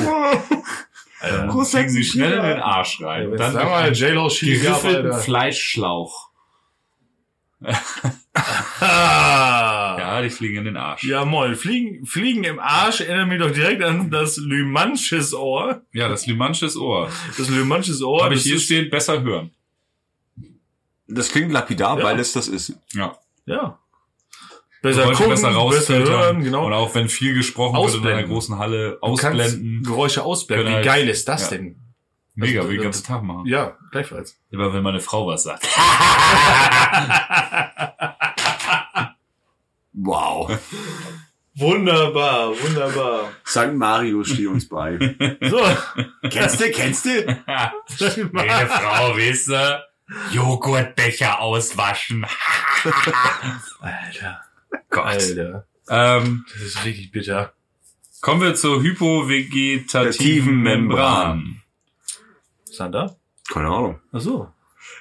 Groß 1.51 1.71
fliegen 1.73 1.91
sie 1.91 2.03
schnell 2.05 2.33
in 2.33 2.43
den 2.43 2.61
Arsch 2.61 3.01
rein. 3.03 3.31
Ja, 3.31 3.37
dann 3.37 3.53
sag 3.53 3.65
mal, 3.69 3.93
J-Lo. 3.93 4.31
Fleischschlauch. 5.21 6.31
Ja, 8.81 10.21
die 10.23 10.31
fliegen 10.31 10.59
in 10.59 10.65
den 10.65 10.77
Arsch. 10.77 11.05
Ja, 11.05 11.25
moin. 11.25 11.55
Fliegen, 11.55 12.05
Fliegen 12.07 12.45
im 12.45 12.59
Arsch 12.59 13.01
erinnert 13.01 13.29
mich 13.29 13.39
doch 13.41 13.51
direkt 13.53 13.83
an 13.83 14.11
das 14.11 14.37
Lymansches 14.37 15.35
Ohr. 15.35 15.83
Ja, 15.93 16.09
das 16.09 16.27
Lymansches 16.27 16.77
Ohr. 16.77 17.11
Das 17.39 17.49
Lymansches 17.49 18.03
Ohr. 18.03 18.25
Habe 18.25 18.35
ich 18.35 18.43
hier 18.43 18.59
stehen, 18.59 18.91
besser 18.91 19.23
hören. 19.23 19.51
Das 21.07 21.31
klingt 21.31 21.53
lapidar, 21.53 21.99
Ja. 21.99 22.05
weil 22.05 22.19
es 22.19 22.33
das 22.33 22.49
ist. 22.49 22.75
Ja. 22.93 23.17
Ja. 23.47 23.79
Besser 24.81 25.03
Geräusche 25.03 25.17
gucken, 25.23 25.31
besser 25.31 25.69
besser 25.71 25.99
hören, 25.99 26.43
genau. 26.43 26.67
Und 26.67 26.73
auch 26.73 26.93
wenn 26.95 27.09
viel 27.09 27.35
gesprochen 27.35 27.75
wird 27.77 27.85
in 27.85 27.89
Ausblenden. 27.99 28.19
einer 28.19 28.27
großen 28.29 28.59
Halle, 28.59 28.99
ausblenden. 29.01 29.83
Geräusche 29.85 30.25
ausblenden. 30.25 30.69
Wie 30.69 30.75
halt- 30.77 30.85
geil 30.85 31.09
ist 31.09 31.29
das 31.29 31.51
ja. 31.51 31.57
denn? 31.59 31.77
Mega, 32.35 32.61
Also, 32.61 32.71
wie 32.71 32.77
den 32.77 32.85
das- 32.85 32.97
ganzen 33.03 33.07
Tag 33.07 33.23
machen. 33.23 33.47
Ja, 33.47 33.77
gleichfalls. 33.91 34.39
Aber 34.53 34.73
wenn 34.73 34.83
meine 34.83 35.01
Frau 35.01 35.27
was 35.27 35.43
sagt. 35.43 35.67
Wow. 39.95 40.59
Wunderbar, 41.55 42.49
wunderbar. 42.63 43.31
St. 43.47 43.75
Mario 43.75 44.25
steht 44.25 44.47
uns 44.47 44.67
bei. 44.69 44.97
So, 45.43 45.61
kennst 46.31 46.61
du, 46.61 46.71
kennst 46.71 47.05
du? 47.05 47.11
Meine 48.33 48.67
Frau, 48.69 49.15
weißt 49.17 49.49
du, 49.49 49.83
Joghurtbecher 50.33 51.41
auswaschen. 51.41 52.25
Alter, 53.81 54.41
Gott. 54.89 55.05
Alter. 55.05 55.67
Ähm, 55.91 56.47
Das 56.55 56.63
ist 56.63 56.85
richtig 56.87 57.13
bitter. 57.13 57.53
kommen 58.23 58.41
wir 58.41 58.55
zur 58.55 58.83
hypovegetativen 58.83 59.87
Tativen 59.89 60.63
Membran. 60.63 61.62
Sandra? 62.73 63.17
Keine 63.53 63.69
Ahnung. 63.69 64.01
Ach 64.13 64.21
so. 64.21 64.49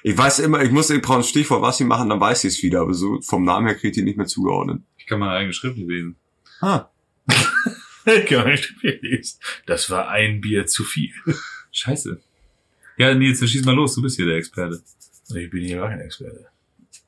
Ich 0.02 0.16
weiß 0.16 0.40
immer, 0.40 0.62
ich 0.62 0.70
muss 0.70 0.90
ich 0.90 1.02
brauche 1.02 1.18
ein 1.18 1.24
Stichwort, 1.24 1.62
was 1.62 1.78
sie 1.78 1.84
machen, 1.84 2.08
dann 2.08 2.20
weiß 2.20 2.44
ich 2.44 2.54
es 2.54 2.62
wieder, 2.62 2.82
aber 2.82 2.94
so 2.94 3.20
vom 3.22 3.44
Namen 3.44 3.66
her 3.66 3.76
kriegt 3.76 3.96
die 3.96 4.02
nicht 4.02 4.16
mehr 4.16 4.26
zugeordnet. 4.26 4.82
Ich 4.96 5.06
kann 5.06 5.18
meine 5.18 5.32
eigene 5.32 5.52
Schrift 5.52 5.76
lesen. 5.76 6.16
Ah. 6.60 6.88
Gar 8.28 8.46
nicht 8.46 8.80
gelesen. 8.80 9.38
Das 9.66 9.90
war 9.90 10.08
ein 10.08 10.40
Bier 10.40 10.66
zu 10.66 10.84
viel. 10.84 11.12
Scheiße. 11.72 12.20
Ja, 12.98 13.14
Nils, 13.14 13.40
dann 13.40 13.48
schieß 13.48 13.64
mal 13.64 13.74
los, 13.74 13.94
du 13.94 14.02
bist 14.02 14.16
hier 14.16 14.26
der 14.26 14.36
Experte. 14.36 14.82
Ich 15.34 15.50
bin 15.50 15.64
hier 15.64 15.78
gar 15.78 15.88
kein 15.88 16.00
Experte. 16.00 16.46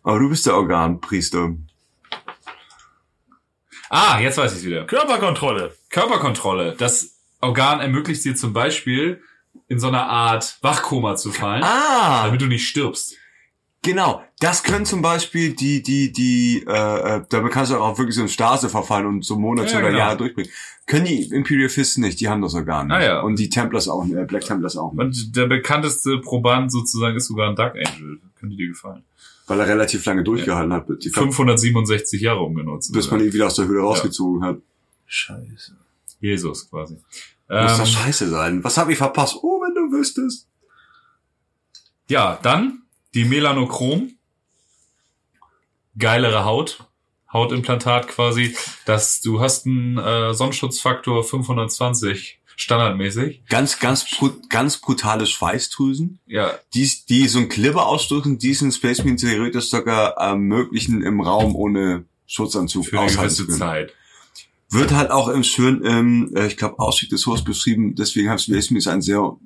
Aber 0.03 0.19
du 0.19 0.29
bist 0.29 0.47
der 0.47 0.55
Organpriester. 0.55 1.57
Ah, 3.91 4.19
jetzt 4.21 4.39
weiß 4.39 4.59
ich 4.59 4.65
wieder. 4.65 4.87
Körperkontrolle. 4.87 5.75
Körperkontrolle. 5.91 6.75
Das 6.77 7.19
Organ 7.41 7.81
ermöglicht 7.81 8.25
dir 8.25 8.35
zum 8.35 8.53
Beispiel, 8.53 9.23
in 9.69 9.79
so 9.81 9.89
einer 9.89 10.07
Art 10.09 10.59
Wachkoma 10.63 11.17
zu 11.17 11.31
fallen, 11.33 11.63
Ah, 11.65 12.27
damit 12.27 12.41
du 12.43 12.47
nicht 12.47 12.67
stirbst. 12.69 13.15
genau. 13.83 14.23
Das 14.41 14.63
können 14.63 14.85
zum 14.85 15.01
Beispiel 15.01 15.55
die, 15.55 15.83
die, 15.83 16.13
die, 16.13 16.65
äh, 16.67 16.71
äh, 17.17 17.23
da 17.29 17.49
kannst 17.49 17.71
du 17.73 17.77
auch 17.79 17.97
wirklich 17.97 18.15
so 18.17 18.23
in 18.23 18.29
Stase 18.29 18.69
verfallen 18.69 19.07
und 19.07 19.25
so 19.25 19.39
Monate 19.39 19.73
Ja, 19.73 19.79
oder 19.79 19.87
genau. 19.89 19.99
Jahre 20.01 20.17
durchbringen. 20.19 20.51
Können 20.87 21.07
die 21.07 21.23
Imperial 21.31 21.71
Fists 21.71 21.97
nicht, 21.97 22.21
die 22.21 22.29
haben 22.29 22.43
das 22.43 22.55
Organ 22.55 22.89
nicht. 22.89 22.97
Ah, 22.97 23.03
ja. 23.03 23.21
Und 23.21 23.39
die 23.39 23.49
Templars 23.49 23.89
auch 23.89 24.05
nicht, 24.05 24.17
äh, 24.17 24.25
Black 24.25 24.45
Templars 24.45 24.77
auch 24.77 24.93
nicht. 24.93 25.01
Und 25.03 25.37
der 25.37 25.47
bekannteste 25.47 26.19
Proband 26.19 26.71
sozusagen 26.73 27.17
ist 27.17 27.27
sogar 27.27 27.49
ein 27.49 27.57
Dark 27.57 27.75
Angel. 27.77 28.19
Könnte 28.39 28.55
dir 28.57 28.69
gefallen. 28.69 29.03
Weil 29.47 29.61
er 29.61 29.67
relativ 29.69 30.05
lange 30.05 30.25
durchgehalten 30.25 30.73
hat, 30.73 30.87
die, 31.03 31.09
567 31.11 32.21
Jahre 32.21 32.41
umgenutzt. 32.41 32.93
bis 32.93 33.11
man 33.11 33.21
ihn 33.21 33.33
wieder 33.33 33.47
aus 33.47 33.55
der 33.57 33.67
Höhle 33.67 33.81
rausgezogen 33.81 34.45
hat. 34.45 34.59
Scheiße. 35.07 35.77
Jesus 36.21 36.69
quasi. 36.69 36.97
Muss 37.49 37.77
das 37.77 37.81
Ähm, 37.81 37.87
scheiße 37.87 38.29
sein. 38.31 38.65
Was 38.65 38.77
habe 38.79 38.93
ich 38.93 38.99
verpasst? 38.99 39.37
Oh, 39.43 39.61
wenn 39.61 39.75
du 39.75 39.97
wüsstest. 39.97 40.49
ja, 42.09 42.39
dann 42.43 42.83
die 43.15 43.25
Melanochrom. 43.25 44.13
Geilere 45.99 46.45
Haut. 46.45 46.85
Hautimplantat 47.33 48.09
quasi. 48.09 48.57
Das, 48.85 49.21
du 49.21 49.41
hast 49.41 49.67
einen 49.67 49.99
äh, 49.99 50.35
Sonnenschutzfaktor 50.35 51.25
520 51.25 52.41
standardmäßig. 52.57 53.43
Ganz, 53.49 53.79
ganz, 53.81 54.07
ganz 54.49 54.79
brutale 54.79 55.27
Schweißdrüsen, 55.27 56.21
Ja, 56.27 56.53
die, 56.75 56.89
die 57.09 57.27
so 57.27 57.41
ein 57.41 57.49
Klipper 57.49 57.87
ausdrücken, 57.87 58.39
diesen 58.39 58.71
Space 58.71 58.99
Marine 58.99 59.17
theoretisch 59.17 59.71
sogar 59.71 60.13
ermöglichen, 60.17 61.03
im 61.03 61.21
Raum 61.21 61.57
ohne 61.57 62.05
Schutzanzug 62.27 62.87
für 62.87 62.99
eine 62.99 63.07
aushalten 63.07 63.23
gewisse 63.23 63.37
zu 63.43 63.47
können. 63.47 63.59
Zeit. 63.59 63.93
Wird 64.75 64.93
halt 64.93 65.11
auch 65.11 65.29
im 65.29 65.45
schönen, 65.45 65.85
ähm, 65.85 66.33
äh, 66.35 66.49
ich 66.49 66.57
glaube, 66.57 66.81
Ausstieg 66.81 67.09
des 67.11 67.27
Hors 67.27 67.45
beschrieben, 67.45 67.95
deswegen 67.95 68.29
haben 68.29 68.39
Space 68.39 68.71
Marines 68.71 68.89
einen 68.89 69.03
sehr 69.03 69.37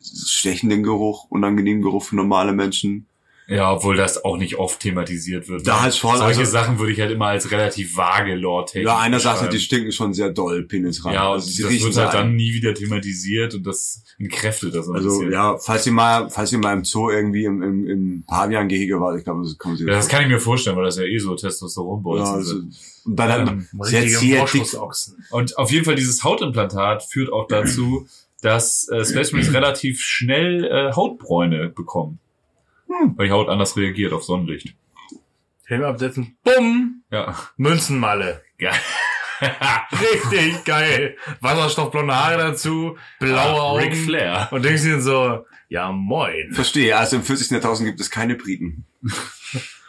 stechenden 0.00 0.82
Geruch, 0.84 1.26
unangenehmen 1.28 1.82
Geruch 1.82 2.04
für 2.04 2.16
normale 2.16 2.52
Menschen. 2.52 3.06
Ja, 3.50 3.72
obwohl 3.72 3.96
das 3.96 4.24
auch 4.26 4.36
nicht 4.36 4.56
oft 4.58 4.78
thematisiert 4.80 5.48
wird. 5.48 5.66
Da 5.66 5.76
ne? 5.76 5.82
halt 5.82 5.96
schon, 5.96 6.18
Solche 6.18 6.40
also- 6.40 6.52
Sachen 6.52 6.78
würde 6.78 6.92
ich 6.92 7.00
halt 7.00 7.10
immer 7.10 7.28
als 7.28 7.50
relativ 7.50 7.96
vage 7.96 8.34
lore 8.34 8.66
Ja, 8.74 8.98
einer 8.98 9.18
sagt 9.20 9.40
halt, 9.40 9.54
die 9.54 9.58
stinken 9.58 9.90
schon 9.90 10.12
sehr 10.12 10.28
doll 10.30 10.64
penetrant. 10.64 11.14
Ja, 11.14 11.28
und 11.28 11.34
Also 11.36 11.62
das 11.62 11.70
wird 11.82 11.94
sehr 11.94 12.04
halt 12.04 12.14
dann 12.14 12.36
nie 12.36 12.52
wieder 12.52 12.74
thematisiert 12.74 13.54
und 13.54 13.66
das 13.66 14.02
entkräftet 14.18 14.74
das 14.74 14.90
Also 14.90 15.08
bisschen. 15.20 15.32
ja, 15.32 15.56
falls 15.56 15.86
ihr 15.86 15.92
mal, 15.92 16.28
falls 16.28 16.52
ihr 16.52 16.58
mal 16.58 16.74
im 16.74 16.84
Zoo 16.84 17.08
irgendwie 17.08 17.44
im, 17.44 17.62
im, 17.62 17.86
im 17.86 18.24
Pavian-Gehege 18.26 19.00
wart, 19.00 19.16
ich 19.16 19.24
glaube, 19.24 19.42
das 19.42 19.56
kommt 19.56 19.80
Ja, 19.80 19.86
das 19.86 20.08
kann 20.08 20.22
ich 20.22 20.28
mir 20.28 20.40
vorstellen, 20.40 20.76
weil 20.76 20.84
das 20.84 20.98
ja 20.98 21.04
eh 21.04 21.18
so 21.18 21.34
Testosteronbolzen 21.34 22.26
ja, 22.26 22.32
also, 22.34 22.56
sind. 22.56 22.76
und 23.06 23.16
dann 23.16 23.48
Ähm, 23.48 23.68
sehr, 23.80 24.02
Richtige 24.02 24.18
sehr 24.18 24.44
dick. 24.44 24.66
Und 25.30 25.56
auf 25.56 25.70
jeden 25.72 25.86
Fall 25.86 25.94
dieses 25.94 26.22
Hautimplantat 26.22 27.02
führt 27.04 27.32
auch 27.32 27.48
dazu, 27.48 28.06
dass 28.42 28.86
äh, 28.90 29.04
Space 29.06 29.32
Marines 29.32 29.54
relativ 29.54 30.02
schnell 30.02 30.64
äh, 30.64 30.92
Hautbräune 30.92 31.70
bekommen. 31.70 32.18
Hm. 32.88 33.14
Weil 33.16 33.26
die 33.26 33.32
Haut 33.32 33.48
anders 33.48 33.76
reagiert 33.76 34.12
auf 34.12 34.24
Sonnenlicht. 34.24 34.74
Helm 35.66 35.84
absetzen. 35.84 36.36
Bumm. 36.42 37.02
Ja. 37.10 37.34
Münzenmalle. 37.56 38.42
Geil. 38.58 38.72
Richtig 40.00 40.64
geil. 40.64 41.16
Wasserstoffblonde 41.40 42.14
Haare 42.14 42.38
dazu. 42.38 42.96
Blaue 43.20 43.60
Augen. 43.62 43.84
Ric 43.84 43.96
Flair. 43.96 44.48
Und 44.50 44.64
denkst 44.64 44.82
dir 44.82 45.00
so, 45.00 45.44
ja 45.68 45.92
moin. 45.92 46.52
verstehe, 46.52 46.96
also 46.96 47.16
im 47.16 47.22
40. 47.22 47.50
Jahrtausend 47.50 47.86
gibt 47.88 48.00
es 48.00 48.10
keine 48.10 48.34
Briten. 48.34 48.84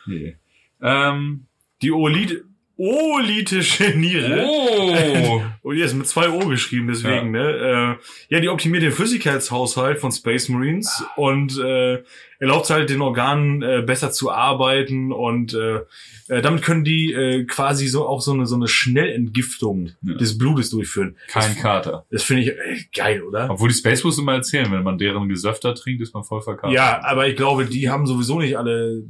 Nee. 0.06 0.38
Ähm, 0.82 1.46
Die 1.84 1.92
Olit 1.92 2.44
olitische 2.78 3.92
Niere. 3.96 4.44
oh! 4.48 5.42
Und 5.70 5.76
die 5.76 5.82
ist 5.82 5.94
mit 5.94 6.08
zwei 6.08 6.30
O 6.30 6.40
geschrieben, 6.48 6.88
deswegen, 6.88 7.32
ne? 7.32 7.98
Äh, 8.30 8.34
ja, 8.34 8.40
die 8.40 8.50
optimiert 8.50 8.82
den 8.84 8.92
Flüssigkeitshaushalt 8.92 10.00
von 10.00 10.12
Space 10.12 10.50
Marines 10.50 11.04
und 11.16 11.58
äh, 11.60 12.04
erlaubt 12.40 12.70
halt 12.72 12.90
den 12.90 13.02
Organen 13.02 13.62
äh, 13.62 13.84
besser 13.86 14.12
zu 14.12 14.32
arbeiten 14.32 15.12
und 15.12 15.54
äh, 15.54 15.82
äh, 16.30 16.42
damit 16.42 16.64
können 16.64 16.84
die 16.84 17.14
äh, 17.14 17.44
quasi 17.46 17.88
so 17.88 18.08
auch 18.08 18.22
so 18.22 18.34
eine 18.34 18.46
so 18.48 18.56
eine 18.56 18.68
Schnellentgiftung 18.68 19.92
Ja. 20.02 20.16
des 20.16 20.38
Blutes 20.38 20.70
durchführen. 20.72 21.18
Kein 21.28 21.56
Kater. 21.58 22.06
Das 22.10 22.24
finde 22.24 22.44
ich 22.44 22.48
äh, 22.50 22.86
geil, 22.96 23.22
oder? 23.24 23.50
Obwohl 23.52 23.70
die 23.70 23.76
Space 23.76 24.02
Boost 24.02 24.20
immer 24.20 24.34
erzählen, 24.34 24.72
wenn 24.72 24.84
man 24.84 24.98
deren 24.98 25.30
Gesöfter 25.30 25.76
trinkt, 25.76 26.02
ist 26.02 26.14
man 26.14 26.24
voll 26.24 26.42
verkatert. 26.42 26.74
Ja, 26.74 27.02
aber 27.04 27.28
ich 27.28 27.36
glaube, 27.36 27.66
die 27.66 27.90
haben 27.90 28.08
sowieso 28.08 28.40
nicht 28.40 28.58
alle, 28.58 29.04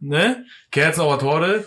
ne? 0.00 0.44
Kerzen 0.72 1.02
auf 1.02 1.18
der 1.18 1.28
Torte. 1.28 1.64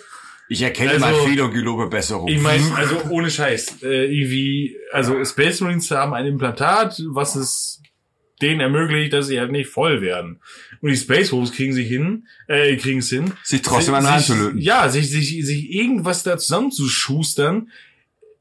Ich 0.49 0.61
erkenne 0.63 0.91
Also- 0.91 1.05
mal 1.05 1.13
Fehler 1.27 1.45
und 1.45 1.53
gelobe 1.53 1.87
Besserung. 1.87 2.27
Ich 2.27 2.41
meine, 2.41 2.63
also 2.75 3.01
ohne 3.09 3.29
Scheiß. 3.29 3.83
Äh, 3.83 4.05
irgendwie, 4.05 4.75
also 4.91 5.23
Space 5.23 5.61
Marines 5.61 5.89
haben 5.91 6.13
ein 6.13 6.25
Implantat, 6.25 7.01
was 7.07 7.35
es 7.35 7.81
denen 8.41 8.59
ermöglicht, 8.61 9.13
dass 9.13 9.27
sie 9.27 9.39
halt 9.39 9.51
nicht 9.51 9.69
voll 9.69 10.01
werden. 10.01 10.39
Und 10.81 10.89
die 10.89 10.97
Space 10.97 11.31
Wolves 11.31 11.51
kriegen 11.51 11.73
sich 11.73 11.87
hin, 11.87 12.25
äh, 12.47 12.75
kriegen 12.77 12.99
es 12.99 13.09
hin. 13.09 13.33
sich 13.43 13.61
trotzdem 13.61 13.93
an 13.93 14.03
sich, 14.03 14.11
reinzulöten. 14.11 14.59
Ja, 14.59 14.89
sich, 14.89 15.09
sich, 15.09 15.45
sich 15.45 15.69
irgendwas 15.71 16.23
da 16.23 16.37
zusammenzuschustern. 16.37 17.69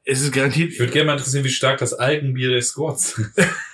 Es 0.04 0.22
ist 0.22 0.32
garantiert, 0.32 0.72
Ich 0.72 0.78
würde 0.78 0.92
gerne 0.92 1.06
mal 1.08 1.12
interessieren, 1.18 1.44
wie 1.44 1.48
stark 1.50 1.78
das 1.78 1.92
Algenbier 1.94 2.50
der 2.50 2.62
Squads 2.62 3.20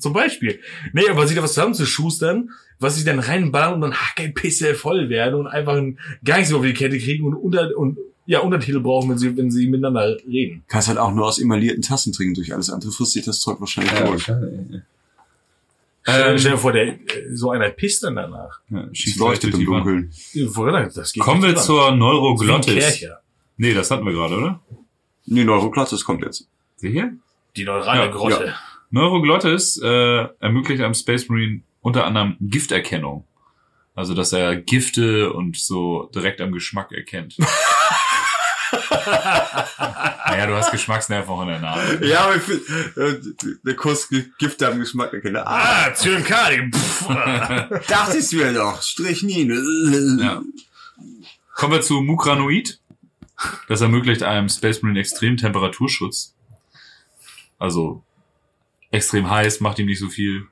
zum 0.00 0.12
Beispiel. 0.12 0.60
Nee, 0.92 1.08
aber 1.10 1.26
sich 1.26 1.36
da 1.36 1.42
was 1.42 1.54
zusammenzuschustern, 1.54 2.50
was 2.80 2.96
sie 2.96 3.04
dann 3.04 3.18
reinballern 3.18 3.74
und 3.74 3.80
dann 3.80 3.94
hackelpisse 3.94 4.74
voll 4.74 5.08
werden 5.08 5.34
und 5.34 5.46
einfach 5.46 5.76
ein, 5.76 5.98
gar 6.24 6.36
nichts 6.36 6.50
mehr 6.50 6.58
auf 6.60 6.66
die 6.66 6.74
Kette 6.74 6.98
kriegen 6.98 7.24
und 7.24 7.34
unter, 7.34 7.76
und, 7.76 7.98
ja, 8.26 8.40
Untertitel 8.40 8.80
brauchen, 8.80 9.10
wenn 9.10 9.18
sie, 9.18 9.36
wenn 9.36 9.50
sie 9.50 9.68
miteinander 9.68 10.16
reden. 10.26 10.62
Kannst 10.68 10.88
halt 10.88 10.98
auch 10.98 11.12
nur 11.12 11.26
aus 11.26 11.38
emaillierten 11.38 11.82
Tassen 11.82 12.12
trinken. 12.12 12.34
Durch 12.34 12.52
alles 12.52 12.70
andere 12.70 12.92
frisst 12.92 13.12
sich 13.12 13.24
das 13.24 13.40
Zeug 13.40 13.60
wahrscheinlich 13.60 13.92
durch. 13.94 14.22
Stell 14.22 14.84
Ähm, 16.06 16.38
stell 16.38 16.52
dir 16.52 16.58
vor, 16.58 16.72
der, 16.72 16.86
äh, 16.88 16.98
so 17.34 17.50
einer 17.50 17.68
pisst 17.70 18.02
dann 18.02 18.16
danach. 18.16 18.60
ja, 18.70 18.88
schießt 18.92 19.18
leuchtet 19.18 19.52
durch 19.52 19.62
im. 19.62 19.66
Dunkeln. 19.66 20.12
Das 20.94 21.12
geht 21.12 21.22
Kommen 21.22 21.42
wir 21.42 21.56
zur 21.56 21.80
dran. 21.80 21.94
Ein 21.94 21.98
Neuroglottis. 21.98 23.04
Nee, 23.56 23.74
das 23.74 23.90
hatten 23.90 24.06
wir 24.06 24.12
gerade, 24.12 24.36
oder? 24.36 24.60
Nee, 25.26 25.44
Neuroklatz, 25.44 25.90
das 25.90 26.04
kommt 26.04 26.24
jetzt. 26.24 26.46
Sieh 26.76 26.90
hier? 26.90 27.12
Die 27.56 27.64
neurale 27.64 28.06
Ja, 28.06 28.10
Grotte. 28.10 28.54
Neuroglottis 28.90 29.80
äh, 29.82 30.26
ermöglicht 30.40 30.82
einem 30.82 30.94
Space 30.94 31.28
Marine 31.28 31.62
unter 31.80 32.06
anderem 32.06 32.36
Gifterkennung. 32.40 33.24
Also, 33.94 34.14
dass 34.14 34.32
er 34.32 34.56
Gifte 34.56 35.32
und 35.32 35.56
so 35.56 36.08
direkt 36.14 36.40
am 36.40 36.52
Geschmack 36.52 36.92
erkennt. 36.92 37.36
naja, 40.28 40.46
du 40.46 40.54
hast 40.54 40.70
Geschmacksnerven 40.70 41.28
auch 41.30 41.42
in 41.42 41.48
der 41.48 41.58
Nase. 41.58 42.06
Ja, 42.06 42.20
aber 42.20 42.36
ich 42.36 42.48
äh, 42.96 43.20
der 43.64 43.74
Kuss 43.74 44.08
Gift 44.38 44.62
am 44.62 44.78
Geschmack 44.78 45.12
erkennen. 45.12 45.42
Ah, 45.44 45.92
Zyankali. 45.94 46.70
Dachte 47.88 48.18
ich 48.18 48.30
mir 48.32 48.52
doch. 48.52 48.80
Strichnin. 48.82 50.18
Ja. 50.22 50.42
Kommen 51.54 51.72
wir 51.72 51.80
zu 51.80 52.00
Mukranoid. 52.00 52.80
Das 53.68 53.80
ermöglicht 53.80 54.22
einem 54.22 54.48
Space 54.48 54.82
Marine 54.82 55.00
extremen 55.00 55.36
Temperaturschutz. 55.36 56.34
Also 57.58 58.04
extrem 58.90 59.30
heiß, 59.30 59.60
macht 59.60 59.78
ihm 59.78 59.86
nicht 59.86 60.00
so 60.00 60.08
viel. 60.08 60.46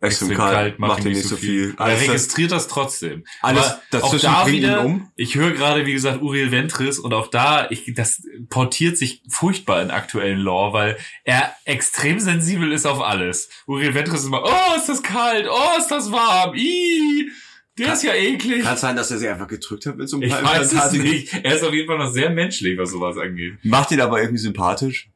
Extrem 0.00 0.36
kalt, 0.36 0.80
macht 0.80 1.04
ihm 1.04 1.12
nicht 1.12 1.28
so 1.28 1.36
viel. 1.36 1.74
Aber 1.76 1.90
er 1.90 1.96
Alles, 1.96 2.08
registriert 2.08 2.50
das 2.50 2.66
trotzdem. 2.66 3.24
alles 3.40 3.64
Aber 3.64 3.82
dazwischen 3.92 4.26
auch 4.28 4.34
da 4.38 4.42
bringt 4.42 4.56
ihn 4.56 4.62
wieder, 4.64 4.84
um. 4.84 5.12
Ich 5.14 5.36
höre 5.36 5.52
gerade, 5.52 5.86
wie 5.86 5.92
gesagt, 5.92 6.20
Uriel 6.22 6.50
Ventris 6.50 6.98
und 6.98 7.14
auch 7.14 7.28
da, 7.28 7.70
ich, 7.70 7.92
das 7.94 8.20
portiert 8.48 8.98
sich 8.98 9.22
furchtbar 9.28 9.80
in 9.80 9.92
aktuellen 9.92 10.40
Lore, 10.40 10.72
weil 10.72 10.98
er 11.22 11.54
extrem 11.66 12.18
sensibel 12.18 12.72
ist 12.72 12.84
auf 12.84 13.00
alles. 13.00 13.48
Uriel 13.68 13.94
Ventris 13.94 14.22
ist 14.22 14.26
immer, 14.26 14.42
oh, 14.44 14.76
ist 14.76 14.88
das 14.88 15.04
kalt, 15.04 15.46
oh, 15.48 15.78
ist 15.78 15.88
das 15.88 16.10
warm, 16.10 16.54
ih, 16.56 17.30
der 17.78 17.92
ist 17.92 18.02
ja 18.02 18.14
eklig. 18.14 18.64
Kann 18.64 18.76
sein, 18.76 18.96
dass 18.96 19.10
er 19.12 19.18
sich 19.18 19.28
einfach 19.28 19.46
gedrückt 19.46 19.86
hat 19.86 19.96
mit 19.96 20.08
so 20.08 20.16
einem 20.16 20.24
Ich 20.24 20.32
weiß 20.32 20.72
es 20.72 20.92
nicht. 20.92 21.32
Er 21.44 21.54
ist 21.54 21.62
auf 21.62 21.72
jeden 21.72 21.86
Fall 21.86 21.98
noch 21.98 22.12
sehr 22.12 22.30
menschlich, 22.30 22.76
was 22.76 22.90
sowas 22.90 23.16
angeht. 23.16 23.54
Macht 23.62 23.92
ihn 23.92 24.00
aber 24.00 24.20
irgendwie 24.20 24.42
sympathisch. 24.42 25.11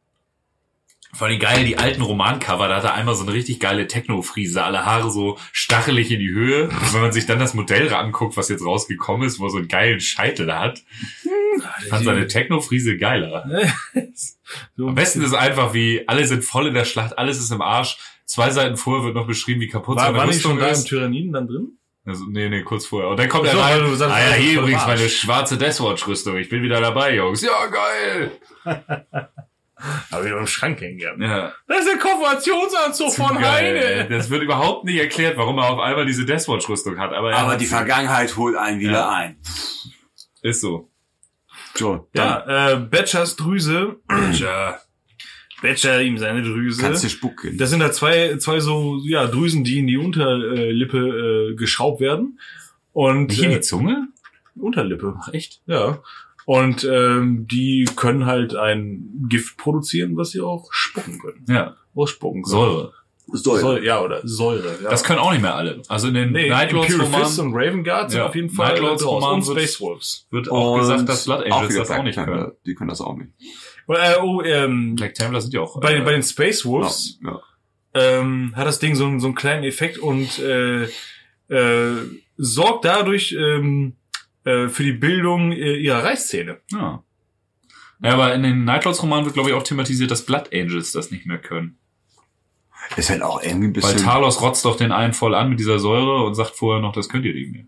Vor 1.16 1.28
allem 1.28 1.38
geil, 1.38 1.64
die 1.64 1.78
alten 1.78 2.02
Romancover, 2.02 2.68
da 2.68 2.76
hat 2.76 2.84
er 2.84 2.94
einmal 2.94 3.14
so 3.14 3.22
eine 3.22 3.32
richtig 3.32 3.58
geile 3.58 3.86
Techno-Friese, 3.86 4.62
alle 4.62 4.84
Haare 4.84 5.10
so 5.10 5.38
stachelig 5.50 6.10
in 6.10 6.20
die 6.20 6.30
Höhe. 6.30 6.64
Und 6.64 6.94
wenn 6.94 7.00
man 7.00 7.12
sich 7.12 7.24
dann 7.24 7.38
das 7.38 7.54
Modell 7.54 7.92
anguckt, 7.94 8.36
was 8.36 8.48
jetzt 8.48 8.64
rausgekommen 8.64 9.26
ist, 9.26 9.38
wo 9.38 9.46
er 9.46 9.50
so 9.50 9.56
einen 9.56 9.68
geilen 9.68 10.00
Scheitel 10.00 10.54
hat, 10.54 10.82
ich 11.82 11.88
fand 11.88 12.04
seine 12.04 12.26
Techno-Friese 12.26 12.98
geiler. 12.98 13.44
So 14.76 14.86
Am 14.86 14.94
besten 14.94 15.22
ist 15.22 15.34
einfach 15.34 15.74
wie, 15.74 16.06
alle 16.06 16.24
sind 16.24 16.44
voll 16.44 16.68
in 16.68 16.74
der 16.74 16.84
Schlacht, 16.84 17.18
alles 17.18 17.40
ist 17.40 17.50
im 17.50 17.62
Arsch. 17.62 17.98
Zwei 18.26 18.50
Seiten 18.50 18.76
vorher 18.76 19.04
wird 19.04 19.16
noch 19.16 19.26
beschrieben, 19.26 19.60
wie 19.60 19.66
kaputt 19.66 19.96
war, 19.96 20.04
seine 20.04 20.18
war 20.18 20.26
nicht 20.26 20.40
schon 20.40 20.52
Rüstung 20.52 20.68
da 20.68 20.78
im. 20.78 20.84
Tyranniden 20.84 21.32
dann 21.32 21.48
drin? 21.48 21.78
Also, 22.04 22.24
nee, 22.28 22.48
nee, 22.48 22.62
kurz 22.62 22.86
vorher. 22.86 23.10
Und 23.10 23.18
dann 23.18 23.28
kommt 23.28 23.48
Ach 23.48 23.54
er 23.68 23.78
so, 23.78 23.84
rein. 23.84 23.96
sagst, 23.96 24.14
ah 24.14 24.20
ja, 24.20 24.34
hier 24.34 24.60
übrigens 24.60 24.86
meine 24.86 25.08
schwarze 25.08 25.58
Deathwatch-Rüstung. 25.58 26.36
Ich 26.36 26.48
bin 26.48 26.62
wieder 26.62 26.80
dabei, 26.80 27.16
Jungs. 27.16 27.42
Ja, 27.42 27.66
geil. 27.66 28.30
Aber 30.10 30.24
wieder 30.24 30.38
im 30.38 30.46
Schrank 30.46 30.80
hängen 30.80 30.98
gehabt. 30.98 31.20
Ja. 31.20 31.52
Das 31.68 31.80
ist 31.80 31.88
der 31.88 31.98
Konfirmationsanzug 31.98 33.10
Zu 33.10 33.22
von 33.22 33.38
geil, 33.38 33.76
ey. 33.76 33.96
Heine. 34.04 34.08
Das 34.08 34.30
wird 34.30 34.42
überhaupt 34.42 34.84
nicht 34.84 34.98
erklärt, 34.98 35.36
warum 35.36 35.58
er 35.58 35.70
auf 35.70 35.80
einmal 35.80 36.06
diese 36.06 36.24
Deathwatch-Rüstung 36.24 36.98
hat. 36.98 37.12
Aber, 37.12 37.30
er 37.32 37.38
Aber 37.38 37.52
hat 37.52 37.60
die. 37.60 37.66
Vergangenheit 37.66 38.36
holt 38.36 38.56
einen 38.56 38.80
wieder 38.80 38.92
Ja. 38.92 39.10
ein. 39.10 39.36
ist 40.42 40.60
so. 40.62 40.90
So, 41.74 42.08
dann 42.14 42.26
Ja, 42.46 42.70
äh, 42.72 42.76
Batchers 42.76 43.36
Drüse. 43.36 43.96
Tja. 44.34 44.78
Batcher 45.60 46.00
ihm 46.02 46.16
seine 46.18 46.42
Drüse. 46.42 46.80
kannst 46.80 47.04
du 47.04 47.08
spucken. 47.10 47.58
Das 47.58 47.68
sind 47.70 47.80
da 47.80 47.92
zwei, 47.92 48.36
zwei 48.38 48.60
so, 48.60 48.98
ja, 49.04 49.26
Drüsen, 49.26 49.64
die 49.64 49.78
in 49.80 49.86
die 49.86 49.96
Unterlippe 49.98 51.50
äh, 51.52 51.54
geschraubt 51.54 52.00
werden. 52.00 52.38
Und 52.92 53.26
Nicht 53.28 53.42
in 53.42 53.50
die 53.50 53.56
äh, 53.56 53.60
Zunge? 53.60 54.08
Unterlippe. 54.54 55.18
Ach, 55.20 55.32
echt? 55.34 55.60
Ja. 55.66 55.98
Und 56.46 56.84
ähm, 56.90 57.46
die 57.50 57.86
können 57.96 58.24
halt 58.24 58.54
ein 58.54 59.26
Gift 59.28 59.58
produzieren, 59.58 60.16
was 60.16 60.30
sie 60.30 60.40
auch 60.40 60.68
spucken 60.70 61.18
können. 61.18 61.44
Ja. 61.48 61.74
Ausspucken 61.94 62.42
können. 62.42 62.50
Säure. 62.52 62.92
Säure. 63.32 63.60
Säure. 63.60 63.84
Ja, 63.84 64.00
oder 64.00 64.20
Säure. 64.24 64.78
Ja. 64.80 64.90
Das 64.90 65.02
können 65.02 65.18
auch 65.18 65.32
nicht 65.32 65.42
mehr 65.42 65.56
alle. 65.56 65.82
Also 65.88 66.06
in 66.06 66.14
den 66.14 66.30
nee, 66.30 66.48
Night 66.48 66.70
Lords 66.70 66.94
Imperial 66.94 67.24
Fist 67.24 67.40
und 67.40 67.52
Raven 67.52 67.82
Guard 67.82 68.12
sind 68.12 68.20
Ja, 68.20 68.26
auf 68.28 68.36
jeden 68.36 68.50
Fall 68.50 68.68
Night 68.74 68.80
Lords 68.80 69.02
draus. 69.02 69.22
Roman 69.24 69.34
und 69.40 69.46
wird- 69.48 69.58
Space 69.58 69.80
Wolves. 69.80 70.26
wird 70.30 70.48
auch 70.48 70.74
Und 70.74 70.78
gesagt, 70.80 71.08
dass 71.08 71.24
Blood 71.24 71.50
Angels 71.50 71.74
das 71.74 71.90
auch 71.90 71.94
Black 71.94 72.04
nicht 72.04 72.14
Templar. 72.14 72.38
können. 72.38 72.52
Die 72.64 72.74
können 72.76 72.88
das 72.90 73.00
auch 73.00 73.16
nicht. 73.16 73.30
Äh, 73.88 74.14
oh, 74.22 74.42
ähm, 74.42 74.94
Black 74.94 75.14
Templar 75.14 75.40
sind 75.40 75.52
ja 75.52 75.60
auch. 75.62 75.80
bei, 75.80 75.96
äh, 75.96 76.00
bei 76.02 76.12
den 76.12 76.22
Space 76.22 76.64
Wolves 76.64 77.18
Ja, 77.24 77.30
ja. 77.32 77.40
ähm, 78.20 78.52
hat 78.54 78.66
das 78.68 78.78
Ding 78.78 78.94
so, 78.94 79.04
einen- 79.06 79.18
so 79.18 79.26
einen 79.26 79.34
kleinen 79.34 79.64
Effekt 79.64 79.98
und 79.98 80.38
äh, 80.38 80.84
äh, 81.48 81.96
sorgt 82.36 82.84
dadurch 82.84 83.36
ähm, 83.36 83.94
äh, 84.46 84.68
für 84.68 84.84
die 84.84 84.92
Bildung 84.92 85.52
äh, 85.52 85.74
ihrer 85.74 86.04
Reißzähne. 86.04 86.58
Ja. 86.72 87.02
Ja, 88.02 88.12
aber 88.12 88.34
in 88.34 88.42
den 88.42 88.64
Night 88.64 88.84
Lords 88.84 89.02
Romanen 89.02 89.24
wird, 89.24 89.34
glaube 89.34 89.48
ich, 89.48 89.54
auch 89.54 89.62
thematisiert, 89.62 90.10
dass 90.10 90.24
Blood 90.24 90.50
Angels 90.52 90.92
das 90.92 91.10
nicht 91.10 91.26
mehr 91.26 91.38
können. 91.38 91.78
Ist 92.96 93.10
halt 93.10 93.22
auch 93.22 93.42
irgendwie 93.42 93.68
ein 93.68 93.76
Weil 93.76 93.92
bisschen. 93.92 94.04
Talos 94.04 94.40
rotzt 94.40 94.64
doch 94.64 94.76
den 94.76 94.92
einen 94.92 95.12
voll 95.12 95.34
an 95.34 95.48
mit 95.48 95.58
dieser 95.58 95.78
Säure 95.80 96.24
und 96.24 96.34
sagt 96.34 96.54
vorher 96.54 96.80
noch, 96.80 96.92
das 96.92 97.08
könnt 97.08 97.24
ihr 97.24 97.34
nicht 97.34 97.52
mehr. 97.52 97.64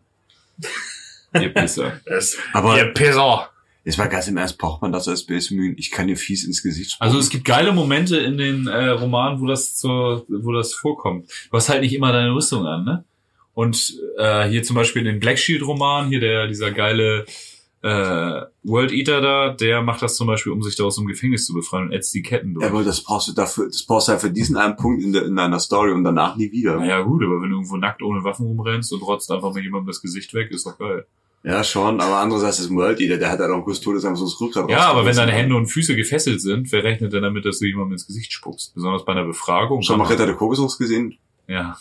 ihr 1.42 1.52
Pisser. 1.52 2.00
Das, 2.06 2.36
aber 2.52 2.76
ihr 2.76 2.92
Pisser. 2.94 3.50
jetzt 3.84 3.98
mal 3.98 4.08
ganz 4.08 4.28
im 4.28 4.36
Ernst, 4.36 4.58
braucht 4.58 4.82
man 4.82 4.92
das 4.92 5.08
als 5.08 5.26
Marine? 5.28 5.74
Ich 5.76 5.90
kann 5.90 6.06
dir 6.06 6.16
fies 6.16 6.44
ins 6.44 6.62
Gesicht 6.62 6.92
spucken. 6.92 7.04
Also 7.04 7.18
es 7.18 7.30
gibt 7.30 7.44
geile 7.44 7.72
Momente 7.72 8.18
in 8.18 8.38
den 8.38 8.68
äh, 8.68 8.90
Romanen, 8.90 9.40
wo 9.40 9.46
das 9.46 9.74
zur, 9.76 10.24
wo 10.28 10.52
das 10.52 10.74
vorkommt. 10.74 11.28
Du 11.50 11.56
hast 11.56 11.68
halt 11.68 11.80
nicht 11.80 11.94
immer 11.94 12.12
deine 12.12 12.32
Rüstung 12.32 12.66
an, 12.66 12.84
ne? 12.84 13.04
Und 13.58 13.98
äh, 14.16 14.48
hier 14.48 14.62
zum 14.62 14.76
Beispiel 14.76 15.00
in 15.00 15.06
den 15.06 15.18
Black 15.18 15.36
Shield 15.36 15.66
Roman, 15.66 16.06
hier 16.06 16.20
der 16.20 16.46
dieser 16.46 16.70
geile 16.70 17.24
äh, 17.82 18.42
World 18.62 18.92
Eater 18.92 19.20
da, 19.20 19.48
der 19.52 19.82
macht 19.82 20.00
das 20.00 20.14
zum 20.14 20.28
Beispiel, 20.28 20.52
um 20.52 20.62
sich 20.62 20.76
da 20.76 20.84
aus 20.84 20.94
dem 20.94 21.06
Gefängnis 21.06 21.44
zu 21.44 21.54
befreien 21.54 21.86
und 21.86 21.92
ätzt 21.92 22.14
die 22.14 22.22
Ketten 22.22 22.54
durch. 22.54 22.62
Ja, 22.62 22.70
aber 22.70 22.84
das 22.84 23.02
brauchst 23.02 23.26
du 23.26 23.32
dafür, 23.32 23.66
das 23.66 23.82
brauchst 23.82 24.06
du 24.06 24.12
halt 24.12 24.20
für 24.20 24.30
diesen 24.30 24.56
einen 24.56 24.76
Punkt 24.76 25.02
in, 25.02 25.12
der, 25.12 25.24
in 25.24 25.34
deiner 25.34 25.58
Story 25.58 25.90
und 25.90 26.04
danach 26.04 26.36
nie 26.36 26.52
wieder. 26.52 26.76
naja 26.76 27.00
gut, 27.00 27.20
aber 27.24 27.42
wenn 27.42 27.50
du 27.50 27.56
irgendwo 27.56 27.76
nackt 27.78 28.00
ohne 28.00 28.22
Waffen 28.22 28.46
rumrennst 28.46 28.92
und 28.92 29.02
rotzt 29.02 29.28
einfach 29.32 29.52
mit 29.52 29.64
jemandem 29.64 29.88
das 29.88 30.00
Gesicht 30.00 30.32
weg, 30.34 30.52
ist 30.52 30.64
doch 30.64 30.78
geil. 30.78 31.04
Ja, 31.42 31.64
schon, 31.64 32.00
aber 32.00 32.18
andererseits 32.18 32.60
ist 32.60 32.70
ein 32.70 32.76
World 32.76 33.00
Eater, 33.00 33.16
der 33.16 33.32
hat 33.32 33.40
halt 33.40 33.50
auch 33.50 33.64
kurz 33.64 33.80
Todes 33.80 34.04
einfach 34.04 34.18
so 34.18 34.26
das 34.26 34.40
Rückgrat 34.40 34.70
Ja, 34.70 34.86
aber 34.86 35.04
wenn 35.04 35.16
deine 35.16 35.32
Hände 35.32 35.56
und 35.56 35.66
Füße 35.66 35.96
gefesselt 35.96 36.40
sind, 36.40 36.70
wer 36.70 36.84
rechnet 36.84 37.12
denn 37.12 37.22
damit, 37.24 37.44
dass 37.44 37.58
du 37.58 37.66
jemandem 37.66 37.94
ins 37.94 38.06
Gesicht 38.06 38.32
spuckst? 38.32 38.72
Besonders 38.76 39.04
bei 39.04 39.10
einer 39.10 39.24
Befragung. 39.24 39.82
Schon 39.82 39.98
mal 39.98 40.04
Ritter 40.04 40.26
der 40.26 40.36
Kokosnuss 40.36 40.78
gesehen? 40.78 41.18
Ja. 41.48 41.76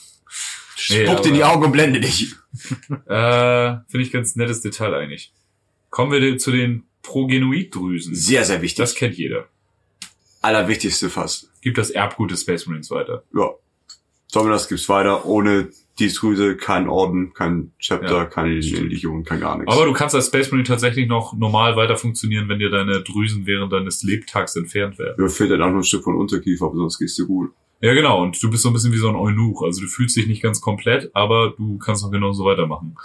Nee, 0.89 1.05
Spuck 1.05 1.21
dir 1.23 1.30
in 1.30 1.36
die 1.36 1.43
Augen 1.43 1.63
und 1.63 1.71
blende 1.71 1.99
dich. 1.99 2.34
Äh, 3.05 3.75
Finde 3.88 4.03
ich 4.03 4.11
ganz 4.11 4.36
nettes 4.36 4.61
Detail 4.61 4.93
eigentlich. 4.95 5.32
Kommen 5.91 6.11
wir 6.11 6.38
zu 6.39 6.51
den 6.51 6.86
Progenoiddrüsen. 7.03 8.15
Sehr, 8.15 8.45
sehr 8.45 8.63
wichtig. 8.63 8.78
Das 8.78 8.95
kennt 8.95 9.15
jeder. 9.15 9.47
Allerwichtigste 10.41 11.09
fast. 11.09 11.51
Gibt 11.61 11.78
das 11.78 11.91
Erbgut 11.91 12.32
des 12.32 12.41
Space 12.41 12.65
Marines 12.65 12.89
weiter. 12.89 13.23
Ja. 13.36 13.51
Dominus 14.34 14.67
gibt's 14.67 14.89
weiter. 14.89 15.25
Ohne 15.25 15.69
die 15.99 16.09
Drüse 16.09 16.57
kein 16.57 16.89
Orden, 16.89 17.34
kein 17.34 17.71
Chapter, 17.80 18.17
Ja, 18.17 18.25
keine. 18.25 18.53
Legion, 18.53 19.23
kein 19.23 19.39
gar 19.39 19.57
nichts. 19.57 19.73
Aber 19.73 19.86
du 19.86 19.93
kannst 19.93 20.15
als 20.15 20.28
Space 20.28 20.51
Marine 20.51 20.67
tatsächlich 20.67 21.07
noch 21.07 21.34
normal 21.34 21.75
weiter 21.75 21.95
funktionieren, 21.95 22.49
wenn 22.49 22.59
dir 22.59 22.69
deine 22.69 23.01
Drüsen 23.01 23.45
während 23.45 23.71
deines 23.71 24.03
Lebtags 24.03 24.55
entfernt 24.55 24.99
werden. 24.99 25.15
Mir 25.17 25.30
fehlt 25.30 25.51
halt 25.51 25.61
auch 25.61 25.69
nur 25.69 25.80
ein 25.80 25.84
Stück 25.84 26.03
von 26.03 26.15
Unterkiefer, 26.15 26.65
aber 26.65 26.75
sonst 26.75 26.99
gehst 26.99 27.17
du 27.19 27.28
gut. 27.28 27.51
Ja, 27.82 27.93
genau. 27.93 28.21
Und 28.23 28.41
du 28.41 28.49
bist 28.49 28.63
so 28.63 28.69
ein 28.69 28.73
bisschen 28.73 28.91
wie 28.91 28.97
so 28.97 29.09
ein 29.09 29.15
Eunuch. 29.15 29.61
Also 29.63 29.82
du 29.82 29.88
fühlst 29.88 30.15
dich 30.17 30.28
nicht 30.28 30.41
ganz 30.41 30.61
komplett, 30.61 31.11
aber 31.13 31.51
du 31.51 31.78
kannst 31.78 32.03
noch 32.03 32.11
genauso 32.11 32.45
weitermachen. 32.45 32.95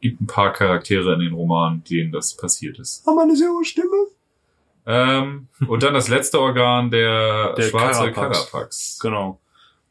Gibt 0.00 0.20
ein 0.20 0.26
paar 0.26 0.52
Charaktere 0.52 1.14
in 1.14 1.20
den 1.20 1.32
Romanen, 1.34 1.82
denen 1.84 2.12
das 2.12 2.36
passiert 2.36 2.78
ist. 2.78 3.04
Haben 3.06 3.16
wir 3.16 3.22
eine 3.22 3.36
sehr 3.36 3.48
hohe 3.50 3.64
Stimme? 3.64 4.06
Ähm, 4.86 5.48
und 5.68 5.82
dann 5.82 5.94
das 5.94 6.08
letzte 6.08 6.40
Organ, 6.40 6.90
der, 6.90 7.54
Der 7.54 7.62
schwarze 7.64 8.10
Carapax. 8.12 8.50
Carapax. 8.50 8.98
Genau. 9.00 9.38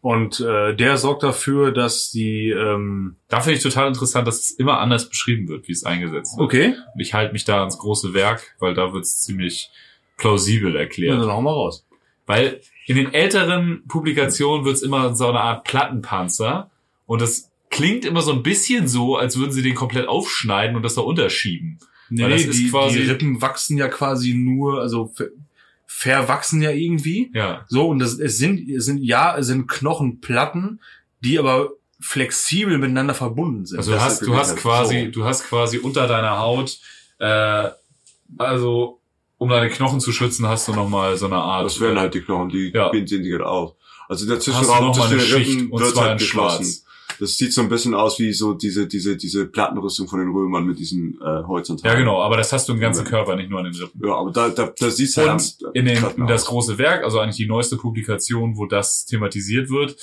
Und 0.02 0.40
äh, 0.40 0.74
der 0.76 0.98
sorgt 0.98 1.24
dafür, 1.24 1.72
dass 1.74 2.10
die 2.10 2.50
ähm, 2.52 3.18
Da 3.28 3.42
finde 3.42 3.58
ich 3.58 3.64
total 3.64 3.90
interessant, 3.90 4.26
dass 4.28 4.40
es 4.40 4.52
immer 4.52 4.80
anders 4.80 5.10
beschrieben 5.10 5.50
wird, 5.50 5.68
wie 5.68 5.74
es 5.74 5.84
eingesetzt 5.84 6.38
wird. 6.38 6.46
Okay. 6.46 6.76
Und 6.96 7.02
ich 7.02 7.14
halte 7.14 7.34
mich 7.34 7.44
da 7.44 7.60
ans 7.60 7.78
große 7.78 8.14
Werk, 8.14 8.56
weil 8.60 8.74
da 8.74 8.94
wird 8.94 9.04
es 9.04 9.22
ziemlich 9.24 9.70
plausibel 10.18 10.74
Ja, 10.74 10.80
erklärt. 10.80 11.20
dann 11.22 11.30
hau 11.32 11.42
mal 11.42 11.52
raus. 11.52 11.86
Weil 12.26 12.62
in 12.90 12.96
den 12.96 13.14
älteren 13.14 13.84
Publikationen 13.88 14.66
wird 14.66 14.76
es 14.78 14.82
immer 14.82 15.16
so 15.16 15.28
eine 15.28 15.40
Art 15.42 15.64
Plattenpanzer 15.64 16.72
und 17.06 17.22
das 17.22 17.52
klingt 17.70 18.04
immer 18.04 18.24
so 18.24 18.32
ein 18.34 18.42
bisschen 18.42 18.88
so, 18.88 19.16
als 19.16 19.38
würden 19.38 19.52
sie 19.52 19.62
den 19.62 19.76
komplett 19.76 20.08
aufschneiden 20.08 20.76
und 20.76 20.82
das 20.82 20.96
da 20.96 21.02
unterschieben. 21.02 21.78
Nee, 22.10 22.24
Weil 22.24 22.32
das 22.32 22.42
nee, 22.46 22.48
ist 22.50 22.60
die, 22.60 22.70
quasi- 22.72 23.04
die 23.04 23.08
Rippen 23.10 23.44
wachsen 23.44 23.78
ja 23.78 23.88
quasi 23.90 24.34
nur, 24.34 24.82
also 24.82 25.12
ver 25.14 25.28
verwachsen 25.86 26.62
ja 26.64 26.72
irgendwie. 26.72 27.30
Ja. 27.34 27.66
So, 27.68 27.90
und 27.90 28.00
das, 28.00 28.18
es 28.20 28.38
sind, 28.40 28.68
es 28.70 28.86
sind, 28.86 29.04
ja, 29.04 29.38
es 29.38 29.46
sind 29.48 29.68
Knochenplatten, 29.68 30.80
die 31.22 31.38
aber 31.38 31.70
flexibel 32.00 32.78
miteinander 32.80 33.14
verbunden 33.14 33.66
sind. 33.68 33.78
Also 33.80 33.92
du 33.92 33.98
Das 33.98 34.04
hast, 34.06 34.22
du 34.26 34.36
hast 34.36 34.56
quasi, 34.58 35.06
so. 35.06 35.12
du 35.12 35.26
hast 35.26 35.44
quasi 35.48 35.78
unter 35.78 36.08
deiner 36.08 36.40
Haut, 36.40 36.80
äh, 37.20 37.70
also 38.38 38.99
um 39.40 39.50
deine 39.50 39.70
Knochen 39.70 40.00
zu 40.00 40.12
schützen, 40.12 40.48
hast 40.48 40.68
du 40.68 40.74
nochmal 40.74 41.18
so 41.18 41.26
eine 41.26 41.38
Art. 41.38 41.66
Das 41.66 41.80
wären 41.80 41.98
halt 41.98 42.14
die 42.14 42.22
Knochen, 42.22 42.50
die 42.50 42.72
Ja. 42.74 42.92
sehen 42.92 43.08
sie 43.08 43.30
gerade 43.30 43.48
aus. 43.48 43.74
Also 44.08 44.28
der 44.28 44.40
Zwischenraum 44.40 44.94
zwischen 44.94 45.08
eine 45.14 45.18
den 45.18 45.26
Schicht 45.26 45.50
Rippen 45.52 45.72
und 45.72 45.82
wird 45.82 45.96
halt 45.96 46.20
geschlossen. 46.20 46.64
Schwarz. 46.66 46.86
Das 47.20 47.38
sieht 47.38 47.54
so 47.54 47.62
ein 47.62 47.70
bisschen 47.70 47.94
aus 47.94 48.18
wie 48.20 48.32
so 48.34 48.54
diese, 48.54 48.88
diese, 48.88 49.18
diese 49.18 49.46
Plattenrüstung 49.48 50.08
von 50.08 50.20
den 50.20 50.30
Römern 50.30 50.66
mit 50.66 50.80
diesen 50.80 51.20
äh, 51.22 51.44
horizontalen. 51.48 51.94
Ja, 51.94 52.00
genau, 52.00 52.22
aber 52.22 52.38
das 52.38 52.54
hast 52.54 52.70
du 52.70 52.74
im 52.74 52.80
ganzen 52.80 53.00
Ja. 53.00 53.06
Halt 53.06 53.12
Körper, 53.12 53.36
nicht 53.36 53.50
nur 53.50 53.60
an 53.60 53.66
den 53.66 53.76
Rippen. 53.76 54.02
Ja, 54.06 54.14
aber 54.16 54.32
da, 54.32 54.50
da, 54.50 54.72
da 54.78 54.90
siehst 54.90 55.18
du 55.18 55.30
Und 55.30 55.58
in, 55.74 55.86
den, 55.86 56.04
in 56.18 56.28
das 56.28 56.46
große 56.46 56.78
Werk, 56.78 57.04
also 57.04 57.20
eigentlich 57.20 57.36
die 57.38 57.48
neueste 57.48 57.78
Publikation, 57.78 58.58
wo 58.58 58.66
das 58.68 59.06
thematisiert 59.06 59.70
wird, 59.70 59.96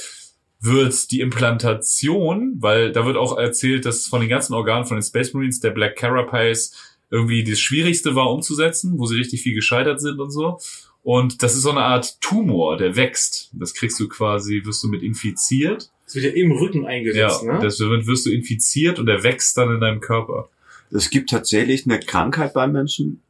wird 0.60 1.10
die 1.10 1.20
Implantation, 1.20 2.56
weil 2.58 2.92
da 2.92 3.06
wird 3.06 3.16
auch 3.16 3.36
erzählt, 3.38 3.84
dass 3.86 4.06
von 4.06 4.20
den 4.20 4.28
ganzen 4.28 4.54
Organen 4.54 4.84
von 4.86 4.96
den 4.96 5.02
Space 5.02 5.32
Marines 5.34 5.60
der 5.60 5.70
Black 5.70 5.96
Carapace 5.96 6.72
irgendwie 7.10 7.44
das 7.44 7.60
Schwierigste 7.60 8.14
war 8.14 8.30
umzusetzen, 8.32 8.98
wo 8.98 9.06
sie 9.06 9.16
richtig 9.16 9.42
viel 9.42 9.54
gescheitert 9.54 10.00
sind 10.00 10.20
und 10.20 10.30
so. 10.30 10.58
Und 11.02 11.42
das 11.42 11.54
ist 11.54 11.62
so 11.62 11.70
eine 11.70 11.82
Art 11.82 12.20
Tumor, 12.20 12.76
der 12.76 12.96
wächst. 12.96 13.50
Das 13.52 13.74
kriegst 13.74 14.00
du 14.00 14.08
quasi, 14.08 14.62
wirst 14.64 14.82
du 14.82 14.88
mit 14.88 15.02
infiziert. 15.02 15.90
Das 16.04 16.16
wird 16.16 16.24
ja 16.24 16.30
im 16.32 16.50
Rücken 16.50 16.82
Ja, 16.82 16.88
eingesetzt, 16.88 17.44
ne? 17.44 17.58
das 17.62 17.78
wird, 17.78 18.06
wirst 18.06 18.26
du 18.26 18.30
infiziert 18.30 18.98
und 18.98 19.06
der 19.06 19.22
wächst 19.22 19.56
dann 19.56 19.72
in 19.72 19.80
deinem 19.80 20.00
Körper. 20.00 20.48
Es 20.90 21.10
gibt 21.10 21.30
tatsächlich 21.30 21.86
eine 21.86 22.00
Krankheit 22.00 22.54
bei 22.54 22.66
Menschen, 22.66 23.22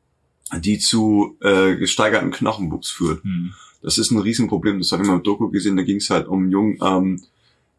die 0.58 0.78
zu 0.78 1.36
äh, 1.40 1.76
gesteigerten 1.76 2.30
Knochenwuchs 2.30 2.90
führt. 2.90 3.22
Hm. 3.24 3.52
Das 3.82 3.98
ist 3.98 4.10
ein 4.10 4.18
Riesenproblem. 4.18 4.78
Das 4.78 4.92
habe 4.92 5.02
ich 5.02 5.08
mal 5.08 5.16
im 5.16 5.22
Doku 5.22 5.50
gesehen. 5.50 5.76
Da 5.76 5.82
ging 5.82 5.98
es 5.98 6.10
halt 6.10 6.28
um 6.28 6.42
einen 6.42 6.50
Jungen, 6.50 6.78
ähm, 6.82 7.22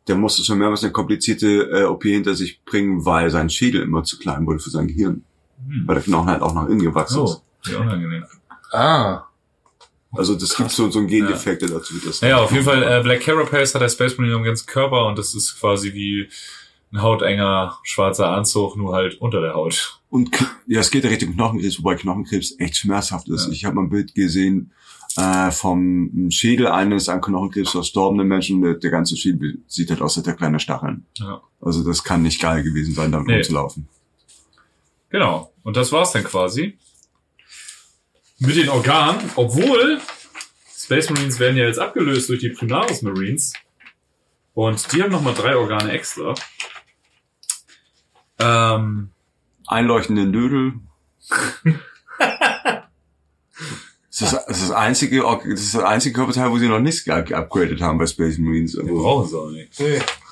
der 0.08 0.16
musste 0.16 0.44
schon 0.44 0.58
mehrmals 0.58 0.84
eine 0.84 0.94
komplizierte 0.94 1.70
äh, 1.70 1.84
OP 1.84 2.04
hinter 2.04 2.34
sich 2.34 2.64
bringen, 2.64 3.06
weil 3.06 3.30
sein 3.30 3.50
Schädel 3.50 3.82
immer 3.82 4.04
zu 4.04 4.18
klein 4.18 4.46
wurde 4.46 4.60
für 4.60 4.70
sein 4.70 4.88
Gehirn. 4.88 5.24
Hm. 5.68 5.84
Weil 5.88 5.96
der 5.96 6.04
Knochen 6.04 6.30
halt 6.30 6.42
auch 6.42 6.54
nach 6.54 6.68
innen 6.68 6.82
gewachsen 6.82 7.24
ist. 7.24 7.42
So, 7.62 7.72
wie 7.72 7.76
unangenehm. 7.76 8.26
Ah. 8.72 9.24
Also 10.12 10.36
das 10.36 10.56
gibt 10.56 10.72
so, 10.72 10.90
so 10.90 11.00
einen 11.00 11.08
Gendefekt, 11.08 11.62
der 11.62 11.70
dazu 11.70 11.94
führt, 11.94 12.08
dass 12.08 12.22
Naja, 12.22 12.38
auf 12.38 12.52
jeden 12.52 12.64
Fall, 12.64 12.82
äh, 12.82 13.04
Black 13.04 13.22
Carapace 13.22 13.76
hat 13.76 13.82
der 13.82 13.90
Space 13.90 14.18
Marine 14.18 14.36
am 14.36 14.44
ganzen 14.44 14.66
Körper 14.66 15.06
und 15.06 15.18
das 15.18 15.36
ist 15.36 15.60
quasi 15.60 15.94
wie 15.94 16.30
ein 16.94 17.02
hautenger 17.02 17.78
schwarzer 17.84 18.30
Anzug, 18.30 18.78
nur 18.78 18.96
halt 18.96 19.20
unter 19.20 19.42
der 19.42 19.54
Haut. 19.54 20.00
Und 20.10 20.32
ja, 20.68 20.80
es 20.80 20.90
geht 20.90 21.04
ja 21.04 21.10
Richtung 21.10 21.34
Knochenkrebs, 21.34 21.80
wobei 21.80 21.96
Knochenkrebs 21.96 22.56
echt 22.60 22.78
schmerzhaft 22.78 23.28
ist. 23.28 23.48
Ja. 23.48 23.52
Ich 23.52 23.66
habe 23.66 23.76
mal 23.76 23.84
ein 23.84 23.90
Bild 23.90 24.16
gesehen 24.16 24.72
äh, 25.18 25.52
vom 25.52 26.30
Schädel 26.32 26.68
eines 26.68 27.10
an 27.10 27.20
Knochenkrebs 27.20 27.72
verstorbenen 27.72 28.28
Menschen. 28.28 28.62
Der, 28.62 28.76
der 28.76 28.90
ganze 28.90 29.18
Schädel 29.18 29.60
sieht 29.68 29.90
halt 29.90 30.02
aus, 30.02 30.18
als 30.18 30.26
hätte 30.26 30.36
er 30.36 30.38
kleine 30.38 30.60
Stacheln. 30.62 31.06
Ja. 31.16 31.42
Also 31.60 31.84
das 31.84 32.04
kann 32.04 32.22
nicht 32.22 32.42
geil 32.42 32.64
gewesen 32.64 32.94
sein, 32.94 33.12
damit 33.12 33.28
Nee. 33.28 33.34
rumzulaufen. 33.36 33.90
Genau. 35.10 35.52
Und 35.68 35.76
das 35.76 35.92
war's 35.92 36.14
dann 36.14 36.24
quasi. 36.24 36.78
Mit 38.40 38.56
den 38.56 38.70
Organen, 38.70 39.30
obwohl 39.36 40.00
Space 40.74 41.10
Marines 41.10 41.40
werden 41.40 41.58
ja 41.58 41.66
jetzt 41.66 41.78
abgelöst 41.78 42.30
durch 42.30 42.40
die 42.40 42.52
Primaris 42.52 43.02
Marines. 43.02 43.52
Und 44.54 44.94
die 44.94 45.04
haben 45.04 45.12
nochmal 45.12 45.34
drei 45.34 45.58
Organe 45.58 45.92
extra. 45.92 46.36
Ähm, 48.40 49.10
Einleuchtende 49.68 50.26
Nödel. 50.26 50.76
Das 51.28 51.42
ist, 54.22 54.34
das 54.34 54.48
ist 54.48 54.62
das 54.70 54.72
einzige, 54.72 55.20
das 55.22 55.44
ist 55.60 55.76
das 55.76 55.84
einzige 55.84 56.16
Körperteil, 56.16 56.50
wo 56.50 56.58
sie 56.60 56.70
noch 56.70 56.80
nicht 56.80 57.04
ge- 57.04 57.24
geupgradet 57.26 57.82
haben 57.82 57.98
bei 57.98 58.08
Space 58.08 58.38
Marines. 58.38 58.72
die 58.72 58.84
brauchen 58.84 59.28
sie 59.28 59.38
auch 59.38 59.50
nicht. 59.50 59.78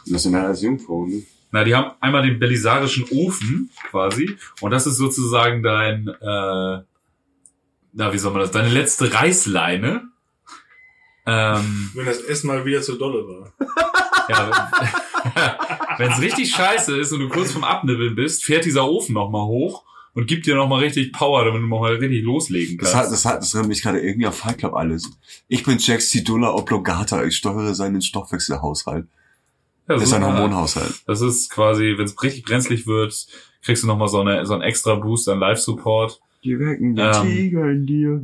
das 0.07 0.23
sind 0.23 0.31
ja 0.31 0.45
alles 0.45 0.61
Jungfrauen. 0.61 1.27
Na, 1.55 1.63
die 1.63 1.73
haben 1.73 1.91
einmal 2.01 2.21
den 2.21 2.37
belisarischen 2.37 3.05
Ofen 3.11 3.69
quasi. 3.89 4.35
Und 4.59 4.71
das 4.71 4.85
ist 4.87 4.97
sozusagen 4.97 5.63
dein, 5.63 6.05
äh, 6.05 6.83
na, 7.93 8.11
wie 8.11 8.17
soll 8.17 8.33
man 8.33 8.41
das, 8.41 8.51
deine 8.51 8.67
letzte 8.67 9.13
Reißleine. 9.13 10.03
Ähm, 11.25 11.91
Wenn 11.93 12.05
das 12.07 12.19
Essen 12.19 12.47
mal 12.47 12.65
wieder 12.65 12.81
zu 12.81 12.97
dolle 12.97 13.25
war. 13.25 13.53
ja, 14.29 14.69
wenn 15.97 16.11
es 16.11 16.19
richtig 16.19 16.51
scheiße 16.51 16.97
ist 16.97 17.13
und 17.13 17.21
du 17.21 17.29
kurz 17.29 17.53
vom 17.53 17.63
Abnibbeln 17.63 18.15
bist, 18.15 18.43
fährt 18.43 18.65
dieser 18.65 18.85
Ofen 18.89 19.13
nochmal 19.13 19.45
hoch 19.45 19.85
und 20.13 20.27
gibt 20.27 20.47
dir 20.47 20.55
nochmal 20.55 20.81
richtig 20.81 21.13
Power, 21.13 21.45
damit 21.45 21.61
du 21.61 21.67
nochmal 21.67 21.95
richtig 21.95 22.21
loslegen 22.21 22.77
Das 22.79 22.91
kannst. 22.91 23.05
hat, 23.05 23.13
das 23.13 23.23
hat, 23.23 23.37
das 23.37 23.53
erinnert 23.53 23.69
mich 23.69 23.81
gerade 23.81 24.01
irgendwie 24.01 24.27
an 24.27 24.33
Fight 24.33 24.57
Club 24.57 24.73
alles. 24.73 25.09
Ich 25.47 25.63
bin 25.63 25.77
Jack 25.77 26.01
Sidula 26.01 26.53
Oblongata. 26.53 27.23
Ich 27.23 27.37
steuere 27.37 27.73
seinen 27.73 28.01
Stoffwechselhaushalt. 28.01 29.07
Ja, 29.87 29.95
Das 29.95 30.03
ist 30.03 30.13
ein 30.13 30.23
eine- 30.23 30.33
Hormonhaushalt. 30.37 31.03
Das 31.07 31.21
ist 31.21 31.49
quasi, 31.51 31.93
wenn 31.97 32.05
es 32.05 32.21
richtig 32.23 32.43
brenzlig 32.43 32.87
wird, 32.87 33.27
kriegst 33.63 33.83
du 33.83 33.87
nochmal 33.87 34.07
so, 34.07 34.19
eine, 34.21 34.45
so 34.45 34.53
einen 34.53 34.63
extra 34.63 34.95
Boost 34.95 35.27
an 35.29 35.39
Live-Support. 35.39 36.19
Die 36.43 36.59
wecken 36.59 36.95
die 36.95 37.01
Ähm. 37.01 37.21
Tiger 37.23 37.69
in 37.71 37.85
dir. 37.85 38.21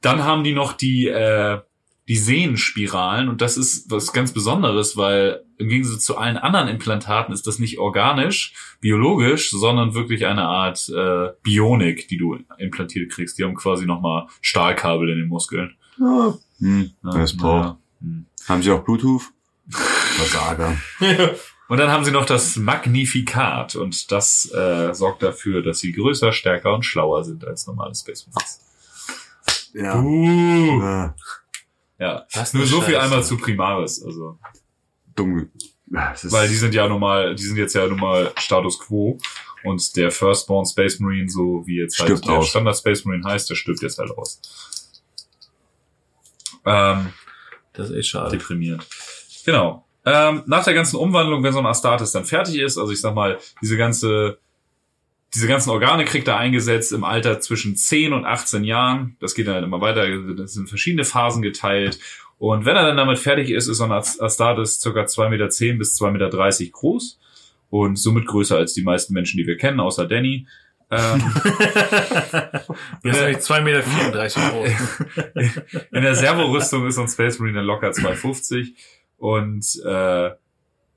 Dann 0.00 0.24
haben 0.24 0.44
die 0.44 0.52
noch 0.52 0.72
die, 0.72 1.08
äh, 1.08 1.60
die 2.08 2.16
Sehenspiralen 2.16 3.28
und 3.28 3.40
das 3.40 3.56
ist 3.56 3.90
was 3.90 4.12
ganz 4.12 4.32
Besonderes, 4.32 4.96
weil 4.96 5.42
im 5.58 5.68
Gegensatz 5.68 6.04
zu 6.04 6.16
allen 6.16 6.36
anderen 6.36 6.68
Implantaten 6.68 7.34
ist 7.34 7.46
das 7.48 7.58
nicht 7.58 7.78
organisch, 7.78 8.52
biologisch, 8.80 9.50
sondern 9.50 9.94
wirklich 9.94 10.26
eine 10.26 10.42
Art 10.42 10.88
äh, 10.88 11.30
Bionik, 11.42 12.06
die 12.08 12.18
du 12.18 12.38
implantiert 12.58 13.10
kriegst. 13.10 13.38
Die 13.38 13.44
haben 13.44 13.54
quasi 13.54 13.86
nochmal 13.86 14.26
Stahlkabel 14.40 15.08
in 15.10 15.18
den 15.18 15.28
Muskeln. 15.28 15.74
Hm, 15.98 16.90
Ja, 17.02 17.10
das 17.10 17.36
braucht. 17.36 17.62
naja. 17.64 17.78
Hm. 18.02 18.26
Haben 18.48 18.62
sie 18.62 18.70
auch 18.70 18.84
Bluetooth? 18.84 19.22
Versager. 19.70 20.76
Und 21.68 21.78
dann 21.78 21.90
haben 21.90 22.04
sie 22.04 22.12
noch 22.12 22.26
das 22.26 22.54
Magnifikat 22.54 23.74
und 23.74 24.12
das 24.12 24.48
äh, 24.54 24.94
sorgt 24.94 25.24
dafür, 25.24 25.62
dass 25.64 25.80
sie 25.80 25.90
größer, 25.90 26.30
stärker 26.30 26.72
und 26.72 26.84
schlauer 26.84 27.24
sind 27.24 27.44
als 27.44 27.66
normale 27.66 27.92
Space 27.92 28.24
Marines. 28.28 28.60
Ja. 29.74 29.98
Uh. 30.00 31.10
Ja, 31.98 32.24
Was 32.34 32.54
nur 32.54 32.66
so 32.66 32.80
viel 32.80 32.94
Scheiße. 32.94 33.04
einmal 33.04 33.24
zu 33.24 33.36
Primaris, 33.36 34.00
also 34.00 34.38
dumm. 35.16 35.50
Ja, 35.90 36.14
weil 36.24 36.46
die 36.48 36.54
sind 36.54 36.72
ja 36.72 36.86
nun 36.86 37.00
mal, 37.00 37.34
die 37.34 37.42
sind 37.42 37.56
jetzt 37.56 37.74
ja 37.74 37.84
nun 37.88 37.98
mal 37.98 38.30
Status 38.38 38.78
Quo 38.78 39.18
und 39.64 39.96
der 39.96 40.12
Firstborn 40.12 40.66
Space 40.66 41.00
Marine, 41.00 41.28
so 41.28 41.66
wie 41.66 41.78
jetzt 41.80 41.98
halt 41.98 42.24
der 42.28 42.34
aus. 42.38 42.48
Standard 42.48 42.76
Space 42.76 43.04
Marine 43.04 43.24
heißt, 43.28 43.50
der 43.50 43.56
stirbt 43.56 43.82
jetzt 43.82 43.98
halt 43.98 44.12
aus. 44.16 44.40
Ähm, 46.64 47.12
Das 47.72 47.90
ist 47.90 47.96
echt 47.96 48.08
schade. 48.10 48.36
deprimierend. 48.36 48.86
Genau. 49.46 49.84
Ähm, 50.04 50.42
nach 50.46 50.64
der 50.64 50.74
ganzen 50.74 50.96
Umwandlung, 50.96 51.42
wenn 51.42 51.52
so 51.52 51.58
ein 51.60 51.66
Astartes 51.66 52.12
dann 52.12 52.24
fertig 52.24 52.56
ist, 52.58 52.76
also 52.78 52.92
ich 52.92 53.00
sag 53.00 53.14
mal, 53.14 53.38
diese 53.62 53.76
ganze, 53.76 54.38
diese 55.34 55.48
ganzen 55.48 55.70
Organe 55.70 56.04
kriegt 56.04 56.28
er 56.28 56.36
eingesetzt 56.36 56.92
im 56.92 57.04
Alter 57.04 57.40
zwischen 57.40 57.76
10 57.76 58.12
und 58.12 58.24
18 58.24 58.64
Jahren. 58.64 59.16
Das 59.20 59.34
geht 59.34 59.48
dann 59.48 59.64
immer 59.64 59.80
weiter, 59.80 60.06
das 60.34 60.52
sind 60.52 60.68
verschiedene 60.68 61.04
Phasen 61.04 61.42
geteilt. 61.42 61.98
Und 62.38 62.66
wenn 62.66 62.76
er 62.76 62.86
dann 62.86 62.96
damit 62.96 63.18
fertig 63.18 63.50
ist, 63.50 63.66
ist 63.66 63.78
so 63.78 63.84
ein 63.84 63.92
Ast- 63.92 64.20
Astartes 64.20 64.80
circa 64.80 65.02
2,10 65.02 65.28
Meter 65.30 65.78
bis 65.78 66.00
2,30 66.00 66.10
Meter 66.10 66.70
groß 66.72 67.18
und 67.70 67.96
somit 67.96 68.26
größer 68.26 68.56
als 68.56 68.74
die 68.74 68.82
meisten 68.82 69.14
Menschen, 69.14 69.38
die 69.38 69.46
wir 69.46 69.56
kennen, 69.56 69.80
außer 69.80 70.06
Danny. 70.06 70.46
Ähm, 70.90 71.20
Wir 73.02 73.14
sind 73.14 73.24
eigentlich 73.24 73.44
2,34 73.44 73.62
Meter 73.62 74.28
groß. 74.50 75.82
In 75.92 76.02
der 76.02 76.14
Servorüstung 76.14 76.86
ist 76.86 76.94
so 76.96 77.02
ein 77.02 77.08
Space 77.08 77.38
Marine 77.40 77.58
dann 77.58 77.66
locker 77.66 77.90
250 77.90 78.74
und 79.18 79.64
äh, 79.84 80.30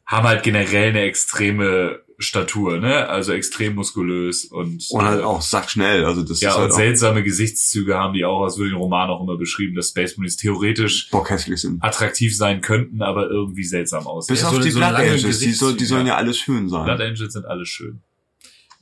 haben 0.05 0.27
halt 0.27 0.43
generell 0.43 0.89
eine 0.89 1.01
extreme 1.01 1.99
Statur, 2.21 2.79
ne? 2.79 3.07
Also 3.07 3.31
extrem 3.31 3.75
muskulös 3.75 4.43
und, 4.45 4.85
Und 4.89 5.05
halt 5.05 5.21
äh, 5.21 5.23
auch 5.23 5.41
sackschnell. 5.41 6.03
Also 6.03 6.21
das 6.23 6.41
ja 6.41 6.49
ist 6.49 6.55
und 6.55 6.61
halt 6.63 6.71
auch 6.73 6.75
seltsame 6.75 7.23
Gesichtszüge 7.23 7.95
haben 7.95 8.13
die 8.13 8.25
auch, 8.25 8.43
als 8.43 8.57
würde 8.57 8.71
im 8.71 8.77
Roman 8.77 9.09
auch 9.09 9.21
immer 9.23 9.37
beschrieben, 9.37 9.75
dass 9.75 9.89
Space 9.89 10.17
Marines 10.17 10.35
theoretisch 10.35 11.09
bockhässlich 11.11 11.61
sind. 11.61 11.81
attraktiv 11.81 12.35
sein 12.35 12.59
könnten, 12.59 13.01
aber 13.01 13.29
irgendwie 13.29 13.63
seltsam 13.63 14.05
aussehen. 14.05 14.33
Bis 14.33 14.41
Ja, 14.41 14.49
auf 14.49 14.55
so- 14.55 14.61
die 14.61 14.71
so 14.71 14.79
Blood 14.79 14.95
Angels. 14.95 15.39
Die, 15.39 15.51
soll, 15.53 15.77
die 15.77 15.85
sollen 15.85 16.07
ja. 16.07 16.13
ja 16.13 16.17
alles 16.17 16.37
schön 16.37 16.67
sein. 16.67 16.83
Blood 16.83 16.99
Angels 17.01 17.31
sind 17.33 17.45
alle 17.45 17.65
schön. 17.65 18.01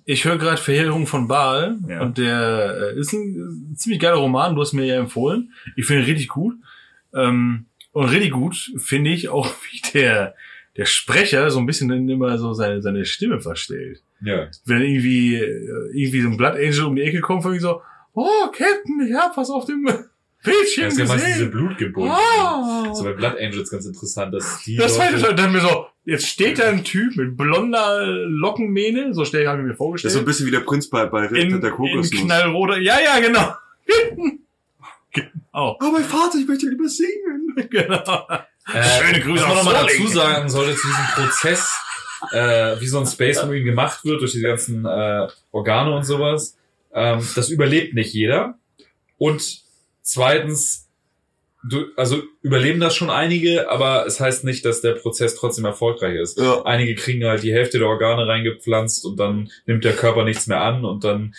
Ich 0.06 0.24
höre 0.26 0.38
gerade 0.38 0.60
Verheerung 0.62 1.06
von 1.06 1.28
Baal 1.28 1.78
Ja. 1.88 2.02
und 2.02 2.18
der 2.18 2.94
äh, 2.96 3.00
ist 3.00 3.12
ein 3.14 3.76
ziemlich 3.76 4.00
geiler 4.02 4.16
Roman, 4.16 4.56
du 4.56 4.62
hast 4.62 4.74
mir 4.74 4.86
ja 4.86 4.96
empfohlen. 4.96 5.52
Ich 5.76 5.86
finde 5.86 6.04
ihn 6.04 6.06
richtig 6.10 6.30
gut. 6.30 6.56
Ähm, 7.14 7.66
und 7.92 8.06
richtig 8.10 8.32
gut 8.32 8.72
finde 8.78 9.12
ich 9.12 9.30
auch, 9.30 9.54
wie 9.72 9.82
der, 9.94 10.36
der 10.76 10.86
Sprecher 10.86 11.50
so 11.52 11.60
ein 11.60 11.66
bisschen 11.66 11.90
dann 11.90 12.08
immer 12.08 12.38
so 12.38 12.54
seine, 12.54 12.82
seine 12.82 13.06
Stimme 13.06 13.40
verstellt. 13.42 14.02
Ja. 14.22 14.48
Wenn 14.66 14.82
irgendwie, 14.82 15.36
äh, 15.36 15.92
irgendwie 15.94 16.22
so 16.22 16.30
ein 16.30 16.38
Blood 16.38 16.54
Angel 16.56 16.84
um 16.86 16.96
die 16.96 17.04
Ecke 17.04 17.22
kommt, 17.22 17.44
irgendwie 17.46 17.62
so, 17.62 17.82
oh, 18.14 18.48
Captain, 18.52 19.08
ich 19.08 19.14
hab 19.14 19.36
was 19.38 19.50
auf 19.50 19.66
dem 19.66 19.84
Bildschirm 20.44 20.86
Das 20.90 20.94
ist 20.98 21.00
ja 21.10 21.16
diese 21.16 21.28
gesehen. 21.28 21.52
Blutgebunden. 21.52 22.12
Ah. 22.14 22.94
So 22.94 23.04
bei 23.04 23.14
Blood 23.14 23.38
Angels 23.40 23.70
ganz 23.70 23.86
interessant, 23.86 24.34
dass 24.34 24.64
die 24.64 24.76
Das 24.76 24.98
war 24.98 25.12
Leute- 25.12 25.24
dann, 25.24 25.36
dann 25.38 25.52
mir 25.52 25.62
so, 25.62 25.88
jetzt 26.06 26.28
steht 26.28 26.60
da 26.60 26.70
ein 26.70 26.84
Typ 26.84 27.16
mit 27.18 27.36
blonder 27.36 28.06
Lockenmähne, 28.28 29.14
so 29.14 29.26
stell 29.26 29.48
habe 29.48 29.60
ich 29.60 29.64
mir 29.64 29.70
Das 29.70 29.76
ist 29.76 29.78
vorgestellt. 29.78 30.14
so 30.14 30.20
ein 30.20 30.26
bisschen 30.26 30.46
wie 30.48 30.52
der 30.52 30.60
Prinz 30.62 30.90
bei, 30.90 31.06
bei 31.08 31.26
Ritter 31.26 31.36
in, 31.56 31.60
der 31.62 31.70
in 31.72 31.76
Kokosnuss. 31.76 32.22
knallroter, 32.22 32.78
ja, 32.80 32.98
ja, 33.04 33.20
genau. 33.20 33.54
genau. 35.22 35.78
Oh, 35.82 35.92
mein 35.92 36.04
Vater, 36.04 36.38
ich 36.40 36.48
möchte 36.48 36.68
lieber 36.68 36.88
singen. 36.88 37.54
genau. 37.70 38.28
Äh, 38.74 38.84
Schöne 38.84 39.20
Grüße 39.22 39.44
Was 39.44 39.48
man 39.48 39.58
nochmal 39.58 39.86
dazu 39.86 40.08
sagen 40.08 40.50
sollte 40.50 40.76
zu 40.76 40.88
diesem 40.88 41.06
Prozess, 41.16 41.74
äh, 42.32 42.80
wie 42.80 42.88
so 42.88 43.00
ein 43.00 43.06
Space 43.06 43.38
Marine 43.44 43.64
gemacht 43.64 44.04
wird 44.04 44.22
durch 44.22 44.34
die 44.34 44.42
ganzen 44.42 44.86
äh, 44.86 45.28
Organe 45.52 45.96
und 45.96 46.04
sowas, 46.04 46.58
ähm, 46.94 47.26
das 47.36 47.50
überlebt 47.50 47.94
nicht 47.94 48.14
jeder. 48.14 48.58
Und 49.18 49.62
zweitens, 50.02 50.90
du, 51.64 51.86
also 51.96 52.22
überleben 52.42 52.80
das 52.80 52.96
schon 52.96 53.10
einige, 53.10 53.70
aber 53.70 54.06
es 54.06 54.20
heißt 54.20 54.44
nicht, 54.44 54.66
dass 54.66 54.82
der 54.82 54.94
Prozess 54.94 55.36
trotzdem 55.36 55.66
erfolgreich 55.66 56.16
ist. 56.16 56.38
Ja. 56.40 56.64
Einige 56.66 56.96
kriegen 56.96 57.26
halt 57.26 57.44
die 57.44 57.54
Hälfte 57.54 57.80
der 57.80 57.88
Organe 57.88 58.28
reingepflanzt 58.28 59.06
und 59.06 59.18
dann 59.18 59.50
nimmt 59.66 59.86
der 59.86 59.94
Körper 59.94 60.24
nichts 60.24 60.48
mehr 60.48 60.62
an 60.62 60.86
und 60.86 61.04
dann 61.04 61.36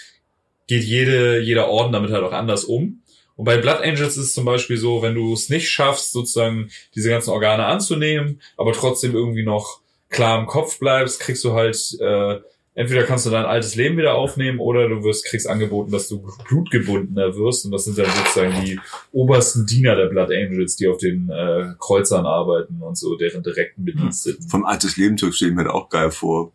geht 0.67 0.85
jede, 0.85 1.41
jeder 1.41 1.69
Orden 1.69 1.93
damit 1.93 2.13
halt 2.13 2.23
auch 2.23 2.33
anders 2.33 2.65
um. 2.65 3.03
Und 3.39 3.45
bei 3.45 3.57
Blood 3.57 3.83
Angels 3.83 4.17
ist 4.17 4.25
es 4.25 4.35
zum 4.35 4.45
Beispiel 4.45 4.77
so, 4.77 5.01
wenn 5.01 5.15
du 5.15 5.33
es 5.33 5.49
nicht 5.49 5.71
schaffst, 5.71 6.11
sozusagen 6.11 6.71
diese 6.97 7.09
ganzen 7.09 7.31
Organe 7.31 7.67
anzunehmen, 7.67 8.43
aber 8.57 8.73
trotzdem 8.73 9.15
irgendwie 9.15 9.45
noch 9.45 9.81
klar 10.09 10.41
im 10.41 10.47
Kopf 10.47 10.81
bleibst, 10.81 11.21
kriegst 11.21 11.45
du 11.45 11.53
halt, 11.53 11.97
äh, 12.01 12.41
entweder 12.75 13.05
kannst 13.05 13.27
du 13.27 13.31
dein 13.31 13.45
altes 13.45 13.77
Leben 13.77 13.97
wieder 13.97 14.17
aufnehmen 14.17 14.59
oder 14.59 14.89
du 14.89 15.05
wirst, 15.05 15.25
kriegst 15.25 15.47
angeboten, 15.47 15.93
dass 15.93 16.09
du 16.09 16.27
blutgebundener 16.49 17.37
wirst. 17.37 17.65
Und 17.65 17.71
das 17.71 17.85
sind 17.85 17.97
dann 17.97 18.11
sozusagen 18.11 18.65
die 18.65 18.81
obersten 19.13 19.67
Diener 19.67 19.95
der 19.95 20.07
Blood 20.07 20.33
Angels, 20.33 20.75
die 20.75 20.89
auf 20.89 20.99
den 20.99 21.31
äh, 21.31 21.75
Kreuzern 21.79 22.27
arbeiten 22.27 22.83
und 22.83 22.99
so, 22.99 23.15
deren 23.17 23.45
direkten 23.45 23.85
Bediensteten. 23.85 24.49
Vom 24.49 24.65
altes 24.65 24.97
Leben 24.97 25.17
zurück 25.17 25.37
stelle 25.37 25.53
ich 25.53 25.57
mir 25.57 25.65
da 25.65 25.71
auch 25.71 25.89
geil 25.91 26.11
vor. 26.11 26.51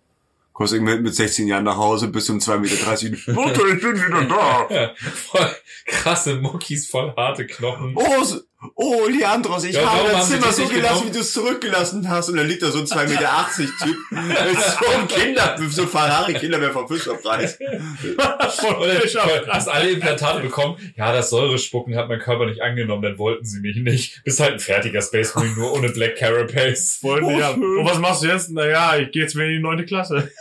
Kommst 0.54 0.74
irgendwie 0.74 1.00
mit 1.00 1.16
16 1.16 1.48
Jahren 1.48 1.64
nach 1.64 1.78
Hause, 1.78 2.08
bis 2.08 2.30
um 2.30 2.38
2,30 2.38 3.10
Meter. 3.10 3.34
Mutter, 3.34 3.68
ich 3.68 3.82
bin 3.82 3.96
wieder 3.96 4.24
da. 4.26 4.94
voll 4.96 5.56
krasse 5.86 6.36
Muckis, 6.36 6.88
voll 6.88 7.14
harte 7.18 7.48
Knochen. 7.48 7.94
Oh, 7.96 8.24
oh, 8.76 9.08
Leandros, 9.08 9.64
ich 9.64 9.76
Ja, 9.76 9.92
habe 9.92 10.10
das 10.10 10.28
sie 10.28 10.34
Zimmer 10.40 10.52
so 10.52 10.68
gelassen, 10.68 10.76
genommen? 10.82 11.08
wie 11.08 11.12
du 11.12 11.20
es 11.20 11.34
zurückgelassen 11.34 12.10
hast. 12.10 12.30
Und 12.30 12.38
dann 12.38 12.48
liegt 12.48 12.62
da 12.64 12.72
so 12.72 12.80
ein 12.80 12.86
2,80 12.86 13.08
Meter 13.08 13.48
Typ 13.84 13.98
mit 14.12 14.60
so 14.60 14.88
einem 14.92 15.08
Kinder, 15.08 15.58
so 15.70 15.82
ein 15.84 15.88
Ferrari-Kinderwehr 15.88 16.72
vom 16.72 16.88
Fischerpreis. 16.94 17.58
Hast 19.50 19.68
alle 19.70 19.90
Implantate 19.92 20.40
bekommen. 20.42 20.78
Ja, 20.98 21.12
das 21.12 21.30
Säurespucken 21.30 21.96
hat 21.96 22.08
mein 22.10 22.20
Körper 22.20 22.46
nicht 22.46 22.62
angenommen, 22.62 23.02
dann 23.04 23.18
wollten 23.18 23.46
sie 23.46 23.60
mich 23.60 23.76
nicht. 23.78 24.24
Bist 24.24 24.40
halt 24.40 24.54
ein 24.54 24.60
fertiger 24.60 25.02
Space 25.02 25.36
Marine, 25.36 25.54
nur 25.56 25.74
ohne 25.74 25.90
Black 25.90 26.18
Carapace. 26.18 27.00
Wollen 27.04 27.24
Oh, 27.24 27.40
ja. 27.40 27.52
Und 27.52 27.86
was 27.86 28.00
machst 28.00 28.24
du 28.24 28.28
jetzt? 28.28 28.52
Naja, 28.52 28.96
ich 28.98 29.12
gehe 29.12 29.24
jetzt 29.24 29.36
wieder 29.36 29.46
in 29.46 29.52
die 29.54 29.60
neunte 29.60 29.86
Klasse. 29.86 30.32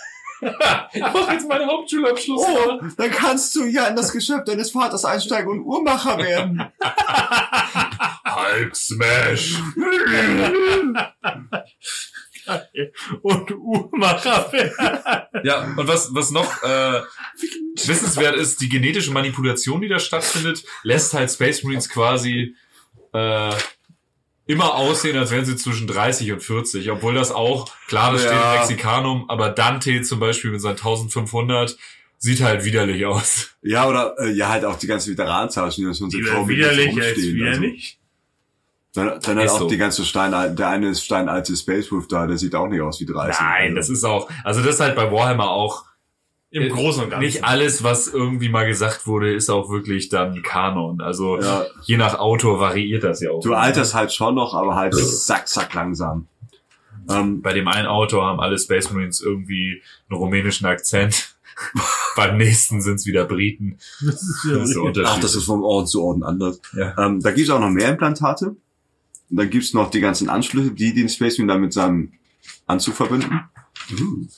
ich 0.92 1.00
mach 1.00 1.30
jetzt 1.32 1.48
meinen 1.48 1.68
Hauptschulabschluss. 1.68 2.42
Oh, 2.44 2.80
dann 2.96 3.10
kannst 3.12 3.54
du 3.54 3.64
ja 3.64 3.86
in 3.86 3.94
das 3.94 4.10
Geschäft 4.12 4.48
deines 4.48 4.72
Vaters 4.72 5.04
einsteigen 5.04 5.48
und 5.48 5.60
Uhrmacher 5.60 6.18
werden. 6.18 6.64
Hulk 8.36 8.76
Smash. 8.76 9.54
Und 13.22 13.50
Uhrmacher. 13.52 14.50
Ja, 15.44 15.62
und 15.76 15.86
was, 15.86 16.12
was 16.12 16.30
noch 16.32 16.62
äh, 16.64 17.00
wissenswert 17.86 18.34
ist, 18.36 18.60
die 18.60 18.68
genetische 18.68 19.12
Manipulation, 19.12 19.80
die 19.80 19.88
da 19.88 19.98
stattfindet, 20.00 20.64
lässt 20.82 21.14
halt 21.14 21.30
Space 21.30 21.62
Marines 21.62 21.88
quasi 21.88 22.56
äh, 23.12 23.52
immer 24.46 24.74
aussehen, 24.74 25.16
als 25.16 25.30
wären 25.30 25.44
sie 25.44 25.54
zwischen 25.56 25.86
30 25.86 26.32
und 26.32 26.42
40, 26.42 26.90
obwohl 26.90 27.14
das 27.14 27.30
auch, 27.30 27.70
klar, 27.86 28.12
das 28.12 28.22
steht 28.22 28.32
Ja. 28.32 28.54
im 28.54 28.58
Mexikanum, 28.58 29.30
aber 29.30 29.50
Dante 29.50 30.02
zum 30.02 30.18
Beispiel 30.18 30.50
mit 30.50 30.60
seinen 30.60 30.72
1500 30.76 31.76
sieht 32.18 32.40
halt 32.40 32.64
widerlich 32.64 33.06
aus. 33.06 33.50
Ja, 33.62 33.88
oder 33.88 34.16
äh, 34.18 34.32
ja, 34.32 34.48
halt 34.48 34.64
auch 34.64 34.76
die 34.78 34.88
ganzen 34.88 35.12
Veteranenzeichen, 35.12 35.84
die 35.84 35.88
da 35.88 35.94
schon 35.94 36.10
so 36.10 36.18
Wieder 36.18 36.32
kaum 36.32 36.48
widerlich, 36.48 36.88
rumstehen. 36.88 37.08
als 37.08 37.16
Also, 37.18 37.34
widerlich. 37.34 37.98
Dann, 38.94 39.18
dann 39.22 39.36
halt 39.38 39.46
Ist 39.46 39.52
auch 39.52 39.58
so. 39.60 39.68
die 39.68 39.78
ganze 39.78 40.04
Stein, 40.04 40.32
der 40.56 40.68
eine 40.68 40.88
ist 40.90 41.02
steinalte 41.04 41.56
Space 41.56 41.90
Wolf 41.90 42.08
da, 42.08 42.26
der 42.26 42.36
sieht 42.36 42.54
auch 42.54 42.68
nicht 42.68 42.82
aus 42.82 43.00
wie 43.00 43.06
30. 43.06 43.40
Nein, 43.40 43.74
das 43.74 43.88
ist 43.88 44.04
auch, 44.04 44.28
also 44.44 44.60
das 44.62 44.74
ist 44.74 44.80
halt 44.80 44.96
bei 44.96 45.10
Warhammer 45.10 45.50
auch 45.50 45.84
Im 46.50 46.68
Großen 46.68 47.04
und 47.04 47.10
Ganzen. 47.10 47.24
nicht 47.24 47.42
alles, 47.44 47.82
was 47.82 48.08
irgendwie 48.08 48.50
mal 48.50 48.66
gesagt 48.66 49.06
wurde, 49.06 49.32
ist 49.32 49.48
auch 49.48 49.70
wirklich 49.70 50.10
dann 50.10 50.42
Kanon. 50.42 51.00
Also 51.00 51.40
Ja. 51.40 51.64
je 51.84 51.96
nach 51.96 52.18
Autor 52.18 52.60
variiert 52.60 53.02
das 53.04 53.22
ja 53.22 53.30
auch. 53.30 53.40
Du 53.42 53.54
alterst 53.54 53.94
halt 53.94 54.12
schon 54.12 54.34
noch, 54.34 54.52
aber 54.52 54.74
halt 54.76 54.94
zack, 54.94 55.48
zack 55.48 55.72
langsam. 55.72 56.26
Ähm, 57.08 57.40
Bei 57.40 57.54
dem 57.54 57.68
einen 57.68 57.86
Autor 57.86 58.26
haben 58.26 58.40
alle 58.40 58.58
Space 58.58 58.90
Marines 58.92 59.22
irgendwie 59.22 59.82
einen 60.10 60.18
rumänischen 60.18 60.66
Akzent. 60.66 61.34
Beim 62.16 62.36
nächsten 62.36 62.82
sind's 62.82 63.06
wieder 63.06 63.24
Briten. 63.24 63.78
Das 64.04 64.22
ist 64.22 64.46
Das 64.46 64.70
ist 64.70 64.78
ach, 65.04 65.18
das 65.20 65.34
ist 65.34 65.44
vom 65.44 65.62
Orden 65.64 65.86
zu 65.86 66.04
Orden 66.04 66.22
anders. 66.22 66.60
Ja. 66.76 66.94
Ähm, 66.98 67.20
da 67.20 67.30
gibt's 67.30 67.50
auch 67.50 67.58
noch 67.60 67.70
mehr 67.70 67.88
Implantate. 67.88 68.56
Und 69.32 69.38
dann 69.38 69.48
gibt's 69.48 69.72
noch 69.72 69.90
die 69.90 70.00
ganzen 70.00 70.28
Anschlüsse, 70.28 70.72
die 70.72 70.92
den 70.92 71.08
Space 71.08 71.38
Marine 71.38 71.54
dann 71.54 71.62
mit 71.62 71.72
seinem 71.72 72.12
Anzug 72.66 72.94
verbinden. 72.94 73.40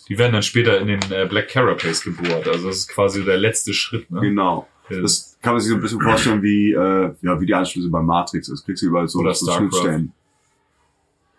Die 0.09 0.17
werden 0.17 0.33
dann 0.33 0.45
später 0.45 0.81
in 0.81 0.87
den 0.87 1.01
äh, 1.11 1.27
Black 1.29 1.49
Carapace 1.49 2.03
gebohrt. 2.03 2.47
Also 2.47 2.69
das 2.69 2.77
ist 2.77 2.89
quasi 2.89 3.25
der 3.25 3.37
letzte 3.37 3.75
Schritt. 3.75 4.09
Ne? 4.13 4.21
Genau. 4.21 4.69
Das 4.89 5.37
kann 5.43 5.55
man 5.55 5.61
sich 5.61 5.71
so 5.71 5.77
ein 5.77 5.81
bisschen 5.83 6.01
vorstellen 6.01 6.43
wie, 6.45 6.73
äh, 6.73 7.13
ja, 7.23 7.41
wie 7.41 7.47
die 7.47 7.55
Anschlüsse 7.55 7.89
bei 7.89 8.01
Matrix. 8.03 8.47
Das 8.47 8.65
kriegst 8.65 8.83
du 8.83 8.87
überall 8.87 9.09
so, 9.09 9.19
Oder 9.19 9.35
so 9.35 9.47
StarCraft. 9.47 9.71
Schnittstellen. 9.71 10.13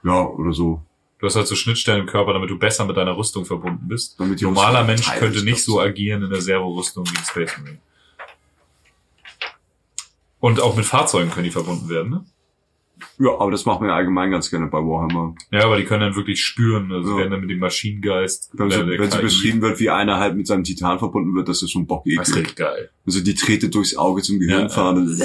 Ja, 0.04 0.26
oder 0.26 0.52
so. 0.52 0.82
Du 1.20 1.26
hast 1.26 1.38
halt 1.38 1.48
so 1.48 1.56
Schnittstellen 1.56 2.02
im 2.02 2.08
Körper, 2.08 2.34
damit 2.34 2.50
du 2.50 2.60
besser 2.60 2.84
mit 2.84 2.98
deiner 2.98 3.16
Rüstung 3.16 3.46
verbunden 3.46 3.88
bist. 3.88 4.20
Normaler 4.20 4.84
Mensch 4.84 5.10
könnte 5.18 5.46
nicht 5.46 5.64
so 5.64 5.80
agieren 5.80 6.24
in 6.24 6.30
der 6.30 6.42
Servorüstung 6.42 7.06
wie 7.06 7.18
ein 7.18 7.24
Space 7.24 7.58
Marine. 7.58 7.80
Und 10.42 10.60
auch 10.60 10.76
mit 10.76 10.86
Fahrzeugen 10.86 11.32
können 11.32 11.46
die 11.46 11.52
verbunden 11.52 11.88
werden, 11.88 12.12
ne? 12.12 12.26
Ja, 13.20 13.32
aber 13.40 13.52
das 13.52 13.66
macht 13.66 13.82
man 13.82 13.90
ja 13.90 13.96
allgemein 13.96 14.32
ganz 14.32 14.50
gerne 14.50 14.68
bei 14.68 14.78
Warhammer. 14.80 15.36
Ja, 15.52 15.66
aber 15.66 15.78
die 15.78 15.84
können 15.86 16.02
dann 16.02 16.16
wirklich 16.16 16.44
spüren, 16.44 16.92
also 16.92 17.12
Ja. 17.12 17.18
werden 17.20 17.32
dann 17.32 17.42
mit 17.42 17.50
dem 17.50 17.60
Maschinengeist. 17.60 18.50
Wenn, 18.54 18.70
der 18.70 18.88
wenn 18.88 19.10
KI. 19.10 19.22
beschrieben 19.22 19.62
wird, 19.62 19.80
wie 19.80 19.90
einer 19.90 20.18
halt 20.20 20.36
mit 20.36 20.48
seinem 20.48 20.64
Titan 20.64 21.00
verbunden 21.00 21.34
wird, 21.36 21.48
das 21.50 21.62
ist 21.62 21.72
schon 21.72 21.84
Das 21.88 21.98
ist 21.98 22.04
bockeklig. 22.06 22.20
richtig 22.36 22.56
geil. 22.56 22.90
Also 23.06 23.22
die 23.22 23.36
Trete 23.36 23.70
durchs 23.70 23.96
Auge 23.98 24.22
zum 24.22 24.40
Gehirn 24.40 24.64
Ja. 24.64 24.70
fahren. 24.70 24.98
Und, 24.98 25.20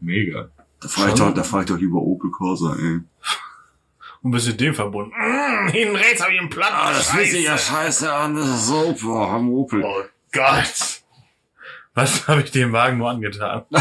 Mega. 0.00 0.48
da 0.80 0.88
fahr 0.88 1.08
ich 1.08 1.14
doch, 1.14 1.32
da 1.34 1.42
fahr 1.42 1.60
ich 1.62 1.66
doch 1.66 1.78
lieber 1.78 1.98
Opel 2.00 2.30
Corsa, 2.30 2.74
ey. 2.78 3.00
Und 4.22 4.30
bist 4.32 4.48
mit 4.48 4.60
dem 4.60 4.74
verbunden. 4.74 5.12
Mm, 5.12 5.68
hinten 5.68 5.96
rechts 5.96 6.22
habe 6.22 6.32
ich 6.34 6.40
einen 6.40 6.50
Platten. 6.50 6.74
Ah, 6.74 6.92
scheiße 7.58 8.12
an, 8.12 8.34
das 8.34 8.48
ist 8.48 8.66
so 8.66 8.86
Opel, 8.88 9.10
haben 9.14 9.48
Opel. 9.50 9.82
Oh 9.84 10.02
Gott. 10.32 11.02
Was 11.94 12.26
habe 12.28 12.42
ich 12.42 12.50
dem 12.50 12.72
Wagen 12.72 12.98
nur 12.98 13.08
angetan? 13.10 13.62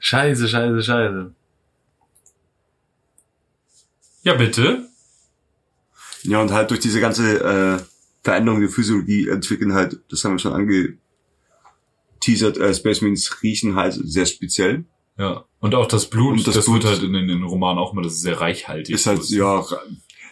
scheiße, 0.00 0.48
scheiße, 0.48 0.82
scheiße. 0.82 1.34
Ja, 4.22 4.34
bitte. 4.34 4.88
Ja, 6.22 6.40
und 6.40 6.52
halt 6.52 6.70
durch 6.70 6.80
diese 6.80 7.00
ganze 7.00 7.40
äh, 7.40 7.78
Veränderung 8.22 8.60
der 8.60 8.70
Physiologie 8.70 9.28
entwickeln 9.28 9.72
halt, 9.72 10.00
das 10.08 10.24
haben 10.24 10.34
wir 10.34 10.38
schon 10.38 10.52
angeteasert, 10.52 10.98
äh, 12.58 12.74
Space 12.74 13.00
Marines 13.00 13.42
riechen 13.42 13.74
halt 13.74 13.94
sehr 13.94 14.26
speziell. 14.26 14.84
Ja. 15.18 15.44
Und 15.58 15.74
auch 15.74 15.86
das 15.86 16.08
Blut, 16.08 16.38
Und 16.38 16.46
das, 16.46 16.54
das 16.54 16.68
wird 16.68 16.82
Blut- 16.82 16.92
halt 16.92 17.02
in 17.02 17.12
den, 17.12 17.22
in 17.22 17.28
den 17.40 17.42
Romanen 17.42 17.78
auch 17.78 17.92
immer, 17.92 18.02
das 18.02 18.14
ist 18.14 18.22
sehr 18.22 18.40
reichhaltig. 18.40 18.94
Ist 18.94 19.06
halt, 19.06 19.28
ja, 19.30 19.64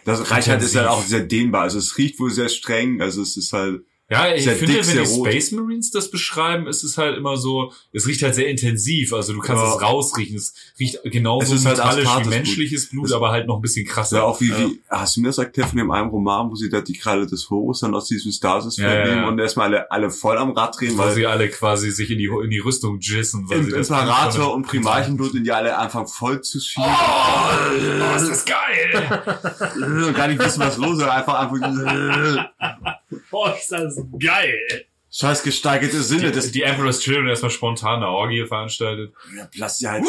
das 0.05 0.31
Reichheit 0.31 0.61
ist 0.63 0.75
halt 0.75 0.87
auch 0.87 1.03
sehr 1.03 1.21
dehnbar. 1.21 1.63
Also 1.63 1.77
es 1.77 1.97
riecht 1.97 2.19
wohl 2.19 2.31
sehr 2.31 2.49
streng, 2.49 3.01
also 3.01 3.21
es 3.21 3.35
ist 3.35 3.51
halt, 3.53 3.83
Ja, 4.11 4.33
ich 4.35 4.43
Sehr 4.43 4.55
finde, 4.57 4.73
dick, 4.73 4.87
wenn 4.87 5.03
die 5.05 5.09
rot. 5.09 5.27
Space 5.29 5.51
Marines 5.53 5.89
das 5.91 6.11
beschreiben, 6.11 6.67
ist 6.67 6.83
es 6.83 6.97
halt 6.97 7.17
immer 7.17 7.37
so, 7.37 7.71
es 7.93 8.05
riecht 8.07 8.21
halt 8.23 8.35
sehr 8.35 8.49
intensiv, 8.49 9.13
also 9.13 9.31
du 9.31 9.39
kannst 9.39 9.63
Ja. 9.63 9.73
es 9.75 9.81
rausriechen, 9.81 10.35
es 10.35 10.53
riecht 10.79 10.99
genauso 11.05 11.55
Es 11.55 11.65
halt 11.65 11.77
metallisch 11.77 12.03
wie 12.03 12.07
aspartes 12.07 12.27
Blut. 12.27 12.35
menschliches 12.35 12.89
Blut, 12.89 13.05
Es- 13.05 13.11
aber 13.13 13.31
halt 13.31 13.47
noch 13.47 13.55
ein 13.55 13.61
bisschen 13.61 13.85
krasser. 13.87 14.17
ja 14.17 14.23
auch 14.23 14.41
wie, 14.41 14.49
wie, 14.49 14.81
hast 14.89 15.15
du 15.15 15.21
mir 15.21 15.27
das 15.27 15.37
erklärt 15.37 15.69
von 15.69 15.77
dem 15.77 15.89
einen 15.91 16.09
Roman, 16.09 16.49
wo 16.51 16.55
sie 16.55 16.67
da 16.69 16.81
die 16.81 16.91
Kralle 16.97 17.25
des 17.25 17.49
Horus 17.49 17.79
dann 17.79 17.95
aus 17.95 18.07
diesem 18.09 18.33
Stasis 18.33 18.75
Ja, 18.77 18.93
ja, 18.93 19.05
nehmen 19.07 19.23
und 19.29 19.39
erstmal 19.39 19.67
alle, 19.67 19.89
alle 19.91 20.09
voll 20.09 20.37
am 20.37 20.51
Rad 20.51 20.77
drehen, 20.77 20.97
weil 20.97 21.07
weil 21.07 21.15
sie 21.15 21.25
alle 21.25 21.47
quasi 21.49 21.89
sich 21.91 22.11
in 22.11 22.17
die, 22.17 22.25
in 22.43 22.49
die 22.49 22.59
Rüstung 22.59 22.99
jissen. 22.99 23.49
Weil 23.49 23.59
im 23.59 23.65
sie 23.71 23.75
Imperator 23.77 24.53
und 24.53 24.67
Primarchenblut 24.67 25.35
in 25.35 25.43
die 25.45 25.51
alle 25.53 25.77
anfangen 25.77 26.07
voll 26.07 26.41
zu 26.41 26.59
schieben. 26.59 26.89
Oh, 26.89 28.15
ist 28.17 28.29
das 28.29 28.45
geil! 28.45 30.13
Gar 30.15 30.27
nicht 30.27 30.39
wissen, 30.43 30.59
was 30.59 30.77
los 30.77 30.97
ist, 30.99 31.03
einfach 31.05 31.33
einfach, 31.49 31.55
Boah, 33.43 33.57
ist 33.57 33.71
das 33.71 33.95
geil. 34.19 34.85
scheiß 35.11 35.41
gesteigerte 35.41 36.03
Sinne, 36.03 36.31
Die, 36.31 36.51
die 36.51 36.61
Emperor's 36.61 36.99
Children 36.99 37.27
erstmal 37.29 37.49
spontan 37.49 37.95
eine 38.03 38.07
Orgie 38.09 38.45
veranstaltet. 38.45 39.13
ja, 39.35 39.47
lass 39.55 39.79
die 39.79 39.87
halt, 39.87 40.03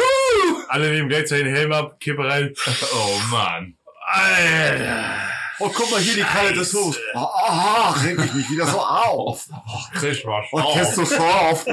Alle 0.69 0.91
nehmen 0.91 1.09
gleichzeitig 1.09 1.47
den 1.47 1.55
Helm 1.55 1.73
ab, 1.73 1.99
Kippe 1.99 2.25
rein. 2.25 2.53
Oh 2.95 3.19
man. 3.31 3.75
Alter. 4.05 5.15
oh, 5.61 5.71
guck 5.75 5.91
mal 5.91 6.01
hier, 6.01 6.15
die 6.15 6.21
Kralle 6.23 6.53
des 6.53 6.75
Horus. 6.75 6.99
Ah, 7.15 7.21
ah, 7.25 7.91
reg 8.05 8.19
ich 8.23 8.35
mich 8.35 8.51
wieder 8.51 8.67
so 8.67 8.79
auf. 8.81 9.47
Oh, 9.51 9.81
Krisch 9.99 10.27
war 10.27 10.45
Und 10.51 10.65
kennst 10.75 10.99
du 10.99 11.05
so 11.07 11.17
auf. 11.17 11.65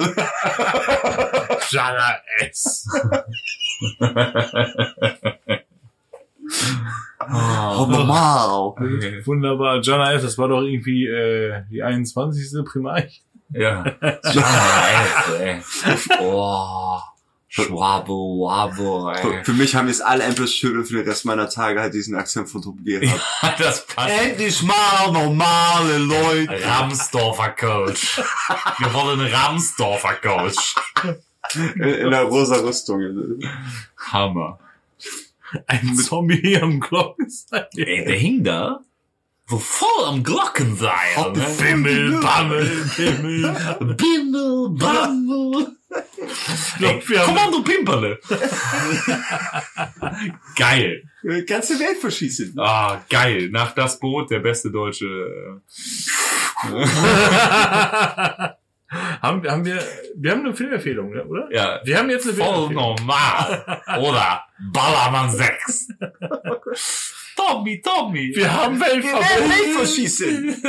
Jana 1.71 2.19
S. 2.39 2.87
Oh, 7.21 7.85
normal. 7.89 8.73
Wunderbar. 9.25 9.81
Jana 9.81 10.13
S, 10.13 10.23
das 10.23 10.37
war 10.37 10.47
doch 10.47 10.61
irgendwie 10.61 11.05
äh, 11.05 11.63
die 11.69 11.83
21. 11.83 12.63
Primarch. 12.65 13.21
Ja. 13.51 13.83
Oh, 16.21 16.99
Schwabo, 17.51 18.45
Wabo, 18.45 19.09
ey. 19.09 19.43
Für 19.43 19.53
mich 19.53 19.75
haben 19.75 19.87
jetzt 19.87 20.05
alle 20.05 20.23
Empress 20.23 20.51
Children 20.51 20.85
für 20.85 20.97
den 20.97 21.07
Rest 21.07 21.25
meiner 21.25 21.49
Tage 21.49 21.81
halt 21.81 21.95
diesen 21.95 22.15
Akzent 22.15 22.47
von 22.47 22.61
Truppen 22.61 22.85
gehabt. 22.85 23.19
das 23.59 23.87
passt. 23.87 24.09
Endlich 24.21 24.61
mal 24.61 25.11
normale 25.11 25.97
Leute. 25.97 26.63
Ramsdorfer 26.63 27.49
Coach. 27.49 28.21
Wir 28.77 28.93
wollen 28.93 29.19
einen 29.19 29.33
Ramsdorfer 29.33 30.13
Coach. 30.21 30.75
In, 31.55 31.81
in 31.81 32.11
der 32.11 32.23
rosa 32.23 32.57
Rüstung. 32.57 33.01
Hammer. 34.11 34.59
Ein 35.67 35.95
Zombie 35.95 36.57
am 36.57 36.79
Glockenseil. 36.79 37.67
Ey, 37.75 38.05
der 38.05 38.17
hing 38.17 38.43
da. 38.43 38.81
So 39.47 39.57
voll 39.57 40.05
am 40.05 40.23
Glockenseil. 40.23 41.31
Ne? 41.33 41.55
Bimmel, 41.57 42.19
Bammel, 42.19 42.91
Bimmel. 42.95 43.95
Bimmel, 43.95 44.69
Bammel. 44.77 45.75
Ey, 46.81 46.99
Kommando 47.25 47.63
Pimperle. 47.63 48.19
geil. 50.55 51.03
Die 51.23 51.45
ganze 51.45 51.79
Welt 51.79 51.97
verschießen. 51.97 52.53
Ah, 52.59 53.03
geil. 53.09 53.49
Nach 53.49 53.73
das 53.73 53.99
Boot 53.99 54.29
der 54.29 54.39
beste 54.39 54.69
deutsche. 54.69 55.61
haben, 58.89 59.47
haben 59.47 59.65
wir, 59.65 59.83
wir 60.15 60.31
haben 60.31 60.45
eine 60.45 60.55
Filmempfehlung, 60.55 61.11
ne, 61.11 61.23
oder? 61.25 61.47
Ja. 61.51 61.79
Wir 61.83 61.97
haben 61.99 62.09
jetzt 62.09 62.27
eine 62.27 62.35
Voll 62.37 62.73
normal. 62.73 63.81
Oder 63.99 64.43
Ballermann 64.71 65.31
6. 65.31 65.89
Tommy, 67.35 67.81
Tommy. 67.81 68.31
Wir 68.35 68.51
haben 68.53 68.79
Weltverbot. 68.79 69.75
verschießen. 69.77 70.61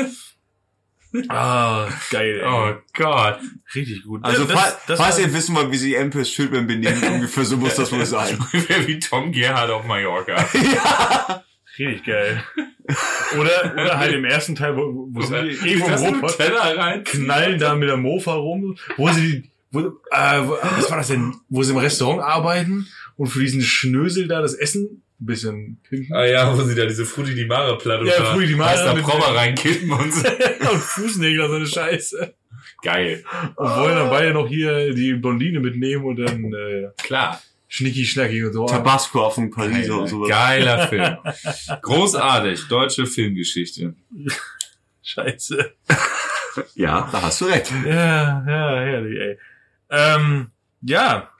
Ah, 1.28 1.88
geil, 2.10 2.40
ey. 2.40 2.46
Oh 2.46 2.74
Gott. 2.94 3.40
Richtig 3.74 4.04
gut. 4.04 4.24
Also, 4.24 4.44
Das- 4.44 4.60
falls, 4.60 4.76
das 4.86 5.00
falls 5.00 5.18
ihr 5.18 5.32
wissen 5.34 5.56
wollt, 5.56 5.72
wie 5.72 5.76
sich 5.76 5.96
Empress 5.96 6.30
Schildmann 6.30 6.68
benehmen, 6.68 7.02
ungefähr 7.14 7.44
so 7.44 7.56
muss 7.56 7.74
das 7.74 7.90
wohl 7.90 8.06
sein. 8.06 8.38
Ungefähr 8.38 8.86
wie 8.86 8.98
Tom 9.00 9.32
Gerhardt 9.32 9.70
auf 9.70 9.84
Mallorca. 9.86 10.36
Richtig 11.80 12.04
geil. 12.04 12.42
Oder, 13.38 13.72
oder 13.74 13.98
halt 13.98 14.12
im 14.12 14.24
ersten 14.24 14.54
Teil, 14.54 14.76
wo, 14.76 15.08
wo 15.12 15.22
sie 15.22 15.34
irgendwo 15.34 16.06
im 16.08 16.26
Teller 16.36 16.76
rein. 16.76 17.04
knallen 17.04 17.58
da 17.58 17.74
mit 17.74 17.88
der 17.88 17.96
Mofa 17.96 18.34
rum, 18.34 18.76
wo 18.96 19.08
sie, 19.08 19.50
wo, 19.70 19.80
äh, 19.80 20.40
wo, 20.42 20.58
was 20.76 20.90
war 20.90 20.98
das 20.98 21.08
denn, 21.08 21.34
wo 21.48 21.62
sie 21.62 21.72
im 21.72 21.78
Restaurant 21.78 22.20
arbeiten 22.22 22.86
und 23.16 23.28
für 23.28 23.40
diesen 23.40 23.62
Schnösel 23.62 24.26
da 24.28 24.42
das 24.42 24.54
Essen 24.54 25.02
ein 25.20 25.26
bisschen 25.26 25.80
pimpen. 25.88 26.14
Ah 26.14 26.24
ja, 26.24 26.56
wo 26.56 26.62
sie 26.62 26.74
da 26.74 26.86
diese 26.86 27.04
Frutti 27.04 27.34
di 27.34 27.44
Mare 27.46 27.78
Platte 27.78 28.04
Ja, 28.06 28.24
Frutti 28.24 28.48
di 28.48 28.54
Mare 28.56 28.76
da 28.84 28.94
mit- 28.94 29.04
Prober 29.04 29.34
reinkippen 29.34 29.90
und 29.92 30.12
so. 30.12 30.26
und 30.72 30.78
Fußnägel, 30.80 31.48
so 31.48 31.54
eine 31.54 31.66
Scheiße. 31.66 32.34
Geil. 32.82 33.22
Und 33.56 33.68
wollen 33.76 33.96
dann 33.96 34.10
beide 34.10 34.32
noch 34.32 34.48
hier 34.48 34.92
die 34.94 35.14
Blondine 35.14 35.60
mitnehmen 35.60 36.04
und 36.04 36.16
dann 36.16 36.44
äh, 36.52 36.88
Klar. 37.02 37.40
Schnicki 37.70 38.04
schnacki 38.04 38.44
und 38.44 38.52
so. 38.52 38.66
Tabasco 38.66 39.24
auf 39.24 39.36
dem 39.36 39.50
Pariser 39.50 39.80
Geiler, 39.88 40.00
und 40.02 40.08
sowas. 40.08 40.28
geiler 40.28 40.88
Film. 40.88 41.16
Großartig. 41.80 42.68
Deutsche 42.68 43.06
Filmgeschichte. 43.06 43.94
Scheiße. 45.02 45.72
Ja, 46.74 47.08
da 47.12 47.22
hast 47.22 47.40
du 47.40 47.44
recht. 47.44 47.70
Ja, 47.86 48.44
ja, 48.44 48.80
herrlich, 48.80 49.20
ey. 49.20 49.38
Ähm, 49.88 50.50
ja, 50.82 51.30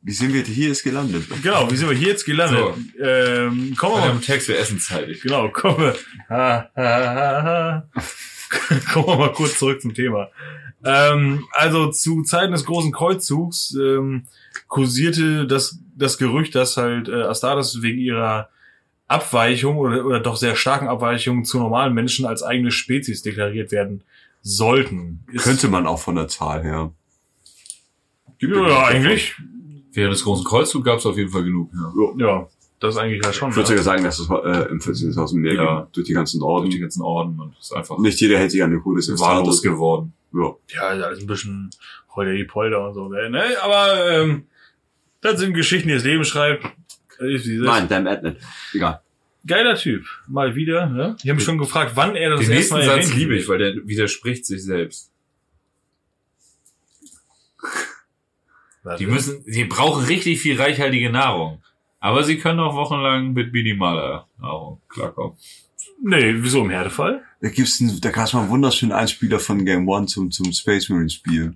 Wie 0.00 0.12
sind 0.12 0.32
wir 0.32 0.42
hier 0.44 0.68
jetzt 0.68 0.84
gelandet? 0.84 1.24
genau, 1.42 1.68
wie 1.72 1.76
sind 1.76 1.90
wir 1.90 1.96
hier 1.96 2.08
jetzt 2.10 2.24
gelandet? 2.24 2.60
So. 2.60 3.04
Ähm, 3.04 3.74
kommen 3.76 3.96
wir 4.00 4.14
mal 4.14 4.20
Text 4.20 4.46
für 4.46 4.56
Essenszeitig. 4.56 5.22
Genau, 5.22 5.48
kommen 5.48 5.78
wir. 5.78 5.96
Ha, 6.30 6.70
ha, 6.76 6.82
ha, 6.84 7.42
ha. 7.42 7.88
kommen 8.92 9.08
wir 9.08 9.16
mal 9.16 9.32
kurz 9.32 9.58
zurück 9.58 9.82
zum 9.82 9.92
Thema. 9.92 10.28
Ähm, 10.84 11.44
also 11.52 11.90
zu 11.90 12.22
Zeiten 12.22 12.52
des 12.52 12.64
großen 12.64 12.92
Kreuzzugs 12.92 13.74
ähm, 13.80 14.24
kursierte 14.68 15.46
das, 15.46 15.78
das 15.96 16.18
Gerücht, 16.18 16.54
dass 16.54 16.76
halt 16.76 17.08
äh, 17.08 17.22
Astartes 17.22 17.80
wegen 17.82 17.98
ihrer 17.98 18.48
Abweichung 19.06 19.76
oder, 19.78 20.04
oder 20.04 20.20
doch 20.20 20.36
sehr 20.36 20.56
starken 20.56 20.88
Abweichung 20.88 21.44
zu 21.44 21.58
normalen 21.58 21.94
Menschen 21.94 22.26
als 22.26 22.42
eigene 22.42 22.70
Spezies 22.70 23.22
deklariert 23.22 23.70
werden 23.72 24.02
sollten. 24.42 25.24
Ist- 25.32 25.44
Könnte 25.44 25.68
man 25.68 25.86
auch 25.86 25.98
von 26.00 26.16
der 26.16 26.28
Zahl 26.28 26.62
her. 26.62 26.92
Ja, 28.40 28.84
eigentlich. 28.86 29.34
Während 29.92 30.12
des 30.14 30.24
großen 30.24 30.44
Kreuzzugs 30.44 30.84
gab 30.84 30.98
es 30.98 31.06
auf 31.06 31.16
jeden 31.16 31.30
Fall 31.30 31.44
genug. 31.44 31.70
Ja. 32.18 32.26
Ja, 32.26 32.48
das 32.80 32.94
ist 32.96 33.00
eigentlich 33.00 33.24
ja 33.24 33.32
schon. 33.32 33.50
Ich 33.50 33.56
würde 33.56 33.62
Ja. 33.74 33.78
sogar 33.78 33.84
sagen, 33.84 34.04
dass 34.04 34.18
es 34.18 34.28
äh, 34.28 34.70
im 34.70 34.80
14. 34.80 35.16
aus 35.18 35.30
dem 35.30 35.40
Meer 35.40 35.54
Ja. 35.54 35.80
ging, 35.82 35.86
durch 35.92 36.06
die 36.08 36.12
ganzen 36.12 36.40
Durch 36.40 36.50
Orden. 36.50 36.70
die 36.70 36.78
ganzen 36.80 37.02
Orden 37.02 37.40
und 37.40 37.54
es 37.58 37.66
ist 37.66 37.72
einfach 37.72 37.98
Nicht 37.98 38.20
jeder 38.20 38.38
hält 38.38 38.50
sich 38.50 38.62
an 38.62 38.70
den 38.70 38.82
Code 38.82 38.96
des 38.96 39.06
geworden. 39.62 40.12
Ja. 40.34 40.54
Ja, 40.74 40.92
ist 40.92 41.02
alles 41.02 41.20
ein 41.20 41.26
bisschen 41.26 41.70
Holder 42.14 42.32
die 42.32 42.44
Polder 42.44 42.86
und 42.86 42.94
so. 42.94 43.08
Ne? 43.08 43.56
Aber 43.62 44.10
ähm, 44.10 44.46
das 45.20 45.40
sind 45.40 45.54
Geschichten, 45.54 45.88
die 45.88 45.94
das 45.94 46.04
Leben 46.04 46.24
schreibt. 46.24 46.66
Nein, 47.18 47.88
damn 47.88 48.06
Adnet. 48.06 48.40
Egal. 48.72 49.00
Geiler 49.46 49.76
Typ. 49.76 50.06
Mal 50.26 50.54
wieder. 50.54 50.86
Ne? 50.86 51.16
Ich 51.22 51.28
habe 51.28 51.36
mich 51.36 51.44
schon 51.44 51.58
gefragt, 51.58 51.92
wann 51.94 52.16
er 52.16 52.30
das 52.30 52.40
Den 52.40 52.52
erste 52.52 52.74
nächsten 52.74 52.74
Mal 52.74 53.02
Satz 53.02 53.14
liebe 53.14 53.36
ich, 53.36 53.48
weil 53.48 53.58
der 53.58 53.74
widerspricht 53.86 54.46
sich 54.46 54.64
selbst. 54.64 55.10
Die 58.98 59.06
müssen, 59.06 59.44
die 59.46 59.64
brauchen 59.64 60.04
richtig 60.04 60.40
viel 60.40 60.60
reichhaltige 60.60 61.10
Nahrung. 61.10 61.62
Aber 62.00 62.22
sie 62.22 62.38
können 62.38 62.60
auch 62.60 62.74
wochenlang 62.74 63.32
mit 63.32 63.52
minimaler 63.52 64.28
Nahrung 64.38 64.82
klarkommen. 64.88 65.38
Nee, 66.02 66.34
wieso 66.36 66.62
im 66.62 66.70
Härtefall? 66.70 67.22
Da 67.40 67.48
gibt's 67.48 67.80
einen, 67.80 68.00
da 68.00 68.10
gab's 68.10 68.32
mal 68.32 68.40
einen 68.40 68.50
wunderschönen 68.50 68.92
Einspieler 68.92 69.38
von 69.38 69.64
Game 69.64 69.88
One 69.88 70.06
zum, 70.06 70.30
zum 70.30 70.52
Space 70.52 70.88
Marine 70.88 71.10
Spiel. 71.10 71.54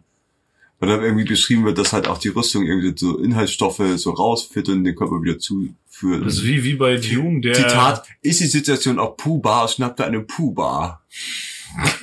Weil 0.81 0.89
da 0.89 1.03
irgendwie 1.03 1.25
beschrieben 1.25 1.65
wird, 1.65 1.79
dass 1.79 1.93
halt 1.93 2.07
auch 2.07 2.19
die 2.19 2.29
Rüstung 2.29 2.65
irgendwie 2.65 2.95
so 2.97 3.19
Inhaltsstoffe 3.19 3.83
so 3.97 4.11
rausfiltern 4.11 4.79
und 4.79 4.85
den 4.85 4.95
Körper 4.95 5.23
wieder 5.23 5.39
zuführen. 5.39 6.25
Das 6.25 6.35
ist 6.35 6.45
wie, 6.45 6.63
wie 6.63 6.75
bei 6.75 6.97
Dune, 6.97 7.41
der... 7.41 7.55
Zitat, 7.55 8.07
ist 8.23 8.41
die 8.41 8.47
Situation 8.47 8.99
auch 8.99 9.17
Puh-Bar, 9.17 9.67
schnappte 9.69 10.05
eine 10.05 10.21
Puh-Bar. 10.21 11.03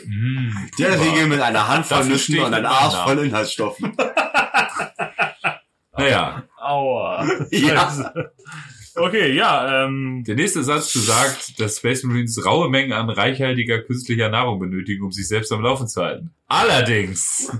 Mm. 0.06 0.50
Der 0.78 1.00
Regel 1.00 1.28
mit 1.28 1.40
einer 1.40 1.68
Handvoll 1.68 2.00
Dafür 2.00 2.12
Nüssen 2.12 2.40
und 2.40 2.54
einem 2.54 2.66
Arsch 2.66 2.96
voll 2.96 3.26
Inhaltsstoffen. 3.26 3.96
Naja, 5.98 6.44
Aua. 6.58 7.26
Ja. 7.52 8.14
Okay, 8.98 9.34
ja, 9.36 9.86
ähm... 9.86 10.24
der 10.26 10.36
nächste 10.36 10.64
Satz 10.64 10.94
besagt, 10.94 11.60
dass 11.60 11.78
Space 11.78 12.04
Marines 12.04 12.46
raue 12.46 12.70
Mengen 12.70 12.94
an 12.94 13.10
reichhaltiger 13.10 13.80
künstlicher 13.80 14.30
Nahrung 14.30 14.60
benötigen, 14.60 15.04
um 15.04 15.12
sich 15.12 15.28
selbst 15.28 15.52
am 15.52 15.62
Laufen 15.62 15.88
zu 15.88 16.02
halten. 16.02 16.32
Allerdings, 16.48 17.52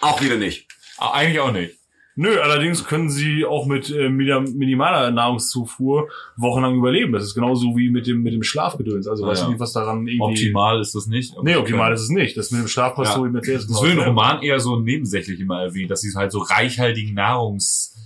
Auch 0.00 0.20
wieder 0.20 0.36
nicht. 0.36 0.66
Ah, 0.98 1.12
eigentlich 1.12 1.40
auch 1.40 1.52
nicht. 1.52 1.76
Nö, 2.14 2.38
allerdings 2.40 2.84
können 2.84 3.08
sie 3.08 3.46
auch 3.46 3.64
mit 3.66 3.88
äh, 3.88 4.10
mini- 4.10 4.50
minimaler 4.54 5.10
Nahrungszufuhr 5.10 6.10
wochenlang 6.36 6.76
überleben. 6.76 7.12
Das 7.14 7.22
ist 7.24 7.34
genauso 7.34 7.74
wie 7.74 7.88
mit 7.88 8.06
dem, 8.06 8.22
mit 8.22 8.34
dem 8.34 8.42
Schlafgedöns. 8.42 9.06
Also 9.08 9.24
Ah, 9.24 9.28
weiß 9.28 9.38
ich 9.38 9.44
ja. 9.44 9.50
nicht, 9.50 9.60
was 9.60 9.72
daran 9.72 10.06
irgendwie... 10.06 10.20
Optimal 10.22 10.80
ist 10.82 10.94
das 10.94 11.06
nicht. 11.06 11.32
Nee, 11.42 11.56
optimal 11.56 11.90
ist 11.94 12.02
es 12.02 12.10
nicht. 12.10 12.36
Das 12.36 12.50
mit 12.50 12.60
dem 12.60 12.68
Schlafpastor 12.68 13.20
Ja. 13.20 13.26
ja. 13.26 13.32
mit 13.32 13.48
Das 13.48 13.82
wird 13.82 13.92
im 13.94 14.00
Roman 14.00 14.42
eher 14.42 14.60
so 14.60 14.78
nebensächlich 14.78 15.40
immer 15.40 15.62
erwähnt, 15.62 15.90
dass 15.90 16.02
sie 16.02 16.12
halt 16.14 16.32
so 16.32 16.40
reichhaltigen 16.40 17.14
Nahrungs 17.14 17.96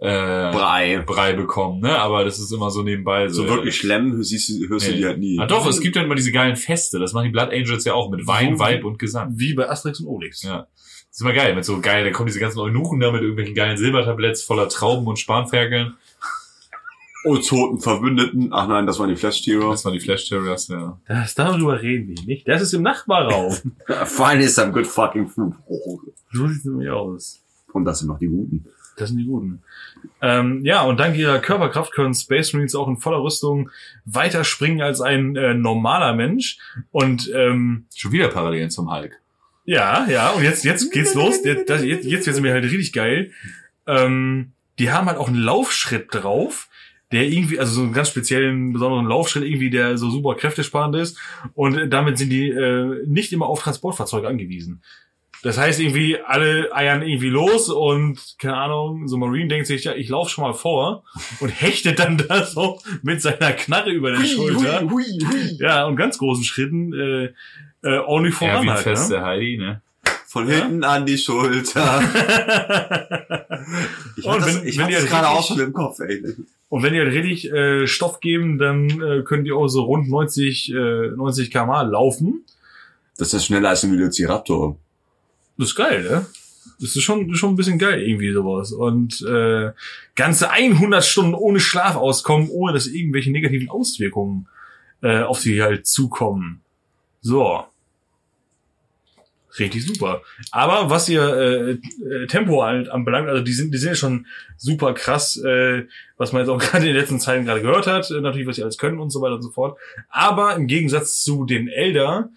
äh, 0.00 0.50
Brei. 0.52 1.02
Brei 1.06 1.32
bekommen, 1.34 1.80
ne? 1.80 1.98
Aber 1.98 2.24
das 2.24 2.38
ist 2.38 2.50
immer 2.52 2.70
so 2.70 2.82
nebenbei. 2.82 3.28
So, 3.28 3.42
So 3.42 3.48
wirklich 3.48 3.76
schlimm 3.76 4.22
siehst 4.22 4.48
du, 4.48 4.68
hörst 4.68 4.86
du 4.88 4.92
Nee. 4.92 4.96
die 4.98 5.06
halt 5.06 5.18
nie. 5.18 5.38
Ah, 5.38 5.46
doch, 5.46 5.66
es 5.66 5.80
gibt 5.80 5.96
ja 5.96 6.02
immer 6.02 6.14
diese 6.14 6.32
geilen 6.32 6.56
Feste. 6.56 6.98
Das 6.98 7.12
machen 7.12 7.24
die 7.26 7.30
Blood 7.30 7.50
Angels 7.50 7.84
ja 7.84 7.92
auch 7.94 8.10
mit 8.10 8.26
Wein, 8.26 8.56
So- 8.56 8.64
Weib 8.64 8.84
und 8.84 8.98
Gesang. 8.98 9.32
Wie 9.36 9.54
bei 9.54 9.68
Asterix 9.68 10.00
und 10.00 10.06
Obelix. 10.06 10.42
Ja. 10.42 10.66
Das 10.72 11.16
ist 11.16 11.20
immer 11.20 11.32
geil, 11.34 11.54
mit 11.54 11.64
so 11.64 11.80
geil, 11.80 12.04
da 12.04 12.10
kommen 12.12 12.28
diese 12.28 12.38
ganzen 12.40 12.60
Eunuchen 12.60 13.00
da 13.00 13.10
mit 13.10 13.20
irgendwelchen 13.20 13.54
geilen 13.54 13.76
Silbertabletts 13.76 14.42
voller 14.42 14.68
Trauben 14.68 15.06
und 15.06 15.18
Spanferkeln. 15.18 15.94
Oh, 17.24 17.36
toten 17.36 17.80
Verbündeten. 17.80 18.48
Ach 18.52 18.66
nein, 18.66 18.86
das 18.86 18.98
waren 18.98 19.10
die 19.10 19.16
Flash-Tiere. 19.16 19.68
Das 19.70 19.84
waren 19.84 19.92
die 19.92 20.00
Flash 20.00 20.26
Terriers, 20.28 20.68
ja. 20.68 20.98
Das, 21.06 21.34
darüber 21.34 21.82
reden 21.82 22.08
wir 22.08 22.24
nicht. 22.24 22.48
Das 22.48 22.62
ist 22.62 22.72
im 22.72 22.80
Nachbarraum. 22.82 23.52
Fine 24.06 24.42
is 24.44 24.54
some 24.54 24.72
good 24.72 24.86
fucking 24.86 25.28
food. 25.28 25.52
so 26.32 26.48
sieht 26.48 26.58
es 26.58 26.64
nämlich 26.64 26.88
aus. 26.88 27.42
Und 27.74 27.84
das 27.84 27.98
sind 27.98 28.08
noch 28.08 28.18
die 28.18 28.28
Guten. 28.28 28.64
Das 29.00 29.08
sind 29.08 29.18
die 29.18 29.26
Guten. 29.26 29.62
Ähm, 30.20 30.64
ja, 30.64 30.82
und 30.82 31.00
dank 31.00 31.16
ihrer 31.16 31.38
Körperkraft 31.38 31.92
können 31.92 32.14
Space 32.14 32.52
Marines 32.52 32.74
auch 32.74 32.88
in 32.88 32.98
voller 32.98 33.22
Rüstung 33.22 33.70
weiter 34.04 34.44
springen 34.44 34.82
als 34.82 35.00
ein 35.00 35.36
äh, 35.36 35.54
normaler 35.54 36.14
Mensch. 36.14 36.58
Und 36.90 37.30
ähm, 37.34 37.86
Schon 37.94 38.12
wieder 38.12 38.28
Parallelen 38.28 38.70
zum 38.70 38.92
Hulk. 38.92 39.18
ja, 39.64 40.06
ja, 40.08 40.30
und 40.30 40.42
jetzt, 40.42 40.64
jetzt 40.64 40.92
geht's 40.92 41.14
los. 41.14 41.44
Jetzt, 41.44 41.68
jetzt, 41.68 42.04
jetzt 42.04 42.26
wird's 42.26 42.40
mir 42.40 42.52
halt 42.52 42.64
richtig 42.64 42.92
geil. 42.92 43.30
Ähm, 43.86 44.52
die 44.78 44.90
haben 44.90 45.06
halt 45.06 45.18
auch 45.18 45.28
einen 45.28 45.36
Laufschritt 45.42 46.08
drauf, 46.10 46.68
der 47.12 47.26
irgendwie, 47.26 47.58
also 47.58 47.72
so 47.72 47.82
einen 47.82 47.92
ganz 47.92 48.08
speziellen, 48.08 48.72
besonderen 48.72 49.06
Laufschritt 49.06 49.44
irgendwie, 49.44 49.70
der 49.70 49.98
so 49.98 50.10
super 50.10 50.34
kräftesparend 50.34 50.96
ist. 50.96 51.18
Und 51.54 51.90
damit 51.90 52.18
sind 52.18 52.30
die 52.30 52.50
äh, 52.50 53.04
nicht 53.06 53.32
immer 53.32 53.46
auf 53.46 53.62
Transportfahrzeuge 53.62 54.28
angewiesen. 54.28 54.82
Das 55.42 55.56
heißt 55.56 55.80
irgendwie, 55.80 56.18
alle 56.20 56.70
eiern 56.74 57.00
irgendwie 57.02 57.30
los 57.30 57.70
und, 57.70 58.18
keine 58.38 58.56
Ahnung, 58.58 59.08
so 59.08 59.16
Marine 59.16 59.48
denkt 59.48 59.66
sich, 59.68 59.84
ja, 59.84 59.94
ich 59.94 60.08
laufe 60.10 60.30
schon 60.30 60.44
mal 60.44 60.52
vor 60.52 61.02
und 61.40 61.48
hechtet 61.48 61.98
dann 61.98 62.18
da 62.18 62.44
so 62.44 62.78
mit 63.02 63.22
seiner 63.22 63.52
Knarre 63.52 63.90
über 63.90 64.10
der 64.10 64.22
Schulter. 64.24 64.82
hui, 64.82 65.02
hui. 65.04 65.56
Ja, 65.58 65.86
und 65.86 65.96
ganz 65.96 66.18
großen 66.18 66.44
Schritten 66.44 66.92
äh, 66.92 67.24
äh, 67.82 67.98
ordentlich 68.00 68.34
Ja, 68.40 68.48
voran 68.50 68.64
wie 68.66 68.70
halt. 68.70 68.80
fest 68.80 69.08
Ne? 69.10 69.16
der 69.16 69.24
Heidi, 69.24 69.56
ne? 69.56 69.80
Von 70.26 70.46
hinten 70.46 70.84
an 70.84 71.06
die 71.06 71.16
Schulter. 71.18 72.02
Ich 74.16 74.24
Und 74.24 74.32
hatte 74.32 74.44
das, 74.46 74.56
wenn- 74.60 74.66
ich 74.68 74.78
wenn 74.78 74.88
ihr 74.90 75.00
das 75.00 75.06
gerade 75.08 75.26
richtig- 75.26 75.38
auch 75.38 75.46
schon 75.48 75.60
im 75.60 75.72
Kopf, 75.72 76.00
ey. 76.00 76.22
Und 76.68 76.82
wenn 76.82 76.92
die 76.92 77.00
halt 77.00 77.12
richtig 77.12 77.50
äh, 77.50 77.86
Stoff 77.86 78.20
geben, 78.20 78.58
dann 78.58 78.88
äh, 79.00 79.22
können 79.22 79.44
die 79.44 79.52
auch 79.52 79.66
so 79.68 79.82
rund 79.82 80.08
90, 80.08 80.72
äh, 80.72 81.08
90 81.16 81.50
km 81.50 81.70
laufen. 81.90 82.44
Das 83.18 83.34
ist 83.34 83.46
schneller 83.46 83.70
als 83.70 83.82
ein 83.82 83.92
Velociraptor. 83.92 84.76
Das 85.60 85.68
ist 85.68 85.74
geil, 85.74 86.02
ne? 86.02 86.26
Das 86.80 86.96
ist 86.96 87.02
schon, 87.02 87.34
schon 87.34 87.50
ein 87.50 87.56
bisschen 87.56 87.78
geil, 87.78 88.00
irgendwie 88.00 88.32
sowas. 88.32 88.72
Und 88.72 89.20
äh, 89.20 89.72
ganze 90.16 90.50
100 90.50 91.04
Stunden 91.04 91.34
ohne 91.34 91.60
Schlaf 91.60 91.96
auskommen, 91.96 92.48
ohne 92.48 92.72
dass 92.72 92.86
irgendwelche 92.86 93.30
negativen 93.30 93.68
Auswirkungen 93.68 94.48
äh, 95.02 95.20
auf 95.20 95.40
sie 95.40 95.62
halt 95.62 95.86
zukommen. 95.86 96.62
So. 97.20 97.64
Richtig 99.58 99.86
super. 99.86 100.22
Aber 100.50 100.88
was 100.88 101.10
ihr 101.10 101.22
äh, 101.22 101.70
äh, 102.08 102.26
Tempo 102.26 102.62
halt 102.62 102.88
anbelangt, 102.88 103.28
also 103.28 103.42
die 103.42 103.52
sind, 103.52 103.74
die 103.74 103.78
sind 103.78 103.90
ja 103.90 103.94
schon 103.96 104.26
super 104.56 104.94
krass, 104.94 105.36
äh, 105.36 105.84
was 106.16 106.32
man 106.32 106.40
jetzt 106.40 106.48
auch 106.48 106.58
gerade 106.70 106.86
in 106.86 106.94
den 106.94 107.00
letzten 107.00 107.20
Zeiten 107.20 107.44
gerade 107.44 107.60
gehört 107.60 107.86
hat, 107.86 108.10
äh, 108.10 108.22
natürlich, 108.22 108.46
was 108.46 108.56
sie 108.56 108.62
alles 108.62 108.78
können 108.78 108.98
und 108.98 109.10
so 109.10 109.20
weiter 109.20 109.34
und 109.34 109.42
so 109.42 109.50
fort. 109.50 109.78
Aber 110.08 110.56
im 110.56 110.66
Gegensatz 110.68 111.22
zu 111.22 111.44
den 111.44 111.68
Elder 111.68 112.30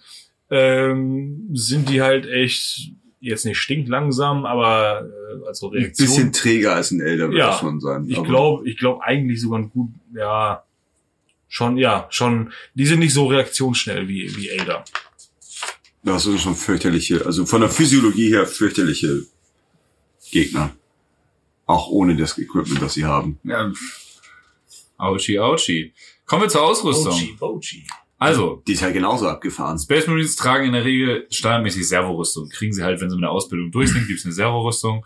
ähm, 0.50 1.50
sind 1.54 1.88
die 1.88 2.02
halt 2.02 2.28
echt 2.28 2.91
jetzt 3.24 3.45
nicht 3.45 3.58
stinklangsam, 3.58 4.45
aber 4.45 5.08
äh, 5.41 5.48
also 5.48 5.70
Ein 5.72 5.78
Reaktion. 5.78 6.08
bisschen 6.08 6.34
träger 6.34 6.76
als 6.76 6.91
ein 6.91 7.00
Elder, 7.02 7.28
würde 7.28 7.38
Ja, 7.40 7.54
ich 7.54 7.60
schon 7.60 7.80
sein. 7.80 8.06
ich 8.08 8.22
glaube, 8.24 8.68
ich 8.70 8.78
glaube 8.78 9.04
eigentlich 9.04 9.41
sogar 9.41 9.60
ein 9.60 9.70
gut, 9.70 9.90
ja, 10.14 10.64
schon, 11.48 11.78
ja, 11.78 12.08
schon, 12.10 12.52
die 12.74 12.86
sind 12.86 13.00
nicht 13.00 13.14
so 13.14 13.28
reaktionsschnell 13.28 14.08
wie, 14.08 14.36
wie 14.36 14.50
Elder. 14.50 14.84
Das 16.04 16.24
sind 16.24 16.40
schon 16.40 16.56
fürchterliche, 16.56 17.26
also 17.26 17.45
von 17.45 17.62
der 17.62 17.70
Physiologie 17.70 18.30
her 18.30 18.45
fürchterliche 18.45 19.26
Gegner. 20.32 20.72
Auch 21.66 21.88
ohne 21.90 22.16
das 22.18 22.38
Equipment, 22.38 22.82
das 22.82 22.95
sie 22.95 23.06
haben. 23.06 23.40
Ja. 23.45 23.72
Auchi, 24.98 25.40
Auchi. 25.40 25.94
Kommen 26.26 26.44
wir 26.44 26.50
zur 26.50 26.64
Ausrüstung. 26.64 27.14
Bochi, 27.14 27.36
Bochi. 27.40 27.84
Also, 28.19 28.64
Die 28.68 28.73
ist 28.73 28.81
halt 28.81 28.94
genauso 28.94 29.27
abgefahren. 29.27 29.77
Space 29.77 30.07
Marines 30.07 30.35
tragen 30.35 30.68
in 30.68 30.73
der 30.73 30.85
Regel 30.85 31.27
standardmäßig 31.30 31.88
Servorüstung. 31.88 32.48
Kriegen 32.49 32.72
sie 32.72 32.84
halt, 32.84 33.02
wenn 33.02 33.10
sie 33.10 33.15
mit 33.15 33.23
der 33.23 33.31
Ausbildung 33.31 33.72
durch 33.72 33.91
sind, 33.91 34.07
gibt's 34.07 34.23
eine 34.23 34.34
Servorüstung. 34.34 35.06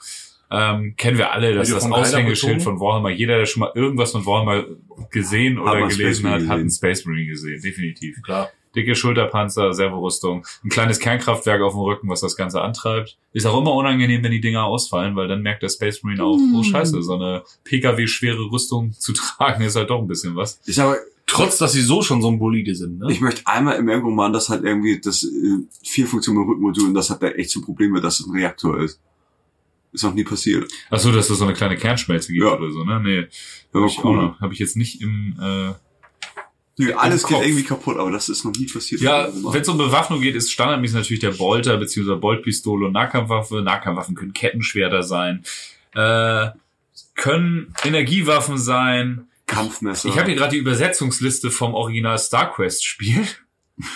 Ähm, 0.49 0.95
kennen 0.95 1.17
wir 1.17 1.31
alle, 1.31 1.53
das 1.53 1.69
Weil 1.69 1.77
ist 1.77 1.85
die 1.85 1.89
das 1.89 1.99
Aushängeschild 1.99 2.61
von 2.61 2.79
Warhammer. 2.79 3.09
Jeder, 3.09 3.37
der 3.37 3.45
schon 3.45 3.61
mal 3.61 3.71
irgendwas 3.75 4.11
von 4.11 4.25
Warhammer 4.25 4.63
gesehen 5.09 5.59
oder 5.59 5.87
gelesen 5.87 6.29
hat, 6.29 6.41
hat 6.43 6.51
einen 6.51 6.65
gesehen. 6.65 6.69
Space 6.71 7.05
Marine 7.05 7.27
gesehen, 7.27 7.61
definitiv. 7.61 8.21
Klar. 8.21 8.49
Dicke 8.75 8.95
Schulterpanzer, 8.95 9.73
Servorüstung, 9.73 10.45
ein 10.63 10.69
kleines 10.69 10.99
Kernkraftwerk 10.99 11.61
auf 11.61 11.73
dem 11.73 11.81
Rücken, 11.81 12.09
was 12.09 12.21
das 12.21 12.35
Ganze 12.35 12.61
antreibt. 12.61 13.17
Ist 13.33 13.45
auch 13.45 13.59
immer 13.59 13.73
unangenehm, 13.73 14.23
wenn 14.23 14.31
die 14.31 14.39
Dinger 14.39 14.65
ausfallen, 14.65 15.15
weil 15.15 15.27
dann 15.27 15.41
merkt 15.41 15.63
der 15.63 15.69
Space 15.69 16.03
Marine 16.03 16.23
auch, 16.23 16.37
oh 16.55 16.63
scheiße, 16.63 17.01
so 17.01 17.15
eine 17.15 17.43
PKW-schwere 17.63 18.51
Rüstung 18.51 18.93
zu 18.93 19.13
tragen 19.13 19.63
ist 19.63 19.75
halt 19.75 19.89
doch 19.89 19.99
ein 19.99 20.07
bisschen 20.07 20.35
was. 20.35 20.61
Ich 20.65 20.79
aber, 20.79 20.97
Trotz, 21.29 21.57
dass 21.57 21.73
sie 21.73 21.81
so 21.81 22.01
schon 22.01 22.21
so 22.21 22.29
ein 22.31 22.39
Bolide 22.39 22.73
sind, 22.73 22.99
ne? 22.99 23.11
ich 23.11 23.19
möchte 23.21 23.45
einmal 23.45 23.75
im 23.77 23.89
Roman, 23.89 24.31
dass 24.33 24.47
halt 24.49 24.63
irgendwie 24.63 24.99
das 24.99 25.23
äh, 25.23 25.57
vier 25.83 26.07
Funktionen 26.07 26.41
im 26.41 26.49
Rückmodul 26.49 26.87
und 26.87 26.93
das 26.93 27.09
hat 27.09 27.21
da 27.21 27.27
echt 27.27 27.49
so 27.51 27.61
Probleme, 27.61 27.99
dass 28.01 28.19
es 28.21 28.27
ein 28.27 28.31
Reaktor 28.31 28.79
ist. 28.81 28.99
Ist 29.91 30.03
noch 30.03 30.13
nie 30.13 30.23
passiert. 30.23 30.71
Ach 30.89 30.99
so, 30.99 31.11
dass 31.11 31.29
es 31.29 31.37
so 31.37 31.43
eine 31.45 31.53
kleine 31.53 31.75
Kernschmelze 31.77 32.31
gibt 32.31 32.45
Ja. 32.45 32.53
oder 32.57 32.71
so, 32.71 32.83
ne? 32.85 32.99
Nee, 33.03 33.27
Aber 33.73 33.83
hab 33.85 33.91
ich, 33.91 33.99
auch 33.99 34.13
noch- 34.15 34.39
hab 34.39 34.51
ich 34.53 34.59
jetzt 34.59 34.77
nicht 34.77 35.01
im, 35.01 35.35
äh, 35.41 35.73
Nö, 36.79 36.93
alles 36.93 37.23
im 37.23 37.29
geht 37.29 37.41
irgendwie 37.45 37.63
kaputt, 37.63 37.97
aber 37.97 38.11
das 38.11 38.29
ist 38.29 38.45
noch 38.45 38.53
nie 38.53 38.67
passiert. 38.67 39.01
Ja, 39.01 39.27
wenn 39.33 39.61
es 39.61 39.67
um 39.69 39.77
Bewaffnung 39.77 40.21
geht, 40.21 40.35
ist 40.35 40.51
standardmäßig 40.51 40.95
natürlich 40.95 41.19
der 41.21 41.31
Bolter 41.31 41.77
bzw. 41.77 42.15
Boltpistole 42.15 42.85
und 42.85 42.93
Nahkampfwaffe. 42.93 43.61
Nahkampfwaffen 43.61 44.15
können 44.15 44.33
Kettenschwerter 44.33 45.03
sein, 45.03 45.43
äh, 45.95 46.49
können 47.15 47.73
Energiewaffen 47.83 48.57
sein. 48.57 49.27
Kampfmesser. 49.57 50.09
Ich 50.09 50.17
habe 50.17 50.27
hier 50.27 50.35
gerade 50.35 50.51
die 50.51 50.59
Übersetzungsliste 50.59 51.51
vom 51.51 51.73
Original 51.73 52.17
StarQuest 52.17 52.85
Spiel. 52.85 53.27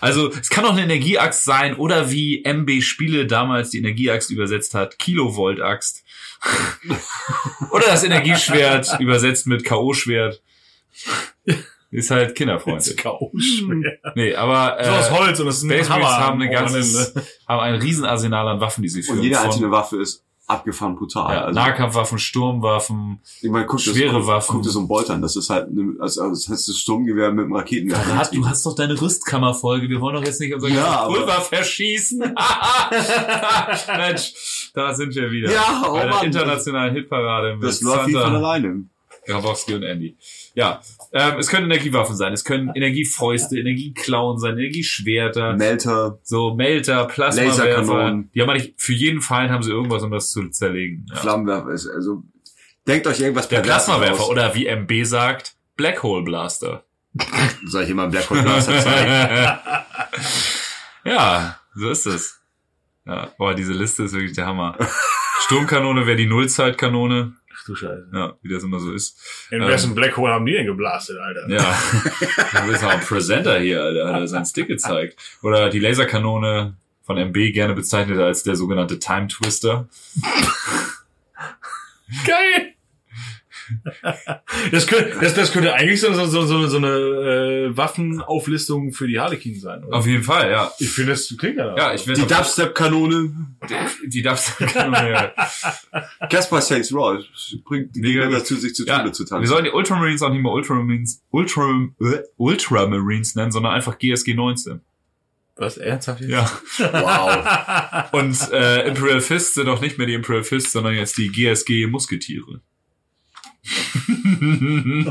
Also 0.00 0.30
es 0.30 0.48
kann 0.48 0.64
auch 0.64 0.72
eine 0.72 0.84
Energieaxt 0.84 1.44
sein 1.44 1.74
oder 1.74 2.10
wie 2.10 2.44
MB 2.44 2.80
Spiele 2.80 3.26
damals 3.26 3.70
die 3.70 3.78
Energieaxt 3.78 4.30
übersetzt 4.30 4.72
hat, 4.72 4.98
Kilovolt-Axt. 4.98 6.04
oder 7.72 7.86
das 7.86 8.04
Energieschwert 8.04 8.96
übersetzt 9.00 9.46
mit 9.46 9.64
K.O.-Schwert. 9.64 10.40
Ist 11.90 12.10
halt 12.12 12.36
kinderfreundlich. 12.36 12.96
K.O. 12.96 13.32
Nee, 14.14 14.34
aber 14.36 14.82
So 14.82 14.90
aus 14.90 15.08
äh, 15.08 15.10
Holz 15.10 15.40
und 15.40 15.46
das 15.46 15.56
ist 15.56 15.64
ein 15.64 15.70
Space 15.70 15.90
Hammer. 15.90 16.18
haben, 16.18 16.40
eine 16.40 16.54
Ende. 16.54 17.24
haben 17.48 17.60
ein 17.60 17.74
Riesenarsenal 17.74 18.46
an 18.46 18.60
Waffen, 18.60 18.82
die 18.82 18.88
sie 18.88 19.02
führen. 19.02 19.18
und 19.18 19.24
jede 19.24 19.40
einzelne 19.40 19.72
Waffe 19.72 20.00
ist 20.00 20.24
abgefahren 20.50 20.96
brutal. 20.96 21.34
ja, 21.34 21.44
also, 21.44 21.58
Nahkampfwaffen, 21.58 22.18
Sturmwaffen. 22.18 23.20
ich 23.40 23.50
meine, 23.50 23.66
guck, 23.66 23.82
das, 23.82 23.94
schwere 23.94 24.18
guck, 24.18 24.26
Waffen. 24.26 24.54
Guck 24.56 24.62
dir 24.62 24.70
so 24.70 24.80
ein 24.80 24.88
Bolt 24.88 25.08
an. 25.10 25.22
Das 25.22 25.36
ist 25.36 25.50
halt, 25.50 25.68
eine, 25.68 25.94
also, 26.00 26.22
also 26.22 26.34
das 26.34 26.48
heißt, 26.48 26.68
das 26.68 26.76
Sturmgewehr 26.76 27.32
mit 27.32 27.44
einem 27.44 27.54
Raketenwerfer. 27.54 28.02
Verrat, 28.02 28.34
du 28.34 28.46
hast 28.46 28.66
doch 28.66 28.74
deine 28.74 29.00
Rüstkammerfolge. 29.00 29.88
Wir 29.88 30.00
wollen 30.00 30.16
doch 30.16 30.24
jetzt 30.24 30.40
nicht 30.40 30.54
unser 30.54 30.68
Ja, 30.68 31.06
Pulver 31.06 31.40
verschießen. 31.40 32.18
Mensch, 33.96 34.70
da 34.74 34.94
sind 34.94 35.14
wir 35.14 35.30
wieder. 35.30 35.52
Ja, 35.52 35.84
oh 35.86 35.92
Bei 35.92 36.02
der 36.04 36.10
Mann. 36.10 36.26
internationalen 36.26 36.94
Hitparade 36.94 37.54
mit 37.56 37.64
Das 37.64 37.80
läuft 37.80 38.08
wie 38.08 38.12
von 38.12 38.22
alleine. 38.22 38.84
Grabowski 39.26 39.74
und 39.74 39.82
Andy. 39.82 40.16
Ja, 40.54 40.80
ähm, 41.12 41.38
es 41.38 41.48
können 41.48 41.70
Energiewaffen 41.70 42.16
sein, 42.16 42.32
es 42.32 42.44
können 42.44 42.70
Energiefäuste, 42.74 43.58
Energieklauen 43.58 44.38
sein, 44.38 44.58
Energieschwerter, 44.58 45.56
Melter, 45.56 46.18
so 46.22 46.54
Melter, 46.54 47.06
Plasmawerfer. 47.06 47.64
Laserkanonen. 47.64 48.30
Die 48.34 48.42
haben 48.42 48.50
eigentlich 48.50 48.74
für 48.76 48.92
jeden 48.92 49.20
Feind 49.20 49.50
haben 49.50 49.62
sie 49.62 49.70
irgendwas, 49.70 50.02
um 50.02 50.10
das 50.10 50.30
zu 50.30 50.48
zerlegen. 50.48 51.06
Ja. 51.10 51.16
Flammenwerfer 51.16 51.70
ist, 51.70 51.88
also, 51.88 52.22
denkt 52.86 53.06
euch 53.06 53.20
irgendwas 53.20 53.48
Der 53.48 53.60
Plasmawerfer 53.60 54.28
oder 54.28 54.54
wie 54.54 54.66
MB 54.66 55.04
sagt, 55.04 55.54
Black 55.76 56.02
Hole 56.02 56.22
Blaster. 56.22 56.84
Soll 57.66 57.84
ich 57.84 57.90
immer 57.90 58.06
Black 58.08 58.28
Hole 58.30 58.42
Blaster 58.42 58.78
zeigen? 58.80 59.58
ja, 61.04 61.58
so 61.74 61.90
ist 61.90 62.06
es. 62.06 62.40
Ja, 63.06 63.32
boah, 63.38 63.54
diese 63.54 63.72
Liste 63.72 64.04
ist 64.04 64.12
wirklich 64.12 64.34
der 64.34 64.46
Hammer. 64.46 64.76
Sturmkanone 65.46 66.06
wäre 66.06 66.16
die 66.16 66.26
Nullzeitkanone. 66.26 67.34
Ach 67.60 67.64
du 67.66 67.74
Scheiße. 67.74 68.08
Ja, 68.12 68.34
wie 68.42 68.52
das 68.52 68.62
immer 68.62 68.80
so 68.80 68.92
ist. 68.92 69.18
In 69.50 69.60
Ähm. 69.60 69.68
wessen 69.68 69.94
Black 69.94 70.16
Hole 70.16 70.32
haben 70.32 70.46
die 70.46 70.52
denn 70.52 70.66
geblastet, 70.66 71.18
Alter? 71.18 71.48
Ja. 71.48 71.78
Du 72.62 72.70
bist 72.70 72.84
auch 72.84 72.90
ein 72.90 73.00
Presenter 73.00 73.58
hier, 73.58 73.82
Alter. 73.82 74.12
Hat 74.12 74.20
er 74.20 74.28
seinen 74.28 74.46
Stick 74.46 74.68
gezeigt. 74.68 75.20
Oder 75.42 75.70
die 75.70 75.78
Laserkanone 75.78 76.74
von 77.02 77.16
MB 77.16 77.52
gerne 77.52 77.74
bezeichnet 77.74 78.18
als 78.18 78.42
der 78.42 78.56
sogenannte 78.56 78.98
Time 78.98 79.28
Twister. 79.28 79.88
Geil! 82.26 82.74
Das 84.70 84.86
könnte, 84.86 85.16
das, 85.20 85.34
das 85.34 85.52
könnte 85.52 85.72
eigentlich 85.74 86.00
so, 86.00 86.12
so, 86.12 86.26
so, 86.46 86.66
so, 86.66 86.76
eine 86.76 86.88
äh, 86.88 87.76
Waffenauflistung 87.76 88.92
für 88.92 89.06
die 89.06 89.18
Harlequin 89.20 89.58
sein. 89.58 89.84
Oder? 89.84 89.96
Auf 89.96 90.06
jeden 90.06 90.22
Fall, 90.22 90.50
ja. 90.50 90.70
Ich 90.78 90.90
finde, 90.90 91.12
das 91.12 91.34
klingt 91.38 91.56
ja. 91.56 91.76
Ja, 91.76 91.94
ich 91.94 92.04
Die 92.04 92.14
Dubstep-Kanone. 92.14 93.32
die 94.06 94.22
Dubstep-Kanone. 94.22 95.10
ja. 95.10 95.32
Caspar 96.28 96.60
Saints 96.60 96.92
Raw 96.94 97.22
bringt 97.64 97.94
die 97.96 98.00
Mega 98.00 98.28
dazu, 98.28 98.56
sich 98.56 98.74
zu 98.74 98.84
Ja, 98.86 98.98
Tode 98.98 99.12
zu 99.12 99.24
wir 99.24 99.28
tanzen. 99.28 99.46
sollen 99.48 99.64
die 99.64 99.70
Ultramarines 99.70 100.22
auch 100.22 100.30
nicht 100.30 100.42
mehr 100.42 100.52
Ultramarines, 100.52 101.22
Ultra, 101.30 101.88
äh, 102.00 102.22
Ultramarines 102.36 103.34
nennen, 103.34 103.52
sondern 103.52 103.72
einfach 103.72 103.98
GSG 103.98 104.34
19. 104.34 104.80
Was, 105.56 105.76
ernsthaft 105.76 106.22
jetzt? 106.22 106.30
Ja. 106.30 106.50
Wow. 106.92 108.12
Und 108.12 108.50
äh, 108.52 108.88
Imperial 108.88 109.20
Fists 109.20 109.54
sind 109.54 109.68
auch 109.68 109.80
nicht 109.82 109.98
mehr 109.98 110.06
die 110.06 110.14
Imperial 110.14 110.42
Fists, 110.44 110.72
sondern 110.72 110.94
jetzt 110.94 111.18
die 111.18 111.28
GSG 111.28 111.86
Musketiere. 111.86 112.60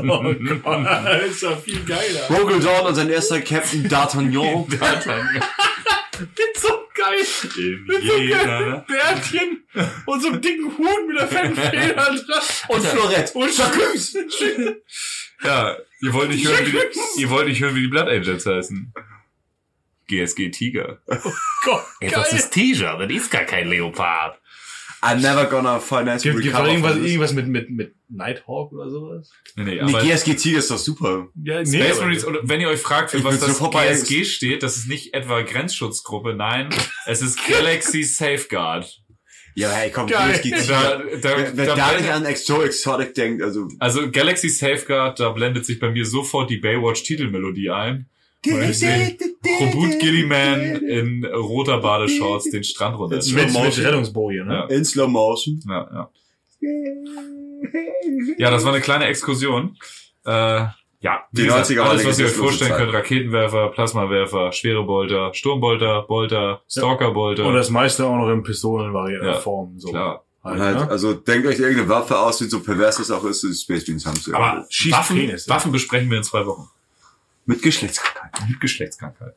Oh 0.02 0.22
Gott, 0.62 0.86
das 0.86 1.30
ist 1.30 1.42
ja 1.42 1.56
viel 1.56 1.80
geiler. 1.84 2.28
Rogel 2.30 2.60
Dawn 2.60 2.86
und 2.86 2.94
sein 2.94 3.08
erster 3.10 3.40
Captain 3.40 3.88
D'Artagnan. 3.88 4.66
so 6.58 6.68
geil. 6.94 7.24
Mit 7.86 8.02
so 8.02 8.12
geilen 8.18 8.84
Bärtchen 8.86 9.64
und 10.06 10.20
so 10.22 10.28
einem 10.28 10.40
dicken 10.40 10.76
Hut 10.76 11.08
mit 11.08 11.18
der 11.18 11.28
fetten 11.28 11.54
Feder 11.70 11.94
dran. 11.94 12.20
Und 12.68 12.84
Florett. 12.84 13.34
Und 13.34 13.50
Chacus. 13.54 14.14
Ja, 15.42 15.76
ihr 16.02 16.12
wollt 16.12 16.30
nicht 16.30 16.46
hören, 16.46 16.66
wie 16.66 16.72
die, 16.72 17.20
ihr 17.22 17.30
wollt 17.30 17.48
nicht 17.48 17.60
hören, 17.62 17.74
wie 17.74 17.82
die 17.82 17.88
Blood 17.88 18.08
Angels 18.08 18.44
heißen. 18.44 18.92
GSG 20.08 20.50
Tiger. 20.50 20.98
Gott, 21.64 21.84
Ey, 22.00 22.10
was 22.14 22.30
geil. 22.30 22.38
ist 22.38 22.50
Tiger? 22.50 22.98
Das 22.98 23.10
ist 23.10 23.30
gar 23.30 23.44
kein 23.44 23.68
Leopard. 23.68 24.39
I'm 25.02 25.20
never 25.22 25.46
gonna 25.46 25.80
finance 25.80 26.22
Gibt 26.22 26.44
recover 26.44 26.68
irgendwas, 26.68 26.96
irgendwas 26.96 27.32
mit, 27.32 27.46
mit, 27.48 27.70
mit 27.70 27.94
Nighthawk 28.10 28.72
oder 28.72 28.90
sowas? 28.90 29.30
Nee, 29.56 29.64
nee, 29.64 29.74
Nee, 29.76 29.80
aber 29.80 30.02
GSG 30.02 30.34
Tiger 30.34 30.58
ist 30.58 30.70
doch 30.70 30.78
super. 30.78 31.28
Ja, 31.42 31.64
Space 31.64 31.92
aber- 31.96 32.02
Marines, 32.06 32.26
oder 32.26 32.40
wenn 32.42 32.60
ihr 32.60 32.68
euch 32.68 32.80
fragt, 32.80 33.10
für 33.12 33.24
was 33.24 33.40
das 33.40 33.58
GSG 33.58 34.24
steht, 34.24 34.62
das 34.62 34.76
ist 34.76 34.88
nicht 34.88 35.14
etwa 35.14 35.40
Grenzschutzgruppe, 35.42 36.34
nein, 36.34 36.68
es 37.06 37.22
ist 37.22 37.38
Galaxy 37.48 38.02
Safeguard. 38.44 39.00
Ja, 39.54 39.70
hey, 39.70 39.90
komm, 39.90 40.06
Geil. 40.06 40.32
GSG 40.38 40.50
Da, 40.50 40.56
Tiger. 40.58 41.16
da, 41.22 41.28
Wer, 41.38 41.56
wer 41.56 41.66
da 41.66 41.74
da 41.76 41.96
nicht 41.98 42.10
an 42.10 42.24
Exo 42.26 42.62
Exotic 42.62 43.14
denkt, 43.14 43.42
also. 43.42 43.68
also 43.78 44.10
Galaxy 44.10 44.48
Safeguard, 44.50 45.18
da 45.18 45.30
blendet 45.30 45.64
sich 45.66 45.78
bei 45.80 45.90
mir 45.90 46.04
sofort 46.04 46.50
die 46.50 46.58
Baywatch-Titelmelodie 46.58 47.70
ein. 47.70 48.09
Robot 48.46 49.98
Gilliman 50.00 50.60
in 50.76 51.24
roter 51.26 51.78
Badeshorts 51.78 52.50
den 52.50 52.64
Strand 52.64 52.98
runter. 52.98 53.16
Mit, 53.16 53.24
Slow 53.24 53.42
mit 53.44 53.52
Motion. 53.52 53.86
Rettungsboje, 53.86 54.44
ne? 54.44 54.54
Ja. 54.54 54.64
In 54.66 54.84
Slow 54.84 55.08
Motion. 55.08 55.62
Ja, 55.68 55.88
ja. 55.92 56.10
ja, 58.38 58.50
das 58.50 58.64
war 58.64 58.72
eine 58.72 58.80
kleine 58.80 59.06
Exkursion. 59.06 59.76
Äh, 60.24 60.30
ja, 61.02 61.24
Die 61.32 61.44
gesagt, 61.44 61.70
90er 61.70 61.78
war 61.80 61.90
alles, 61.90 62.06
was 62.06 62.18
ihr 62.18 62.26
euch 62.26 62.32
vorstellen 62.32 62.70
Zeit. 62.70 62.78
könnt. 62.78 62.94
Raketenwerfer, 62.94 63.68
Plasmawerfer, 63.68 64.52
schwere 64.52 64.84
Bolter, 64.84 65.32
Sturmbolter, 65.32 66.02
Bolter, 66.02 66.62
Stalkerbolter. 66.68 67.46
Und 67.46 67.54
das 67.54 67.70
meiste 67.70 68.06
auch 68.06 68.16
noch 68.16 68.30
in 68.30 68.42
Pistolenvariantenform. 68.42 69.78
So. 69.78 69.90
Klar. 69.90 70.24
Halt, 70.42 70.60
halt, 70.60 70.76
ne? 70.78 70.88
also 70.88 71.12
denkt 71.12 71.46
euch 71.46 71.58
irgendeine 71.58 71.88
Waffe 71.88 72.18
aus, 72.18 72.40
wie 72.40 72.46
so 72.46 72.60
pervers 72.60 72.96
das 72.96 73.10
auch 73.10 73.24
ist, 73.24 73.42
die 73.42 73.52
Space 73.52 73.86
Marines 73.86 74.06
haben 74.06 74.16
sie. 74.16 74.32
Aber 74.32 74.66
Waffen, 74.90 75.28
ja. 75.28 75.36
Waffen 75.48 75.70
besprechen 75.70 76.10
wir 76.10 76.16
in 76.16 76.24
zwei 76.24 76.46
Wochen. 76.46 76.66
Mit 77.50 77.62
Geschlechtskrankheit. 77.62 78.48
Mit 78.48 78.60
Geschlechtskrankheit. 78.60 79.34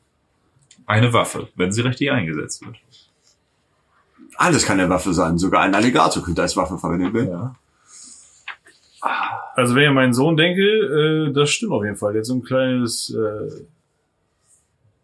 Eine 0.86 1.12
Waffe, 1.12 1.48
wenn 1.56 1.72
sie 1.72 1.80
richtig 1.80 2.10
eingesetzt 2.12 2.64
wird. 2.64 2.76
Alles 4.36 4.64
kann 4.64 4.78
eine 4.78 4.88
Waffe 4.88 5.12
sein. 5.12 5.36
Sogar 5.38 5.62
ein 5.62 5.74
Alligator 5.74 6.22
könnte 6.22 6.42
als 6.42 6.56
Waffe 6.56 6.78
verwendet 6.78 7.12
werden. 7.12 7.30
Ja. 7.30 7.56
Also 9.56 9.74
wenn 9.74 9.82
ich 9.82 9.88
an 9.88 9.94
meinen 9.94 10.14
Sohn 10.14 10.36
denke, 10.36 10.62
äh, 10.62 11.32
das 11.32 11.50
stimmt 11.50 11.72
auf 11.72 11.84
jeden 11.84 11.96
Fall. 11.96 12.14
Jetzt 12.14 12.28
so 12.28 12.34
ein 12.34 12.42
kleines 12.42 13.10
äh, 13.10 13.64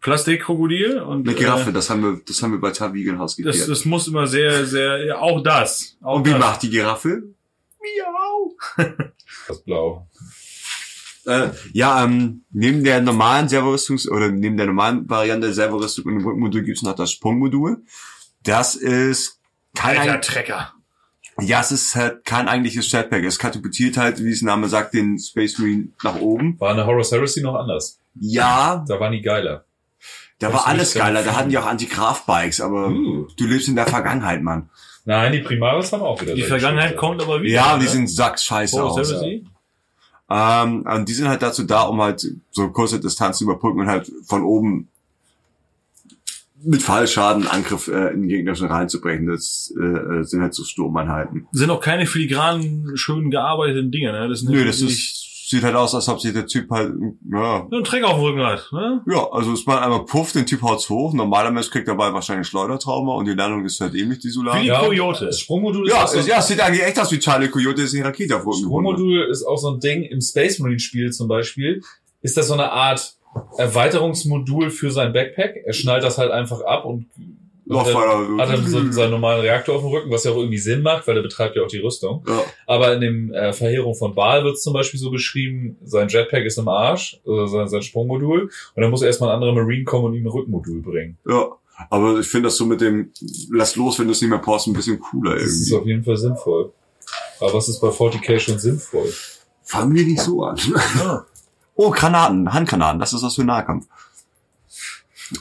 Plastikkrokodil 0.01 0.99
und 1.01 1.27
Eine 1.27 1.37
Giraffe, 1.37 1.69
Äh, 1.69 1.73
das 1.73 1.89
haben 1.89 2.01
wir, 2.01 2.21
das 2.25 2.41
haben 2.41 2.51
wir 2.53 2.59
bei 2.61 2.71
Tavigen 2.71 3.19
Haus 3.19 3.35
das, 3.37 3.67
das 3.67 3.85
muss 3.85 4.07
immer 4.07 4.25
sehr, 4.27 4.65
sehr, 4.65 5.05
ja, 5.05 5.17
auch 5.19 5.41
das. 5.43 5.97
Auch 6.01 6.15
Und 6.15 6.25
wie 6.25 6.31
das. 6.31 6.39
macht 6.39 6.63
die 6.63 6.69
Giraffe? 6.69 7.23
Das 9.47 9.61
Blau. 9.63 10.07
Äh, 11.31 11.51
ja, 11.73 12.03
ähm, 12.03 12.43
neben 12.51 12.83
der 12.83 13.01
normalen 13.01 13.47
Servorüstungs- 13.47 14.09
oder 14.09 14.29
neben 14.31 14.57
der 14.57 14.65
normalen 14.67 15.09
Variante 15.09 15.47
der 15.47 15.53
Servorüstung 15.53 16.05
und 16.05 16.15
dem 16.19 16.25
Rückenmodul 16.25 16.63
gibt's 16.63 16.81
noch 16.83 16.95
das 16.95 17.11
Sprungmodul. 17.11 17.83
Das 18.43 18.75
ist 18.75 19.39
kein, 19.75 19.97
Alter 19.99 20.21
Trecker. 20.21 20.73
ja, 21.39 21.61
es 21.61 21.71
ist 21.71 21.95
halt 21.95 22.25
kein 22.25 22.47
eigentliches 22.47 22.91
Jetpack. 22.91 23.23
Es 23.23 23.39
katapultiert 23.39 23.97
halt, 23.97 24.23
wie 24.23 24.31
es 24.31 24.39
der 24.39 24.47
Name 24.47 24.67
sagt, 24.67 24.93
den 24.93 25.17
Space 25.19 25.57
Marine 25.59 25.89
nach 26.03 26.15
oben. 26.19 26.59
War 26.59 26.71
eine 26.71 26.85
Horus 26.85 27.11
Heresy 27.11 27.41
noch 27.41 27.55
anders. 27.55 27.99
Ja, 28.19 28.83
Da 28.87 28.99
waren 28.99 29.13
die 29.13 29.21
geiler. 29.21 29.63
da 30.39 30.47
Das 30.49 30.53
war 30.53 30.67
alles 30.67 30.93
geiler. 30.93 31.23
Da 31.23 31.35
hatten 31.35 31.49
die 31.49 31.57
auch 31.57 31.65
Anti-Graf-Bikes, 31.65 32.59
aber 32.61 32.89
Uh. 32.89 33.27
du 33.37 33.45
lebst 33.45 33.67
in 33.69 33.75
der 33.75 33.87
Vergangenheit, 33.87 34.41
Mann. 34.41 34.69
Nein, 35.05 35.31
die 35.31 35.39
Primaris 35.39 35.91
haben 35.93 36.01
auch 36.03 36.21
wieder. 36.21 36.35
Die 36.35 36.43
Vergangenheit 36.43 36.89
Schilder. 36.89 36.99
kommt 36.99 37.21
aber 37.23 37.41
wieder. 37.41 37.53
Ja, 37.55 37.77
die 37.79 37.87
sind 37.87 38.07
sackscheiße 38.07 38.77
Horus 38.81 38.99
aus. 38.99 39.11
Heresy? 39.21 39.45
Ähm, 40.33 40.83
und 40.83 41.09
die 41.09 41.13
sind 41.13 41.27
halt 41.27 41.41
dazu 41.41 41.63
da, 41.63 41.81
um 41.81 42.01
halt 42.01 42.25
so 42.51 42.69
kurze 42.69 43.01
Distanz 43.01 43.39
zu 43.39 43.43
überbrücken 43.43 43.81
und 43.81 43.87
halt 43.87 44.09
von 44.25 44.43
oben 44.43 44.87
mit 46.63 46.81
Fallschaden 46.81 47.47
Angriff 47.47 47.87
äh, 47.87 48.13
in 48.13 48.21
den 48.21 48.29
gegnerischen 48.29 48.67
reinzubrechen. 48.67 49.27
Das 49.27 49.73
äh, 49.77 50.23
sind 50.23 50.41
halt 50.41 50.53
so 50.53 50.63
Sturmeinheiten. 50.63 51.47
Sind 51.51 51.69
auch 51.69 51.81
keine 51.81 52.05
filigranen, 52.05 52.95
schön 52.95 53.29
gearbeiteten 53.29 53.91
Dinge, 53.91 54.13
ne? 54.13 54.29
Das 54.29 54.41
sind 54.41 54.51
Nö, 54.51 54.63
das 54.63 54.79
wirklich 54.79 54.99
ist, 54.99 55.20
sieht 55.51 55.63
halt 55.63 55.75
aus, 55.75 55.93
als 55.93 56.09
ob 56.09 56.19
sich 56.19 56.33
der 56.33 56.47
Typ 56.47 56.69
halt, 56.71 56.93
ja, 57.31 57.67
ein 57.71 57.83
Trecker 57.83 58.07
auf 58.07 58.15
dem 58.15 58.23
Rücken 58.23 58.43
hat, 58.43 58.69
ne? 58.71 59.03
ja, 59.07 59.27
also 59.31 59.53
es 59.53 59.65
mal 59.67 59.77
einmal 59.79 60.05
puff, 60.05 60.31
den 60.31 60.47
Typ 60.47 60.63
haut's 60.63 60.89
hoch. 60.89 61.13
Normaler 61.13 61.51
Mensch 61.51 61.69
kriegt 61.69 61.87
dabei 61.87 62.11
wahrscheinlich 62.13 62.47
Schleudertrauma 62.47 63.13
und 63.13 63.25
die 63.25 63.33
Landung 63.33 63.63
ist 63.65 63.79
halt 63.79 63.93
ähnlich, 63.93 64.19
die 64.19 64.29
Solar. 64.29 64.55
Wie 64.57 64.61
die 64.61 64.67
Ja, 64.67 64.79
Coyote. 64.79 65.25
Das 65.27 65.39
Sprungmodul 65.39 65.87
ist 65.87 65.93
auch 65.93 66.07
so 66.07 66.19
ja, 66.19 66.39
es 66.39 66.47
sieht 66.47 66.59
eigentlich 66.59 66.83
echt 66.83 66.99
aus 66.99 67.11
wie 67.11 67.19
Charlie 67.19 67.49
Coyote, 67.49 67.75
der 67.75 67.87
sich 67.87 67.99
eine 67.99 68.09
Rakete 68.09 68.35
auf. 68.35 68.41
Sprungmodul 68.41 69.27
ist 69.29 69.43
auch 69.45 69.57
so 69.57 69.69
ein 69.71 69.79
Ding 69.79 70.03
im 70.03 70.21
Space 70.21 70.57
Marine 70.59 70.79
Spiel 70.79 71.11
zum 71.11 71.27
Beispiel. 71.27 71.81
Ist 72.21 72.37
das 72.37 72.47
so 72.47 72.53
eine 72.53 72.71
Art 72.71 73.15
Erweiterungsmodul 73.57 74.69
für 74.69 74.91
sein 74.91 75.13
Backpack? 75.13 75.61
Er 75.65 75.73
schnallt 75.73 76.03
das 76.03 76.17
halt 76.17 76.31
einfach 76.31 76.61
ab 76.61 76.85
und 76.85 77.07
Hat 78.39 78.49
dann, 78.49 78.67
so 78.67 78.91
seinen 78.91 79.11
normalen 79.11 79.41
Reaktor 79.41 79.75
auf 79.75 79.81
dem 79.81 79.91
Rücken, 79.91 80.11
was 80.11 80.23
ja 80.23 80.31
auch 80.31 80.37
irgendwie 80.37 80.57
Sinn 80.57 80.81
macht, 80.81 81.07
weil 81.07 81.15
der 81.15 81.21
betreibt 81.21 81.55
ja 81.55 81.63
auch 81.63 81.67
die 81.67 81.79
Rüstung. 81.79 82.23
Ja. 82.27 82.43
Aber 82.67 82.93
in 82.93 83.01
dem 83.01 83.33
äh, 83.33 83.53
Verheerung 83.53 83.95
von 83.95 84.13
Baal 84.13 84.43
wird 84.43 84.55
es 84.55 84.61
zum 84.61 84.73
Beispiel 84.73 84.99
so 84.99 85.11
beschrieben, 85.11 85.77
sein 85.83 86.07
Jetpack 86.07 86.43
ist 86.45 86.57
im 86.57 86.67
Arsch, 86.67 87.19
oder 87.23 87.47
sein, 87.47 87.67
sein 87.67 87.81
Sprungmodul, 87.81 88.43
und 88.75 88.81
dann 88.81 88.91
muss 88.91 89.01
erstmal 89.01 89.29
ein 89.29 89.35
anderer 89.35 89.53
Marine 89.53 89.83
kommen 89.83 90.05
und 90.05 90.13
ihm 90.13 90.25
ein 90.25 90.31
Rückenmodul 90.31 90.81
bringen. 90.81 91.17
Ja, 91.27 91.49
aber 91.89 92.19
ich 92.19 92.27
finde 92.27 92.47
das 92.47 92.57
so 92.57 92.65
mit 92.65 92.81
dem 92.81 93.11
Lass 93.51 93.75
los, 93.75 93.97
wenn 93.99 94.07
du 94.07 94.11
es 94.11 94.21
nicht 94.21 94.29
mehr 94.29 94.39
brauchst, 94.39 94.67
ein 94.67 94.73
bisschen 94.73 94.99
cooler 94.99 95.35
Das 95.35 95.43
ist 95.43 95.71
irgendwie. 95.71 95.81
auf 95.81 95.87
jeden 95.87 96.03
Fall 96.03 96.17
sinnvoll. 96.17 96.71
Aber 97.39 97.53
was 97.53 97.69
ist 97.69 97.79
bei 97.79 97.87
40k 97.87 98.39
schon 98.39 98.59
sinnvoll? 98.59 99.11
Fangen 99.63 99.95
wir 99.95 100.05
nicht 100.05 100.21
so 100.21 100.43
an. 100.43 100.57
Ja. 100.97 101.25
Oh, 101.73 101.89
Granaten, 101.89 102.53
Handgranaten, 102.53 102.99
das 102.99 103.13
ist 103.13 103.23
was 103.23 103.35
für 103.35 103.45
Nahkampf. 103.45 103.87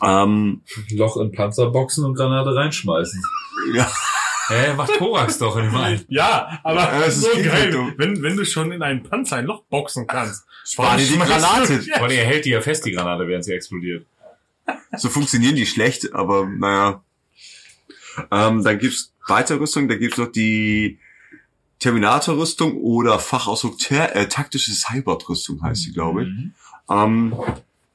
Ähm, 0.02 0.62
Loch 0.90 1.16
in 1.16 1.32
Panzerboxen 1.32 2.04
und 2.04 2.14
Granate 2.14 2.54
reinschmeißen. 2.54 3.22
ja, 3.74 3.90
Hä, 4.48 4.74
macht 4.74 4.92
Korax 4.98 5.38
doch 5.38 5.56
in 5.56 5.70
dem. 5.70 6.00
Ja, 6.08 6.58
aber 6.64 6.80
Ja, 6.80 7.00
das 7.00 7.18
ist 7.18 7.22
so 7.32 7.42
geil, 7.42 7.70
dumm. 7.70 7.94
wenn, 7.98 8.20
wenn 8.22 8.36
du 8.36 8.44
schon 8.44 8.72
in 8.72 8.82
einen 8.82 9.02
Panzer 9.02 9.36
ein 9.36 9.46
Loch 9.46 9.62
boxen 9.64 10.06
kannst. 10.06 10.44
spar 10.64 10.96
dir 10.96 11.06
die 11.06 11.18
Granate. 11.18 11.80
Ja. 11.86 11.98
Vor 11.98 12.06
allem, 12.08 12.16
er 12.18 12.24
hält 12.26 12.44
die 12.44 12.50
ja 12.50 12.60
fest, 12.60 12.84
die 12.84 12.90
Granate, 12.92 13.28
während 13.28 13.44
sie 13.44 13.52
explodiert. 13.52 14.06
So 14.96 15.08
funktionieren 15.08 15.54
die 15.56 15.66
schlecht, 15.66 16.12
aber 16.14 16.46
naja. 16.46 17.02
Ähm, 18.30 18.64
dann 18.64 18.78
gibt's 18.78 19.12
weitere 19.26 19.58
Rüstung, 19.58 19.88
da 19.88 19.94
gibt's 19.96 20.18
noch 20.18 20.30
die 20.32 20.98
Terminator-Rüstung 21.78 22.76
oder 22.76 23.18
Fachausdruck 23.18 23.76
äh, 23.90 24.26
taktische 24.26 24.72
Cybert-Rüstung 24.72 25.62
heißt 25.62 25.82
sie, 25.82 25.92
glaube 25.92 26.24
ich. 26.24 26.28
Mhm. 26.28 26.54
Ähm, 26.90 27.34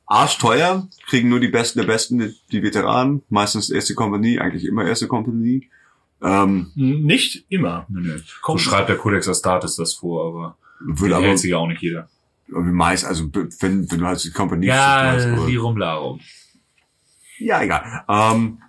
arschteuer, 0.08 0.88
kriegen 1.08 1.30
nur 1.30 1.40
die 1.40 1.48
Besten 1.48 1.80
der 1.80 1.88
Besten, 1.88 2.20
die, 2.20 2.36
die 2.52 2.64
Veteranen, 2.64 3.24
meistens 3.30 3.70
erste 3.70 3.96
Kompanie, 3.96 4.40
eigentlich 4.40 4.66
immer 4.66 4.86
erste 4.86 5.08
Kompanie. 5.08 5.70
Ähm, 6.22 6.72
Nicht 6.76 7.46
immer. 7.50 7.86
Nö, 7.90 8.02
nö. 8.02 8.18
So 8.18 8.24
Kommt- 8.42 8.62
schreibt 8.62 8.90
der 8.90 8.98
Codex 8.98 9.28
Astartes 9.28 9.76
das 9.76 9.94
vor, 9.96 10.28
aber 10.28 10.58
würde 10.80 11.10
den 11.10 11.14
aber 11.18 11.26
hält 11.28 11.40
sich 11.40 11.52
ja 11.52 11.58
auch 11.58 11.68
nicht 11.68 11.82
jeder. 11.82 12.08
meist, 12.48 13.06
also 13.06 13.26
wenn, 13.34 13.90
wenn 13.92 14.00
du 14.00 14.06
halt 14.06 14.24
die 14.24 14.32
Kompanie 14.32 14.72
hast, 14.72 15.26
oder- 15.28 15.48
Lirum 15.48 15.78
Larum. 15.78 16.20
Ja, 17.40 17.62
egal. 17.62 18.04
Ähm, 18.08 18.60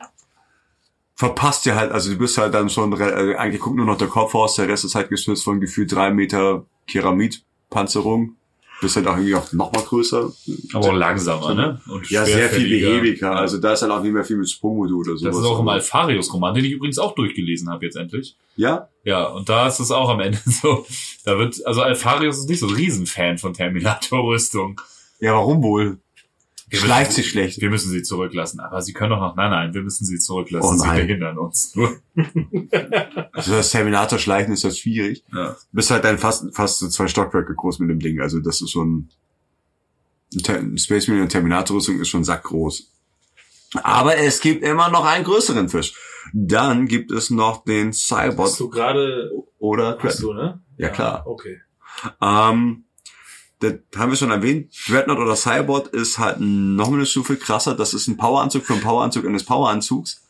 verpasst 1.15 1.67
dir 1.67 1.77
halt, 1.77 1.93
also 1.93 2.11
du 2.11 2.19
bist 2.19 2.37
halt 2.39 2.53
dann 2.55 2.69
schon, 2.69 2.93
äh, 2.99 3.35
eigentlich 3.37 3.61
guckt 3.61 3.77
nur 3.77 3.87
noch 3.87 3.99
der 3.99 4.09
Kopf 4.09 4.35
aus, 4.35 4.57
der 4.57 4.69
Rest 4.69 4.85
ist 4.85 4.95
halt 4.95 5.09
geschützt 5.09 5.45
von 5.45 5.61
gefühlt 5.61 5.93
drei 5.93 6.11
Meter 6.11 6.67
Keramidpanzerung. 6.89 8.37
Bist 8.81 8.97
halt 8.97 9.07
auch 9.07 9.17
irgendwie 9.17 9.35
auch 9.35 9.51
noch 9.53 9.73
mal 9.73 9.83
größer. 9.83 10.31
Aber 10.75 10.87
auch 10.87 10.93
langsamer, 10.93 11.55
ne? 11.55 11.81
Und 11.89 12.11
Ja, 12.11 12.25
sehr 12.27 12.51
viel 12.51 12.69
behäbiger. 12.69 13.35
Also 13.35 13.59
da 13.59 13.73
ist 13.73 13.81
halt 13.83 13.91
auch 13.91 14.03
nicht 14.03 14.13
mehr 14.13 14.25
viel 14.25 14.37
mit 14.37 14.51
Sprungmodul 14.51 15.01
oder 15.09 15.17
sowas. 15.17 15.35
das 15.35 15.45
ist 15.45 15.49
auch 15.51 15.61
im 15.61 15.69
Alfarius-Roman, 15.69 16.55
den 16.55 16.65
ich 16.67 16.73
übrigens 16.73 16.99
auch 16.99 17.15
durchgelesen 17.15 17.71
habe 17.71 17.87
jetzt 17.87 17.97
endlich. 17.97 18.37
Ja? 18.57 18.89
Ja, 19.05 19.25
und 19.29 19.49
da 19.49 19.67
ist 19.67 19.81
es 19.81 19.91
auch 19.91 20.11
am 20.11 20.21
Ende 20.21 20.39
so. 20.47 20.85
Da 21.25 21.39
wird, 21.39 21.65
also 21.67 21.81
Alfarius 21.83 22.39
ist 22.39 22.49
nicht 22.51 22.61
so 22.61 22.67
ein 22.67 22.75
Riesenfan 22.75 23.39
von 23.39 23.55
Terminator-Rüstung. 23.55 24.81
Ja, 25.21 25.33
warum 25.33 25.63
wohl? 25.63 25.99
Wir 26.69 26.81
Schleicht 26.81 27.11
müssen- 27.11 27.17
sich 27.23 27.31
schlecht. 27.31 27.61
Wir 27.61 27.71
müssen 27.71 27.91
sie 27.91 28.03
zurücklassen. 28.03 28.59
Aber 28.61 28.83
sie 28.83 28.93
können 28.93 29.11
doch 29.11 29.21
noch, 29.21 29.37
nein, 29.37 29.51
nein, 29.51 29.73
wir 29.75 29.83
müssen 29.83 30.05
sie 30.05 30.19
zurücklassen. 30.19 30.69
Oh 30.69 30.77
sie 30.77 30.87
nein. 30.87 31.07
behindern 31.07 31.39
uns 31.39 31.75
nur. 31.77 31.97
Also 33.33 33.53
das 33.53 33.71
Terminator-Schleichen 33.71 34.53
ist 34.55 34.65
das 34.65 34.79
schwierig. 34.79 35.23
Ja. 35.33 35.51
Du 35.51 35.57
bist 35.73 35.91
halt 35.91 36.05
dann 36.05 36.19
fast, 36.19 36.55
fast 36.57 36.79
so 36.79 36.89
zwei 36.89 37.07
Stockwerke 37.07 37.55
groß 37.55 37.79
mit 37.81 37.91
dem 37.91 38.01
Ding. 38.01 38.21
Also 38.21 38.41
das 38.41 38.63
ist 38.63 38.71
schon, 38.71 39.11
ein 40.49 40.79
Space 40.79 41.07
Marine 41.09 41.25
und 41.25 41.29
Terminator-Rüstung 41.31 42.01
ist 42.01 42.09
schon 42.09 42.25
sackgroß. 42.25 42.91
Aber 43.83 44.17
es 44.17 44.41
gibt 44.41 44.65
immer 44.65 44.89
noch 44.89 45.05
einen 45.05 45.25
größeren 45.25 45.69
Fisch. 45.69 45.95
Dann 46.33 46.87
gibt 46.89 47.13
es 47.13 47.29
noch 47.31 47.63
den 47.65 47.89
Hast 47.89 48.07
Cybot 48.09 48.59
du 48.59 48.71
gerade, 48.71 49.31
oder 49.59 49.99
hast 50.01 50.23
du, 50.23 50.33
ne? 50.33 50.61
Ja, 50.79 50.89
klar. 50.89 51.27
Okay. 51.27 51.61
Ähm, 52.23 52.85
das 53.61 53.75
haben 53.97 54.11
wir 54.11 54.17
schon 54.17 54.31
erwähnt. 54.31 54.73
Dreadnought 54.87 55.19
oder 55.19 55.35
Cybot 55.37 55.89
ist 55.89 56.19
halt 56.19 56.39
noch 56.41 56.93
eine 56.93 57.07
Stufe 57.07 57.37
krasser. 57.37 57.75
Das 57.75 57.95
ist 57.95 58.07
ein 58.09 58.17
Poweranzug 58.17 58.65
für 58.67 58.75
einen 58.75 58.83
Poweranzug 58.83 59.25
eines 59.27 59.45
Poweranzugs. 59.45 60.23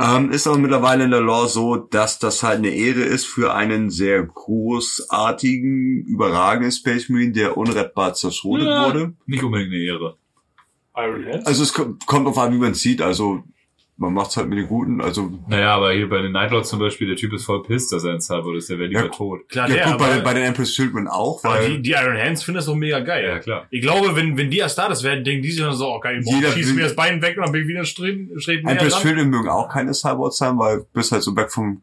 Ähm, 0.00 0.30
ist 0.30 0.46
aber 0.46 0.56
mittlerweile 0.56 1.04
in 1.04 1.10
der 1.10 1.20
Lore 1.20 1.48
so, 1.48 1.76
dass 1.76 2.18
das 2.18 2.42
halt 2.42 2.58
eine 2.58 2.70
Ehre 2.70 3.00
ist 3.02 3.26
für 3.26 3.52
einen 3.54 3.90
sehr 3.90 4.22
großartigen, 4.22 6.04
überragenden 6.06 6.72
Space 6.72 7.08
Marine, 7.08 7.32
der 7.32 7.56
unrettbar 7.56 8.14
zerschrotet 8.14 8.68
Ja. 8.68 8.86
wurde. 8.86 9.14
Nicht 9.26 9.42
unbedingt 9.42 9.72
eine 9.72 9.82
Ehre. 9.82 10.16
Iron? 10.96 11.44
Also 11.44 11.62
es 11.62 11.72
kommt 11.72 12.06
kommt 12.06 12.26
auf 12.26 12.38
an, 12.38 12.52
wie 12.54 12.58
man 12.58 12.74
sieht. 12.74 13.02
Also 13.02 13.44
man 14.00 14.14
macht's 14.14 14.36
halt 14.36 14.48
mit 14.48 14.58
den 14.58 14.66
Guten. 14.66 15.00
Also 15.00 15.30
Naja, 15.46 15.74
aber 15.76 15.92
hier 15.92 16.08
bei 16.08 16.22
den 16.22 16.32
Nightlords 16.32 16.70
zum 16.70 16.78
Beispiel, 16.80 17.06
der 17.06 17.16
Typ 17.16 17.32
ist 17.34 17.44
voll 17.44 17.62
pisst, 17.62 17.92
dass 17.92 18.02
er 18.02 18.14
ein 18.14 18.20
Cyborg 18.20 18.56
ist, 18.56 18.70
der 18.70 18.78
wäre 18.78 18.88
lieber 18.88 19.02
Ja, 19.02 19.08
tot. 19.08 19.48
Klar, 19.48 19.68
ja, 19.68 19.74
der, 19.74 19.84
gut, 19.88 19.98
bei, 19.98 20.20
bei 20.20 20.34
den 20.34 20.42
Empress 20.44 20.72
Children 20.72 21.06
auch, 21.06 21.44
aber 21.44 21.54
weil 21.56 21.68
die, 21.76 21.82
die 21.82 21.90
Iron 21.92 22.16
Hands 22.16 22.42
finden 22.42 22.56
das 22.56 22.66
doch 22.66 22.74
mega 22.74 23.00
geil. 23.00 23.24
Ja, 23.28 23.38
klar. 23.38 23.66
Ich 23.70 23.82
glaube, 23.82 24.16
wenn, 24.16 24.36
wenn 24.38 24.50
die 24.50 24.62
Astartes 24.62 25.02
werden, 25.04 25.22
denken 25.22 25.42
die 25.42 25.50
sich 25.50 25.60
dann 25.60 25.74
so, 25.74 25.86
oh 25.94 26.00
geil, 26.00 26.20
Jeder 26.24 26.48
boah, 26.48 26.52
schießt 26.54 26.70
will- 26.70 26.76
mir 26.76 26.82
das 26.84 26.96
Bein 26.96 27.20
weg 27.20 27.36
und 27.36 27.44
dann 27.44 27.52
bin 27.52 27.62
ich 27.62 27.68
wieder 27.68 27.84
streben, 27.84 28.30
streben 28.40 28.66
Empress. 28.66 28.98
Children 29.00 29.28
mögen 29.28 29.48
auch 29.48 29.68
keine 29.68 29.92
Cyborgs 29.92 30.38
sein, 30.38 30.58
weil 30.58 30.78
du 30.78 30.86
bist 30.94 31.12
halt 31.12 31.22
so 31.22 31.36
weg 31.36 31.52
vom 31.52 31.82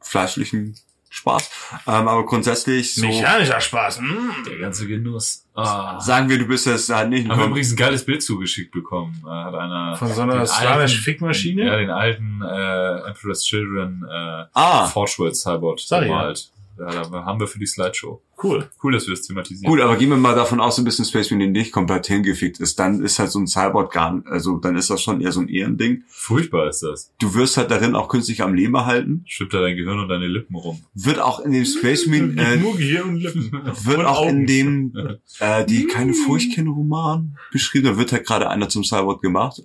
fleischlichen 0.00 0.76
Spaß. 1.08 1.50
Ähm, 1.86 2.08
aber 2.08 2.26
grundsätzlich 2.26 2.94
so 2.94 3.06
Mechanischer 3.06 3.60
Spaß. 3.60 4.00
Mm. 4.00 4.44
Der 4.48 4.58
ganze 4.58 4.86
Genuss. 4.86 5.44
Ah. 5.54 5.98
sagen 6.00 6.28
wir, 6.28 6.38
du 6.38 6.46
bist 6.46 6.66
jetzt 6.66 6.90
halt 6.90 7.08
nicht 7.08 7.28
Haben 7.28 7.38
wir 7.38 7.44
ein 7.44 7.50
übrigens 7.50 7.72
ein 7.72 7.76
geiles 7.76 8.04
Bild 8.04 8.22
zugeschickt 8.22 8.72
bekommen. 8.72 9.22
Äh, 9.24 9.30
hat 9.30 9.54
einer 9.54 9.96
Von 9.96 10.12
so 10.12 10.20
einer 10.20 10.36
den 10.38 10.46
slawisch 10.46 10.92
alten- 10.92 11.02
Fickmaschine? 11.02 11.64
Ja, 11.64 11.76
den 11.76 11.90
alten 11.90 12.42
äh, 12.42 13.08
Emperor's 13.08 13.42
Children 13.44 14.04
äh, 14.06 14.44
Ah, 14.52 14.86
Forgeworld 14.86 15.34
Cyborg 15.36 15.78
gemalt. 15.88 16.50
Ja, 16.78 17.08
da 17.08 17.24
haben 17.24 17.40
wir 17.40 17.46
für 17.46 17.58
die 17.58 17.66
Slideshow. 17.66 18.20
Cool. 18.42 18.68
Cool, 18.82 18.92
dass 18.92 19.06
wir 19.06 19.14
das 19.14 19.22
thematisieren. 19.22 19.70
gut, 19.70 19.80
aber 19.80 19.96
gehen 19.96 20.10
wir 20.10 20.16
mal 20.18 20.34
davon 20.34 20.60
aus, 20.60 20.76
ein 20.78 20.84
bisschen 20.84 21.06
Space 21.06 21.30
Marine 21.30 21.50
nicht 21.50 21.72
komplett 21.72 22.06
hingefickt 22.06 22.60
ist, 22.60 22.78
dann 22.78 23.02
ist 23.02 23.18
halt 23.18 23.30
so 23.30 23.38
ein 23.38 23.46
Cyborg 23.46 23.90
gar 23.92 24.12
nicht, 24.12 24.26
also 24.26 24.58
dann 24.58 24.76
ist 24.76 24.90
das 24.90 25.00
schon 25.00 25.20
eher 25.22 25.32
so 25.32 25.40
ein 25.40 25.48
Ehrending. 25.48 26.02
Furchtbar 26.08 26.68
ist 26.68 26.82
das. 26.82 27.12
Du 27.18 27.32
wirst 27.34 27.56
halt 27.56 27.70
darin 27.70 27.94
auch 27.94 28.08
künstlich 28.08 28.42
am 28.42 28.52
Leben 28.54 28.74
erhalten. 28.74 29.22
Schippt 29.26 29.54
da 29.54 29.60
dein 29.62 29.76
Gehirn 29.76 29.98
und 30.00 30.08
deine 30.08 30.26
Lippen 30.26 30.54
rum. 30.54 30.82
Wird 30.94 31.18
auch 31.18 31.40
in 31.40 31.52
dem 31.52 31.64
Space 31.64 32.06
Marine, 32.06 32.40
äh, 32.42 32.56
Nur 32.58 32.76
Gehirn 32.76 33.08
und 33.08 33.16
Lippen. 33.16 33.50
wird 33.84 33.98
und 33.98 34.04
auch 34.04 34.18
Augen. 34.20 34.40
in 34.40 34.46
dem, 34.46 35.18
äh, 35.40 35.64
die 35.64 35.86
keine 35.86 36.12
Furcht 36.12 36.52
kennen 36.54 36.68
Roman 36.68 37.38
beschrieben, 37.52 37.86
da 37.86 37.96
wird 37.98 38.12
halt 38.12 38.26
gerade 38.26 38.50
einer 38.50 38.68
zum 38.68 38.84
Cyborg 38.84 39.22
gemacht 39.22 39.62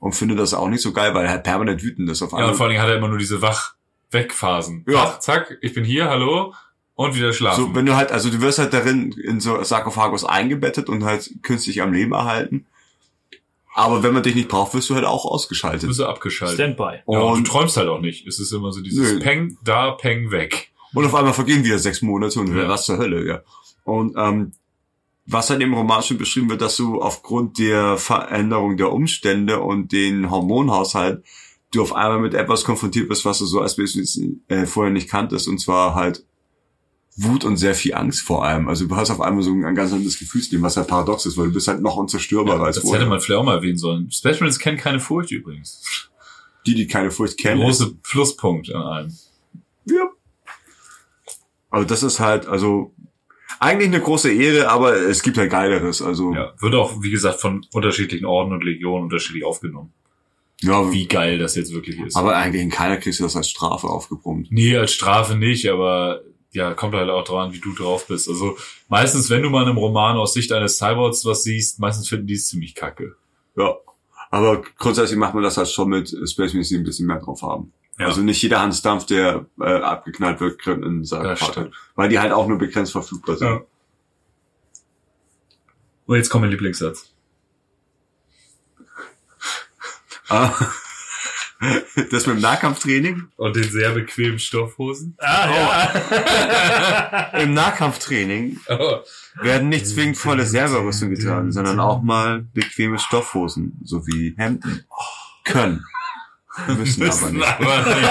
und 0.00 0.14
finde 0.14 0.34
das 0.34 0.52
auch 0.52 0.68
nicht 0.68 0.82
so 0.82 0.92
geil, 0.92 1.14
weil 1.14 1.24
er 1.24 1.30
halt 1.30 1.44
permanent 1.44 1.82
wütend 1.82 2.10
ist 2.10 2.20
auf 2.22 2.32
Ja, 2.32 2.36
und 2.38 2.42
einmal. 2.42 2.54
vor 2.56 2.66
allen 2.66 2.72
Dingen 2.72 2.82
hat 2.82 2.90
er 2.90 2.96
immer 2.98 3.08
nur 3.08 3.18
diese 3.18 3.40
Wach-Weg-Phasen. 4.12 4.84
Ja. 4.88 4.94
Wach, 4.94 5.18
zack, 5.20 5.58
ich 5.60 5.74
bin 5.74 5.84
hier, 5.84 6.08
hallo, 6.08 6.54
und 6.94 7.14
wieder 7.16 7.32
schlafen. 7.32 7.64
So, 7.68 7.74
wenn 7.74 7.86
du 7.86 7.96
halt, 7.96 8.12
also 8.12 8.30
du 8.30 8.40
wirst 8.40 8.58
halt 8.58 8.72
darin 8.72 9.12
in 9.12 9.40
so 9.40 9.62
Sarkophagus 9.62 10.24
eingebettet 10.24 10.88
und 10.88 11.04
halt 11.04 11.30
künstlich 11.42 11.82
am 11.82 11.92
Leben 11.92 12.12
erhalten. 12.12 12.66
Aber 13.74 14.02
wenn 14.02 14.12
man 14.12 14.22
dich 14.22 14.34
nicht 14.34 14.48
braucht, 14.48 14.74
wirst 14.74 14.90
du 14.90 14.94
halt 14.94 15.06
auch 15.06 15.22
Du 15.22 15.28
ausgeschaltet. 15.30 15.86
bist 15.88 15.96
so 15.98 16.06
abgeschaltet. 16.06 16.56
Standby. 16.56 17.00
Ja, 17.08 17.20
und 17.20 17.46
du 17.46 17.50
träumst 17.50 17.76
halt 17.78 17.88
auch 17.88 18.00
nicht. 18.00 18.26
Es 18.26 18.38
ist 18.38 18.52
immer 18.52 18.70
so 18.72 18.82
dieses 18.82 19.14
Nö. 19.14 19.20
Peng, 19.20 19.56
da, 19.64 19.92
Peng, 19.92 20.30
weg. 20.30 20.70
und 20.92 21.06
auf 21.06 21.14
einmal 21.14 21.32
vergehen 21.32 21.64
wieder 21.64 21.78
sechs 21.78 22.02
Monate 22.02 22.38
und 22.38 22.54
Ja. 22.54 22.68
was 22.68 22.84
zur 22.84 22.98
Hölle, 22.98 23.26
ja. 23.26 23.40
Und 23.84 24.14
ähm, 24.18 24.52
was 25.24 25.48
halt 25.48 25.62
im 25.62 25.72
Roman 25.72 26.02
schon 26.02 26.18
beschrieben 26.18 26.50
wird, 26.50 26.60
dass 26.60 26.76
du 26.76 27.00
aufgrund 27.00 27.58
der 27.58 27.96
Veränderung 27.96 28.76
der 28.76 28.92
Umstände 28.92 29.60
und 29.60 29.90
den 29.92 30.30
Hormonhaushalt 30.30 31.24
du 31.72 31.82
auf 31.82 31.94
einmal 31.94 32.20
mit 32.20 32.34
etwas 32.34 32.64
konfrontiert 32.64 33.08
bist, 33.08 33.24
was 33.24 33.38
du 33.38 33.46
so 33.46 33.60
als 33.60 33.76
Business 33.76 34.20
äh, 34.48 34.66
vorher 34.66 34.92
nicht 34.92 35.08
kanntest, 35.08 35.48
und 35.48 35.58
zwar 35.58 35.94
halt 35.94 36.24
Wut 37.16 37.44
und 37.44 37.56
sehr 37.58 37.74
viel 37.74 37.94
Angst 37.94 38.22
vor 38.22 38.44
allem. 38.44 38.68
Also 38.68 38.86
du 38.86 38.96
hast 38.96 39.10
auf 39.10 39.20
einmal 39.20 39.42
so 39.42 39.50
ein 39.52 39.74
ganz 39.74 39.92
anderes 39.92 40.18
Gefühlsleben, 40.18 40.64
was 40.64 40.76
halt 40.76 40.88
paradox 40.88 41.26
ist, 41.26 41.36
weil 41.36 41.48
du 41.48 41.52
bist 41.52 41.68
halt 41.68 41.82
noch 41.82 41.96
unzerstörbarer 41.96 42.64
als 42.64 42.76
das 42.76 42.84
vorher. 42.84 43.00
hätte 43.00 43.10
man 43.10 43.20
vielleicht 43.20 43.40
auch 43.40 43.44
mal 43.44 43.56
erwähnen 43.56 43.76
sollen. 43.76 44.10
Space 44.10 44.40
Marines 44.40 44.58
kennen 44.58 44.78
keine 44.78 44.98
Furcht 45.00 45.30
übrigens. 45.30 46.10
die, 46.66 46.74
die 46.74 46.86
keine 46.86 47.10
Furcht 47.10 47.38
kennen. 47.38 47.60
Große 47.60 47.96
Pluspunkt 48.02 48.72
an 48.74 48.82
allem. 48.82 49.18
Ja. 49.84 50.08
Also 51.70 51.86
das 51.86 52.02
ist 52.02 52.20
halt, 52.20 52.46
also 52.46 52.94
eigentlich 53.60 53.88
eine 53.88 54.00
große 54.00 54.32
Ehre, 54.32 54.70
aber 54.70 54.94
es 54.96 55.22
gibt 55.22 55.36
halt 55.36 55.50
Geileres. 55.50 56.00
Also 56.00 56.32
Ja, 56.34 56.54
wird 56.60 56.74
auch, 56.74 57.02
wie 57.02 57.10
gesagt, 57.10 57.40
von 57.40 57.66
unterschiedlichen 57.72 58.24
Orden 58.24 58.52
und 58.52 58.64
Legionen 58.64 59.04
unterschiedlich 59.04 59.44
aufgenommen. 59.44 59.92
Ja 60.62 60.92
Wie 60.92 61.06
geil 61.06 61.38
das 61.38 61.54
jetzt 61.54 61.72
wirklich 61.72 61.98
ist. 62.00 62.16
aber 62.16 62.36
eigentlich 62.36 62.62
in 62.62 62.70
keiner 62.70 62.96
kriegst 62.96 63.20
du 63.20 63.24
das 63.24 63.36
als 63.36 63.48
Strafe 63.48 63.86
aufgebrummt. 63.88 64.48
Nee, 64.50 64.76
als 64.76 64.92
Strafe 64.92 65.36
nicht, 65.36 65.68
aber 65.68 66.22
ja, 66.52 66.74
kommt 66.74 66.94
halt 66.94 67.08
auch 67.10 67.24
dran, 67.24 67.52
wie 67.52 67.60
du 67.60 67.72
drauf 67.74 68.06
bist. 68.06 68.28
Also 68.28 68.56
meistens, 68.88 69.30
wenn 69.30 69.42
du 69.42 69.50
mal 69.50 69.62
in 69.62 69.68
einem 69.68 69.78
Roman 69.78 70.16
aus 70.16 70.34
Sicht 70.34 70.52
eines 70.52 70.76
Cyborgs 70.76 71.24
was 71.24 71.42
siehst, 71.44 71.80
meistens 71.80 72.08
finden 72.08 72.26
die 72.26 72.34
es 72.34 72.46
ziemlich 72.48 72.74
kacke. 72.74 73.16
Ja. 73.56 73.76
Aber 74.30 74.62
grundsätzlich 74.78 75.18
macht 75.18 75.34
man 75.34 75.42
das 75.42 75.56
halt 75.56 75.68
schon 75.68 75.88
mit 75.88 76.08
Space 76.08 76.52
Marines, 76.52 76.68
die 76.68 76.76
ein 76.76 76.84
bisschen 76.84 77.06
mehr 77.06 77.20
drauf 77.20 77.42
haben. 77.42 77.72
Ja. 77.98 78.06
Also 78.06 78.22
nicht 78.22 78.42
jeder 78.42 78.60
Hans 78.60 78.82
Dampf, 78.82 79.06
der 79.06 79.46
äh, 79.60 79.64
abgeknallt 79.64 80.40
wird, 80.40 80.58
kriegt 80.58 80.82
einen 80.82 81.04
Sarkophag. 81.04 81.70
Weil 81.94 82.08
die 82.08 82.18
halt 82.18 82.32
auch 82.32 82.46
nur 82.48 82.58
begrenzt 82.58 82.92
verfügbar 82.92 83.36
sind. 83.36 83.48
Ja. 83.48 83.60
Und 86.06 86.16
jetzt 86.16 86.30
kommt 86.30 86.42
mein 86.42 86.50
Lieblingssatz. 86.50 87.12
Ah. 88.78 90.21
Das 92.10 92.26
mit 92.26 92.36
dem 92.36 92.40
Nahkampftraining? 92.40 93.28
Und 93.36 93.54
den 93.54 93.70
sehr 93.70 93.92
bequemen 93.92 94.40
Stoffhosen. 94.40 95.16
Ah, 95.20 95.48
ja. 97.32 97.38
Im 97.40 97.54
Nahkampftraining 97.54 98.58
Oh. 98.68 98.96
werden 99.40 99.68
nicht 99.68 99.86
zwingend 99.86 100.18
volle 100.18 100.44
Serverrüstung 100.44 101.10
getragen, 101.10 101.52
sondern 101.52 101.78
auch 101.78 102.02
mal 102.02 102.40
bequeme 102.52 102.98
Stoffhosen 102.98 103.78
sowie 103.84 104.34
Hemden. 104.36 104.84
Können. 105.44 105.84
Müssen 106.66 107.02
aber 107.04 107.12
Müssen 107.12 107.36
nicht. 107.36 107.46
aber 107.48 107.94
nicht. 107.94 108.10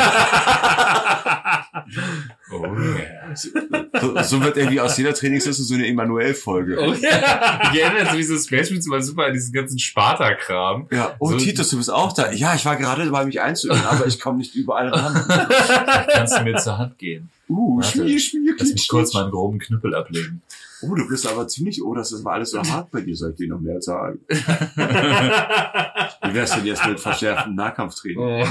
oh 2.51 2.65
yeah. 2.65 3.35
So, 3.35 4.21
so 4.23 4.41
wird 4.43 4.57
irgendwie 4.57 4.79
aus 4.79 4.97
jeder 4.97 5.13
Trainingsliste 5.13 5.63
so 5.63 5.73
eine 5.73 5.87
Emanuel-Folge. 5.87 6.77
Oh 6.79 6.93
yeah. 6.93 7.71
Ich 7.73 7.79
erinnere 7.81 8.15
mich 8.15 8.27
so 8.27 8.37
Space 8.37 8.69
immer 8.71 9.01
super 9.01 9.25
an 9.25 9.33
diesen 9.33 9.53
ganzen 9.53 9.79
Sparta-Kram. 9.79 10.87
Ja, 10.91 11.15
oh 11.19 11.31
So- 11.31 11.37
Titus, 11.37 11.69
du 11.69 11.77
bist 11.77 11.91
auch 11.91 12.13
da. 12.13 12.31
Ja, 12.31 12.55
ich 12.55 12.65
war 12.65 12.75
gerade 12.75 13.05
dabei, 13.05 13.25
mich 13.25 13.41
einzuüben, 13.41 13.81
aber 13.85 14.05
ich 14.07 14.19
komme 14.19 14.37
nicht 14.39 14.55
überall 14.55 14.89
ran. 14.89 15.25
Kannst 16.13 16.37
du 16.37 16.43
mir 16.43 16.57
zur 16.57 16.77
Hand 16.77 16.97
gehen? 16.97 17.29
Uh, 17.49 17.77
Warte. 17.77 17.97
Schmier, 17.99 18.19
Schmier, 18.19 18.53
Lass 18.57 18.67
mich 18.69 18.75
Klitsch, 18.75 18.87
kurz 18.89 19.11
Klitsch. 19.11 19.21
meinen 19.21 19.31
groben 19.31 19.59
Knüppel 19.59 19.93
ablegen. 19.95 20.41
Oh, 20.83 20.95
du 20.95 21.07
bist 21.07 21.27
aber 21.27 21.47
ziemlich, 21.47 21.81
oh, 21.83 21.93
das 21.93 22.11
ist 22.11 22.21
aber 22.21 22.33
alles 22.33 22.51
so 22.51 22.61
hart 22.61 22.89
bei 22.91 23.01
dir, 23.01 23.15
soll 23.15 23.31
ich 23.31 23.37
dir 23.37 23.49
noch 23.49 23.59
mehr 23.59 23.81
sagen. 23.81 24.19
Wie 24.29 26.33
wär's 26.33 26.55
denn 26.55 26.65
jetzt 26.65 26.85
mit 26.85 26.99
verschärftem 26.99 27.55
Nahkampftraining? 27.55 28.17
Oh. 28.17 28.45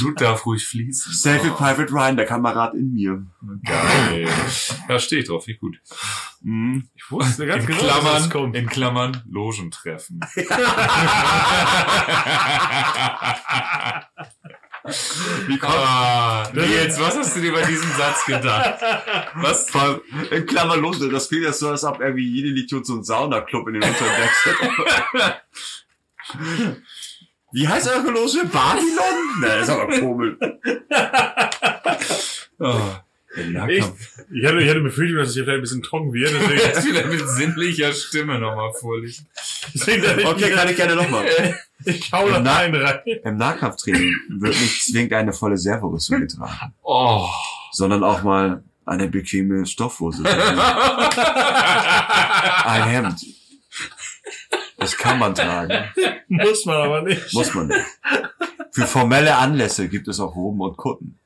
Blut 0.00 0.20
darf 0.20 0.44
ruhig 0.46 0.66
fließen. 0.66 1.12
Save 1.12 1.46
it, 1.46 1.56
Private 1.56 1.92
Ryan, 1.92 2.16
der 2.16 2.26
Kamerad 2.26 2.74
in 2.74 2.92
mir. 2.92 3.24
Geil. 3.64 4.28
Da 4.88 4.98
stehe 4.98 5.22
ich 5.22 5.28
drauf, 5.28 5.46
wie 5.46 5.56
gut. 5.56 5.76
Mhm. 6.42 6.88
Ich 6.94 7.10
wusste 7.10 7.46
ganz 7.46 7.62
in 7.64 7.68
genau, 7.68 7.80
dass 7.80 7.88
das 7.88 8.00
Klammern, 8.02 8.30
kommt. 8.30 8.56
in 8.56 8.66
Klammern, 8.66 9.22
Logentreffen. 9.28 10.20
Wie 15.46 15.58
kommt, 15.58 15.72
ah, 15.74 16.46
Nils, 16.52 17.00
was 17.00 17.16
hast 17.16 17.36
du 17.36 17.40
dir 17.40 17.52
bei 17.52 17.64
diesem 17.64 17.90
Satz 17.92 18.26
gedacht? 18.26 18.82
Was? 19.36 19.70
Vor 19.70 20.02
in 20.30 20.44
Klammern 20.44 20.80
los, 20.80 20.98
das 21.10 21.28
klingt 21.28 21.44
ja 21.44 21.54
so, 21.54 21.70
als 21.70 21.84
ob 21.84 22.00
irgendwie 22.00 22.28
jede 22.28 22.48
Idiot 22.48 22.84
so 22.84 22.92
einen 22.92 23.04
Saunaclub 23.04 23.66
in 23.68 23.80
den 23.80 23.84
hat. 23.84 25.42
Wie 27.52 27.66
heißt 27.66 27.88
eure 27.88 28.10
Loge? 28.10 28.44
Babylon? 28.44 29.40
Ne, 29.40 29.56
ist 29.56 29.70
aber 29.70 29.98
komisch. 29.98 30.36
Oh, 32.60 32.80
Ich, 33.36 33.84
ich, 34.32 34.44
hatte, 34.46 34.60
ich 34.60 34.68
hatte 34.70 34.80
Befürchtung, 34.80 35.18
dass 35.18 35.28
es 35.30 35.34
hier 35.34 35.44
vielleicht 35.44 35.58
ein 35.58 35.62
bisschen 35.62 35.82
trocken 35.82 36.12
wird. 36.12 36.30
Deswegen, 36.40 36.58
Jetzt 36.60 36.86
wieder 36.86 37.04
mit 37.06 37.28
sinnlicher 37.28 37.92
Stimme 37.92 38.38
nochmal 38.38 38.72
vorlesen. 38.78 39.26
deswegen 39.74 40.02
dachte 40.02 40.20
ich, 40.20 40.26
Okay, 40.26 40.50
kann 40.50 40.68
ich 40.68 40.76
gerne 40.76 40.94
nochmal. 40.96 41.26
ich 41.84 42.12
hau 42.12 42.28
da 42.30 42.56
einen 42.58 42.74
rein. 42.80 43.00
Im 43.24 43.36
Nahkampftraining 43.36 44.14
wird 44.38 44.52
nicht 44.60 44.84
zwingend 44.84 45.12
eine 45.14 45.32
volle 45.32 45.56
Servorüstung 45.58 46.20
getragen, 46.20 46.74
Oh. 46.82 47.26
sondern 47.72 48.04
auch 48.04 48.22
mal 48.22 48.62
eine 48.86 49.08
bequeme 49.08 49.66
Stoffhose. 49.66 50.22
Ein 52.64 52.82
Hemd. 52.84 53.20
Das 54.78 54.96
kann 54.96 55.18
man 55.18 55.34
tragen, 55.34 55.84
Muss 56.28 56.64
man 56.66 56.76
aber 56.76 57.02
nicht. 57.02 57.32
muss 57.32 57.54
man 57.54 57.68
nicht. 57.68 57.80
Für 58.72 58.86
formelle 58.86 59.36
Anlässe 59.36 59.88
gibt 59.88 60.08
es 60.08 60.20
auch 60.20 60.34
Roben 60.36 60.60
und 60.60 60.76
Kutten. 60.76 61.18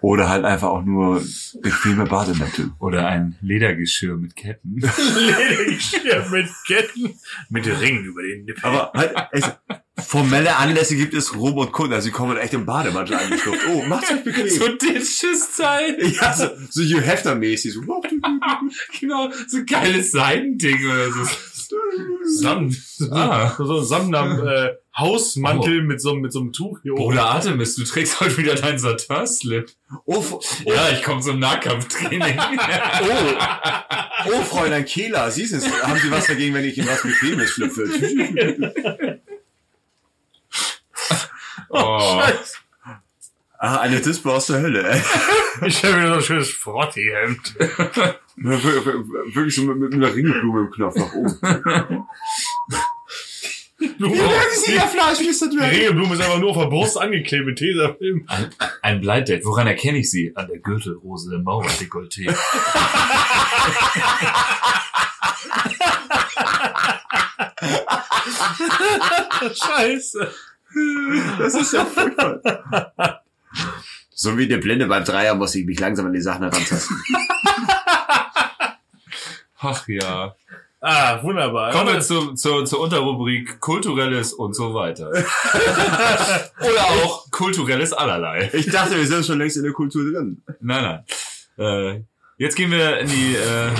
Oder 0.00 0.28
halt 0.28 0.44
einfach 0.44 0.68
auch 0.68 0.84
nur 0.84 1.22
bequeme 1.60 2.04
Bademäntel. 2.04 2.70
Oder 2.78 3.06
ein 3.06 3.36
Ledergeschirr 3.40 4.16
mit 4.16 4.36
Ketten. 4.36 4.76
Ledergeschirr 4.80 6.28
mit 6.30 6.48
Ketten, 6.66 7.18
mit 7.50 7.66
Ringen 7.66 8.04
über 8.04 8.22
den 8.22 8.44
Nippeln. 8.44 8.64
Aber 8.64 8.92
halt, 8.94 9.14
es, 9.32 9.50
formelle 9.98 10.56
Anlässe 10.56 10.96
gibt 10.96 11.14
es 11.14 11.34
Roben 11.34 11.58
und 11.58 11.72
Kutten. 11.72 11.92
Also 11.92 12.06
sie 12.06 12.10
kommen 12.10 12.36
echt 12.36 12.54
im 12.54 12.64
Bademantel 12.66 13.16
eingeschlupft. 13.16 13.60
Oh, 13.68 13.82
macht's 13.82 14.10
euch 14.10 14.24
bequem. 14.24 14.48
so 14.48 14.68
Ditches-Zeit. 14.68 16.00
ja, 16.20 16.32
so, 16.34 16.48
so 16.70 16.82
Hugh 16.82 17.00
Hefner-mäßig. 17.00 17.72
So. 17.72 17.82
Genau, 19.00 19.30
so 19.48 19.58
geiles 19.66 20.12
Seidending 20.12 20.86
oder 20.86 21.10
so. 21.10 21.26
Samt. 22.24 22.76
Ah. 23.10 23.54
So, 23.58 23.64
so 23.66 23.78
ein 23.78 23.84
Samtner 23.84 24.44
äh, 24.46 24.74
Hausmantel 24.96 25.82
mit, 25.82 26.00
so, 26.00 26.14
mit 26.14 26.32
so 26.32 26.40
einem 26.40 26.52
Tuch 26.52 26.80
hier 26.82 26.92
oben. 26.94 27.02
Bruder 27.04 27.26
Artemis, 27.26 27.74
du 27.76 27.84
trägst 27.84 28.20
heute 28.20 28.36
wieder 28.38 28.54
deinen 28.54 28.78
Saturn-Slip. 28.78 29.70
Oh, 30.04 30.18
f- 30.20 30.62
Ja, 30.66 30.90
ich 30.90 31.02
komme 31.02 31.20
zum 31.20 31.38
Nahkampftraining. 31.38 32.38
oh, 33.02 33.34
oh, 34.32 34.42
Fräulein 34.42 34.84
Kehler, 34.84 35.30
Sie 35.30 35.42
es. 35.44 35.66
Haben 35.82 35.98
Sie 35.98 36.10
was 36.10 36.26
dagegen, 36.26 36.54
wenn 36.54 36.64
ich 36.64 36.76
in 36.78 36.86
was 36.86 37.02
Bequemes 37.02 37.50
schlüpfe? 37.50 37.88
oh. 41.70 42.22
Ah, 43.64 43.76
eine 43.78 44.00
Dispo 44.00 44.30
aus 44.34 44.46
der 44.48 44.60
Hölle. 44.60 44.82
ey. 44.90 45.00
Ich 45.68 45.84
habe 45.84 45.96
mir 45.96 46.08
so 46.08 46.14
ein 46.14 46.22
schönes 46.22 46.50
Frotti-Hemd. 46.50 47.54
Wir- 48.36 48.62
wir- 48.62 48.86
wir- 48.86 49.34
Wirklich 49.34 49.54
so 49.54 49.62
mit, 49.62 49.78
mit 49.78 49.94
einer 49.94 50.14
Ringelblume 50.14 50.60
im 50.62 50.70
Knopf 50.70 50.96
nach 50.96 51.12
oben. 51.12 51.38
Die 53.80 53.88
Fleisch, 53.88 55.18
Mr. 55.20 55.48
die 55.50 55.58
Regelblume 55.58 56.14
ist 56.14 56.20
einfach 56.20 56.38
nur 56.38 56.50
auf 56.50 56.56
der 56.58 56.66
Brust 56.66 56.96
angeklebt 56.98 57.46
mit 57.46 57.58
Tesafilm. 57.58 58.24
Ein, 58.28 58.50
ein 58.82 59.00
Bleiddate. 59.00 59.44
Woran 59.44 59.66
erkenne 59.66 59.98
ich 59.98 60.10
sie? 60.10 60.32
An 60.36 60.46
der 60.48 60.58
Gürtelrose 60.60 61.34
im 61.34 61.42
Mauerdekolleté. 61.42 62.32
Scheiße. 69.54 70.30
Das 71.38 71.54
ist 71.54 71.72
ja 71.72 71.84
furchtbar. 71.84 72.40
So 74.14 74.38
wie 74.38 74.46
der 74.48 74.58
Blinde 74.58 74.86
beim 74.86 75.04
Dreier 75.04 75.34
muss 75.34 75.54
ich 75.54 75.66
mich 75.66 75.78
langsam 75.80 76.06
an 76.06 76.12
die 76.12 76.20
Sachen 76.20 76.42
herantasten. 76.44 76.96
Ach 79.62 79.86
ja. 79.88 80.34
Ah, 80.80 81.22
wunderbar. 81.22 81.70
Kommen 81.70 81.94
wir 81.94 82.00
zu, 82.00 82.34
zu, 82.34 82.64
zur 82.64 82.80
Unterrubrik 82.80 83.60
Kulturelles 83.60 84.32
und 84.32 84.54
so 84.54 84.74
weiter. 84.74 85.10
Oder 86.60 86.84
auch 86.84 87.30
Kulturelles 87.30 87.92
allerlei. 87.92 88.50
Ich 88.52 88.66
dachte, 88.66 88.96
wir 88.96 89.06
sind 89.06 89.24
schon 89.24 89.38
längst 89.38 89.56
in 89.56 89.62
der 89.62 89.72
Kultur 89.72 90.02
drin. 90.10 90.42
Nein, 90.60 91.04
nein. 91.56 91.96
Äh, 91.96 92.02
jetzt 92.36 92.56
gehen 92.56 92.72
wir 92.72 92.98
in 92.98 93.08
die, 93.08 93.36
äh, 93.36 93.70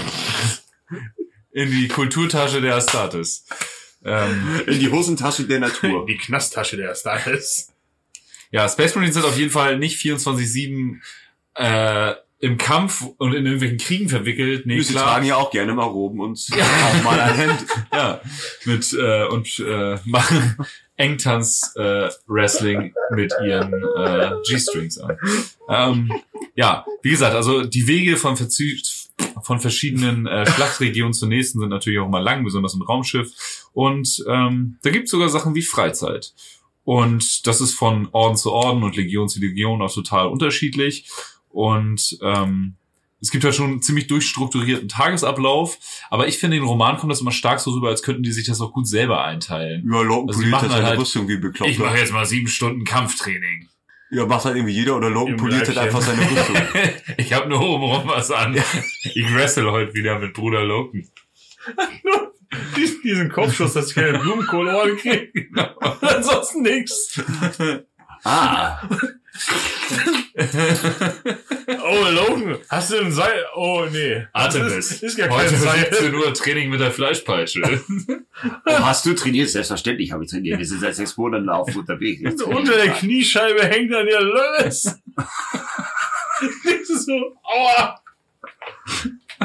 in 1.51 1.71
die 1.73 1.89
Kulturtasche 1.89 2.61
der 2.61 2.77
Astartes. 2.77 3.47
Ähm, 4.05 4.61
In 4.67 4.79
die 4.81 4.91
Hosentasche 4.91 5.45
der 5.45 5.61
Natur. 5.61 6.07
Die 6.07 6.17
Knasttasche 6.17 6.77
der 6.77 6.95
Star 6.95 7.25
ist. 7.27 7.73
ja, 8.51 8.69
Space 8.69 8.95
Marines 8.95 9.15
sind 9.15 9.25
auf 9.25 9.37
jeden 9.37 9.51
Fall 9.51 9.79
nicht 9.79 10.01
24-7 10.01 10.99
äh, 11.55 12.15
im 12.43 12.59
Kampf 12.59 13.07
und 13.19 13.35
in 13.35 13.47
irgendwelchen 13.47 13.79
Kriegen 13.79 14.09
verwickelt. 14.09 14.67
Nee, 14.67 14.81
Sie 14.81 14.93
klar. 14.93 15.05
tragen 15.05 15.27
ja 15.27 15.37
auch 15.37 15.53
gerne 15.53 15.73
mal 15.75 15.85
Roben 15.85 16.19
und 16.19 16.45
auch 16.53 17.03
mal 17.05 17.21
ein 17.21 17.35
Hemd. 17.37 17.65
ja, 17.93 18.21
mit 18.65 18.93
äh, 18.93 19.27
und 19.29 19.61
äh, 19.61 19.97
machen 20.05 20.57
Engtanz 20.97 21.73
äh, 21.77 22.09
Wrestling 22.27 22.95
mit 23.15 23.33
ihren 23.45 23.73
äh, 23.73 24.33
G-Strings 24.45 24.99
an. 24.99 25.17
Ähm, 25.69 26.13
ja, 26.57 26.85
wie 27.03 27.11
gesagt, 27.11 27.37
also 27.37 27.63
die 27.63 27.87
Wege 27.87 28.17
von 28.17 28.37
verzü 28.37 28.77
von 29.43 29.61
verschiedenen 29.61 30.27
äh, 30.27 30.45
Schlachtregionen 30.45 31.13
zur 31.13 31.29
nächsten 31.29 31.61
sind 31.61 31.69
natürlich 31.69 32.01
auch 32.01 32.09
mal 32.09 32.23
lang, 32.23 32.43
besonders 32.43 32.75
im 32.75 32.83
Raumschiff. 32.83 33.69
Und 33.73 34.25
ähm, 34.29 34.79
da 34.83 34.91
gibt's 34.91 35.13
sogar 35.13 35.29
Sachen 35.29 35.55
wie 35.55 35.63
Freizeit. 35.63 36.35
Und 36.85 37.47
das 37.47 37.61
ist 37.61 37.75
von 37.75 38.09
Orden 38.11 38.37
zu 38.37 38.51
Orden 38.51 38.83
und 38.83 38.97
Legion 38.97 39.29
zu 39.29 39.39
Legion 39.39 39.81
auch 39.81 39.95
total 39.95 40.27
unterschiedlich. 40.27 41.09
Und 41.53 42.19
ähm, 42.23 42.75
es 43.21 43.31
gibt 43.31 43.45
halt 43.45 43.55
schon 43.55 43.71
einen 43.71 43.83
ziemlich 43.83 44.09
durchstrukturierten 44.09 44.89
Tagesablauf, 44.89 45.79
aber 46.11 46.27
ich 46.27 46.39
finde, 46.39 46.57
in 46.57 46.63
den 46.63 46.69
Roman 46.69 46.97
kommt 46.97 47.13
das 47.13 47.21
immer 47.21 47.31
stark 47.31 47.61
so 47.61 47.71
rüber, 47.71 47.89
als 47.89 48.03
könnten 48.03 48.25
die 48.25 48.33
sich 48.33 48.47
das 48.47 48.61
auch 48.61 48.73
gut 48.73 48.89
selber 48.89 49.25
einteilen. 49.25 49.89
Ja, 49.89 50.01
Logan 50.01 50.29
Also 50.29 50.41
poliert 50.41 50.51
machen 50.51 50.63
halt 50.63 50.73
seine 50.73 50.87
halt- 50.89 50.99
Rüstung 50.99 51.29
wie 51.29 51.37
bekloppt. 51.37 51.71
Ich 51.71 51.79
mache 51.79 51.99
jetzt 51.99 52.13
mal 52.13 52.27
sieben 52.27 52.49
Stunden 52.49 52.85
Kampftraining. 52.85 53.69
Ja, 54.11 54.27
macht 54.27 54.45
halt 54.45 54.57
irgendwie 54.57 54.75
jeder 54.75 54.97
oder 54.97 55.09
Logan 55.09 55.35
Im 55.35 55.37
poliert 55.39 55.69
halt 55.69 55.79
einfach 55.79 56.03
seine 56.03 56.21
Rüstung. 56.21 56.57
ich 57.17 57.33
habe 57.33 57.49
nur 57.49 57.61
obenrum 57.61 58.09
was 58.09 58.31
an. 58.31 58.61
Ich 59.05 59.35
wrestle 59.35 59.71
heute 59.71 59.95
wieder 59.95 60.19
mit 60.19 60.35
Bruder 60.35 60.65
Logan. 60.65 61.09
Diesen, 63.03 63.31
Kopfschuss, 63.31 63.73
dass 63.73 63.89
ich 63.89 63.95
keine 63.95 64.19
Blumenkohlohren 64.19 64.97
kriege. 64.97 65.49
Ansonsten 66.01 66.63
nix. 66.63 67.23
Ah, 68.25 68.81
Oh, 71.85 72.07
Logan, 72.11 72.59
hast 72.69 72.93
du 72.93 72.99
ein 73.01 73.13
Seil? 73.13 73.45
Oh, 73.55 73.85
nee. 73.91 74.27
Das 74.33 74.57
Artemis. 74.57 74.91
Ist, 74.93 75.03
ist 75.03 75.19
gar 75.19 75.29
Heute 75.31 75.47
kein 75.47 75.55
um 75.55 75.61
Seil. 75.61 75.89
17 75.91 76.15
Uhr 76.15 76.35
Training 76.35 76.71
mit 76.71 76.81
der 76.81 76.91
Fleischpeitsche. 76.91 77.63
Oh, 78.65 78.73
hast 78.73 79.07
du 79.07 79.15
trainiert? 79.15 79.51
Selbstverständlich 79.51 80.11
habe 80.11 80.25
ich 80.25 80.31
trainiert. 80.31 80.59
Wir 80.59 80.67
sind 80.67 80.81
seit 80.81 80.97
sechs 80.97 81.17
Monaten 81.17 81.49
auf 81.49 81.77
unterwegs. 81.77 82.43
Unter 82.43 82.75
der 82.75 82.89
Kniescheibe 82.89 83.65
hängt 83.67 83.93
dann 83.93 84.07
der 84.07 84.21
Lös. 84.21 84.83
Das 84.83 86.91
ist 86.91 87.07
so, 87.07 87.37
aua, 87.45 88.01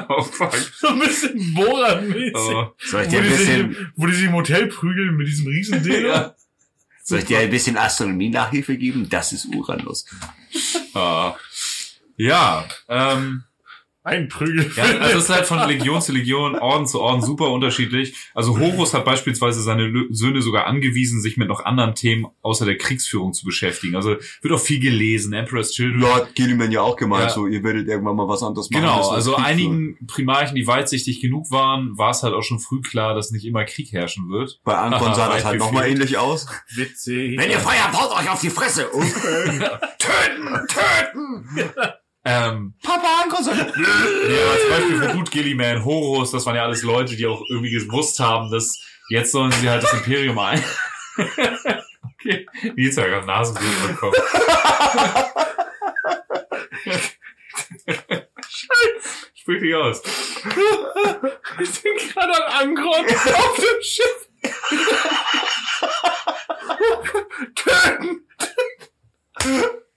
oh 0.09 0.23
fuck. 0.23 0.55
so 0.55 0.87
ein 0.87 0.99
bisschen 0.99 1.53
Bohrer-mäßig. 1.53 2.33
Oh. 2.35 2.73
Soll 2.79 3.03
ich 3.03 3.07
Wo 3.07 3.11
dir 3.11 3.17
ein 3.19 3.23
die, 3.23 3.29
sich, 3.29 3.37
bisschen, 3.37 3.91
wo 3.95 4.05
die 4.07 4.13
sich 4.13 4.25
im 4.25 4.33
Hotel 4.33 4.67
prügeln 4.67 5.15
mit 5.15 5.27
diesem 5.27 5.47
riesen 5.47 5.83
Ding. 5.83 6.05
Ja. 6.07 6.33
Soll 7.07 7.19
ich 7.19 7.25
dir 7.25 7.39
ein 7.39 7.49
bisschen 7.49 7.77
Astronomie-Nachhilfe 7.77 8.77
geben? 8.77 9.07
Das 9.09 9.31
ist 9.31 9.45
Uranus. 9.45 10.05
Ah. 10.93 11.35
Ja, 12.19 12.67
ähm, 12.89 13.43
Ein 14.07 14.29
Prügel. 14.29 14.71
Ja, 14.77 14.83
also 14.99 15.17
es 15.17 15.23
ist 15.25 15.29
halt 15.29 15.45
von 15.45 15.67
Legion 15.67 16.01
zu 16.01 16.13
Legion, 16.13 16.55
Orden 16.55 16.87
zu 16.87 17.01
Orden 17.01 17.21
super 17.21 17.49
unterschiedlich. 17.51 18.15
Also 18.33 18.57
Horus 18.57 18.93
hat 18.93 19.03
beispielsweise 19.03 19.61
seine 19.61 19.91
Söhne 20.11 20.41
sogar 20.41 20.65
angewiesen, 20.65 21.19
sich 21.21 21.35
mit 21.35 21.49
noch 21.49 21.65
anderen 21.65 21.93
Themen 21.93 22.25
außer 22.41 22.63
der 22.65 22.77
Kriegsführung 22.77 23.33
zu 23.33 23.45
beschäftigen. 23.45 23.97
Also 23.97 24.15
wird 24.41 24.53
auch 24.53 24.59
viel 24.61 24.79
gelesen, 24.79 25.33
Emperor's 25.33 25.71
Children. 25.71 25.99
Lord 25.99 26.35
Gilliman 26.35 26.71
ja 26.71 26.81
auch 26.81 26.95
gemeint, 26.95 27.23
Ja. 27.25 27.29
so, 27.31 27.47
ihr 27.47 27.61
werdet 27.63 27.89
irgendwann 27.89 28.15
mal 28.15 28.29
was 28.29 28.41
anderes 28.43 28.69
machen. 28.69 28.81
Genau, 28.83 29.09
also 29.09 29.31
Krieg 29.33 29.39
führen. 29.43 29.51
einigen 29.51 30.07
Primarchen, 30.07 30.55
die 30.55 30.65
weitsichtig 30.67 31.19
genug 31.19 31.51
waren, 31.51 31.97
war 31.97 32.11
es 32.11 32.23
halt 32.23 32.33
auch 32.33 32.43
schon 32.43 32.59
früh 32.59 32.79
klar, 32.79 33.13
dass 33.13 33.31
nicht 33.31 33.43
immer 33.45 33.65
Krieg 33.65 33.91
herrschen 33.91 34.29
wird. 34.29 34.61
Bei 34.63 34.75
Anton 34.77 35.13
sah 35.15 35.27
das 35.33 35.43
halt 35.43 35.59
nochmal 35.59 35.89
ähnlich 35.89 36.17
aus. 36.17 36.47
Witzig. 36.73 37.37
Wenn 37.37 37.51
ihr 37.51 37.59
feiert, 37.59 37.91
haut 37.91 38.17
euch 38.17 38.29
auf 38.29 38.39
die 38.39 38.49
Fresse. 38.51 38.87
Okay. 38.93 39.59
Töten! 39.99 40.67
Töten! 40.69 41.49
Ähm, 42.27 42.73
Papa 42.83 43.07
Anton 43.23 43.43
sagt, 43.43 43.57
Ja, 43.77 44.51
als 44.51 44.69
Beispiel 44.69 45.01
für 45.01 45.13
Gut 45.13 45.31
Gilliman, 45.31 45.85
Horus, 45.85 46.31
das 46.31 46.45
waren 46.45 46.55
ja 46.55 46.63
alles 46.63 46.83
Leute, 46.83 47.15
die 47.15 47.25
auch 47.25 47.41
irgendwie 47.49 47.71
gewusst 47.71 48.19
haben, 48.19 48.51
dass 48.51 48.77
jetzt 49.09 49.31
sollen 49.31 49.51
sie 49.53 49.69
halt 49.69 49.83
das 49.83 49.93
Imperium 49.93 50.37
ein. 50.37 50.61
okay. 51.17 52.45
Nils 52.75 52.97
hat 52.97 53.05
gerade 53.05 53.25
Nasenbluten 53.25 53.87
bekommen. 53.87 54.13
Ich 59.33 59.41
sprich 59.41 59.61
dich 59.61 59.75
aus. 59.75 60.01
Ich 61.59 61.81
bin 61.81 61.93
gerade 61.95 62.45
an 62.45 62.67
Angron 62.67 63.05
auf 63.05 63.55
dem 63.55 63.81
Schiff. 63.81 64.27
Töten! 67.55 68.27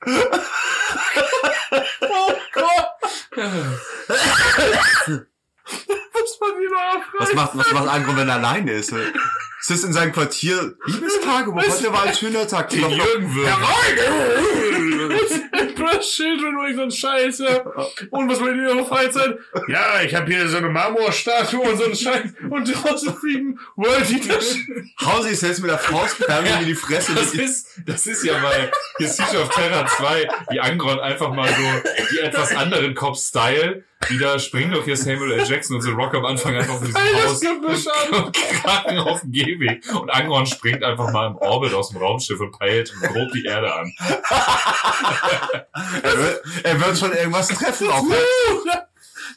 oh 2.03 2.39
Gott! 2.55 2.87
Was 6.13 6.39
man 6.41 6.51
wieder 6.61 6.77
was 7.19 7.35
macht, 7.35 7.57
was 7.57 7.73
macht 7.73 7.89
Anton, 7.89 8.17
wenn 8.17 8.29
er 8.29 8.35
alleine 8.35 8.73
ist? 8.73 8.93
Es 9.61 9.71
ist 9.71 9.85
in 9.85 9.93
seinem 9.93 10.13
Quartier 10.13 10.75
Liebestagebuch. 10.85 11.63
Heute 11.63 11.93
war 11.93 12.05
ein 12.05 12.15
schöner 12.15 12.47
Tag. 12.47 12.69
Den 12.71 12.91
Jürgen 12.91 13.35
würgen. 13.35 13.53
Children 16.01 16.57
und 16.57 16.75
so 16.75 16.83
ein 16.83 16.91
Scheiße. 16.91 17.65
Und 18.11 18.29
was 18.29 18.41
wollt 18.41 18.57
ihr 18.57 18.71
in 18.71 18.85
Freizeit? 18.87 19.39
Ja, 19.69 20.03
ich 20.03 20.15
habe 20.15 20.31
hier 20.31 20.49
so 20.49 20.57
eine 20.57 20.69
Marmorstatue 20.69 21.61
und 21.61 21.79
so 21.79 21.85
einen 21.85 21.97
Scheiß. 21.97 22.33
Und 22.49 22.65
draußen 22.65 23.15
fliegen 23.15 23.59
World 23.77 24.11
Eaters. 24.11 24.57
Hauen 25.03 25.23
sich 25.23 25.39
selbst 25.39 25.61
mit 25.61 25.71
der 25.71 25.79
Faustperle 25.79 26.61
in 26.61 26.67
die 26.67 26.75
Fresse. 26.75 27.15
Das 27.15 27.33
ist, 27.35 27.81
das 27.87 28.07
ist 28.07 28.25
ja 28.25 28.39
bei 28.41 28.71
hier 28.99 29.09
Siege 29.09 29.43
of 29.43 29.49
Terror 29.51 29.87
2, 29.87 30.29
wie 30.51 30.61
Angron 30.61 31.01
einfach 31.01 31.33
mal 31.33 31.49
so 31.49 32.07
die 32.11 32.19
etwas 32.19 32.55
anderen 32.55 32.95
Cops-Style, 32.95 33.85
die 34.09 34.19
da 34.19 34.39
springen 34.39 34.73
doch 34.73 34.85
hier 34.85 34.97
Samuel 34.97 35.33
L. 35.33 35.47
Jackson 35.47 35.77
und 35.77 35.83
so 35.83 35.91
Rock 35.93 36.15
am 36.15 36.25
Anfang 36.25 36.57
einfach 36.57 36.75
auf 36.75 36.81
diesem 36.81 36.95
Haus 36.97 37.43
und 38.11 38.33
krachen 38.33 38.99
auf 38.99 39.21
den 39.21 39.33
Gehweg. 39.33 39.85
Und 39.95 40.11
Angron 40.11 40.47
springt 40.47 40.83
einfach 40.83 41.13
mal 41.13 41.27
im 41.29 41.37
Orbit 41.37 41.75
aus 41.75 41.91
dem 41.91 41.99
Raumschiff 41.99 42.41
und 42.41 42.53
peilt 42.53 42.93
und 42.95 43.03
grob 43.03 43.31
die 43.33 43.45
Erde 43.45 43.75
an. 43.75 43.93
Er 46.03 46.19
wird, 46.19 46.43
er 46.65 46.81
wird 46.81 46.99
schon 46.99 47.13
irgendwas 47.13 47.49
treffen. 47.49 47.91
Auch 47.91 48.05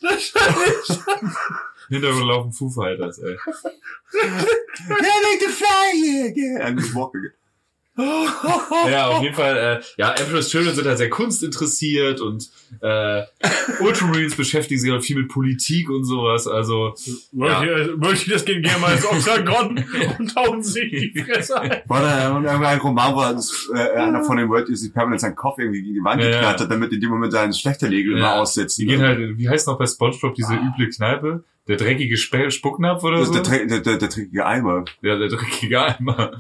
Das 0.02 0.34
Hintergrund 1.90 2.27
laufen 2.27 2.52
Foo 2.53 2.69
Fighters, 2.69 3.19
ey. 3.19 3.38
Learning 4.14 5.40
to 5.40 5.49
fly 5.49 6.27
again. 6.27 6.61
I'm 6.61 6.77
just 6.77 6.95
walking. 6.95 7.31
Ja, 7.95 9.07
auf 9.07 9.22
jeden 9.22 9.36
Fall, 9.36 9.56
äh, 9.82 9.84
ja, 10.02 10.14
Emperor's 10.14 10.49
Children 10.49 10.74
sind 10.76 10.88
halt 10.88 10.98
sehr 10.98 11.10
kunstinteressiert 11.11 12.22
und 12.22 12.49
äh, 12.82 13.22
Ultramarines 13.82 14.36
beschäftigen 14.36 14.80
sich 14.82 14.91
halt 14.91 15.03
viel 15.03 15.18
mit 15.18 15.28
Politik 15.30 15.90
und 15.90 16.03
sowas, 16.03 16.48
also 16.48 16.94
ich, 17.06 17.30
wollte 17.32 18.14
ich 18.14 18.26
das 18.30 18.45
gehen 18.45 18.64
gerne 18.64 18.80
mal 18.80 18.94
ins 18.95 19.06
Oktagon 19.06 19.86
und 20.20 20.36
hauen 20.36 20.64
sich 20.64 20.90
die 20.90 21.24
Fresse 21.24 21.60
ein. 21.61 21.82
War 21.88 22.02
da 22.02 22.30
irgendein 22.30 22.80
Roman, 22.80 23.14
wo 23.15 23.20
das, 23.22 23.70
äh, 23.76 23.91
einer 23.99 24.24
von 24.24 24.38
den 24.38 24.49
World 24.49 24.70
ist 24.70 24.91
permanent 24.94 25.22
seinen 25.22 25.36
Kopf 25.36 25.60
irgendwie 25.60 25.82
gegen 25.84 25.94
die 25.94 26.03
Wand 26.03 26.22
Ja, 26.22 26.30
ja. 26.30 26.36
geknallt 26.38 26.60
hat, 26.61 26.72
damit 26.72 26.91
in 26.94 26.99
dem 26.99 27.10
Moment 27.11 27.32
seine 27.32 27.53
Schlächterlegel 27.53 28.14
Ja. 28.14 28.18
immer 28.18 28.34
aussetzen. 28.41 28.82
Die 28.82 28.88
gehen 28.88 29.02
halt, 29.02 29.38
wie 29.38 29.48
heißt 29.49 29.68
noch 29.68 29.78
bei 29.78 29.86
Spongebob 29.86 30.34
diese 30.36 30.56
üble 30.56 30.90
Kneipe? 30.90 31.44
Der 31.68 31.78
dreckige 31.78 32.18
Spe 32.18 32.52
Spucknapf 32.52 33.03
oder 33.03 33.20
das 33.20 33.28
so? 33.28 33.34
der, 33.40 33.65
der, 33.68 33.80
der, 33.80 33.98
der 33.98 34.10
dreckige 34.10 34.45
Eimer. 34.45 34.84
ja, 35.02 35.15
der 35.15 35.30
dreckige 35.30 35.82
Eimer. 35.82 36.32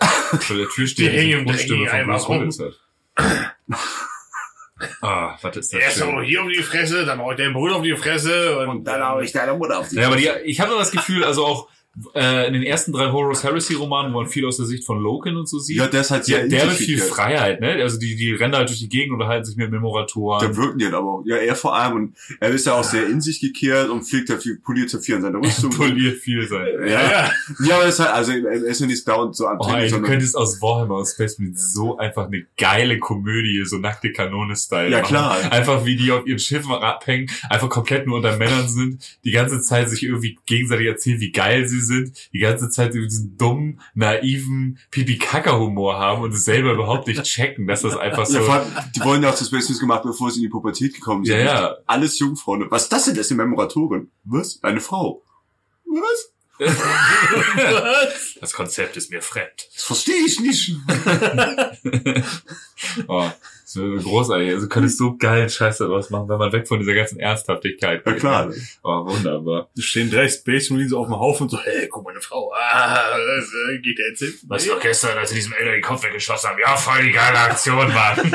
Vor 0.40 0.56
der 0.56 0.68
Tür 0.68 0.86
steht 0.86 0.98
Die 1.12 1.16
dreckigen 1.16 1.44
von 2.20 2.46
Bruce. 2.48 2.58
Willis 2.58 2.76
halt. 3.18 3.76
Ah, 5.02 5.36
was 5.42 5.56
ist 5.58 5.74
das 5.74 5.80
Erst 5.80 5.96
so 5.98 6.06
schön. 6.06 6.22
hier 6.22 6.42
auf 6.42 6.48
die 6.48 6.62
Fresse, 6.62 7.04
dann 7.04 7.18
hau 7.20 7.32
ich 7.32 7.36
deinen 7.36 7.52
Bruder 7.52 7.76
auf 7.76 7.82
die 7.82 7.94
Fresse 7.96 8.58
und, 8.60 8.68
Und 8.68 8.84
dann 8.84 9.06
hau 9.06 9.20
ich 9.20 9.30
deine 9.30 9.52
Mutter 9.52 9.78
auf 9.78 9.88
die 9.90 9.96
Ja, 9.96 10.06
aber 10.06 10.16
die, 10.16 10.24
Fresse. 10.24 10.40
ich 10.44 10.58
habe 10.60 10.74
das 10.78 10.90
Gefühl, 10.90 11.22
also 11.22 11.44
auch 11.44 11.68
äh, 12.14 12.46
in 12.46 12.52
den 12.54 12.62
ersten 12.62 12.92
drei 12.92 13.10
Horus 13.10 13.42
Heresy 13.42 13.74
Romanen, 13.74 14.12
wo 14.14 14.18
man 14.20 14.30
viel 14.30 14.46
aus 14.46 14.56
der 14.58 14.66
Sicht 14.66 14.84
von 14.84 15.00
Loken 15.00 15.36
und 15.36 15.48
so 15.48 15.58
sieht, 15.58 15.76
Ja, 15.76 15.88
der 15.88 16.02
ist 16.02 16.10
halt 16.12 16.24
sehr 16.24 16.46
der 16.46 16.66
hat 16.70 16.76
viel. 16.76 16.98
Freiheit, 16.98 17.60
ne? 17.60 17.72
Also 17.82 17.98
die, 17.98 18.14
die 18.16 18.32
rennen 18.32 18.54
halt 18.54 18.68
durch 18.68 18.78
die 18.78 18.88
Gegend 18.88 19.08
und 19.10 19.14
unterhalten 19.20 19.44
sich 19.44 19.56
mit 19.56 19.70
Memoratoren. 19.70 20.40
Der 20.46 20.56
wirken 20.56 20.82
halt 20.84 20.94
aber 20.94 21.08
auch. 21.14 21.22
Ja, 21.26 21.36
er 21.36 21.56
vor 21.56 21.74
allem. 21.76 21.96
Und 21.96 22.16
er 22.38 22.50
ist 22.50 22.66
ja 22.66 22.74
auch 22.74 22.84
sehr 22.84 23.06
in 23.08 23.20
sich 23.20 23.40
gekehrt 23.40 23.90
und 23.90 24.02
fliegt 24.04 24.30
halt 24.30 24.42
viel, 24.42 24.58
poliert 24.60 24.92
ja 24.92 24.98
viel 25.00 25.16
an 25.16 25.22
seiner 25.22 25.38
Rüstung. 25.42 25.70
poliert 25.70 26.18
viel 26.18 26.46
sein. 26.46 26.68
ja, 26.82 26.86
ja. 26.86 27.32
ja, 27.66 27.74
aber 27.74 27.82
er 27.84 27.88
ist 27.88 27.98
halt, 27.98 28.10
also 28.10 28.32
er 28.32 28.52
ist 28.52 28.80
ja 28.80 28.86
nicht 28.86 29.06
dauernd 29.08 29.34
so 29.36 29.46
am 29.48 29.58
Oh, 29.60 29.64
Training, 29.64 29.84
ey, 29.84 29.90
du 29.90 30.02
könntest 30.02 30.36
aus 30.36 30.62
Warhammer 30.62 30.96
und 30.96 31.06
Space 31.06 31.38
Marine 31.38 31.56
so 31.58 31.98
einfach 31.98 32.26
eine 32.28 32.46
geile 32.56 32.98
Komödie, 33.00 33.64
so 33.66 33.78
nackte 33.78 34.12
Kanone-Style 34.12 34.90
Ja, 34.90 34.98
machen. 34.98 35.08
klar. 35.08 35.52
Einfach 35.52 35.84
wie 35.84 35.96
die 35.96 36.12
auf 36.12 36.24
ihren 36.26 36.38
Schiffen 36.38 36.70
abhängen, 36.72 37.28
einfach 37.48 37.68
komplett 37.68 38.06
nur 38.06 38.16
unter 38.16 38.36
Männern 38.36 38.68
sind, 38.68 39.18
die 39.24 39.32
ganze 39.32 39.60
Zeit 39.60 39.90
sich 39.90 40.04
irgendwie 40.04 40.38
gegenseitig 40.46 40.86
erzählen, 40.86 41.20
wie 41.20 41.32
geil 41.32 41.66
sie 41.68 41.79
sind, 41.80 42.16
die 42.32 42.38
ganze 42.38 42.70
Zeit 42.70 42.94
über 42.94 43.06
diesen 43.06 43.36
dummen, 43.36 43.80
naiven 43.94 44.78
Pipi-Kaka-Humor 44.90 45.98
haben 45.98 46.22
und 46.22 46.32
es 46.32 46.44
selber 46.44 46.72
überhaupt 46.72 47.06
nicht 47.06 47.22
checken, 47.24 47.66
dass 47.66 47.82
das 47.82 47.96
einfach 47.96 48.26
so... 48.26 48.38
Ja, 48.38 48.66
die 48.94 49.00
wurden 49.00 49.22
ja 49.22 49.30
auch 49.30 49.36
Space 49.36 49.68
News 49.68 49.80
gemacht, 49.80 50.02
bevor 50.02 50.30
sie 50.30 50.38
in 50.38 50.42
die 50.42 50.48
Pubertät 50.48 50.94
gekommen 50.94 51.24
sind. 51.24 51.38
Ja, 51.38 51.44
ja. 51.44 51.76
Alles 51.86 52.18
Jungfrauen. 52.18 52.70
Was 52.70 52.84
ist 52.84 52.92
das 52.92 53.04
denn? 53.06 53.14
Das 53.14 53.28
sind 53.28 53.36
Memoratoren. 53.36 54.10
Was? 54.24 54.62
Eine 54.62 54.80
Frau. 54.80 55.22
Was? 55.86 56.32
das 58.40 58.52
Konzept 58.52 58.96
ist 58.96 59.10
mir 59.10 59.22
fremd. 59.22 59.68
Das 59.74 59.84
verstehe 59.84 60.24
ich 60.26 60.40
nicht. 60.40 60.76
Oh, 63.08 63.30
Das 63.72 63.80
wäre 63.80 63.98
großartig. 63.98 64.52
Also 64.52 64.68
könntest 64.68 64.98
so 64.98 65.16
geil 65.16 65.48
Scheiß 65.48 65.78
daraus 65.78 66.10
machen, 66.10 66.28
wenn 66.28 66.38
man 66.38 66.52
weg 66.52 66.66
von 66.66 66.80
dieser 66.80 66.92
ganzen 66.92 67.20
Ernsthaftigkeit 67.20 68.04
Ja 68.04 68.12
geht. 68.12 68.20
klar. 68.20 68.50
Oh, 68.82 69.06
wunderbar. 69.06 69.68
Es 69.78 69.84
stehen 69.84 70.10
drei 70.10 70.28
Space 70.28 70.70
Marines 70.70 70.92
auf 70.92 71.06
dem 71.06 71.16
Haufen 71.16 71.44
und 71.44 71.50
so, 71.50 71.58
hey, 71.60 71.86
guck 71.88 72.02
mal, 72.02 72.10
eine 72.10 72.20
Frau. 72.20 72.52
Ah, 72.52 72.98
äh, 73.16 73.78
geht 73.78 73.96
der 73.96 74.08
jetzt 74.08 74.18
hin? 74.18 74.34
Was 74.48 74.68
war 74.68 74.80
gestern, 74.80 75.16
als 75.16 75.30
sie 75.30 75.36
diesem 75.36 75.52
Elder 75.52 75.70
den 75.70 75.82
Kopf 75.82 76.02
weggeschossen 76.02 76.50
haben? 76.50 76.58
Ja, 76.60 76.74
voll 76.76 77.04
die 77.04 77.12
geile 77.12 77.38
Aktion, 77.38 77.76
Mann. 77.94 78.32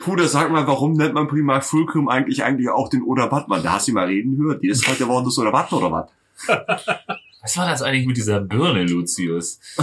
Bruder, 0.00 0.26
sag 0.26 0.50
mal, 0.50 0.66
warum 0.66 0.94
nennt 0.94 1.14
man 1.14 1.28
Primark 1.28 1.64
Fulcrum 1.64 2.08
eigentlich 2.08 2.42
eigentlich 2.42 2.68
auch 2.70 2.88
den 2.88 3.04
Oder 3.04 3.28
Batman? 3.28 3.62
Da 3.62 3.74
hast 3.74 3.86
du 3.86 3.92
ihn 3.92 3.94
mal 3.94 4.06
reden 4.06 4.36
gehört. 4.36 4.64
Jedes 4.64 4.80
zweite 4.80 5.06
Wort 5.06 5.28
ist 5.28 5.38
Oder 5.38 5.52
Batman 5.52 5.82
oder 5.84 5.92
was? 5.92 7.18
Was 7.42 7.56
war 7.56 7.68
das 7.68 7.82
eigentlich 7.82 8.06
mit 8.06 8.16
dieser 8.16 8.40
Birne, 8.40 8.84
Lucius? 8.84 9.60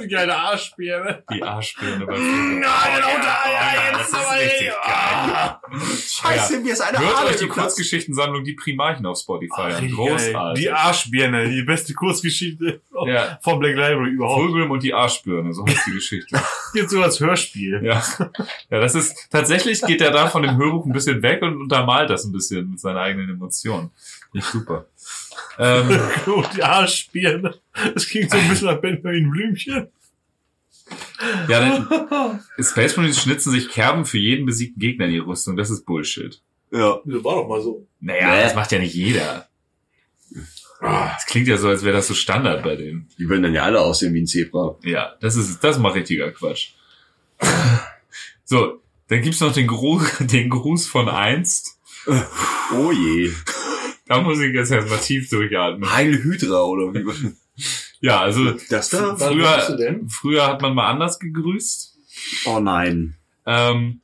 Die 0.00 0.08
geile 0.08 0.34
Arschbirne. 0.34 1.22
Die 1.32 1.42
Arschbirne 1.42 2.06
bei 2.06 2.12
Nein, 2.16 2.62
ja, 2.62 3.92
das 3.98 4.08
ist 4.08 4.16
richtig 4.32 4.72
Ah. 4.82 5.60
Scheiße, 6.08 6.60
mir 6.60 6.72
ist 6.72 6.80
eine 6.80 6.98
Hört 6.98 7.24
euch 7.24 7.36
die 7.36 7.46
geplatzt. 7.46 7.76
Kurzgeschichtensammlung 7.76 8.44
Die 8.44 8.54
Primarchen 8.54 9.04
auf 9.06 9.18
Spotify 9.18 9.52
Ah, 9.60 9.64
an. 9.64 9.80
geil. 9.80 9.90
Großartig. 9.90 10.62
Die 10.64 10.70
Arschbirne, 10.70 11.48
die 11.50 11.62
beste 11.62 11.94
Kurzgeschichte 11.94 12.80
Ja. 13.06 13.38
von 13.42 13.58
Black 13.58 13.76
Library 13.76 14.10
überhaupt. 14.10 14.40
Fulgrim 14.40 14.70
und 14.70 14.82
die 14.82 14.94
Arschbirne, 14.94 15.52
so 15.52 15.66
heißt 15.66 15.86
die 15.86 15.92
Geschichte. 15.92 16.40
Jetzt 16.74 16.90
so 16.90 17.02
als 17.02 17.20
Hörspiel. 17.20 17.80
Ja. 17.84 18.02
ja, 18.70 18.80
das 18.80 18.94
ist, 18.94 19.28
tatsächlich 19.30 19.80
geht 19.82 20.00
er 20.00 20.10
da 20.12 20.28
von 20.28 20.42
dem 20.42 20.56
Hörbuch 20.56 20.86
ein 20.86 20.92
bisschen 20.92 21.22
weg 21.22 21.42
und 21.42 21.60
untermalt 21.60 22.08
das 22.10 22.24
ein 22.24 22.32
bisschen 22.32 22.70
mit 22.70 22.80
seinen 22.80 22.96
eigenen 22.98 23.28
Emotionen. 23.30 23.90
Finde 24.30 24.38
ich 24.38 24.44
super. 24.44 24.86
Ähm, 25.58 26.00
Und 26.26 26.56
die 26.56 26.62
Arschbirne. 26.62 27.54
Das 27.94 28.06
klingt 28.08 28.30
so 28.30 28.36
ein 28.38 28.48
bisschen 28.48 28.66
nach 28.68 28.80
Benjamin 28.80 29.30
Blümchen. 29.30 29.88
ja, 31.48 31.60
dann, 31.60 32.40
Space 32.60 32.96
Marines 32.96 33.20
schnitzen 33.22 33.50
sich 33.52 33.68
Kerben 33.68 34.04
für 34.06 34.18
jeden 34.18 34.46
besiegten 34.46 34.80
Gegner 34.80 35.06
in 35.06 35.12
die 35.12 35.18
Rüstung. 35.18 35.56
Das 35.56 35.70
ist 35.70 35.84
Bullshit. 35.84 36.40
Ja. 36.70 36.98
Das 37.04 37.24
war 37.24 37.36
doch 37.36 37.48
mal 37.48 37.60
so. 37.60 37.86
Naja, 38.00 38.34
Nee. 38.36 38.42
das 38.42 38.54
macht 38.54 38.72
ja 38.72 38.78
nicht 38.78 38.94
jeder. 38.94 39.48
Das 40.80 41.26
klingt 41.26 41.48
ja 41.48 41.56
so, 41.56 41.68
als 41.68 41.82
wäre 41.82 41.96
das 41.96 42.06
so 42.06 42.14
Standard 42.14 42.62
bei 42.62 42.76
denen. 42.76 43.08
Die 43.18 43.28
würden 43.28 43.42
dann 43.42 43.54
ja 43.54 43.64
alle 43.64 43.80
aussehen 43.80 44.14
wie 44.14 44.20
ein 44.22 44.26
Zebra. 44.26 44.76
Ja, 44.84 45.16
das 45.20 45.34
ist, 45.36 45.62
das 45.64 45.76
ist 45.76 45.82
mal 45.82 45.90
richtiger 45.92 46.30
Quatsch. 46.30 46.70
So, 48.44 48.80
dann 49.08 49.22
gibt's 49.22 49.40
noch 49.40 49.52
den 49.52 49.66
Gruß, 49.66 50.18
den 50.20 50.48
Gruß 50.50 50.86
von 50.86 51.08
einst. 51.08 51.78
Oh 52.72 52.92
je. 52.92 53.32
Da 54.08 54.20
muss 54.22 54.40
ich 54.40 54.54
jetzt 54.54 54.70
erstmal 54.70 54.98
tief 54.98 55.28
durchatmen. 55.28 55.92
Heil 55.92 56.22
Hydra 56.22 56.62
oder 56.62 56.94
wie? 56.94 57.04
Ja, 58.00 58.20
also 58.20 58.52
Das 58.70 58.90
da? 58.90 59.16
Früher, 59.16 59.76
früher 60.08 60.46
hat 60.46 60.62
man 60.62 60.74
mal 60.76 60.88
anders 60.88 61.18
gegrüßt. 61.18 61.96
Oh 62.46 62.60
nein. 62.60 63.16
Ähm, 63.46 64.02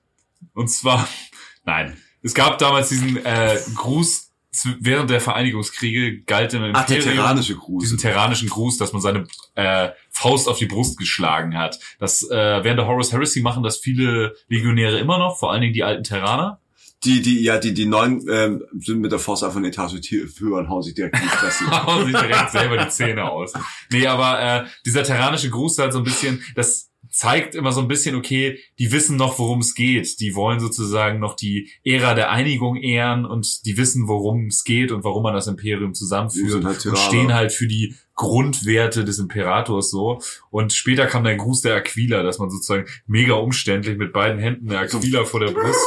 und 0.54 0.68
zwar, 0.68 1.08
nein, 1.64 1.96
es 2.22 2.34
gab 2.34 2.58
damals 2.58 2.88
diesen 2.88 3.24
äh, 3.24 3.56
Gruß 3.76 4.32
während 4.80 5.10
der 5.10 5.20
Vereinigungskriege 5.20 6.22
galt 6.22 6.54
im 6.54 6.62
Ach, 6.74 6.86
der 6.86 6.96
Imperium 6.98 7.16
terranische 7.16 7.56
Gruß. 7.56 7.82
diesen 7.82 7.98
terranischen 7.98 8.48
Gruß, 8.48 8.78
dass 8.78 8.92
man 8.92 9.02
seine 9.02 9.26
äh, 9.54 9.90
Faust 10.10 10.48
auf 10.48 10.58
die 10.58 10.66
Brust 10.66 10.98
geschlagen 10.98 11.56
hat. 11.56 11.78
Das 11.98 12.22
äh, 12.30 12.64
während 12.64 12.78
der 12.78 12.86
Horus 12.86 13.12
Heresy 13.12 13.40
machen 13.40 13.62
das 13.62 13.78
viele 13.78 14.34
Legionäre 14.48 14.98
immer 14.98 15.18
noch, 15.18 15.38
vor 15.38 15.52
allen 15.52 15.60
Dingen 15.62 15.74
die 15.74 15.82
alten 15.84 16.04
Terraner. 16.04 16.60
Die, 17.04 17.22
die, 17.22 17.42
ja, 17.42 17.58
die, 17.58 17.74
die 17.74 17.86
neuen 17.86 18.24
ähm, 18.30 18.64
sind 18.78 19.00
mit 19.00 19.12
der 19.12 19.18
Faust 19.18 19.44
einfach 19.44 19.58
eine 19.58 19.68
Etage 19.68 19.94
höher 20.38 20.58
und 20.58 20.68
hauen 20.68 20.82
sich 20.82 20.94
direkt 20.94 21.16
in 21.16 21.22
die 21.22 21.28
Fresse. 21.28 21.70
hauen 21.86 22.06
sich 22.06 22.16
direkt 22.16 22.50
selber 22.50 22.76
die 22.78 22.88
Zähne 22.88 23.24
aus. 23.30 23.52
Nee, 23.90 24.06
aber 24.06 24.40
äh, 24.40 24.64
dieser 24.86 25.02
terranische 25.02 25.50
Gruß 25.50 25.78
halt 25.78 25.92
so 25.92 25.98
ein 25.98 26.04
bisschen, 26.04 26.42
das 26.54 26.90
zeigt 27.14 27.54
immer 27.54 27.70
so 27.70 27.80
ein 27.80 27.86
bisschen, 27.86 28.16
okay, 28.16 28.58
die 28.78 28.90
wissen 28.90 29.16
noch, 29.16 29.38
worum 29.38 29.60
es 29.60 29.74
geht. 29.74 30.18
Die 30.18 30.34
wollen 30.34 30.58
sozusagen 30.58 31.20
noch 31.20 31.36
die 31.36 31.70
Ära 31.84 32.14
der 32.14 32.30
Einigung 32.30 32.76
ehren 32.76 33.24
und 33.24 33.64
die 33.66 33.76
wissen, 33.76 34.08
worum 34.08 34.48
es 34.48 34.64
geht 34.64 34.90
und 34.90 35.04
warum 35.04 35.22
man 35.22 35.34
das 35.34 35.46
Imperium 35.46 35.94
zusammenführt 35.94 36.64
halt 36.64 36.84
und 36.86 36.98
stehen 36.98 37.32
halt 37.32 37.52
für 37.52 37.68
die 37.68 37.94
Grundwerte 38.14 39.04
des 39.04 39.18
Imperators 39.18 39.90
so. 39.90 40.20
Und 40.50 40.72
später 40.72 41.06
kam 41.06 41.24
der 41.24 41.36
Gruß 41.36 41.62
der 41.62 41.76
Aquila, 41.76 42.22
dass 42.22 42.38
man 42.38 42.50
sozusagen 42.50 42.86
mega 43.06 43.34
umständlich 43.34 43.96
mit 43.96 44.12
beiden 44.12 44.38
Händen 44.38 44.68
der 44.68 44.80
Aquila 44.80 45.24
vor 45.24 45.40
der 45.40 45.52
Brust, 45.52 45.86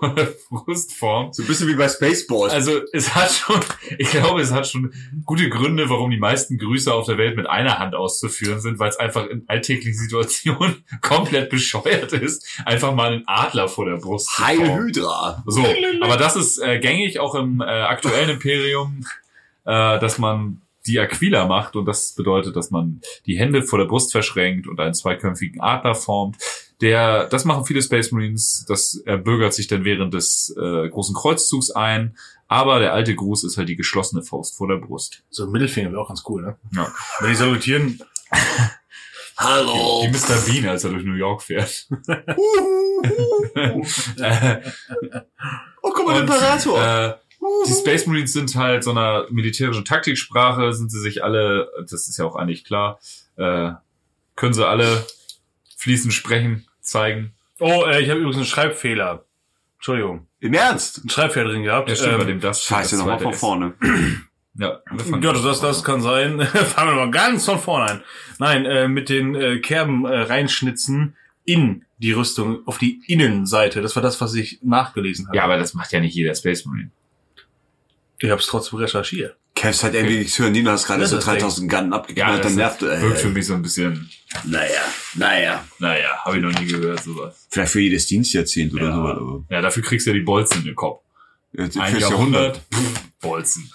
formt. 0.96 1.34
So 1.34 1.42
ein 1.42 1.46
bisschen 1.46 1.68
wie 1.68 1.74
bei 1.74 1.88
Spaceballs. 1.88 2.52
Also 2.52 2.80
es 2.92 3.14
hat 3.14 3.30
schon, 3.30 3.60
ich 3.98 4.10
glaube, 4.10 4.40
es 4.40 4.52
hat 4.52 4.66
schon 4.66 4.92
gute 5.24 5.48
Gründe, 5.48 5.88
warum 5.90 6.10
die 6.10 6.18
meisten 6.18 6.58
Grüße 6.58 6.92
auf 6.92 7.06
der 7.06 7.18
Welt 7.18 7.36
mit 7.36 7.46
einer 7.46 7.78
Hand 7.78 7.94
auszuführen 7.94 8.60
sind, 8.60 8.78
weil 8.78 8.88
es 8.88 8.96
einfach 8.96 9.26
in 9.26 9.44
alltäglichen 9.48 9.98
Situationen 9.98 10.84
komplett 11.00 11.50
bescheuert 11.50 12.12
ist, 12.12 12.46
einfach 12.64 12.94
mal 12.94 13.12
einen 13.12 13.24
Adler 13.26 13.68
vor 13.68 13.86
der 13.86 13.96
Brust 13.96 14.34
zu 14.34 14.46
Heil. 14.46 14.76
Hydra. 14.76 15.42
So, 15.46 15.64
aber 16.00 16.16
das 16.16 16.36
ist 16.36 16.58
äh, 16.58 16.78
gängig 16.78 17.18
auch 17.20 17.34
im 17.34 17.60
äh, 17.60 17.64
aktuellen 17.64 18.30
Imperium, 18.30 19.06
äh, 19.64 19.98
dass 19.98 20.18
man 20.18 20.62
die 20.86 21.00
Aquila 21.00 21.46
macht 21.46 21.76
und 21.76 21.86
das 21.86 22.14
bedeutet, 22.14 22.56
dass 22.56 22.70
man 22.70 23.00
die 23.26 23.38
Hände 23.38 23.62
vor 23.62 23.78
der 23.78 23.86
Brust 23.86 24.12
verschränkt 24.12 24.66
und 24.66 24.78
einen 24.80 24.94
zweiköpfigen 24.94 25.60
Adler 25.60 25.94
formt. 25.94 26.36
Der, 26.80 27.26
das 27.28 27.44
machen 27.44 27.64
viele 27.64 27.80
Space 27.80 28.12
Marines, 28.12 28.64
das 28.68 29.00
erbürgert 29.06 29.54
sich 29.54 29.66
dann 29.66 29.84
während 29.84 30.12
des 30.12 30.54
äh, 30.58 30.88
großen 30.88 31.14
Kreuzzugs 31.14 31.70
ein. 31.70 32.16
Aber 32.48 32.78
der 32.78 32.92
alte 32.92 33.14
Gruß 33.14 33.44
ist 33.44 33.56
halt 33.56 33.68
die 33.68 33.76
geschlossene 33.76 34.22
Faust 34.22 34.56
vor 34.56 34.68
der 34.68 34.76
Brust. 34.76 35.24
So 35.30 35.44
ein 35.44 35.50
Mittelfinger 35.50 35.90
wäre 35.90 36.00
auch 36.00 36.08
ganz 36.08 36.22
cool, 36.28 36.42
ne? 36.42 36.56
Ja. 36.72 36.92
Wenn 37.20 37.30
die 37.30 37.36
salutieren, 37.36 38.00
Hallo. 39.38 40.02
Wie 40.02 40.08
Mr. 40.08 40.46
Bean, 40.46 40.68
als 40.68 40.84
er 40.84 40.90
durch 40.90 41.04
New 41.04 41.14
York 41.14 41.42
fährt. 41.42 41.88
Äh, 44.18 44.60
Oh, 45.82 45.92
guck 45.94 46.06
mal, 46.06 46.16
Und, 46.16 46.22
Imperator. 46.22 46.82
Äh, 46.82 47.14
die 47.68 47.72
Space 47.72 48.06
Marines 48.06 48.32
sind 48.32 48.56
halt 48.56 48.82
so 48.82 48.90
einer 48.90 49.26
militärischen 49.30 49.84
Taktiksprache, 49.84 50.72
sind 50.72 50.90
sie 50.90 50.98
sich 50.98 51.22
alle, 51.22 51.70
das 51.88 52.08
ist 52.08 52.16
ja 52.16 52.24
auch 52.24 52.34
eigentlich 52.34 52.64
klar, 52.64 52.98
äh, 53.36 53.70
können 54.34 54.52
sie 54.52 54.66
alle 54.66 55.06
fließend 55.76 56.12
sprechen, 56.12 56.66
zeigen. 56.80 57.32
oh, 57.60 57.84
äh, 57.86 58.00
ich 58.02 58.10
habe 58.10 58.18
übrigens 58.20 58.36
einen 58.36 58.46
Schreibfehler. 58.46 59.24
Entschuldigung. 59.76 60.26
Im 60.40 60.54
Ernst? 60.54 60.98
Einen 61.00 61.10
Schreibfehler 61.10 61.50
drin 61.50 61.62
gehabt. 61.62 61.88
Ja, 61.88 61.94
stimmt, 61.96 62.16
bei 62.16 62.22
Ähm, 62.22 62.28
dem 62.28 62.40
das. 62.40 62.64
Scheiße, 62.64 62.96
nochmal 62.98 63.20
von 63.20 63.32
vorne. 63.34 63.74
Ja, 64.58 64.80
Ja, 65.20 65.32
das, 65.34 65.42
das, 65.42 65.60
das 65.60 65.84
kann 65.84 66.00
sein. 66.00 66.40
Fangen 66.46 66.88
wir 66.96 67.04
mal 67.04 67.10
ganz 67.10 67.44
von 67.44 67.58
vorne 67.58 67.90
an. 67.90 68.02
Nein, 68.38 68.64
äh, 68.64 68.88
mit 68.88 69.10
den 69.10 69.34
äh, 69.34 69.58
Kerben 69.58 70.06
äh, 70.06 70.16
reinschnitzen 70.16 71.14
in 71.44 71.84
die 71.98 72.12
Rüstung 72.12 72.66
auf 72.66 72.78
die 72.78 73.02
Innenseite. 73.06 73.82
Das 73.82 73.94
war 73.96 74.02
das, 74.02 74.18
was 74.22 74.32
ich 74.34 74.60
nachgelesen 74.62 75.26
habe. 75.26 75.36
Ja, 75.36 75.44
aber 75.44 75.58
das 75.58 75.74
macht 75.74 75.92
ja 75.92 76.00
nicht 76.00 76.14
jeder 76.14 76.34
Space 76.34 76.64
Marine. 76.64 76.90
Ich 78.18 78.30
habe 78.30 78.40
es 78.40 78.46
trotzdem 78.46 78.78
recherchiert. 78.78 79.36
Kevs 79.56 79.82
hat 79.82 79.94
irgendwie 79.94 80.18
nichts 80.18 80.38
hören. 80.38 80.52
Nina 80.52 80.72
hast 80.72 80.86
gerade 80.86 81.06
so 81.06 81.16
ist 81.18 81.26
3000 81.26 81.68
Gun 81.70 81.90
Ja, 81.90 81.96
abgeknallt, 81.96 82.38
das 82.44 82.46
dann 82.52 82.54
nervt 82.56 82.82
wirkt 82.82 83.18
für 83.18 83.28
äh, 83.28 83.30
mich 83.30 83.46
so 83.46 83.54
ein 83.54 83.62
bisschen, 83.62 84.08
Naja, 84.44 84.70
naja. 85.14 85.64
naja, 85.78 86.10
habe 86.24 86.36
ich 86.36 86.42
noch 86.42 86.52
nie 86.60 86.66
gehört, 86.66 87.02
sowas. 87.02 87.46
Vielleicht 87.50 87.72
für 87.72 87.80
jedes 87.80 88.06
Dienstjahrzehnt 88.06 88.72
oder 88.74 88.88
Ja. 88.88 88.94
so. 88.94 89.00
Aber, 89.00 89.44
Ja, 89.50 89.60
dafür 89.62 89.82
kriegst 89.82 90.06
du 90.06 90.10
ja 90.10 90.14
die 90.14 90.22
Bolzen 90.22 90.58
in 90.58 90.64
den 90.66 90.74
Kopf. 90.76 91.02
ja, 91.54 91.64
Ein 91.80 91.98
Jahrhundert, 91.98 92.58
pff, 92.72 93.00
Bolzen. 93.20 93.70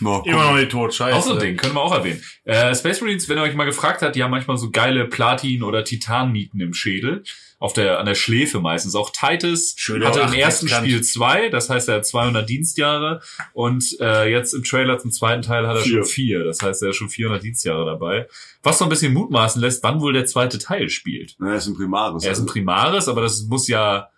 No, 0.00 0.22
Immer 0.24 0.44
noch 0.44 0.56
nicht 0.56 0.70
tot, 0.70 0.94
scheiße. 0.94 1.16
Auch 1.16 1.22
so 1.22 1.34
ein 1.34 1.38
Ding, 1.38 1.56
können 1.56 1.74
wir 1.74 1.82
auch 1.82 1.94
erwähnen. 1.94 2.22
Äh, 2.44 2.74
Space 2.74 3.00
Marines, 3.00 3.28
wenn 3.28 3.38
ihr 3.38 3.42
euch 3.42 3.54
mal 3.54 3.64
gefragt 3.64 4.02
habt, 4.02 4.16
die 4.16 4.22
haben 4.22 4.30
manchmal 4.30 4.56
so 4.56 4.70
geile 4.70 5.06
Platin- 5.06 5.62
oder 5.62 5.84
Titannieten 5.84 6.60
im 6.60 6.74
Schädel. 6.74 7.22
Auf 7.58 7.74
der, 7.74 7.98
an 7.98 8.06
der 8.06 8.14
Schläfe 8.14 8.58
meistens. 8.58 8.94
Auch 8.94 9.10
Titus 9.10 9.74
Schöne 9.76 10.06
hatte 10.06 10.20
im 10.20 10.32
ersten. 10.32 10.66
Spiel 10.66 11.02
zwei, 11.02 11.50
das 11.50 11.68
heißt, 11.68 11.90
er 11.90 11.96
hat 11.96 12.06
200 12.06 12.48
Dienstjahre. 12.48 13.20
Und 13.52 13.84
äh, 14.00 14.30
jetzt 14.30 14.54
im 14.54 14.64
Trailer 14.64 14.96
zum 14.98 15.10
zweiten 15.10 15.42
Teil 15.42 15.66
hat 15.68 15.76
er 15.76 15.82
Vier. 15.82 15.98
schon 15.98 16.04
vier. 16.06 16.44
Das 16.44 16.62
heißt, 16.62 16.82
er 16.82 16.88
hat 16.88 16.96
schon 16.96 17.10
400 17.10 17.42
Dienstjahre 17.42 17.84
dabei. 17.84 18.26
Was 18.62 18.78
so 18.78 18.86
ein 18.86 18.88
bisschen 18.88 19.12
mutmaßen 19.12 19.60
lässt, 19.60 19.82
wann 19.82 20.00
wohl 20.00 20.14
der 20.14 20.24
zweite 20.24 20.58
Teil 20.58 20.88
spielt. 20.88 21.36
Na, 21.38 21.50
er 21.50 21.56
ist 21.56 21.66
ein 21.66 21.74
Primaris. 21.74 22.24
Er 22.24 22.32
ist 22.32 22.38
ein 22.38 22.42
also. 22.44 22.52
Primaris, 22.54 23.08
aber 23.08 23.20
das 23.20 23.42
muss 23.42 23.68
ja, 23.68 24.08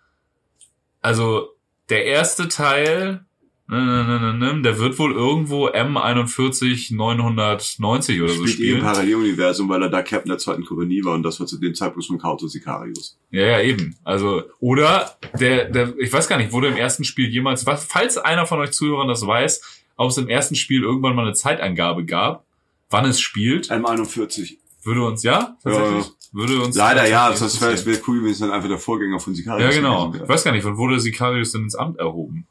also 1.01 1.49
der 1.89 2.05
erste 2.05 2.47
Teil, 2.47 3.25
der 3.69 4.77
wird 4.77 4.99
wohl 4.99 5.13
irgendwo 5.13 5.69
M41 5.69 6.93
990 6.95 8.21
oder 8.21 8.33
so 8.33 8.45
spielt 8.45 8.59
eh 8.59 8.63
im 8.63 8.77
spielen. 8.77 8.81
Paralleluniversum, 8.81 9.69
weil 9.69 9.81
er 9.83 9.89
da 9.89 10.01
Captain 10.01 10.29
der 10.29 10.37
zweiten 10.37 10.65
Kompanie 10.65 11.03
war 11.03 11.13
und 11.13 11.23
das 11.23 11.39
war 11.39 11.47
zu 11.47 11.57
dem 11.57 11.73
Zeitpunkt 11.73 12.05
schon 12.05 12.17
Kauto 12.17 12.47
Sicarius. 12.47 13.17
Ja, 13.31 13.45
ja, 13.45 13.61
eben. 13.61 13.95
Also, 14.03 14.43
oder 14.59 15.17
der, 15.39 15.69
der, 15.69 15.97
ich 15.97 16.11
weiß 16.11 16.27
gar 16.27 16.37
nicht, 16.37 16.51
wurde 16.51 16.67
im 16.67 16.75
ersten 16.75 17.05
Spiel 17.05 17.29
jemals, 17.29 17.63
falls 17.63 18.17
einer 18.17 18.45
von 18.45 18.59
euch 18.59 18.71
Zuhörern 18.71 19.07
das 19.07 19.25
weiß, 19.25 19.83
ob 19.95 20.09
es 20.09 20.17
im 20.17 20.27
ersten 20.27 20.55
Spiel 20.55 20.83
irgendwann 20.83 21.15
mal 21.15 21.23
eine 21.23 21.33
Zeitangabe 21.33 22.03
gab, 22.03 22.45
wann 22.89 23.05
es 23.05 23.21
spielt, 23.21 23.71
M41. 23.71 24.57
würde 24.83 25.03
uns, 25.03 25.23
ja, 25.23 25.55
tatsächlich, 25.63 26.11
würde 26.33 26.61
uns. 26.61 26.75
Leider 26.75 27.07
ja, 27.07 27.31
sonst 27.33 27.61
wäre 27.61 28.01
cool, 28.07 28.23
wenn 28.23 28.31
es 28.31 28.39
dann 28.39 28.51
einfach 28.51 28.67
der 28.67 28.77
Vorgänger 28.77 29.19
von 29.19 29.33
Sicarius 29.33 29.73
Ja, 29.73 29.81
genau. 29.81 30.13
Ich 30.13 30.27
weiß 30.27 30.43
gar 30.43 30.51
nicht, 30.51 30.65
wann 30.65 30.75
wurde 30.75 30.99
Sicarius 30.99 31.53
denn 31.53 31.63
ins 31.63 31.75
Amt 31.75 31.97
erhoben? 31.97 32.45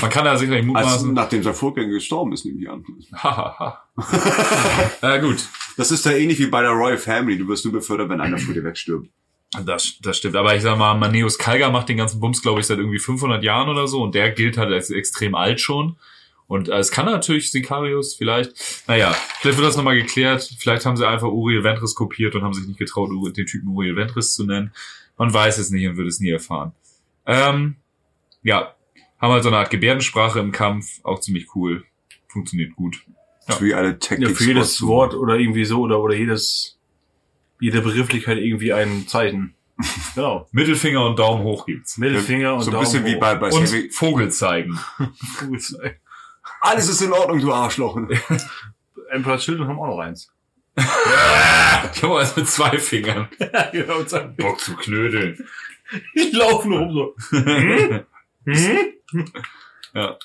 Man 0.00 0.10
kann 0.10 0.24
ja 0.24 0.36
sicherlich 0.36 0.64
mutmaßen. 0.64 1.12
nachdem 1.12 1.42
sein 1.42 1.54
Vorgänger 1.54 1.94
gestorben 1.94 2.32
ist, 2.32 2.44
nehme 2.44 2.60
ich 2.60 2.70
an. 2.70 2.84
Hahaha. 3.12 3.82
äh, 5.02 5.20
gut. 5.20 5.48
Das 5.76 5.90
ist 5.90 6.04
ja 6.04 6.12
ähnlich 6.12 6.38
wie 6.38 6.46
bei 6.46 6.62
der 6.62 6.70
Royal 6.70 6.98
Family. 6.98 7.36
Du 7.36 7.48
wirst 7.48 7.64
nur 7.64 7.74
befördert, 7.74 8.08
wenn 8.08 8.20
einer 8.20 8.38
vor 8.38 8.54
dir 8.54 8.62
wegstirbt. 8.62 9.08
Das, 9.64 9.98
das 10.02 10.18
stimmt. 10.18 10.36
Aber 10.36 10.54
ich 10.54 10.62
sag 10.62 10.78
mal, 10.78 10.94
Maneus 10.94 11.38
Kalga 11.38 11.70
macht 11.70 11.88
den 11.88 11.96
ganzen 11.96 12.20
Bums, 12.20 12.42
glaube 12.42 12.60
ich, 12.60 12.66
seit 12.66 12.78
irgendwie 12.78 12.98
500 12.98 13.42
Jahren 13.42 13.68
oder 13.68 13.88
so. 13.88 14.02
Und 14.02 14.14
der 14.14 14.30
gilt 14.30 14.56
halt 14.56 14.72
als 14.72 14.90
extrem 14.90 15.34
alt 15.34 15.60
schon. 15.60 15.96
Und 16.46 16.68
äh, 16.68 16.78
es 16.78 16.90
kann 16.90 17.06
natürlich 17.06 17.50
Sicarius 17.50 18.14
vielleicht. 18.14 18.52
Naja, 18.86 19.12
vielleicht 19.40 19.58
wird 19.58 19.68
das 19.68 19.76
nochmal 19.76 19.96
geklärt. 19.96 20.48
Vielleicht 20.58 20.86
haben 20.86 20.96
sie 20.96 21.08
einfach 21.08 21.28
Uriel 21.28 21.64
Ventris 21.64 21.94
kopiert 21.94 22.34
und 22.34 22.42
haben 22.42 22.54
sich 22.54 22.66
nicht 22.66 22.78
getraut, 22.78 23.10
den 23.36 23.46
Typen 23.46 23.68
Uriel 23.68 23.96
Ventris 23.96 24.34
zu 24.34 24.44
nennen. 24.44 24.72
Man 25.16 25.32
weiß 25.32 25.58
es 25.58 25.70
nicht 25.70 25.86
und 25.88 25.96
wird 25.96 26.08
es 26.08 26.20
nie 26.20 26.30
erfahren. 26.30 26.72
Ähm, 27.26 27.76
ja, 28.42 28.74
haben 29.20 29.32
halt 29.32 29.42
so 29.42 29.48
eine 29.48 29.58
Art 29.58 29.70
Gebärdensprache 29.70 30.38
im 30.40 30.52
Kampf. 30.52 31.00
Auch 31.04 31.20
ziemlich 31.20 31.54
cool. 31.54 31.84
Funktioniert 32.28 32.76
gut. 32.76 33.02
Ist 33.46 33.62
wie 33.62 33.74
alle 33.74 33.98
Ja, 34.18 34.28
für 34.28 34.44
jedes 34.44 34.82
Wort 34.82 35.14
oder 35.14 35.36
irgendwie 35.36 35.64
so 35.64 35.80
oder, 35.80 36.00
oder 36.00 36.14
jedes, 36.14 36.78
jede 37.60 37.80
Begrifflichkeit 37.80 38.38
irgendwie 38.38 38.72
ein 38.72 39.06
Zeichen. 39.08 39.54
Genau. 40.16 40.48
Mittelfinger 40.50 41.06
und 41.06 41.20
Daumen 41.20 41.44
hoch 41.44 41.64
gibt's. 41.64 41.98
Mittelfinger 41.98 42.54
und 42.54 42.62
So 42.62 42.70
ein 42.70 42.72
Daumen 42.72 42.84
bisschen 42.84 43.04
wie 43.04 43.14
hoch. 43.14 43.20
bei, 43.20 43.36
bei 43.36 43.48
Und 43.52 43.62
Heavy. 43.62 43.88
Vogel 43.92 44.28
zeigen. 44.32 44.76
Alles 46.60 46.88
ist 46.88 47.00
in 47.00 47.12
Ordnung, 47.12 47.40
du 47.40 47.52
Arschloch. 47.52 47.96
Emperor 49.10 49.38
Children 49.38 49.68
haben 49.68 49.78
auch 49.78 49.86
noch 49.86 49.98
eins. 50.00 50.32
Ich 50.76 52.02
habe 52.02 52.18
also 52.18 52.40
mit 52.40 52.48
zwei 52.48 52.76
Fingern. 52.78 53.28
Ja, 53.38 53.70
genau. 53.70 54.02
zack. 54.02 54.36
Bock 54.36 54.58
zu 54.60 54.74
knödeln. 54.74 55.46
Die 56.16 56.30
laufen 56.36 56.72
rum 56.72 56.92
so. 56.92 57.14
Hm? 57.30 58.00
Hm? 58.46 58.78
Ja. 59.94 60.18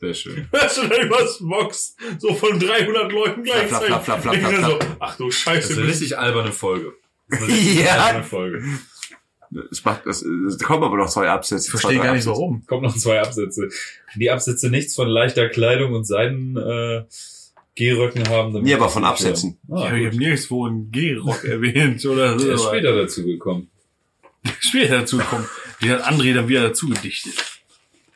Sehr 0.00 0.14
schön. 0.14 0.48
Hörst 0.52 0.78
du 0.78 0.86
da 0.86 1.02
übers 1.02 1.38
Box? 1.40 1.96
So 2.18 2.32
von 2.34 2.58
300 2.60 3.10
Leuten 3.10 3.42
gleichzeitig. 3.42 3.88
Flap, 3.88 4.04
flap, 4.04 4.22
flap, 4.22 4.34
flap, 4.36 4.50
bin 4.50 4.56
flap. 4.64 4.82
so, 4.82 4.88
ach 5.00 5.16
du 5.16 5.26
Das 5.26 5.34
Scheiße. 5.34 5.72
ist 5.72 5.78
eine 5.78 5.88
richtig 5.88 6.18
alberne 6.18 6.52
Folge. 6.52 6.92
Das 7.28 7.40
ist 7.40 7.44
eine 7.48 7.52
richtig 7.58 7.84
Ja. 7.84 7.92
alberne 8.04 8.24
Folge. 8.24 8.64
Es 9.72 9.82
macht, 9.84 10.06
das, 10.06 10.22
es 10.22 10.58
kommen 10.58 10.84
aber 10.84 10.96
noch 10.98 11.08
zwei 11.08 11.28
Absätze. 11.30 11.64
ich 11.64 11.70
verstehe 11.70 11.96
gar 11.96 12.12
nicht 12.12 12.26
Absätze. 12.26 12.30
warum. 12.30 12.64
Kommen 12.66 12.82
noch 12.84 12.96
zwei 12.96 13.20
Absätze. 13.20 13.68
Die 14.14 14.30
Absätze 14.30 14.70
nichts 14.70 14.94
von 14.94 15.08
leichter 15.08 15.48
Kleidung 15.48 15.94
und 15.94 16.04
Seiden 16.04 16.56
äh, 16.56 17.04
Gehröcken 17.74 18.28
haben. 18.28 18.52
damit 18.52 18.64
Nee, 18.68 18.74
aber 18.74 18.84
das 18.84 18.92
von 18.92 19.04
Absätzen. 19.04 19.58
Ah, 19.70 19.92
ich 19.96 20.06
habe 20.06 20.16
nirgendwo 20.16 20.66
einen 20.66 20.90
G-Rock 20.92 21.44
erwähnt 21.44 22.04
oder 22.06 22.38
so. 22.38 22.44
Der 22.46 22.54
ist 22.54 22.64
später 22.64 22.94
dazu 22.94 23.24
gekommen. 23.24 23.70
später 24.60 24.98
dazu 25.00 25.18
kommen. 25.18 25.46
Die 25.82 25.90
hat 25.90 26.04
André 26.04 26.34
dann 26.34 26.48
wieder 26.48 26.62
dazu 26.62 26.88
gedichtet. 26.88 27.34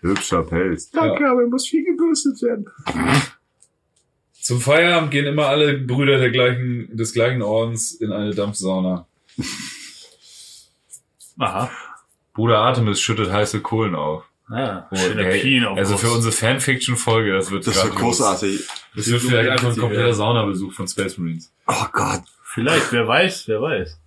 Hübscher 0.01 0.43
Pelz. 0.43 0.91
Danke, 0.91 1.29
aber 1.29 1.43
er 1.43 1.49
muss 1.49 1.69
viel 1.69 1.85
gebürstet 1.85 2.43
werden. 2.43 2.67
Zum 4.41 4.61
Feierabend 4.61 5.13
gehen 5.13 5.27
immer 5.27 5.47
alle 5.47 5.79
Brüder 5.79 6.19
der 6.19 6.31
gleichen, 6.31 6.89
des 6.97 7.13
gleichen 7.13 7.43
Ordens 7.43 7.93
in 7.93 8.11
eine 8.11 8.35
Dampfsauna. 8.35 9.07
Aha. 11.39 11.71
Bruder 12.35 12.59
Artemis 12.59 13.01
schüttet 13.01 13.31
heiße 13.31 13.61
Kohlen 13.61 13.95
auf. 13.95 14.25
Ja, 14.51 14.89
Oh, 14.91 14.97
auf 14.97 15.79
also 15.79 15.97
für 15.97 16.11
unsere 16.11 16.33
Fanfiction-Folge, 16.33 17.33
das 17.33 17.51
wird 17.51 17.67
Das 17.67 17.83
wird 17.85 17.95
großartig. 17.95 18.67
Das 18.97 19.11
wird 19.11 19.23
vielleicht 19.23 19.49
einfach 19.51 19.73
ein 19.73 19.79
kompletter 19.79 20.13
Saunabesuch 20.13 20.73
von 20.73 20.89
Space 20.89 21.17
Marines. 21.17 21.53
Oh 21.69 21.87
Gott. 21.93 22.23
Vielleicht, 22.43 22.93
wer 22.93 23.07
weiß, 23.07 23.49
wer 23.49 23.63
weiß. 23.63 23.99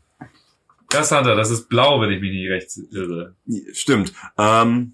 Das 0.96 1.12
hat 1.12 1.26
er, 1.28 1.36
das 1.36 1.52
ist 1.52 1.70
blau, 1.70 2.02
wenn 2.02 2.12
ich 2.12 2.22
mich 2.22 2.32
nicht 2.32 2.50
recht 2.50 2.70
irre. 2.92 3.36
Stimmt. 3.74 4.14
Ähm, 4.38 4.94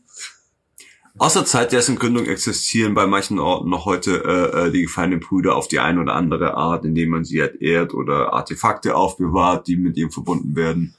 außer 1.18 1.46
Zeit 1.46 1.72
dessen 1.72 1.98
Gründung 1.98 2.26
existieren 2.26 2.94
bei 2.94 3.06
manchen 3.08 3.40
Orten 3.40 3.70
noch 3.70 3.86
heute 3.86 4.24
äh, 4.24 4.68
äh, 4.68 4.72
die 4.72 4.84
gefallenen 4.84 5.20
Brüder 5.20 5.56
auf 5.56 5.68
die 5.68 5.80
eine 5.80 6.02
oder 6.02 6.16
andere 6.16 6.56
Art, 6.56 6.86
indem 6.86 7.10
man 7.10 7.24
sie 7.26 7.42
halt 7.42 7.62
ehrt 7.62 7.94
oder 7.94 8.34
Artefakte 8.34 8.96
aufbewahrt, 8.96 9.68
die 9.68 9.76
mit 9.78 9.98
ihm 9.98 10.12
verbunden 10.12 10.56
werden. 10.56 10.96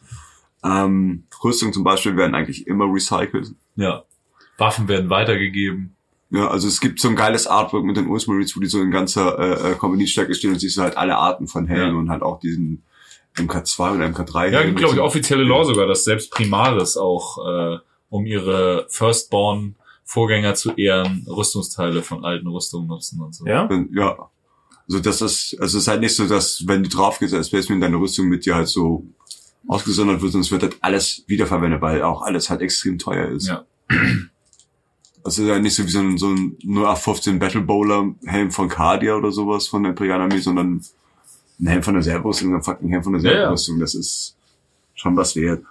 Ähm, 0.64 1.24
Rüstung 1.42 1.72
zum 1.72 1.82
Beispiel 1.84 2.16
werden 2.16 2.34
eigentlich 2.34 2.66
immer 2.66 2.84
recycelt. 2.92 3.52
Ja. 3.76 4.04
Waffen 4.58 4.86
werden 4.86 5.10
weitergegeben. 5.10 5.96
Ja, 6.30 6.48
also 6.48 6.68
es 6.68 6.80
gibt 6.80 7.00
so 7.00 7.08
ein 7.08 7.16
geiles 7.16 7.46
Artwork 7.46 7.84
mit 7.84 7.96
den 7.96 8.06
Ultramarines, 8.06 8.56
wo 8.56 8.60
die 8.60 8.66
so 8.68 8.80
in 8.80 8.90
ganzer 8.90 9.38
äh, 9.38 9.72
äh, 9.72 9.74
Kompaniestärke 9.74 10.34
stehen 10.34 10.52
und 10.52 10.60
siehst 10.60 10.78
du 10.78 10.82
halt 10.82 10.96
alle 10.96 11.16
Arten 11.16 11.46
von 11.46 11.66
Helmen 11.66 11.94
Ja. 11.94 11.98
und 11.98 12.10
halt 12.10 12.22
auch 12.22 12.38
diesen 12.40 12.82
MK2 13.36 13.92
und 13.92 14.02
MK3. 14.02 14.48
Ja, 14.50 14.62
gibt, 14.62 14.78
glaube 14.78 14.94
ich, 14.94 15.00
offizielle 15.00 15.42
Law 15.42 15.64
sogar, 15.64 15.86
dass 15.86 16.04
selbst 16.04 16.30
Primaris 16.30 16.96
auch, 16.96 17.38
äh, 17.46 17.78
um 18.10 18.26
ihre 18.26 18.86
Firstborn-Vorgänger 18.88 20.54
zu 20.54 20.72
ehren, 20.72 21.26
Rüstungsteile 21.28 22.02
von 22.02 22.24
alten 22.24 22.46
Rüstungen 22.46 22.88
nutzen 22.88 23.20
und 23.20 23.34
so. 23.34 23.46
Ja? 23.46 23.68
Ja. 23.92 24.30
Also 24.88 25.00
das 25.00 25.22
ist, 25.22 25.56
also 25.60 25.78
es 25.78 25.84
ist 25.84 25.88
halt 25.88 26.00
nicht 26.00 26.14
so, 26.14 26.26
dass 26.26 26.66
wenn 26.66 26.82
du 26.82 26.88
drauf 26.88 27.18
gehst 27.18 27.34
als 27.34 27.48
Spaceman, 27.48 27.80
deine 27.80 27.96
Rüstung 27.96 28.26
mit 28.26 28.44
dir 28.44 28.54
halt 28.54 28.68
so 28.68 29.06
ausgesondert 29.66 30.20
wird, 30.20 30.32
sonst 30.32 30.50
wird 30.50 30.62
halt 30.62 30.76
alles 30.80 31.24
wiederverwendet, 31.28 31.80
weil 31.80 32.02
auch 32.02 32.22
alles 32.22 32.50
halt 32.50 32.60
extrem 32.60 32.98
teuer 32.98 33.28
ist. 33.28 33.48
Ja. 33.48 33.64
Also 35.24 35.44
ja 35.44 35.56
nicht 35.60 35.76
so 35.76 35.84
wie 35.84 35.88
so 35.88 36.00
ein, 36.00 36.18
so 36.18 36.30
ein 36.30 36.58
0815 36.64 37.38
Battle 37.38 37.60
Bowler 37.60 38.12
Helm 38.24 38.50
von 38.50 38.68
Cardia 38.68 39.14
oder 39.14 39.30
sowas 39.30 39.68
von 39.68 39.84
der 39.84 39.90
Imperialarmee, 39.90 40.38
sondern 40.38 40.82
ein 41.62 41.66
Helm 41.68 41.82
von 41.82 41.94
der 41.94 42.02
Serverrüstung, 42.02 42.54
ein 42.54 42.62
fucking 42.62 42.88
Helm 42.90 43.04
von 43.04 43.12
der 43.12 43.22
Ja, 43.22 43.28
ja. 43.30 43.36
Serverrüstung. 43.36 43.78
Das 43.80 43.94
ist 43.94 44.36
schon 44.94 45.16
was 45.16 45.36
wert. 45.36 45.64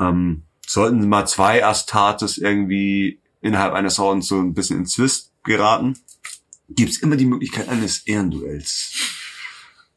Ähm, 0.00 0.42
sollten 0.66 1.06
mal 1.08 1.26
zwei 1.26 1.64
Astartes 1.64 2.38
irgendwie 2.38 3.20
innerhalb 3.40 3.74
eines 3.74 3.98
Ordens 3.98 4.28
so 4.28 4.40
ein 4.40 4.54
bisschen 4.54 4.78
in 4.78 4.86
Zwist 4.86 5.32
geraten, 5.44 5.98
gibt's 6.70 6.98
immer 6.98 7.16
die 7.16 7.26
Möglichkeit 7.26 7.68
eines 7.68 8.06
Ehrenduells, 8.06 8.92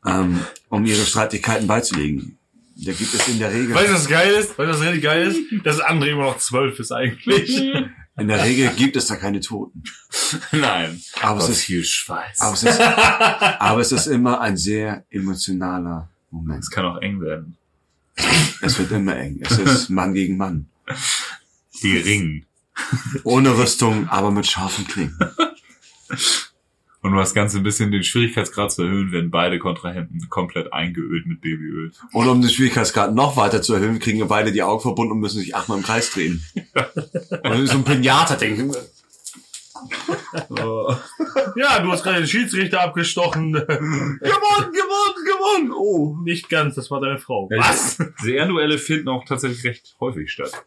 ähm, 0.06 0.42
um 0.70 0.86
ihre 0.86 1.06
Streitigkeiten 1.06 1.68
beizulegen. 1.68 2.38
Da 2.78 2.92
gibt 2.92 3.14
es 3.14 3.28
in 3.30 3.40
der 3.40 3.54
Regel, 3.54 3.74
Weißt 3.74 3.90
du, 3.90 3.94
was 3.94 4.08
geil 4.10 4.34
ist? 4.34 4.58
Weißt 4.58 4.60
du, 4.60 4.74
was 4.74 4.82
richtig 4.82 5.04
geil 5.04 5.28
ist? 5.28 5.40
Dass 5.66 5.82
André 5.82 6.08
immer 6.08 6.24
noch 6.24 6.40
zwölf 6.40 6.78
ist 6.80 6.92
eigentlich. 6.92 7.58
in 8.18 8.28
der 8.30 8.44
Regel 8.44 8.70
gibt 8.76 8.96
es 8.96 9.08
da 9.08 9.16
keine 9.16 9.42
Toten. 9.42 9.84
Nein. 10.52 11.02
Aber 11.22 11.42
es 11.42 11.50
ist, 11.50 11.64
viel 11.64 11.84
Schweiß. 11.84 12.40
aber 12.40 12.54
es 12.54 12.64
ist, 12.64 12.80
aber 12.80 13.82
es 13.82 13.92
ist 13.92 14.08
immer 14.08 14.40
ein 14.40 14.58
sehr 14.58 15.06
emotionaler 15.10 16.10
Moment. 16.32 16.64
Es 16.64 16.70
kann 16.70 16.86
auch 16.86 17.02
eng 17.02 17.20
werden. 17.22 17.58
Es 18.62 18.80
wird 18.80 18.92
immer 18.92 19.18
eng. 19.18 19.40
Es 19.42 19.58
ist 19.58 19.90
Mann 19.90 20.14
gegen 20.14 20.38
Mann. 20.38 20.68
Die 21.84 21.98
Ringen. 21.98 22.46
Ohne 23.24 23.58
Rüstung, 23.58 24.08
aber 24.10 24.32
mit 24.32 24.48
scharfen 24.48 24.88
Klingen. 24.88 25.18
Und 27.06 27.11
um 27.11 27.19
das 27.19 27.36
Ganze 27.36 27.57
ein 27.57 27.64
bisschen 27.64 27.91
den 27.91 28.02
Schwierigkeitsgrad 28.02 28.72
zu 28.72 28.82
erhöhen, 28.82 29.11
werden 29.11 29.30
beide 29.30 29.60
Kontrahenten 29.60 30.27
komplett 30.27 30.73
eingeölt 30.73 31.27
mit 31.27 31.40
Babyöl. 31.40 31.91
Und 32.11 32.27
um 32.27 32.41
den 32.41 32.49
Schwierigkeitsgrad 32.49 33.14
noch 33.14 33.38
weiter 33.38 33.61
zu 33.61 33.76
erhöhen, 33.76 33.99
kriegen 33.99 34.18
wir 34.18 34.26
beide 34.26 34.52
die 34.52 34.64
Augen 34.64 34.82
verbunden 34.82 35.11
und 35.11 35.19
müssen 35.19 35.38
sich 35.38 35.56
achtmal 35.56 35.77
im 35.77 35.84
Kreis 35.84 36.10
drehen. 36.10 36.44
Und 37.44 37.68
so 37.68 37.77
ein 37.77 37.84
Pinata-Ding. 37.84 38.73
Ja, 41.56 41.80
du 41.80 41.91
hast 41.91 42.02
gerade 42.02 42.18
den 42.18 42.27
Schiedsrichter 42.27 42.82
abgestochen. 42.82 43.53
Gewonnen, 43.53 44.18
gewonnen, 44.19 45.26
gewonnen. 45.27 45.73
Oh. 45.77 46.18
Nicht 46.23 46.49
ganz, 46.49 46.73
das 46.73 46.90
war 46.90 47.02
deine 47.02 47.19
Frau. 47.19 47.48
Was? 47.56 47.99
Diese 48.19 48.32
Ehrenduelle 48.32 48.80
finden 48.80 49.10
auch 49.10 49.26
tatsächlich 49.26 49.64
recht 49.64 49.95
häufig 49.99 50.32
statt. 50.32 50.65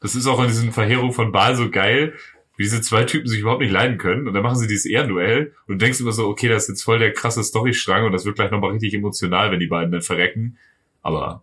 Das 0.00 0.16
ist 0.16 0.26
auch 0.26 0.40
in 0.40 0.48
diesen 0.48 0.72
Verheerungen 0.72 1.12
von 1.12 1.30
Baal 1.30 1.54
so 1.54 1.70
geil, 1.70 2.14
wie 2.56 2.62
diese 2.62 2.80
zwei 2.80 3.04
Typen 3.04 3.26
sich 3.26 3.40
überhaupt 3.40 3.60
nicht 3.60 3.72
leiden 3.72 3.98
können. 3.98 4.28
Und 4.28 4.34
dann 4.34 4.42
machen 4.42 4.56
sie 4.56 4.66
dieses 4.66 4.86
Ehrenduell 4.86 5.52
und 5.66 5.74
du 5.80 5.84
denkst 5.84 6.00
immer 6.00 6.12
so, 6.12 6.28
okay, 6.28 6.48
das 6.48 6.64
ist 6.64 6.68
jetzt 6.68 6.82
voll 6.82 6.98
der 6.98 7.12
krasse 7.12 7.42
Storystrang 7.42 8.04
und 8.04 8.12
das 8.12 8.24
wird 8.24 8.36
gleich 8.36 8.50
nochmal 8.50 8.70
richtig 8.70 8.94
emotional, 8.94 9.50
wenn 9.50 9.60
die 9.60 9.66
beiden 9.66 9.92
dann 9.92 10.02
verrecken. 10.02 10.58
Aber 11.02 11.42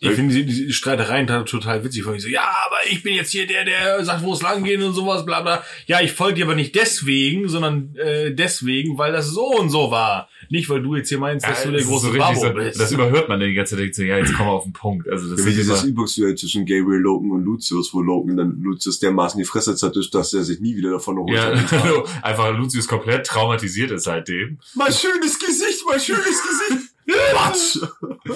Ich 0.00 0.10
finde 0.10 0.34
die, 0.34 0.44
die 0.44 0.72
Streitereien 0.72 1.26
total 1.26 1.84
witzig. 1.84 2.02
Von 2.02 2.14
ich 2.14 2.22
so, 2.22 2.28
ja, 2.28 2.42
aber 2.66 2.76
ich 2.90 3.02
bin 3.02 3.14
jetzt 3.14 3.30
hier 3.30 3.46
der, 3.46 3.64
der 3.64 4.04
sagt, 4.04 4.22
wo 4.22 4.34
es 4.34 4.42
lang 4.42 4.62
geht 4.64 4.82
und 4.82 4.92
sowas, 4.92 5.24
bla 5.24 5.40
bla. 5.40 5.62
Ja, 5.86 6.00
ich 6.00 6.12
folge 6.12 6.36
dir 6.36 6.44
aber 6.44 6.54
nicht 6.54 6.74
deswegen, 6.74 7.48
sondern 7.48 7.94
äh, 7.96 8.34
deswegen, 8.34 8.98
weil 8.98 9.12
das 9.12 9.28
so 9.28 9.46
und 9.46 9.70
so 9.70 9.90
war. 9.90 10.28
Nicht, 10.50 10.68
weil 10.68 10.82
du 10.82 10.94
jetzt 10.94 11.08
hier 11.08 11.18
meinst, 11.18 11.46
dass 11.46 11.62
du 11.62 11.70
der 11.70 11.78
das 11.78 11.82
ist 11.82 11.88
große 11.88 12.06
so 12.06 12.12
richtig 12.12 12.26
Babo 12.26 12.40
so, 12.40 12.52
bist. 12.52 12.80
Das 12.80 12.92
überhört 12.92 13.28
man 13.28 13.40
die 13.40 13.54
ganze 13.54 13.76
Zeit, 13.76 13.84
denkt 13.84 13.94
so, 13.94 14.02
ja, 14.02 14.18
jetzt 14.18 14.34
kommen 14.34 14.48
wir 14.50 14.52
auf 14.52 14.64
den 14.64 14.72
Punkt. 14.72 15.08
Also 15.08 15.30
das 15.30 15.44
Wie 15.44 15.50
ist 15.50 15.58
dieses 15.58 15.84
Übungsduell 15.84 16.34
zwischen 16.34 16.66
Gabriel 16.66 17.00
Logan 17.00 17.30
und 17.30 17.44
Lucius, 17.44 17.94
wo 17.94 18.02
Logan 18.02 18.36
dann 18.36 18.60
Lucius 18.62 18.98
dermaßen 18.98 19.38
die 19.38 19.44
Fresse 19.44 19.74
zertischt, 19.74 20.14
dass 20.14 20.34
er 20.34 20.44
sich 20.44 20.60
nie 20.60 20.76
wieder 20.76 20.90
davon 20.90 21.16
erholt 21.16 21.34
ja, 21.34 21.56
hat. 21.56 22.22
einfach 22.22 22.56
Lucius 22.56 22.86
komplett 22.86 23.26
traumatisiert 23.26 23.90
ist 23.90 24.04
seitdem. 24.04 24.58
Mein 24.74 24.92
schönes 24.92 25.38
Gesicht, 25.38 25.82
mein 25.88 26.00
schönes 26.00 26.42
Gesicht. 26.42 26.93
Quatsch. 27.06 27.76
Du 28.24 28.34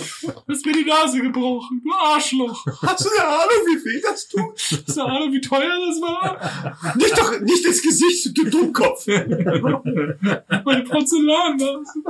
hast 0.49 0.67
mir 0.67 0.73
die 0.73 0.85
Nase 0.85 1.21
gebrochen, 1.23 1.81
du 1.83 1.93
Arschloch. 1.93 2.67
Hast 2.83 3.05
du 3.05 3.11
eine 3.11 3.27
Ahnung, 3.27 3.67
wie 3.67 3.85
weh 3.85 4.01
das 4.01 4.29
tut? 4.29 4.55
Hast 4.55 4.97
du 4.97 5.03
eine 5.03 5.13
Ahnung, 5.13 5.33
wie 5.33 5.41
teuer 5.41 5.79
das 5.87 6.01
war? 6.01 6.95
Nicht 6.97 7.17
doch, 7.17 7.41
nicht 7.41 7.65
ins 7.65 7.83
Gesicht, 7.83 8.37
du 8.37 8.45
Dummkopf. 8.45 9.07
Meine 9.07 10.85
Porzellanvase. 10.85 12.03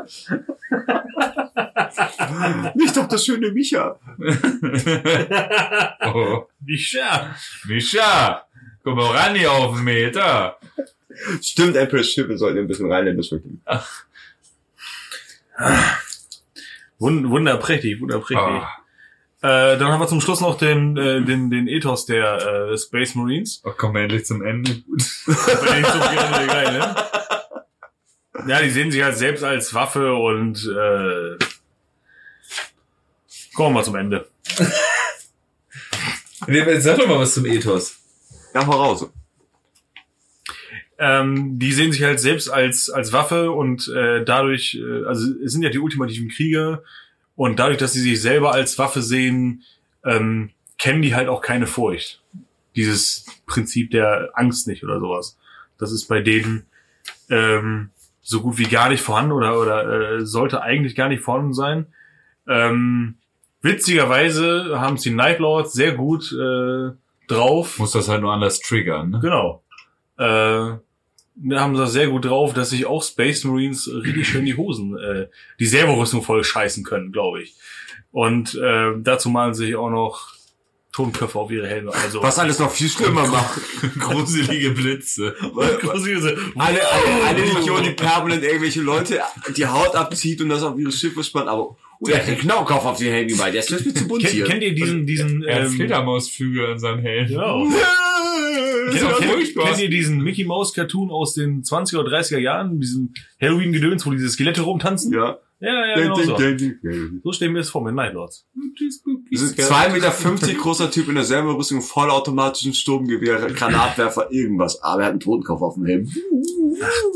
Nicht 2.75 2.97
doch 2.97 3.09
das 3.09 3.25
schöne 3.25 3.51
Micha. 3.53 3.99
oh. 6.15 6.47
Nicht 6.65 6.93
ja. 6.93 7.35
Misha! 7.67 8.45
Komm 8.83 8.97
mal 8.97 9.17
ran 9.17 9.35
hier 9.35 9.53
auf 9.53 9.75
den 9.75 9.85
Meter. 9.85 10.59
Stimmt, 11.43 11.77
Empress 11.77 12.11
Schiff, 12.11 12.29
wir 12.29 12.39
sollten 12.39 12.59
ein 12.59 12.69
bisschen 12.69 12.91
rheinländisch 12.91 13.33
wirklich. 13.33 13.59
Wund 16.99 17.29
wunderprächtig, 17.31 18.01
wunderprächtig. 18.01 18.39
Ah, 18.39 18.69
Äh, 19.41 19.79
dann 19.79 19.89
haben 19.93 20.01
wir 20.01 20.09
zum 20.09 20.21
Schluss 20.21 20.41
noch 20.41 20.59
den, 20.59 20.97
äh, 20.97 21.23
den, 21.23 21.49
den 21.51 21.69
Ethos 21.69 22.07
der 22.07 22.71
äh, 22.73 22.79
Space 22.79 23.15
Marines. 23.15 23.63
oh, 23.65 23.71
kommen 23.71 23.95
wir 23.95 24.03
endlich 24.03 24.27
zum 24.27 24.43
Ende. 24.43 24.75
Gut. 24.83 24.85
Bin 25.27 25.37
ich 25.81 25.87
so 25.87 25.99
gerne 25.99 26.47
geil, 26.47 26.73
ne? 26.73 26.97
Ja, 28.49 28.61
die 28.63 28.71
sehen 28.71 28.91
sich 28.91 29.03
halt 29.03 29.17
selbst 29.17 29.45
als 29.45 29.75
Waffe 29.75 30.13
und 30.15 30.59
äh, 30.65 31.37
kommen 33.55 33.71
wir 33.71 33.71
mal 33.71 33.85
zum 33.85 33.97
Ende. 33.97 34.29
Sag 36.79 36.99
doch 36.99 37.07
mal 37.07 37.19
was 37.19 37.35
zum 37.35 37.47
Ethos. 37.47 37.97
Ja, 38.55 38.65
voraus. 38.65 39.09
Ähm, 40.99 41.59
die 41.59 41.73
sehen 41.73 41.93
sich 41.93 42.03
halt 42.03 42.19
selbst 42.19 42.49
als 42.49 42.91
als 42.91 43.13
Waffe 43.13 43.53
und 43.53 43.87
äh, 43.89 44.25
dadurch, 44.25 44.75
äh, 44.75 45.05
also 45.05 45.33
es 45.45 45.53
sind 45.53 45.63
ja 45.63 45.71
die 45.71 45.79
ultimativen 45.79 46.29
Krieger 46.29 46.83
und 47.37 47.61
dadurch, 47.61 47.79
dass 47.79 47.93
sie 47.93 48.01
sich 48.01 48.21
selber 48.21 48.53
als 48.53 48.79
Waffe 48.79 49.01
sehen, 49.01 49.63
ähm, 50.05 50.51
kennen 50.77 51.03
die 51.03 51.15
halt 51.15 51.29
auch 51.29 51.41
keine 51.41 51.69
Furcht. 51.69 52.21
Dieses 52.75 53.27
Prinzip 53.47 53.93
der 53.93 54.31
Angst 54.35 54.67
nicht 54.67 54.83
oder 54.83 54.99
sowas. 54.99 55.39
Das 55.79 55.93
ist 55.93 56.07
bei 56.07 56.21
denen 56.21 56.67
ähm, 57.31 57.91
so 58.21 58.41
gut 58.41 58.59
wie 58.59 58.65
gar 58.65 58.89
nicht 58.89 59.03
vorhanden 59.03 59.33
oder 59.33 59.61
oder 59.61 60.17
äh, 60.17 60.27
sollte 60.27 60.63
eigentlich 60.63 60.97
gar 60.97 61.09
nicht 61.09 61.23
vorhanden 61.23 61.55
sein. 61.55 61.87
Ähm, 62.49 63.15
witzigerweise 63.63 64.81
haben 64.81 64.97
es 64.97 65.03
die 65.03 65.11
Nightlords 65.11 65.73
sehr 65.73 65.93
gut 65.93 66.33
äh, 66.33 66.91
drauf. 67.29 67.79
Muss 67.79 67.93
das 67.93 68.09
halt 68.09 68.23
nur 68.23 68.33
anders 68.33 68.61
triggern, 68.61 69.11
ne? 69.11 69.21
Genau. 69.21 69.63
Äh, 70.19 70.79
haben 71.53 71.75
sie 71.77 71.83
das 71.83 71.93
sehr 71.93 72.09
gut 72.09 72.25
drauf, 72.25 72.53
dass 72.55 72.71
sich 72.71 72.87
auch 72.87 73.03
Space 73.03 73.45
Marines 73.45 73.89
richtig 73.93 74.27
schön 74.29 74.45
die 74.45 74.57
Hosen, 74.57 74.97
äh, 74.99 75.27
die 75.61 75.67
Servorüstung 75.67 76.23
voll 76.23 76.43
scheißen 76.45 76.85
können, 76.85 77.13
glaube 77.13 77.43
ich. 77.43 77.55
Und 78.11 78.55
äh, 78.57 78.93
dazu 78.99 79.29
malen 79.31 79.55
sie 79.55 79.67
sich 79.67 79.77
auch 79.77 79.91
noch 79.91 80.33
Tonköpfe 80.93 81.39
auf 81.39 81.51
ihre 81.51 81.69
Helme. 81.69 81.93
Also 81.95 82.23
Was 82.23 82.39
alles 82.41 82.59
noch 82.59 82.73
viel 82.73 82.89
schlimmer 82.89 83.27
macht. 83.29 83.61
Gruselige 84.01 84.71
Blitze. 84.71 85.35
Gruselige- 85.81 86.37
Alle, 86.57 86.81
alle, 86.91 87.25
alle 87.29 87.45
Legionen, 87.45 87.85
die 87.85 87.91
permanent 87.91 88.43
irgendwelche 88.43 88.81
Leute 88.81 89.21
die 89.57 89.67
Haut 89.67 89.95
abzieht 89.95 90.41
und 90.41 90.49
das 90.49 90.63
auf 90.65 90.77
ihre 90.79 90.91
Schiffe 90.91 91.23
spannt, 91.23 91.49
aber 91.49 91.77
Oh, 92.01 92.07
der 92.07 92.19
hat 92.21 92.29
den 92.29 92.39
Knaukopf 92.39 92.85
auf 92.85 92.99
den 92.99 93.13
Helm 93.13 93.27
gemacht. 93.27 93.53
Der 93.53 93.59
ist 93.61 93.73
das 93.73 93.85
mir 93.85 93.93
zu 93.93 94.07
bunt 94.07 94.23
Kennt, 94.23 94.33
hier. 94.33 94.45
kennt 94.45 94.63
ihr 94.63 94.73
diesen, 94.73 95.05
diesen, 95.05 95.45
ähm, 95.49 95.69
Fledermausflügel 95.69 96.71
an 96.73 96.79
seinem 96.79 97.01
Helm. 97.01 97.27
genau. 97.27 97.67
Das 98.93 99.03
ist 99.03 99.19
kennt, 99.19 99.31
furchtbar. 99.33 99.67
kennt 99.67 99.81
ihr 99.81 99.91
diesen 99.91 100.23
Mickey 100.23 100.45
Mouse 100.45 100.73
Cartoon 100.73 101.11
aus 101.11 101.35
den 101.35 101.63
20er 101.63 101.99
oder 101.99 102.19
30er 102.19 102.39
Jahren, 102.39 102.81
diesen 102.81 103.15
Halloween 103.41 103.73
Gedöns, 103.73 104.07
wo 104.07 104.11
diese 104.11 104.29
Skelette 104.29 104.63
rumtanzen? 104.63 105.13
ja. 105.13 105.39
ja, 105.61 105.87
ja 105.87 105.97
genau 105.97 106.15
so. 106.17 106.37
Das 106.37 106.63
So 107.23 107.33
stellen 107.33 107.55
wir 107.55 107.61
es 107.61 107.71
vor 107.71 107.83
mit 107.85 107.95
Nightlords. 107.95 108.47
ist 109.31 109.59
ein 109.59 109.91
2,50 109.91 109.93
Meter 109.93 110.55
großer 110.61 110.91
Typ 110.91 111.09
in 111.09 111.15
derselben 111.15 111.49
Rüstung, 111.51 111.83
vollautomatischen 111.83 112.75
Sturmgewehr, 112.75 113.49
Granatwerfer, 113.53 114.31
irgendwas. 114.31 114.83
Aber 114.83 115.03
er 115.03 115.07
hat 115.07 115.13
einen 115.13 115.21
Totenkopf 115.21 115.63
auf 115.63 115.75
dem 115.75 115.87
Helm. 115.87 116.13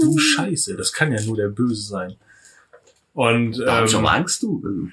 Du 0.01 0.19
Scheiße, 0.19 0.77
das 0.77 0.93
kann 0.93 1.13
ja 1.13 1.23
nur 1.23 1.37
der 1.37 1.49
Böse 1.49 1.83
sein. 1.83 2.17
Und 3.15 3.59
Da 3.59 3.77
hab 3.77 3.85
ich 3.85 3.93
ähm, 3.93 4.01
aber 4.01 4.13
Angst, 4.13 4.43
du. 4.43 4.89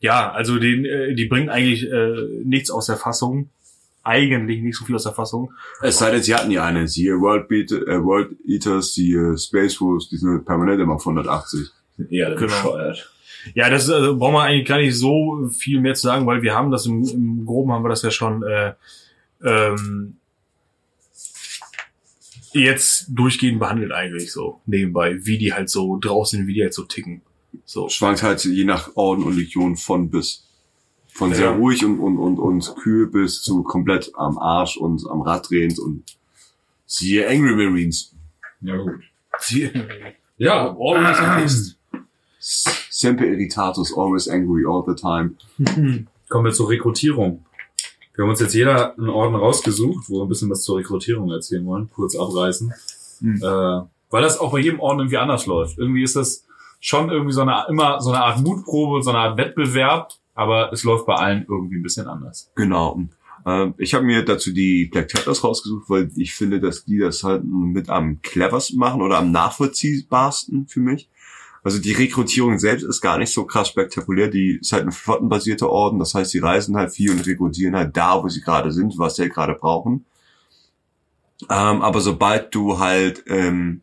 Ja, 0.00 0.30
also 0.30 0.58
den, 0.58 0.84
äh, 0.84 1.14
die 1.14 1.26
bringen 1.26 1.48
eigentlich 1.48 1.90
äh, 1.90 2.42
nichts 2.44 2.70
aus 2.70 2.86
der 2.86 2.96
Fassung. 2.96 3.50
Eigentlich 4.08 4.62
nicht 4.62 4.76
so 4.76 4.84
viel 4.84 4.94
aus 4.94 5.04
der 5.04 5.12
Fassung. 5.12 5.52
Es 5.82 5.98
sei 5.98 6.10
denn, 6.10 6.22
sie 6.22 6.34
hatten 6.34 6.50
ja 6.50 6.64
eine. 6.64 6.88
Siehe 6.88 7.20
World, 7.20 7.48
Beat, 7.48 7.72
äh, 7.72 8.02
World 8.02 8.36
Eaters, 8.46 8.94
siehe 8.94 9.36
Space 9.36 9.74
Force, 9.74 10.08
die 10.08 10.16
sind 10.16 10.44
permanent 10.44 10.80
immer 10.80 10.94
auf 10.94 11.06
180. 11.06 11.68
Ja, 12.10 12.34
Genau. 12.34 12.78
Ja, 13.54 13.70
das 13.70 13.88
also, 13.88 14.16
brauchen 14.16 14.34
wir 14.34 14.42
eigentlich 14.42 14.68
gar 14.68 14.78
nicht 14.78 14.96
so 14.96 15.48
viel 15.50 15.80
mehr 15.80 15.94
zu 15.94 16.02
sagen, 16.02 16.26
weil 16.26 16.42
wir 16.42 16.54
haben 16.54 16.70
das 16.70 16.86
im, 16.86 17.04
im 17.04 17.46
Groben 17.46 17.72
haben 17.72 17.84
wir 17.84 17.88
das 17.88 18.02
ja 18.02 18.10
schon 18.10 18.42
äh, 18.42 18.74
ähm, 19.44 20.16
jetzt 22.52 23.06
durchgehend 23.10 23.58
behandelt 23.58 23.92
eigentlich 23.92 24.32
so 24.32 24.60
nebenbei, 24.66 25.24
wie 25.24 25.38
die 25.38 25.52
halt 25.52 25.70
so 25.70 25.98
draußen, 25.98 26.46
wie 26.46 26.54
die 26.54 26.62
halt 26.62 26.74
so 26.74 26.84
ticken. 26.84 27.22
So. 27.64 27.88
Schwankt 27.88 28.22
halt 28.22 28.44
je 28.44 28.64
nach 28.64 28.96
Orden 28.96 29.22
und 29.24 29.36
Legion 29.36 29.76
von 29.76 30.10
bis. 30.10 30.47
Von 31.18 31.34
sehr 31.34 31.46
Ja. 31.46 31.56
ruhig 31.56 31.84
und, 31.84 31.98
und, 31.98 32.16
und, 32.16 32.38
und 32.38 32.76
kühl 32.76 33.08
bis 33.08 33.42
zu 33.42 33.62
komplett 33.64 34.12
am 34.14 34.38
Arsch 34.38 34.76
und 34.76 35.04
am 35.10 35.20
Rad 35.22 35.50
drehend 35.50 35.78
und 35.80 36.04
siehe 36.86 37.28
Angry 37.28 37.56
Marines. 37.56 38.14
Ja, 38.60 38.76
gut. 38.76 39.00
Sie- 39.40 39.70
Ja, 40.36 40.76
Always 40.78 41.18
exist. 41.42 41.76
Semper 42.90 43.24
irritatus, 43.24 43.92
always 43.96 44.28
angry 44.28 44.64
all 44.64 44.84
the 44.86 44.94
time. 44.94 45.34
Kommen 46.28 46.44
wir 46.44 46.52
zur 46.52 46.68
Rekrutierung. 46.70 47.44
Wir 48.14 48.22
haben 48.22 48.30
uns 48.30 48.40
jetzt 48.40 48.54
jeder 48.54 48.96
einen 48.96 49.08
Orden 49.08 49.34
rausgesucht, 49.34 50.08
wo 50.08 50.18
wir 50.20 50.22
ein 50.22 50.28
bisschen 50.28 50.50
was 50.50 50.62
zur 50.62 50.78
Rekrutierung 50.78 51.30
erzählen 51.32 51.64
wollen, 51.66 51.90
kurz 51.94 52.16
abreißen. 52.16 52.72
Hm. 53.20 53.36
Äh, 53.42 53.80
weil 54.10 54.22
das 54.22 54.38
auch 54.38 54.52
bei 54.52 54.60
jedem 54.60 54.78
Orden 54.80 55.00
irgendwie 55.00 55.18
anders 55.18 55.46
läuft. 55.46 55.78
Irgendwie 55.78 56.02
ist 56.04 56.14
das 56.16 56.44
schon 56.80 57.10
irgendwie 57.10 57.32
so 57.32 57.42
eine, 57.42 57.64
immer 57.68 58.00
so 58.00 58.10
eine 58.12 58.22
Art 58.22 58.40
Mutprobe, 58.40 59.02
so 59.02 59.10
eine 59.10 59.18
Art 59.18 59.36
Wettbewerb, 59.36 60.12
aber 60.38 60.72
es 60.72 60.84
läuft 60.84 61.04
bei 61.04 61.16
allen 61.16 61.44
irgendwie 61.48 61.78
ein 61.78 61.82
bisschen 61.82 62.06
anders. 62.06 62.52
Genau. 62.54 63.00
Ähm, 63.44 63.74
ich 63.76 63.92
habe 63.92 64.04
mir 64.04 64.24
dazu 64.24 64.52
die 64.52 64.84
Black 64.84 65.08
Templars 65.08 65.42
rausgesucht, 65.42 65.90
weil 65.90 66.12
ich 66.14 66.32
finde, 66.32 66.60
dass 66.60 66.84
die 66.84 66.98
das 66.98 67.24
halt 67.24 67.42
mit 67.44 67.90
am 67.90 68.22
cleversten 68.22 68.78
machen 68.78 69.02
oder 69.02 69.18
am 69.18 69.32
nachvollziehbarsten 69.32 70.68
für 70.68 70.78
mich. 70.78 71.08
Also 71.64 71.80
die 71.80 71.90
Rekrutierung 71.90 72.60
selbst 72.60 72.84
ist 72.84 73.00
gar 73.00 73.18
nicht 73.18 73.32
so 73.32 73.46
krass 73.46 73.68
spektakulär. 73.68 74.28
Die 74.28 74.58
ist 74.60 74.72
halt 74.72 74.84
ein 74.84 74.92
flottenbasierter 74.92 75.68
Orden. 75.68 75.98
Das 75.98 76.14
heißt, 76.14 76.32
die 76.32 76.38
reisen 76.38 76.76
halt 76.76 76.92
viel 76.92 77.10
und 77.10 77.26
rekrutieren 77.26 77.74
halt 77.74 77.96
da, 77.96 78.22
wo 78.22 78.28
sie 78.28 78.40
gerade 78.40 78.70
sind, 78.70 78.96
was 78.96 79.16
sie 79.16 79.22
halt 79.22 79.34
gerade 79.34 79.54
brauchen. 79.54 80.04
Ähm, 81.50 81.82
aber 81.82 82.00
sobald 82.00 82.54
du 82.54 82.78
halt 82.78 83.24
ähm, 83.26 83.80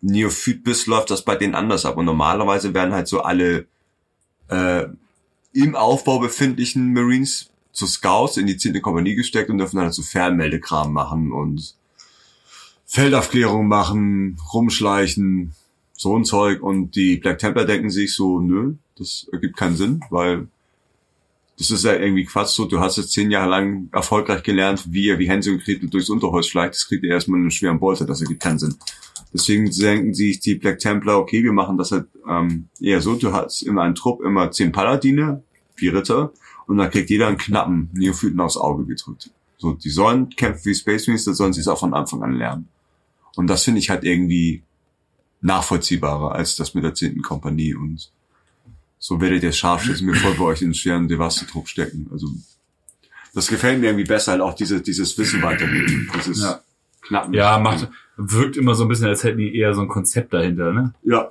Neophyt 0.00 0.64
bist, 0.64 0.86
läuft 0.86 1.10
das 1.10 1.22
bei 1.22 1.36
denen 1.36 1.54
anders 1.54 1.84
ab. 1.84 1.98
Und 1.98 2.06
normalerweise 2.06 2.72
werden 2.72 2.94
halt 2.94 3.08
so 3.08 3.20
alle 3.20 3.66
äh, 4.48 4.86
im 5.58 5.74
Aufbau 5.74 6.18
befindlichen 6.18 6.92
Marines 6.92 7.50
zu 7.72 7.86
Scouts 7.86 8.36
in 8.36 8.46
die 8.46 8.56
10. 8.56 8.80
Kompanie 8.80 9.14
gesteckt 9.14 9.50
und 9.50 9.58
dürfen 9.58 9.76
dann 9.76 9.92
so 9.92 10.02
Fernmeldekram 10.02 10.92
machen 10.92 11.32
und 11.32 11.74
Feldaufklärung 12.86 13.68
machen, 13.68 14.38
rumschleichen, 14.52 15.54
so 15.92 16.16
ein 16.16 16.24
Zeug. 16.24 16.62
Und 16.62 16.94
die 16.96 17.16
Black 17.16 17.38
Templar 17.38 17.64
denken 17.64 17.90
sich 17.90 18.14
so, 18.14 18.40
nö, 18.40 18.74
das 18.96 19.26
ergibt 19.32 19.56
keinen 19.56 19.76
Sinn, 19.76 20.00
weil 20.10 20.48
das 21.58 21.72
ist 21.72 21.84
ja 21.84 21.94
irgendwie 21.94 22.24
Quatsch 22.24 22.50
so. 22.50 22.66
Du 22.66 22.78
hast 22.78 22.96
jetzt 22.96 23.12
zehn 23.12 23.32
Jahre 23.32 23.50
lang 23.50 23.88
erfolgreich 23.92 24.44
gelernt, 24.44 24.84
wie 24.90 25.06
ihr 25.06 25.18
wie 25.18 25.28
Hänsel 25.28 25.54
und 25.54 25.64
Gretel 25.64 25.90
durchs 25.90 26.08
Unterholz 26.08 26.46
schleicht. 26.46 26.74
Das 26.74 26.86
kriegt 26.86 27.02
ihr 27.02 27.10
erstmal 27.10 27.38
in 27.38 27.44
einen 27.44 27.50
schweren 27.50 27.80
Bolter, 27.80 28.06
das 28.06 28.20
ergibt 28.20 28.42
keinen 28.42 28.60
Sinn. 28.60 28.76
Deswegen 29.32 29.70
denken 29.70 30.14
sich 30.14 30.40
die 30.40 30.54
Black 30.54 30.78
Templar, 30.78 31.18
okay, 31.18 31.42
wir 31.42 31.52
machen 31.52 31.76
das 31.76 31.90
halt 31.90 32.06
ähm, 32.28 32.68
eher 32.80 33.00
so. 33.00 33.14
Du 33.14 33.32
hast 33.32 33.62
immer 33.62 33.82
einen 33.82 33.94
Trupp, 33.94 34.22
immer 34.22 34.50
zehn 34.50 34.72
Paladine, 34.72 35.42
vier 35.78 35.94
Ritter, 35.94 36.32
und 36.66 36.76
dann 36.76 36.90
kriegt 36.90 37.08
jeder 37.08 37.28
einen 37.28 37.38
knappen 37.38 37.88
Neophyten 37.94 38.40
aufs 38.40 38.56
Auge 38.56 38.84
gedrückt. 38.84 39.30
So, 39.56 39.72
die 39.72 39.90
sollen 39.90 40.30
kämpfen 40.30 40.66
wie 40.66 40.74
Space 40.74 41.06
Marines, 41.06 41.24
da 41.24 41.32
sollen 41.32 41.52
sie 41.52 41.60
es 41.60 41.68
auch 41.68 41.80
von 41.80 41.94
Anfang 41.94 42.22
an 42.22 42.34
lernen. 42.34 42.68
Und 43.36 43.46
das 43.48 43.64
finde 43.64 43.80
ich 43.80 43.90
halt 43.90 44.04
irgendwie 44.04 44.62
nachvollziehbarer 45.40 46.32
als 46.32 46.56
das 46.56 46.74
mit 46.74 46.84
der 46.84 46.94
10. 46.94 47.22
Kompanie 47.22 47.74
und 47.74 48.10
so 48.98 49.20
werdet 49.20 49.44
ihr 49.44 49.52
Scharfschützen 49.52 50.08
bevor 50.08 50.36
wir 50.36 50.46
euch 50.46 50.60
in 50.60 50.68
den 50.68 50.74
schweren 50.74 51.06
Devastedruck 51.06 51.68
stecken. 51.68 52.08
Also 52.10 52.26
das 53.32 53.46
gefällt 53.46 53.80
mir 53.80 53.86
irgendwie 53.86 54.04
besser, 54.04 54.32
halt 54.32 54.40
auch 54.40 54.54
diese, 54.54 54.80
dieses 54.80 55.16
Wissen 55.16 55.40
weitergeben. 55.42 56.10
Dieses 56.16 56.42
Ja. 56.42 56.60
Knappen. 57.02 57.32
Ja, 57.32 57.58
macht, 57.58 57.88
wirkt 58.16 58.56
immer 58.56 58.74
so 58.74 58.84
ein 58.84 58.88
bisschen, 58.88 59.06
als 59.06 59.22
hätten 59.22 59.38
die 59.38 59.54
eher 59.56 59.72
so 59.74 59.82
ein 59.82 59.88
Konzept 59.88 60.32
dahinter, 60.32 60.72
ne? 60.72 60.94
Ja. 61.04 61.30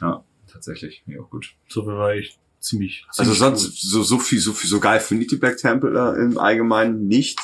Ja, 0.00 0.22
tatsächlich. 0.52 1.02
Ja, 1.06 1.22
gut. 1.22 1.54
So 1.68 1.86
war 1.86 2.14
ich 2.14 2.38
ziemlich. 2.60 3.04
Also 3.08 3.22
ziemlich 3.22 3.38
sonst 3.38 3.80
so, 3.82 4.02
so 4.02 4.18
viel, 4.18 4.38
so 4.38 4.52
viel, 4.52 4.68
so 4.68 4.80
geil 4.80 5.00
finde 5.00 5.24
ich 5.24 5.28
die 5.28 5.36
Black 5.36 5.56
Templar 5.56 6.16
im 6.16 6.38
Allgemeinen 6.38 7.06
nicht. 7.06 7.38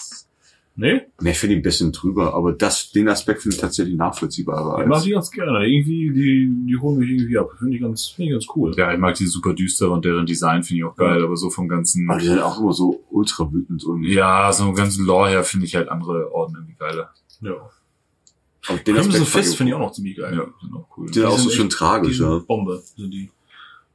Nee, 0.74 1.02
Ne, 1.20 1.32
ich 1.32 1.38
finde 1.38 1.54
ihn 1.54 1.58
ein 1.58 1.62
bisschen 1.62 1.92
drüber, 1.92 2.32
aber 2.34 2.52
das, 2.52 2.92
den 2.92 3.06
Aspekt 3.08 3.42
finde 3.42 3.56
ich 3.56 3.60
tatsächlich 3.60 3.94
nachvollziehbarer. 3.94 4.82
die 4.82 4.88
mag 4.88 4.96
Als, 4.96 5.06
ich 5.06 5.12
ganz 5.12 5.30
gerne. 5.30 5.66
Irgendwie, 5.66 6.10
die, 6.10 6.50
die 6.66 6.76
holen 6.78 6.98
mich 6.98 7.10
irgendwie 7.10 7.36
ab. 7.36 7.50
Finde 7.58 7.76
ich 7.76 7.82
ganz, 7.82 8.06
finde 8.08 8.30
ich 8.30 8.32
ganz 8.32 8.46
cool. 8.56 8.72
Ja, 8.76 8.90
ich 8.90 8.98
mag 8.98 9.14
die 9.14 9.26
super 9.26 9.52
düster 9.52 9.90
und 9.90 10.02
deren 10.02 10.24
Design 10.24 10.62
finde 10.62 10.78
ich 10.78 10.84
auch 10.84 10.96
geil, 10.96 11.22
aber 11.22 11.36
so 11.36 11.50
vom 11.50 11.68
ganzen, 11.68 12.10
aber 12.10 12.18
die 12.18 12.26
sind 12.26 12.38
auch 12.40 12.58
immer 12.58 12.72
so 12.72 13.04
ultra 13.10 13.52
wütend 13.52 13.84
und 13.84 14.02
ja, 14.04 14.50
so 14.50 14.64
vom 14.64 14.74
ganzen 14.74 15.04
Lore 15.04 15.28
her 15.28 15.44
finde 15.44 15.66
ich 15.66 15.74
halt 15.74 15.90
andere 15.90 16.32
Orden 16.32 16.54
irgendwie 16.54 16.76
geiler. 16.78 17.10
Ja. 17.42 17.70
aber 18.68 18.78
den 18.78 18.96
Aspekt 18.96 19.26
Fist 19.26 19.56
finde 19.56 19.70
ich 19.70 19.74
auch 19.74 19.80
noch 19.80 19.92
ziemlich 19.92 20.16
geil. 20.16 20.34
Ja, 20.34 20.46
sind 20.60 20.74
auch 20.74 20.88
cool. 20.96 21.06
Die 21.08 21.14
sind 21.14 21.26
auch 21.26 21.38
so 21.38 21.50
schön 21.50 21.68
tragisch, 21.68 22.16
Die 22.16 22.22
ja. 22.22 22.38
Bombe. 22.38 22.82
Sind 22.96 23.10
die. 23.10 23.30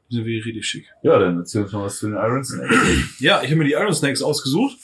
Sind 0.09 0.25
wirklich 0.25 0.45
richtig 0.45 0.65
schick. 0.65 0.85
Ja, 1.03 1.19
dann 1.19 1.37
erzähl 1.37 1.63
uns 1.63 1.71
noch 1.73 1.83
was 1.83 1.99
zu 1.99 2.07
den 2.07 2.15
Iron 2.15 2.43
Snakes. 2.43 3.19
Ja, 3.19 3.41
ich 3.41 3.49
habe 3.49 3.57
mir 3.57 3.65
die 3.65 3.73
Iron 3.73 3.93
Snakes 3.93 4.21
ausgesucht. 4.21 4.77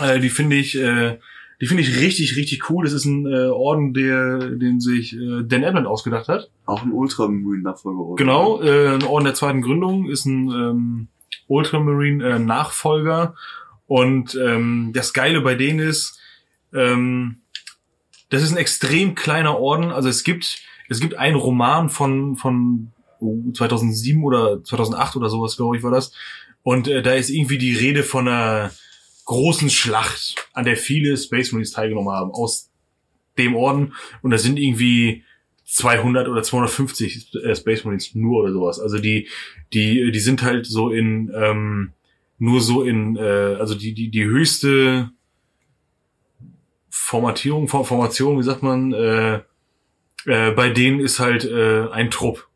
Äh, 0.00 0.20
die 0.20 0.30
finde 0.30 0.56
ich 0.56 0.78
äh, 0.78 1.18
Die 1.60 1.66
finde 1.66 1.82
ich 1.82 2.00
richtig, 2.00 2.36
richtig 2.36 2.70
cool. 2.70 2.84
Das 2.84 2.92
ist 2.92 3.04
ein 3.04 3.26
äh, 3.26 3.48
Orden, 3.48 3.92
der, 3.92 4.38
den 4.50 4.78
sich 4.80 5.16
äh, 5.16 5.42
Dan 5.42 5.64
Abnett 5.64 5.86
ausgedacht 5.86 6.28
hat. 6.28 6.50
Auch 6.66 6.84
ein 6.84 6.92
Ultramarine-Nachfolger. 6.92 8.14
Genau, 8.14 8.62
äh, 8.62 8.94
ein 8.94 9.02
Orden 9.02 9.24
der 9.24 9.34
zweiten 9.34 9.60
Gründung 9.60 10.08
ist 10.08 10.24
ein 10.24 10.50
ähm, 10.50 11.08
Ultramarine-Nachfolger. 11.48 13.34
Und 13.86 14.36
ähm, 14.36 14.92
das 14.94 15.12
Geile 15.12 15.40
bei 15.40 15.56
denen 15.56 15.80
ist, 15.80 16.20
ähm, 16.72 17.38
das 18.30 18.42
ist 18.42 18.52
ein 18.52 18.58
extrem 18.58 19.14
kleiner 19.16 19.58
Orden. 19.58 19.90
Also 19.90 20.08
es 20.08 20.22
gibt 20.22 20.60
es 20.88 21.00
gibt 21.00 21.14
einen 21.16 21.36
Roman 21.36 21.88
von 21.88 22.36
von 22.36 22.92
2007 23.20 24.22
oder 24.22 24.62
2008 24.62 25.16
oder 25.16 25.28
sowas, 25.28 25.56
glaube 25.56 25.76
ich, 25.76 25.82
war 25.82 25.90
das. 25.90 26.12
Und 26.62 26.88
äh, 26.88 27.02
da 27.02 27.14
ist 27.14 27.30
irgendwie 27.30 27.58
die 27.58 27.74
Rede 27.74 28.02
von 28.02 28.28
einer 28.28 28.70
großen 29.24 29.70
Schlacht, 29.70 30.36
an 30.52 30.64
der 30.64 30.76
viele 30.76 31.16
Space 31.16 31.52
Marines 31.52 31.72
teilgenommen 31.72 32.10
haben 32.10 32.30
aus 32.30 32.70
dem 33.36 33.54
Orden. 33.54 33.94
Und 34.22 34.30
da 34.30 34.38
sind 34.38 34.58
irgendwie 34.58 35.24
200 35.64 36.28
oder 36.28 36.42
250 36.42 37.34
äh, 37.44 37.54
Space 37.54 37.84
Marines 37.84 38.14
nur 38.14 38.42
oder 38.42 38.52
sowas. 38.52 38.80
Also 38.80 38.98
die 38.98 39.28
die 39.72 40.10
die 40.10 40.20
sind 40.20 40.42
halt 40.42 40.66
so 40.66 40.90
in 40.90 41.30
ähm, 41.34 41.92
nur 42.38 42.60
so 42.60 42.82
in 42.82 43.16
äh, 43.16 43.56
also 43.58 43.74
die 43.74 43.92
die 43.92 44.10
die 44.10 44.24
höchste 44.24 45.10
Formatierung, 46.90 47.68
Form- 47.68 47.84
Formation, 47.84 48.38
wie 48.38 48.42
sagt 48.42 48.62
man, 48.62 48.92
äh, 48.92 49.40
äh, 50.26 50.50
bei 50.52 50.70
denen 50.70 51.00
ist 51.00 51.20
halt 51.20 51.44
äh, 51.44 51.88
ein 51.90 52.10
Trupp. 52.10 52.47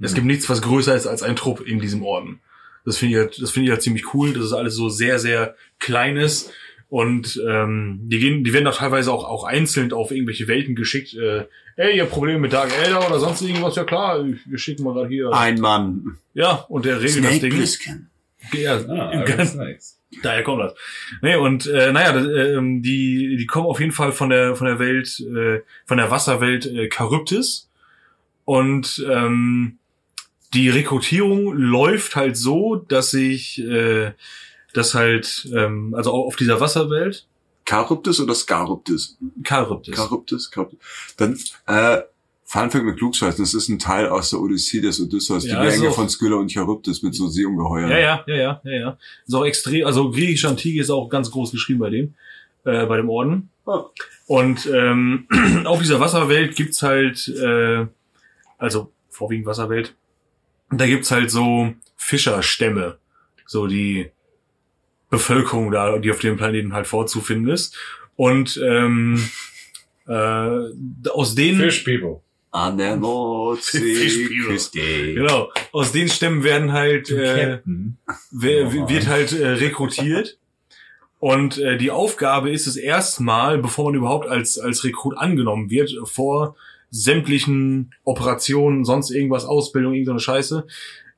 Es 0.00 0.14
gibt 0.14 0.26
nichts, 0.26 0.48
was 0.48 0.62
größer 0.62 0.94
ist 0.94 1.06
als 1.06 1.22
ein 1.22 1.36
Trupp 1.36 1.60
in 1.60 1.78
diesem 1.80 2.02
Orden. 2.02 2.40
Das 2.84 2.96
finde 2.96 3.14
ich 3.14 3.18
halt, 3.20 3.42
das 3.42 3.50
finde 3.50 3.66
ich 3.66 3.70
halt 3.72 3.82
ziemlich 3.82 4.14
cool. 4.14 4.32
Das 4.32 4.44
ist 4.44 4.52
alles 4.52 4.74
so 4.74 4.88
sehr, 4.88 5.18
sehr 5.18 5.54
kleines. 5.78 6.50
Und 6.88 7.40
ähm, 7.48 8.00
die 8.04 8.18
gehen, 8.18 8.42
die 8.42 8.52
werden 8.52 8.66
auch 8.66 8.76
teilweise 8.76 9.12
auch, 9.12 9.24
auch 9.24 9.44
einzeln 9.44 9.92
auf 9.92 10.10
irgendwelche 10.10 10.48
Welten 10.48 10.74
geschickt. 10.74 11.14
Äh, 11.14 11.44
ey, 11.76 11.96
ihr 11.96 12.02
habt 12.02 12.12
Probleme 12.12 12.40
mit 12.40 12.52
Dark 12.52 12.72
Elder 12.82 13.06
oder 13.06 13.20
sonst 13.20 13.42
irgendwas? 13.42 13.76
Ja 13.76 13.84
klar, 13.84 14.24
wir 14.24 14.58
schicken 14.58 14.82
mal 14.82 14.94
gerade 14.94 15.08
hier. 15.08 15.30
Ein 15.32 15.60
Mann. 15.60 16.16
Ja, 16.34 16.64
und 16.68 16.84
der 16.86 16.96
regelt 17.00 17.18
das 17.24 17.30
Snake 17.30 17.40
Ding. 17.40 17.52
Plissken. 17.52 18.10
Ja, 18.52 18.76
Ah, 18.88 19.22
ganz, 19.22 19.52
Snakes. 19.52 19.98
Daher 20.22 20.42
kommt 20.42 20.62
das. 20.62 20.74
Nee, 21.22 21.36
und 21.36 21.66
äh, 21.68 21.92
naja, 21.92 22.12
das, 22.12 22.26
ähm, 22.26 22.82
die, 22.82 23.36
die 23.36 23.46
kommen 23.46 23.66
auf 23.66 23.78
jeden 23.78 23.92
Fall 23.92 24.10
von 24.10 24.30
der 24.30 24.56
von 24.56 24.66
der 24.66 24.78
Welt, 24.80 25.20
äh, 25.20 25.60
von 25.86 25.98
der 25.98 26.10
Wasserwelt 26.10 26.66
äh, 26.66 26.88
Charybdis. 26.92 27.68
Und 28.44 29.06
ähm, 29.08 29.78
die 30.54 30.68
Rekrutierung 30.68 31.52
läuft 31.54 32.16
halt 32.16 32.36
so, 32.36 32.76
dass 32.76 33.10
sich 33.12 33.60
äh, 33.62 34.12
das 34.72 34.94
halt, 34.94 35.48
ähm, 35.54 35.94
also 35.94 36.12
auf 36.12 36.36
dieser 36.36 36.60
Wasserwelt, 36.60 37.26
Charybdis 37.68 38.18
oder 38.20 38.34
Scarybdis? 38.34 39.16
Charybdis. 39.44 39.94
Charybdis, 39.96 40.50
Charybdis. 40.52 40.78
Dann, 41.16 41.38
äh, 41.66 42.02
Funfact 42.44 42.84
mit 42.84 42.96
Klugscheißen, 42.96 43.44
das 43.44 43.54
ist 43.54 43.68
ein 43.68 43.78
Teil 43.78 44.08
aus 44.08 44.30
der 44.30 44.40
Odyssee 44.40 44.80
des 44.80 45.00
Odysseus, 45.00 45.46
Ja, 45.46 45.62
die 45.62 45.70
Gänge 45.70 45.90
auch- 45.90 45.94
von 45.94 46.08
Skylla 46.08 46.34
und 46.34 46.50
Charybdis 46.50 47.00
mit 47.02 47.14
so 47.14 47.28
Seeungeheuern. 47.28 47.88
Ja, 47.90 47.98
ja, 47.98 48.24
ja, 48.26 48.34
ja, 48.34 48.60
ja, 48.64 48.72
ja. 48.72 48.98
Ist 49.24 49.34
auch 49.34 49.44
extrem, 49.44 49.86
also 49.86 50.10
griechisch 50.10 50.44
Antike 50.46 50.80
ist 50.80 50.90
auch 50.90 51.08
ganz 51.08 51.30
groß 51.30 51.52
geschrieben 51.52 51.78
bei 51.78 51.90
dem, 51.90 52.14
äh, 52.64 52.86
bei 52.86 52.96
dem 52.96 53.08
Orden. 53.08 53.50
Ah. 53.66 53.84
Und 54.26 54.66
ähm, 54.66 55.28
auf 55.64 55.78
dieser 55.80 56.00
Wasserwelt 56.00 56.56
gibt's 56.56 56.82
halt, 56.82 57.28
äh, 57.28 57.86
also 58.58 58.90
vorwiegend 59.10 59.46
Wasserwelt, 59.46 59.94
da 60.70 60.86
gibt's 60.86 61.10
halt 61.10 61.30
so 61.30 61.74
Fischerstämme, 61.96 62.98
so 63.46 63.66
die 63.66 64.10
Bevölkerung 65.10 65.70
da, 65.70 65.98
die 65.98 66.10
auf 66.10 66.20
dem 66.20 66.36
Planeten 66.36 66.72
halt 66.72 66.86
vorzufinden 66.86 67.52
ist. 67.52 67.76
Und 68.16 68.60
ähm, 68.62 69.28
äh, 70.06 71.10
aus 71.10 71.34
denen 71.34 71.60
Fish 71.60 71.80
People. 71.80 72.20
An 72.52 72.78
der. 72.78 72.96
Nordseeküste. 72.96 74.80
genau, 75.14 75.52
aus 75.72 75.92
den 75.92 76.08
Stämmen 76.08 76.42
werden 76.42 76.72
halt 76.72 77.10
äh, 77.10 77.60
wer, 78.30 78.72
wird 78.88 79.06
halt 79.06 79.32
äh, 79.32 79.46
rekrutiert. 79.48 80.36
Und 81.20 81.58
äh, 81.58 81.76
die 81.76 81.90
Aufgabe 81.90 82.50
ist 82.50 82.66
es 82.66 82.76
erstmal, 82.76 83.58
bevor 83.58 83.86
man 83.86 83.94
überhaupt 83.94 84.26
als, 84.26 84.58
als 84.58 84.84
Rekrut 84.84 85.16
angenommen 85.16 85.70
wird, 85.70 85.92
vor 86.04 86.56
sämtlichen 86.90 87.94
Operationen, 88.04 88.84
sonst 88.84 89.10
irgendwas, 89.10 89.44
Ausbildung, 89.44 89.94
irgendeine 89.94 90.20
Scheiße, 90.20 90.66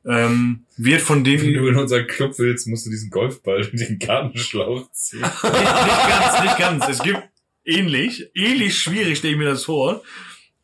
ähm, 0.05 0.65
wird 0.77 1.01
von 1.01 1.25
Wenn 1.25 1.39
denen 1.39 1.55
du 1.55 1.67
in 1.69 1.77
unseren 1.77 2.07
Club 2.07 2.39
willst, 2.39 2.67
musst 2.67 2.87
du 2.87 2.91
diesen 2.91 3.11
Golfball 3.11 3.69
in 3.73 3.79
den 3.79 3.99
Gartenschlauch 3.99 4.91
ziehen. 4.93 5.21
nicht, 5.21 5.43
nicht 5.43 6.09
ganz, 6.09 6.43
nicht 6.43 6.59
ganz. 6.59 6.89
Es 6.89 7.03
gibt 7.03 7.23
ähnlich, 7.65 8.31
ähnlich 8.35 8.79
schwierig 8.79 9.19
stelle 9.19 9.35
ich 9.35 9.39
mir 9.39 9.47
das 9.47 9.65
vor. 9.65 10.03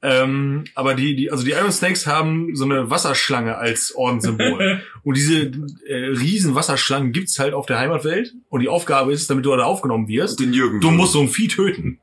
Ähm, 0.01 0.65
aber 0.77 0.95
die, 0.95 1.17
die, 1.17 1.31
also 1.33 1.45
die 1.45 1.51
Iron 1.51 1.73
Snakes 1.73 2.07
haben 2.07 2.55
so 2.55 2.65
eine 2.65 2.89
Wasserschlange 2.89 3.57
als 3.57 3.93
Ordenssymbol. 3.95 4.81
und 5.03 5.17
diese 5.17 5.51
äh, 5.87 5.95
riesen 6.11 6.55
Wasserschlangen 6.55 7.13
gibt's 7.13 7.39
halt 7.41 7.53
auf 7.53 7.67
der 7.67 7.81
Heimatwelt. 7.81 8.35
Und 8.49 8.61
die 8.61 8.69
Aufgabe 8.69 9.13
ist, 9.13 9.29
damit 9.29 9.45
du 9.45 9.57
da 9.57 9.65
aufgenommen 9.65 10.07
wirst, 10.07 10.39
Den 10.39 10.53
Jürgen. 10.53 10.81
du 10.81 10.93
musst 10.93 11.13
so 11.15 11.21
ein 11.21 11.29
Vieh 11.29 11.49
töten. 11.49 11.99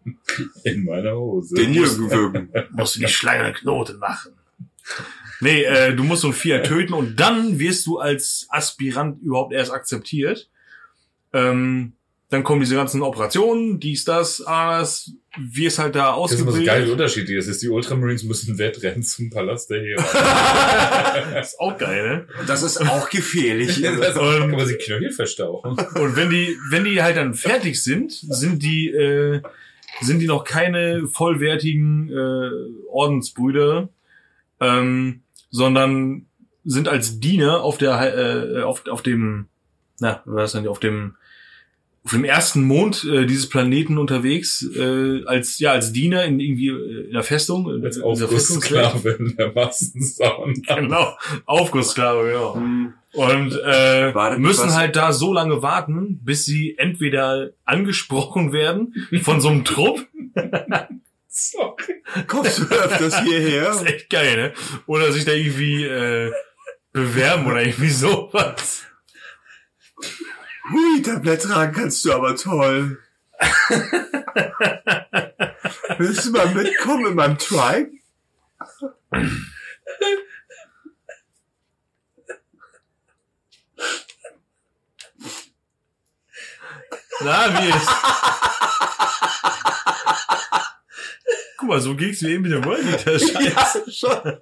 In 0.64 0.84
meiner 0.84 1.16
Hose. 1.16 1.56
den 1.56 1.74
Jürgen 1.74 2.12
würgen. 2.12 2.50
Musst 2.72 2.96
du 2.96 3.00
die 3.00 3.08
Schlange 3.08 3.44
einen 3.44 3.54
Knoten 3.56 3.98
machen. 4.00 4.34
Nee, 5.40 5.64
äh, 5.64 5.96
du 5.96 6.04
musst 6.04 6.22
so 6.22 6.28
ein 6.30 6.34
Vieh 6.34 6.54
halt 6.54 6.66
töten 6.66 6.94
und 6.94 7.20
dann 7.20 7.60
wirst 7.60 7.86
du 7.86 8.00
als 8.00 8.46
Aspirant 8.50 9.22
überhaupt 9.22 9.54
erst 9.54 9.72
akzeptiert. 9.72 10.50
Ähm, 11.34 11.94
dann 12.30 12.44
kommen 12.44 12.60
diese 12.60 12.76
ganzen 12.76 13.02
Operationen, 13.04 13.80
dies, 13.80 14.04
das, 14.04 14.44
das, 14.46 15.12
wirst 15.38 15.80
halt 15.80 15.96
da 15.96 16.16
Das 16.20 16.32
ist 16.32 16.40
immer 16.40 16.52
so 16.52 16.58
geil, 16.58 16.66
wie 16.66 16.70
ausgebildet. 16.70 16.92
unterschiedlich 16.92 17.38
es 17.38 17.48
ist. 17.48 17.62
Die 17.62 17.70
Ultramarines 17.70 18.24
müssen 18.24 18.58
Wettrennen 18.58 19.04
zum 19.04 19.30
Palast 19.30 19.70
der 19.70 19.82
Hera. 19.82 20.04
Das 21.34 21.50
ist 21.54 21.60
auch 21.60 21.78
geil, 21.78 22.08
ne? 22.08 22.28
Das 22.48 22.64
ist 22.64 22.78
auch 22.82 23.10
gefährlich. 23.10 23.82
Das 23.82 24.16
kann 24.16 24.52
man 24.52 24.66
sich 24.66 24.80
Knöchel 24.80 25.12
verstauchen. 25.12 25.72
Und 25.72 26.16
wenn 26.16 26.30
die, 26.30 26.56
wenn 26.70 26.84
die 26.84 27.02
halt 27.02 27.18
dann 27.18 27.34
fertig 27.34 27.82
sind, 27.84 28.12
sind 28.12 28.64
die, 28.64 28.90
äh, 28.90 29.42
sind 30.02 30.20
die 30.20 30.28
noch 30.28 30.44
keine 30.44 31.08
vollwertigen 31.08 32.10
äh, 32.10 32.50
Ordensbrüder, 32.90 33.90
ähm, 34.60 35.22
sondern 35.52 36.26
sind 36.64 36.88
als 36.88 37.20
Diener 37.20 37.62
auf 37.62 37.78
der, 37.78 38.58
äh, 38.58 38.62
auf, 38.64 38.88
auf 38.88 39.04
dem, 39.04 39.48
na, 40.00 40.22
was 40.26 40.54
denn, 40.54 40.68
auf 40.68 40.80
dem, 40.80 41.16
auf 42.06 42.12
dem 42.12 42.24
ersten 42.24 42.64
Mond 42.64 43.04
äh, 43.04 43.26
dieses 43.26 43.50
Planeten 43.50 43.98
unterwegs, 43.98 44.64
äh, 44.76 45.24
als 45.26 45.60
ja 45.60 45.72
als 45.72 45.92
Diener 45.92 46.24
in 46.24 46.40
irgendwie 46.40 46.70
äh, 46.70 47.08
in 47.08 47.14
der 47.14 47.24
Festung, 47.24 47.70
in 47.74 47.84
Als. 47.84 48.00
Aufgusssklave 48.00 49.10
in 49.10 49.36
der 49.36 49.52
Massensauna. 49.52 50.54
Genau, 50.68 51.18
Aufgusssklave, 51.46 52.28
genau. 52.28 52.56
Hm. 52.56 52.94
Und 53.14 53.60
äh, 53.66 54.38
müssen 54.38 54.68
was? 54.68 54.76
halt 54.76 54.96
da 54.96 55.14
so 55.14 55.34
lange 55.34 55.62
warten, 55.62 56.20
bis 56.24 56.46
sie 56.46 56.78
entweder 56.78 57.52
angesprochen 57.64 58.52
werden 58.54 58.94
von 59.22 59.42
so 59.42 59.50
einem 59.50 59.64
Trupp, 59.64 60.06
Sorry. 61.28 62.02
Kommst 62.28 62.60
du 62.60 62.64
öfters 62.64 63.20
hierher? 63.24 63.64
das 63.66 63.82
ist 63.82 63.88
echt 63.88 64.10
geil, 64.10 64.38
ne? 64.38 64.54
Oder 64.86 65.12
sich 65.12 65.26
da 65.26 65.34
irgendwie 65.34 65.84
äh, 65.84 66.32
bewerben 66.94 67.46
oder 67.46 67.62
irgendwie 67.62 67.90
sowas. 67.90 68.84
Hui, 70.72 71.02
Tablett 71.02 71.44
tragen 71.44 71.74
kannst 71.74 72.04
du 72.06 72.14
aber 72.14 72.36
toll. 72.36 73.00
Willst 75.98 76.26
du 76.26 76.32
mal 76.32 76.48
mitkommen 76.56 77.06
in 77.08 77.16
meinem 77.16 77.38
Tribe? 77.38 77.92
Na, 87.22 87.62
wie 87.62 87.70
ist? 87.70 87.90
Guck 91.66 91.74
mal, 91.74 91.82
so 91.82 91.96
ging's 91.96 92.22
mir 92.22 92.30
eben 92.30 92.44
mit 92.44 92.52
dem 92.52 92.64
World 92.64 92.86
Eater 92.86 93.18
Ja, 93.42 93.74
schon. 93.92 94.38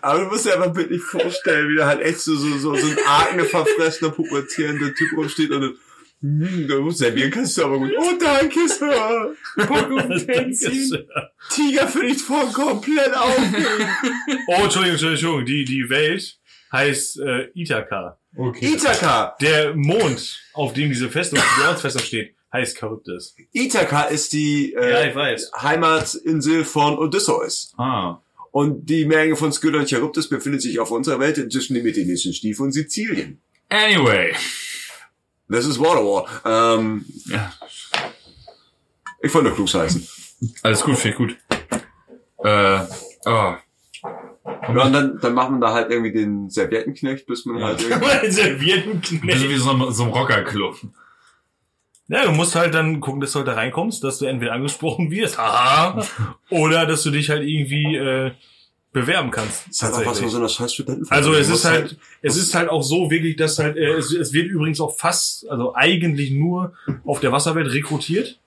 Aber 0.00 0.20
du 0.20 0.24
musst 0.30 0.46
dir 0.46 0.54
einfach 0.54 0.72
bildlich 0.72 1.02
vorstellen, 1.02 1.68
wie 1.68 1.76
da 1.76 1.86
halt 1.86 2.00
echt 2.00 2.20
so, 2.20 2.34
so, 2.34 2.48
so, 2.56 2.74
so 2.74 2.86
ein 2.86 2.96
akne 3.06 3.44
verfressener, 3.44 4.10
pubertierender 4.12 4.94
Typ 4.94 5.18
rumsteht 5.18 5.50
und 5.50 5.60
dann, 5.60 5.74
hm, 6.22 6.66
du 6.66 6.80
musst 6.80 7.00
servieren 7.00 7.30
kannst 7.30 7.58
du 7.58 7.64
aber 7.66 7.76
gut. 7.76 7.92
Oh, 7.98 8.12
danke, 8.18 8.66
Sir. 8.68 9.34
Tiger 11.50 11.88
finde 11.88 12.06
ich 12.06 12.22
voll 12.22 12.46
komplett 12.54 13.14
aufregend. 13.14 13.90
Oh, 14.46 14.62
Entschuldigung, 14.62 14.98
Entschuldigung, 14.98 15.44
die, 15.44 15.66
die 15.66 15.90
Welt 15.90 16.38
heißt 16.72 17.20
äh, 17.20 17.50
Ithaka. 17.54 18.18
Okay. 18.34 18.72
Ithaka. 18.72 19.36
Der 19.42 19.74
Mond, 19.74 20.40
auf 20.54 20.72
dem 20.72 20.88
diese 20.88 21.10
Festung, 21.10 21.38
die 21.38 21.66
Ortsfestung 21.66 22.02
steht, 22.02 22.37
heißt 22.52 22.78
Charybdis. 22.78 23.34
Ithaka 23.52 24.02
ist 24.04 24.32
die 24.32 24.72
äh, 24.74 25.14
weiß. 25.14 25.52
Heimatinsel 25.60 26.64
von 26.64 26.98
Odysseus. 26.98 27.72
Ah. 27.76 28.18
Und 28.50 28.86
die 28.86 29.04
Menge 29.04 29.36
von 29.36 29.52
Skylla 29.52 29.80
und 29.80 29.90
Charybdis 29.90 30.28
befindet 30.28 30.62
sich 30.62 30.78
auf 30.80 30.90
unserer 30.90 31.20
Welt 31.20 31.36
zwischen 31.52 31.74
dem 31.74 31.86
italienischen 31.86 32.32
Stief 32.32 32.58
und 32.60 32.72
Sizilien. 32.72 33.40
Anyway. 33.68 34.32
Das 35.48 35.66
ist 35.66 35.78
Waterwall. 35.78 36.24
Ähm, 36.44 37.04
Ja. 37.26 37.52
Ich 39.20 39.34
wollte 39.34 39.48
nur 39.48 39.56
klug 39.56 39.72
heißen. 39.74 40.06
Alles 40.62 40.82
gut, 40.82 40.96
finde 40.96 41.08
ich 41.10 41.16
gut. 41.16 41.36
Äh, 42.44 42.80
oh. 43.26 43.54
Und 44.68 44.74
dann, 44.76 45.18
dann 45.20 45.34
macht 45.34 45.50
man 45.50 45.60
da 45.60 45.72
halt 45.72 45.90
irgendwie 45.90 46.12
den 46.12 46.48
Serviettenknecht, 46.48 47.26
bis 47.26 47.44
man 47.44 47.62
halt 47.62 47.82
irgendwie... 47.82 48.06
Ein 48.10 48.20
Das 48.20 48.28
ist 48.28 48.36
Serviettenknecht. 48.36 49.48
wie 49.48 49.56
so 49.56 49.70
ein, 49.70 49.92
so 49.92 50.04
ein 50.04 50.10
Rockerclub. 50.10 50.76
Ja, 52.08 52.24
du 52.24 52.32
musst 52.32 52.54
halt 52.54 52.74
dann 52.74 53.00
gucken, 53.00 53.20
dass 53.20 53.32
du 53.32 53.40
halt 53.40 53.48
da 53.48 53.52
reinkommst, 53.52 54.02
dass 54.02 54.18
du 54.18 54.24
entweder 54.24 54.52
angesprochen 54.52 55.10
wirst, 55.10 55.38
haha, 55.38 56.04
oder 56.50 56.86
dass 56.86 57.02
du 57.02 57.10
dich 57.10 57.28
halt 57.28 57.46
irgendwie 57.46 57.96
äh, 57.96 58.32
bewerben 58.92 59.30
kannst. 59.30 59.66
Das 59.66 59.76
ist 59.76 59.82
halt 59.82 59.94
auch 59.94 60.10
was 60.10 60.20
von 60.20 60.28
so 60.30 60.38
einer 60.38 60.48
scheiß 60.48 60.74
Studenten. 60.74 61.06
Also 61.10 61.32
es 61.34 61.42
ist 61.42 61.50
musst 61.50 61.64
halt, 61.66 61.98
es 62.22 62.36
ist 62.36 62.54
halt 62.54 62.70
auch 62.70 62.82
so 62.82 63.10
wirklich, 63.10 63.36
dass 63.36 63.58
halt, 63.58 63.76
äh, 63.76 63.92
es, 63.92 64.12
es 64.12 64.32
wird 64.32 64.48
übrigens 64.48 64.80
auch 64.80 64.96
fast, 64.96 65.48
also 65.50 65.74
eigentlich 65.74 66.30
nur 66.30 66.72
auf 67.04 67.20
der 67.20 67.30
Wasserwelt 67.30 67.72
rekrutiert. 67.72 68.38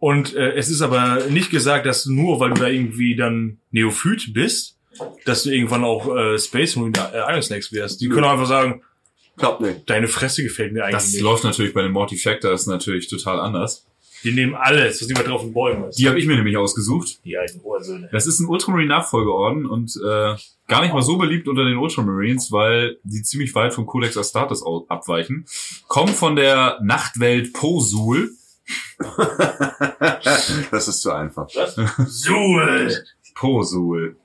Und 0.00 0.34
äh, 0.34 0.52
es 0.52 0.70
ist 0.70 0.80
aber 0.80 1.26
nicht 1.28 1.50
gesagt, 1.50 1.84
dass 1.84 2.06
nur, 2.06 2.40
weil 2.40 2.50
du 2.50 2.60
da 2.60 2.68
irgendwie 2.68 3.16
dann 3.16 3.58
Neophyt 3.70 4.32
bist, 4.32 4.76
dass 5.24 5.42
du 5.42 5.50
irgendwann 5.50 5.84
auch 5.84 6.14
äh, 6.16 6.38
Space 6.38 6.76
Marine 6.76 6.98
äh, 7.12 7.32
Iron 7.32 7.42
Snakes 7.42 7.72
wärst. 7.72 8.00
Die 8.00 8.08
können 8.08 8.24
auch 8.24 8.32
einfach 8.32 8.46
sagen, 8.46 8.82
Klappt 9.38 9.60
nicht. 9.60 9.88
deine 9.88 10.08
Fresse 10.08 10.42
gefällt 10.42 10.72
mir 10.72 10.82
eigentlich 10.84 10.94
Das 10.96 11.12
nicht. 11.12 11.22
läuft 11.22 11.44
natürlich 11.44 11.72
bei 11.72 11.82
den 11.82 11.92
Mortifactors 11.92 12.66
natürlich 12.66 13.08
total 13.08 13.40
anders. 13.40 13.84
Die 14.24 14.32
nehmen 14.32 14.56
alles, 14.56 15.00
was 15.00 15.06
niemand 15.06 15.28
drauf 15.28 15.44
in 15.44 15.52
Bäumen 15.52 15.84
ist. 15.88 15.96
Die 15.98 16.08
habe 16.08 16.18
ich 16.18 16.26
mir 16.26 16.34
nämlich 16.34 16.56
ausgesucht. 16.56 17.20
Die 17.24 17.36
alten 17.38 17.60
Ursöhne. 17.62 18.08
Das 18.10 18.26
ist 18.26 18.40
ein 18.40 18.48
Ultramarine-Nachfolgeorden 18.48 19.64
und 19.64 19.94
äh, 19.96 20.34
gar 20.66 20.82
nicht 20.82 20.92
mal 20.92 21.02
so 21.02 21.18
beliebt 21.18 21.46
unter 21.46 21.64
den 21.64 21.76
Ultramarines, 21.76 22.50
weil 22.50 22.98
die 23.04 23.22
ziemlich 23.22 23.54
weit 23.54 23.72
vom 23.74 23.86
Codex 23.86 24.16
Astartes 24.16 24.64
abweichen. 24.88 25.46
Kommen 25.86 26.12
von 26.12 26.34
der 26.34 26.80
Nachtwelt 26.82 27.52
Posul. 27.52 28.30
Das 30.70 30.88
ist 30.88 31.00
zu 31.00 31.10
einfach. 31.12 31.48
Suhl! 32.06 32.92
Posul. 33.34 34.16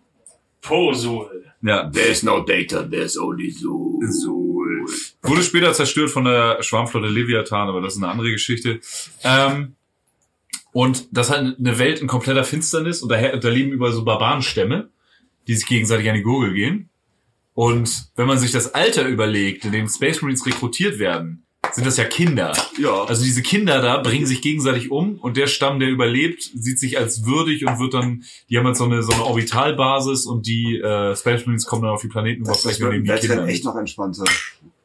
Posul. 0.62 1.46
Ja, 1.62 1.90
There's 1.90 2.24
no 2.24 2.42
data, 2.42 2.84
there's 2.84 3.18
only 3.18 3.50
Zool. 3.52 4.00
Wurde 5.22 5.44
später 5.44 5.74
zerstört 5.74 6.10
von 6.10 6.26
der 6.26 6.62
Schwarmflotte 6.62 7.08
Leviathan, 7.08 7.68
aber 7.68 7.82
das 7.82 7.96
ist 7.96 8.04
eine 8.04 8.12
andere 8.12 8.32
Geschichte. 8.32 8.80
Ähm, 9.24 9.76
und 10.72 11.08
das 11.12 11.30
hat 11.30 11.40
eine 11.40 11.80
Welt 11.80 12.00
in 12.00 12.08
kompletter 12.08 12.44
Finsternis 12.44 13.02
und 13.04 13.10
daher, 13.10 13.38
da 13.38 13.50
leben 13.50 13.72
über 13.72 13.92
so 13.92 14.04
Barbarenstämme, 14.04 14.90
die 15.48 15.56
sich 15.56 15.68
gegenseitig 15.68 16.10
an 16.10 16.16
die 16.16 16.24
Gurgel 16.24 16.54
gehen. 16.54 16.90
Und 17.54 18.08
wenn 18.16 18.26
man 18.26 18.40
sich 18.40 18.52
das 18.52 18.74
Alter 18.74 19.08
überlegt, 19.08 19.66
in 19.66 19.72
dem 19.72 19.88
Space 19.88 20.22
Marines 20.22 20.46
rekrutiert 20.46 20.98
werden, 20.98 21.44
sind 21.72 21.88
das 21.88 21.98
ja 21.98 22.04
Kinder. 22.04 22.54
Ja. 22.80 23.04
Also 23.04 23.24
diese 23.24 23.42
Kinder 23.42 23.82
da 23.82 23.98
bringen 23.98 24.26
sich 24.26 24.42
gegenseitig 24.42 24.92
um 24.92 25.16
und 25.20 25.38
der 25.38 25.48
Stamm, 25.48 25.80
der 25.80 25.90
überlebt, 25.90 26.44
sieht 26.54 26.80
sich 26.80 26.98
als 26.98 27.26
würdig 27.26 27.66
und 27.66 27.80
wird 27.80 27.94
dann, 27.94 28.24
die 28.50 28.58
haben 28.58 28.66
halt 28.66 28.78
so 28.78 28.84
eine, 28.84 29.02
so 29.02 29.14
eine 29.14 29.24
Orbitalbasis 29.24 30.26
und 30.26 30.46
die 30.46 30.78
äh, 30.80 31.16
Space 31.16 31.46
Marines 31.46 31.66
kommen 31.66 31.84
dann 31.84 31.92
auf 31.92 32.02
die 32.02 32.10
Planeten 32.10 32.44
das 32.44 32.58
ist 32.58 32.80
überflächen 32.80 32.86
und 32.86 32.92
nehmen 32.92 33.06
beim 33.06 33.16
die 33.16 33.22
Kinder 33.22 33.36
Wettrennen 33.36 33.46
mit. 33.46 33.56
echt 33.56 33.66
noch 33.66 33.76
entspannter. 33.76 34.24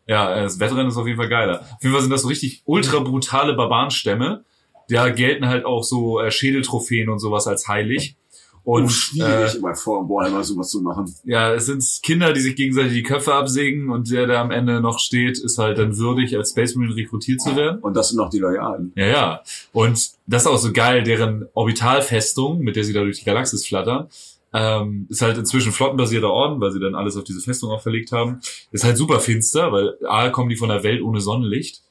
Ja, 0.08 0.34
äh, 0.34 0.42
das 0.42 0.58
Wettrennen 0.58 0.88
ist 0.88 0.96
auf 0.96 1.06
jeden 1.06 1.18
Fall 1.18 1.28
geiler. 1.28 1.60
Auf 1.60 1.82
jeden 1.82 1.92
Fall 1.92 2.02
sind 2.02 2.10
das 2.10 2.22
so 2.22 2.28
richtig 2.28 2.62
ultra 2.64 3.00
brutale 3.00 3.54
Barbarenstämme. 3.54 4.44
Da 4.88 5.10
gelten 5.10 5.46
halt 5.46 5.66
auch 5.66 5.84
so 5.84 6.20
äh, 6.20 6.30
Schädeltrophäen 6.30 7.10
und 7.10 7.18
sowas 7.18 7.46
als 7.46 7.68
heilig. 7.68 8.16
Und 8.64 8.84
äh, 8.84 8.88
schwierig, 8.88 9.54
immer 9.54 9.74
vor 9.74 10.06
Warhammer 10.08 10.44
sowas 10.44 10.68
zu 10.68 10.82
machen. 10.82 11.10
ja, 11.24 11.54
es 11.54 11.66
sind 11.66 11.82
Kinder, 12.02 12.34
die 12.34 12.40
sich 12.40 12.54
gegenseitig 12.54 12.92
die 12.92 13.02
Köpfe 13.02 13.32
absägen 13.32 13.88
und 13.88 14.10
der, 14.10 14.26
der 14.26 14.40
am 14.40 14.50
Ende 14.50 14.82
noch 14.82 14.98
steht, 14.98 15.38
ist 15.38 15.56
halt 15.56 15.78
dann 15.78 15.96
würdig, 15.96 16.36
als 16.36 16.50
Space 16.50 16.74
Marine 16.74 16.94
rekrutiert 16.94 17.40
zu 17.40 17.56
werden. 17.56 17.78
Und 17.80 17.96
das 17.96 18.10
sind 18.10 18.18
noch 18.18 18.28
die 18.28 18.40
Loyalen. 18.40 18.92
Ja, 18.94 19.06
ja. 19.06 19.40
Und 19.72 20.10
das 20.26 20.42
ist 20.42 20.46
auch 20.46 20.58
so 20.58 20.72
geil, 20.72 21.02
deren 21.02 21.46
Orbitalfestung, 21.54 22.58
mit 22.58 22.76
der 22.76 22.84
sie 22.84 22.92
da 22.92 23.00
durch 23.00 23.20
die 23.20 23.24
Galaxis 23.24 23.66
flattern, 23.66 24.08
ähm, 24.52 25.06
ist 25.10 25.22
halt 25.22 25.38
inzwischen 25.38 25.72
flottenbasierter 25.72 26.30
Orden, 26.30 26.60
weil 26.60 26.72
sie 26.72 26.80
dann 26.80 26.94
alles 26.94 27.16
auf 27.16 27.24
diese 27.24 27.40
Festung 27.40 27.70
auch 27.70 27.82
verlegt 27.82 28.12
haben. 28.12 28.40
Ist 28.72 28.84
halt 28.84 28.96
super 28.96 29.20
finster, 29.20 29.72
weil 29.72 29.96
A 30.06 30.30
kommen 30.30 30.48
die 30.48 30.56
von 30.56 30.68
der 30.68 30.82
Welt 30.82 31.02
ohne 31.02 31.20
Sonnenlicht 31.20 31.82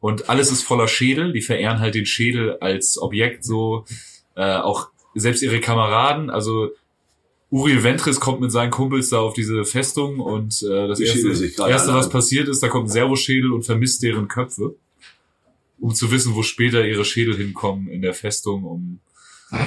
und 0.00 0.28
alles 0.28 0.50
ist 0.50 0.62
voller 0.62 0.88
Schädel. 0.88 1.32
Die 1.32 1.42
verehren 1.42 1.80
halt 1.80 1.94
den 1.94 2.06
Schädel 2.06 2.58
als 2.58 3.00
Objekt 3.00 3.44
so, 3.44 3.84
äh, 4.34 4.56
auch 4.56 4.88
selbst 5.14 5.42
ihre 5.42 5.60
Kameraden, 5.60 6.30
also 6.30 6.70
Uriel 7.50 7.84
Ventris 7.84 8.18
kommt 8.18 8.40
mit 8.40 8.50
seinen 8.50 8.70
Kumpels 8.70 9.10
da 9.10 9.18
auf 9.18 9.34
diese 9.34 9.66
Festung 9.66 10.20
und 10.20 10.62
äh, 10.62 10.88
das 10.88 10.98
Die 10.98 11.04
erste, 11.04 11.28
erste 11.68 11.92
was 11.92 12.08
passiert 12.08 12.48
ist, 12.48 12.62
da 12.62 12.68
kommt 12.68 12.86
ein 12.86 12.92
Servoschädel 12.92 13.52
und 13.52 13.64
vermisst 13.64 14.02
deren 14.02 14.26
Köpfe 14.26 14.74
um 15.82 15.94
zu 15.94 16.10
wissen, 16.12 16.34
wo 16.36 16.42
später 16.44 16.86
ihre 16.86 17.04
Schädel 17.04 17.36
hinkommen 17.36 17.88
in 17.88 18.02
der 18.02 18.14
Festung, 18.14 18.64
um 18.64 19.00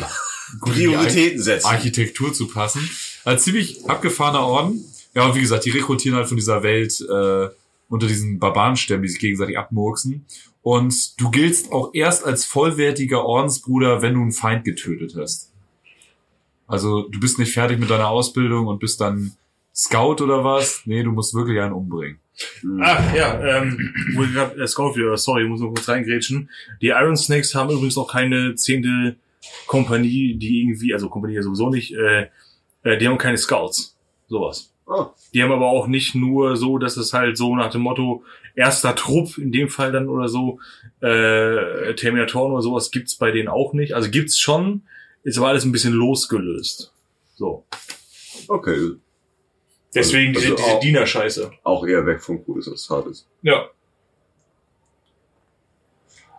Prioritäten 0.62 1.42
setzen. 1.42 1.68
Architektur 1.68 2.34
zu 2.34 2.48
passen. 2.48 2.90
Ein 3.24 3.40
ziemlich 3.40 3.90
abgefahrener 3.90 4.46
Orden. 4.46 4.84
Ja, 5.14 5.26
und 5.26 5.36
wie 5.36 5.42
gesagt, 5.42 5.66
die 5.66 5.72
rekrutieren 5.72 6.18
halt 6.18 6.28
von 6.28 6.38
dieser 6.38 6.62
Welt 6.64 7.00
äh, 7.02 7.50
unter 7.90 8.08
diesen 8.08 8.40
Barbarenstämmen, 8.40 9.04
die 9.04 9.10
sich 9.10 9.20
gegenseitig 9.20 9.58
abmurksen. 9.58 10.26
Und 10.62 11.20
du 11.22 11.30
giltst 11.30 11.72
auch 11.72 11.92
erst 11.94 12.26
als 12.26 12.44
vollwertiger 12.44 13.24
Ordensbruder, 13.24 14.02
wenn 14.02 14.16
du 14.16 14.22
einen 14.22 14.32
Feind 14.32 14.66
getötet 14.66 15.16
hast. 15.16 15.52
Also 16.68 17.08
du 17.08 17.20
bist 17.20 17.38
nicht 17.38 17.54
fertig 17.54 17.80
mit 17.80 17.90
deiner 17.90 18.10
Ausbildung 18.10 18.68
und 18.68 18.80
bist 18.80 19.00
dann 19.00 19.34
Scout 19.74 20.24
oder 20.24 20.44
was. 20.44 20.82
Nee, 20.86 21.04
du 21.04 21.12
musst 21.12 21.34
wirklich 21.34 21.60
einen 21.60 21.74
umbringen. 21.74 22.20
Ach 22.82 23.14
ja, 23.14 23.62
ähm, 23.62 23.94
wo 24.16 24.24
ich 24.24 24.34
grad, 24.34 24.58
äh, 24.58 24.68
Scout 24.68 24.96
wieder, 24.96 25.16
sorry, 25.18 25.44
ich 25.44 25.50
muss 25.50 25.62
noch 25.62 25.70
kurz 25.70 25.88
reingrätschen. 25.88 26.50
Die 26.82 26.88
Iron 26.88 27.16
Snakes 27.16 27.56
haben 27.56 27.70
übrigens 27.70 27.98
auch 27.98 28.12
keine 28.12 28.56
zehnte 28.56 29.16
Kompanie, 29.68 30.36
die 30.36 30.62
irgendwie, 30.62 30.94
also 30.94 31.10
Kompanie 31.10 31.36
ja 31.36 31.42
sowieso 31.44 31.70
nicht, 31.70 31.94
äh, 31.94 32.28
äh, 32.84 32.98
die 32.98 33.08
haben 33.08 33.18
keine 33.18 33.38
Scouts. 33.38 33.96
Sowas. 34.28 34.72
Oh. 34.88 35.08
Die 35.34 35.42
haben 35.42 35.52
aber 35.52 35.68
auch 35.68 35.88
nicht 35.88 36.14
nur 36.16 36.56
so, 36.58 36.78
dass 36.78 36.98
es 36.98 37.14
halt 37.14 37.38
so 37.38 37.56
nach 37.56 37.72
dem 37.72 37.82
Motto, 37.82 38.24
erster 38.56 38.96
Trupp 38.96 39.38
in 39.38 39.52
dem 39.52 39.70
Fall 39.70 39.92
dann 39.92 40.08
oder 40.10 40.28
so, 40.30 40.60
äh, 41.02 41.94
Terminatoren 41.96 42.54
oder 42.54 42.62
sowas 42.62 42.92
gibt's 42.92 43.16
bei 43.16 43.32
denen 43.32 43.48
auch 43.48 43.74
nicht. 43.74 43.94
Also 43.94 44.10
gibt's 44.10 44.40
schon, 44.40 44.84
ist 45.24 45.38
aber 45.38 45.48
alles 45.48 45.66
ein 45.66 45.72
bisschen 45.72 45.94
losgelöst. 45.94 46.94
So. 47.36 47.66
Okay. 48.48 48.92
Deswegen 49.94 50.36
Also 50.36 50.42
diese, 50.48 50.56
diese 50.56 50.68
auch- 50.76 50.80
Diener-Scheiße. 50.80 51.52
Auch 51.64 51.86
eher 51.88 52.06
weg 52.06 52.22
vom 52.22 52.44
Cooles 52.46 52.68
als 52.68 52.90
Hartes. 52.90 53.28
Ja. 53.42 53.70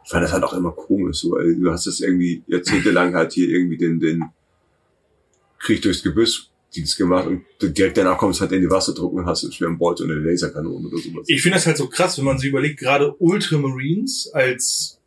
Ich 0.06 0.10
fand 0.12 0.22
das 0.24 0.32
halt 0.32 0.44
auch 0.44 0.52
immer 0.54 0.70
komisch, 0.70 1.18
so, 1.18 1.32
weil 1.32 1.56
du 1.56 1.70
hast 1.70 1.86
das 1.86 2.00
irgendwie 2.00 2.42
jahrzehntelang 2.46 3.14
halt 3.14 3.32
hier 3.32 3.48
irgendwie 3.48 3.76
den, 3.76 3.98
den 4.00 4.24
Krieg 5.58 5.82
durchs 5.82 6.02
Gebüsch 6.02 6.48
Dienst 6.74 6.96
gemacht 6.96 7.26
und 7.26 7.42
direkt 7.60 7.96
danach 7.96 8.18
kommst 8.18 8.38
du 8.38 8.42
halt 8.42 8.52
in 8.52 8.60
die 8.60 8.70
Wasserdruck 8.70 9.12
und 9.14 9.26
hast 9.26 9.44
einen 9.44 9.52
schweren 9.52 9.78
Bolt 9.78 10.00
und 10.00 10.10
eine 10.10 10.20
Laserkanone 10.20 10.88
oder 10.88 10.98
sowas. 10.98 11.24
Ich 11.26 11.42
finde 11.42 11.56
das 11.56 11.66
halt 11.66 11.76
so 11.76 11.88
krass, 11.88 12.18
wenn 12.18 12.24
man 12.24 12.38
sich 12.38 12.50
überlegt, 12.50 12.78
gerade 12.78 13.14
Ultramarines 13.18 14.30
als 14.32 15.00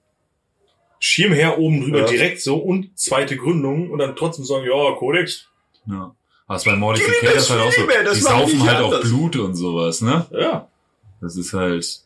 Schirmherr 1.00 1.58
oben 1.60 1.82
drüber 1.82 2.00
Ja. 2.00 2.06
direkt 2.08 2.42
so 2.42 2.58
und 2.58 2.98
zweite 2.98 3.38
Gründung 3.38 3.92
und 3.92 4.00
dann 4.00 4.16
trotzdem 4.16 4.44
sagen, 4.46 4.66
ja, 4.66 4.96
Kodex. 4.96 5.46
Ja. 5.86 6.14
Was 6.48 6.66
bei 6.66 6.76
Modificators 6.76 7.50
halt 7.52 7.62
auch 7.62 7.72
so. 7.72 7.82
Das 8.04 8.18
Die 8.18 8.22
saufen 8.22 8.64
halt 8.64 8.80
auch. 8.82 9.02
Blut 9.02 9.36
und 9.38 9.56
sowas, 9.56 10.02
ne? 10.02 10.26
Ja. 10.32 10.68
Das 11.22 11.38
ist 11.38 11.54
halt. 11.54 12.02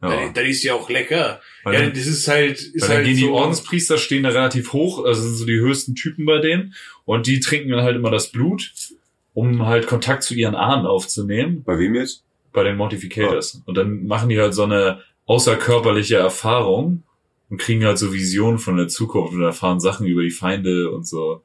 Ja. 0.00 0.28
Das 0.32 0.44
ist 0.44 0.62
ja 0.62 0.74
auch 0.74 0.88
lecker. 0.88 1.40
Weil 1.64 1.74
ja, 1.74 1.80
dann- 1.82 1.92
das 1.92 2.06
ist 2.06 2.28
halt, 2.28 2.60
ist 2.60 2.82
Weil 2.82 2.88
dann 2.88 2.96
halt 2.98 3.06
gehen 3.06 3.16
die 3.16 3.22
so, 3.22 3.32
Ordenspriester 3.34 3.98
stehen 3.98 4.22
da 4.22 4.28
relativ 4.30 4.72
hoch, 4.72 5.04
also 5.04 5.22
sind 5.22 5.34
so 5.34 5.44
die 5.44 5.58
höchsten 5.58 5.94
Typen 5.96 6.24
bei 6.24 6.38
denen. 6.38 6.74
Und 7.04 7.26
die 7.26 7.40
trinken 7.40 7.70
dann 7.70 7.82
halt 7.82 7.96
immer 7.96 8.10
das 8.10 8.30
Blut, 8.30 8.72
um 9.34 9.66
halt 9.66 9.86
Kontakt 9.86 10.22
zu 10.22 10.34
ihren 10.34 10.54
Ahnen 10.54 10.86
aufzunehmen, 10.86 11.62
Bei 11.64 11.78
wem 11.78 11.94
jetzt? 11.94 12.22
bei 12.52 12.62
den 12.64 12.76
Mortificators. 12.76 13.60
Und 13.66 13.76
dann 13.76 14.06
machen 14.06 14.28
die 14.28 14.38
halt 14.40 14.54
so 14.54 14.62
eine 14.64 15.02
außerkörperliche 15.26 16.16
Erfahrung 16.16 17.02
und 17.50 17.58
kriegen 17.58 17.84
halt 17.84 17.98
so 17.98 18.12
Visionen 18.12 18.58
von 18.58 18.76
der 18.76 18.88
Zukunft 18.88 19.34
und 19.34 19.42
erfahren 19.42 19.80
Sachen 19.80 20.06
über 20.06 20.22
die 20.22 20.30
Feinde 20.30 20.90
und 20.90 21.06
so. 21.06 21.42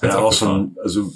Ganz 0.00 0.14
Ja, 0.14 0.20
auch 0.20 0.32
schon, 0.32 0.76
also, 0.82 1.12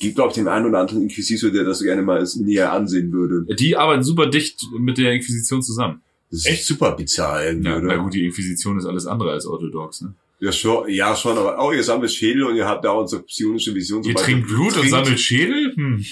gibt 0.00 0.14
glaube 0.16 0.30
ich 0.30 0.34
den 0.34 0.48
einen 0.48 0.66
oder 0.66 0.78
anderen 0.80 1.02
Inquisitor, 1.02 1.50
der 1.50 1.64
das 1.64 1.82
gerne 1.82 2.02
mal 2.02 2.26
näher 2.36 2.72
ansehen 2.72 3.12
würde. 3.12 3.54
Die 3.56 3.76
arbeiten 3.76 4.02
super 4.02 4.26
dicht 4.26 4.60
mit 4.78 4.98
der 4.98 5.12
Inquisition 5.12 5.62
zusammen. 5.62 6.02
Das 6.30 6.40
ist 6.40 6.46
Echt? 6.46 6.64
super 6.64 6.92
bizarr 6.92 7.44
irgendwie, 7.46 7.68
Ja, 7.68 7.76
oder? 7.76 7.86
na 7.86 7.96
gut, 7.96 8.14
die 8.14 8.24
Inquisition 8.26 8.78
ist 8.78 8.84
alles 8.86 9.06
andere 9.06 9.30
als 9.32 9.46
orthodox. 9.46 10.00
Ne? 10.02 10.14
Ja, 10.40 10.52
schon, 10.52 10.88
ja, 10.90 11.14
schon, 11.16 11.38
aber 11.38 11.58
auch 11.58 11.72
ihr 11.72 11.82
sammelt 11.82 12.10
Schädel 12.12 12.44
und 12.44 12.56
ihr 12.56 12.66
habt 12.66 12.84
dauernd 12.84 13.08
so 13.08 13.22
psionische 13.22 13.74
Visionen. 13.74 14.04
Ihr 14.04 14.14
trinkt 14.14 14.48
Blut 14.48 14.66
und 14.68 14.72
trinkt. 14.74 14.90
sammelt 14.90 15.20
Schädel? 15.20 15.72
Hm. 15.76 16.04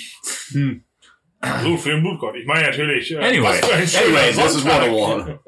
so 1.63 1.77
für 1.77 1.91
den 1.91 2.01
Blutgott. 2.03 2.35
Ich 2.37 2.47
meine 2.47 2.67
natürlich. 2.69 3.11
Äh, 3.13 3.17
Anyway. 3.17 3.61
Anyway, 3.63 4.33
das 4.35 4.55
ist 4.55 4.63
Sonntag. 4.63 4.91
Waterwall. 4.91 5.41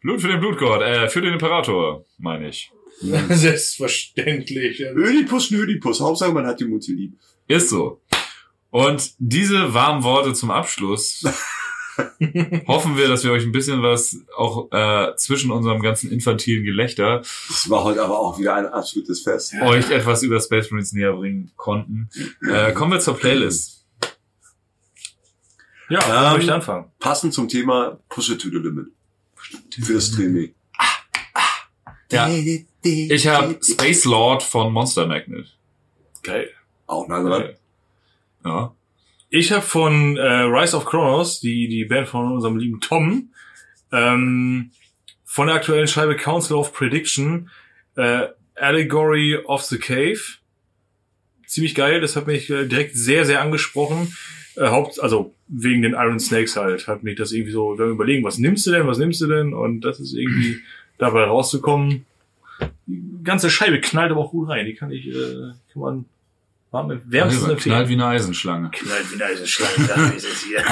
Blut 0.00 0.20
für 0.20 0.28
den 0.28 0.40
Blutgott, 0.40 0.82
äh, 0.82 1.08
für 1.08 1.20
den 1.20 1.32
Imperator, 1.34 2.04
meine 2.18 2.48
ich. 2.48 2.70
Selbstverständlich. 3.30 4.80
Ödipus, 4.80 5.50
Nödipus. 5.50 6.00
Hauptsache, 6.00 6.32
man 6.32 6.46
hat 6.46 6.60
die 6.60 6.64
Mutti 6.64 6.92
lieb. 6.92 7.18
Ist 7.48 7.68
so. 7.70 8.00
Und 8.70 9.12
diese 9.18 9.72
warmen 9.74 10.02
Worte 10.02 10.32
zum 10.32 10.50
Abschluss 10.50 11.22
hoffen 12.66 12.96
wir, 12.96 13.08
dass 13.08 13.24
wir 13.24 13.32
euch 13.32 13.44
ein 13.44 13.52
bisschen 13.52 13.82
was 13.82 14.18
auch 14.36 14.70
äh, 14.72 15.14
zwischen 15.16 15.50
unserem 15.50 15.80
ganzen 15.80 16.10
infantilen 16.10 16.64
Gelächter 16.64 17.18
Das 17.48 17.70
war 17.70 17.84
heute 17.84 18.02
aber 18.02 18.18
auch 18.18 18.38
wieder 18.38 18.54
ein 18.54 18.66
absolutes 18.66 19.22
Fest. 19.22 19.54
euch 19.62 19.90
etwas 19.90 20.22
über 20.22 20.40
Space 20.40 20.70
Marines 20.70 20.92
näher 20.92 21.12
bringen 21.12 21.52
konnten. 21.56 22.10
Äh, 22.50 22.72
kommen 22.72 22.92
wir 22.92 23.00
zur 23.00 23.16
Playlist. 23.16 23.86
Ja, 25.88 26.00
Ähm, 26.00 26.26
ähm, 26.32 26.32
möchte 26.38 26.54
anfangen. 26.54 26.90
Passend 26.98 27.32
zum 27.32 27.48
Thema 27.48 28.00
Push 28.08 28.30
it 28.30 28.40
to 28.40 28.48
the 28.48 28.56
limit. 28.56 28.86
Für 29.80 29.94
das 29.94 30.10
Training. 30.10 30.55
Ja. 32.10 32.28
Ich 32.82 33.26
habe 33.26 33.58
Space 33.62 34.04
Lord 34.04 34.42
von 34.42 34.72
Monster 34.72 35.06
Magnet. 35.06 35.56
Geil. 36.22 36.50
Auch 36.86 37.08
nah 37.08 37.22
dran. 37.22 37.50
Ja. 38.44 38.74
Ich 39.28 39.50
habe 39.50 39.62
von 39.62 40.16
äh, 40.16 40.22
Rise 40.22 40.76
of 40.76 40.84
Chronos, 40.84 41.40
die, 41.40 41.68
die 41.68 41.84
Band 41.84 42.08
von 42.08 42.32
unserem 42.32 42.56
lieben 42.56 42.80
Tom, 42.80 43.30
ähm, 43.92 44.70
von 45.24 45.48
der 45.48 45.56
aktuellen 45.56 45.88
Scheibe 45.88 46.16
Council 46.16 46.56
of 46.56 46.72
Prediction, 46.72 47.50
äh, 47.96 48.28
Allegory 48.54 49.36
of 49.36 49.62
the 49.62 49.78
Cave. 49.78 50.20
Ziemlich 51.46 51.74
geil, 51.74 52.00
das 52.00 52.16
hat 52.16 52.26
mich 52.26 52.48
äh, 52.50 52.66
direkt 52.66 52.96
sehr, 52.96 53.24
sehr 53.24 53.42
angesprochen. 53.42 54.16
Äh, 54.56 54.68
Haupt, 54.68 55.00
also 55.00 55.34
wegen 55.48 55.82
den 55.82 55.92
Iron 55.92 56.20
Snakes 56.20 56.56
halt, 56.56 56.86
hat 56.86 57.02
mich 57.02 57.16
das 57.16 57.32
irgendwie 57.32 57.52
so, 57.52 57.78
wenn 57.78 57.86
wir 57.86 57.92
überlegen, 57.92 58.24
was 58.24 58.38
nimmst 58.38 58.66
du 58.66 58.70
denn, 58.70 58.86
was 58.86 58.98
nimmst 58.98 59.20
du 59.20 59.26
denn? 59.26 59.52
Und 59.52 59.82
das 59.82 60.00
ist 60.00 60.14
irgendwie 60.14 60.60
dabei 60.98 61.24
rauszukommen. 61.24 62.06
Die 62.86 63.02
ganze 63.24 63.50
Scheibe 63.50 63.80
knallt 63.80 64.12
aber 64.12 64.20
auch 64.20 64.30
gut 64.30 64.48
rein. 64.48 64.66
Die 64.66 64.74
kann 64.74 64.90
ich, 64.90 65.06
äh, 65.08 65.52
kann 65.72 65.82
man 65.82 66.04
warm 66.70 67.00
wärmstens 67.04 67.44
Knallt 67.44 67.58
empfehlen. 67.58 67.88
wie 67.88 67.94
eine 67.94 68.06
Eisenschlange. 68.06 68.70
Knallt 68.70 69.18
wie 69.18 69.22
eine 69.22 69.46
Schlange, 69.46 69.88
das 69.88 70.14
ist 70.14 70.24
es 70.24 70.42
hier. 70.44 70.58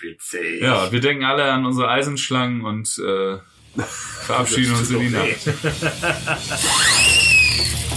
Witzig. 0.00 0.62
Ja, 0.62 0.90
wir 0.90 1.00
denken 1.00 1.24
alle 1.24 1.44
an 1.44 1.66
unsere 1.66 1.88
Eisenschlangen 1.88 2.64
und 2.64 2.98
äh, 2.98 3.38
verabschieden 4.22 4.74
uns 4.74 4.90
in 4.90 5.00
die 5.00 5.10
Nacht. 5.10 5.48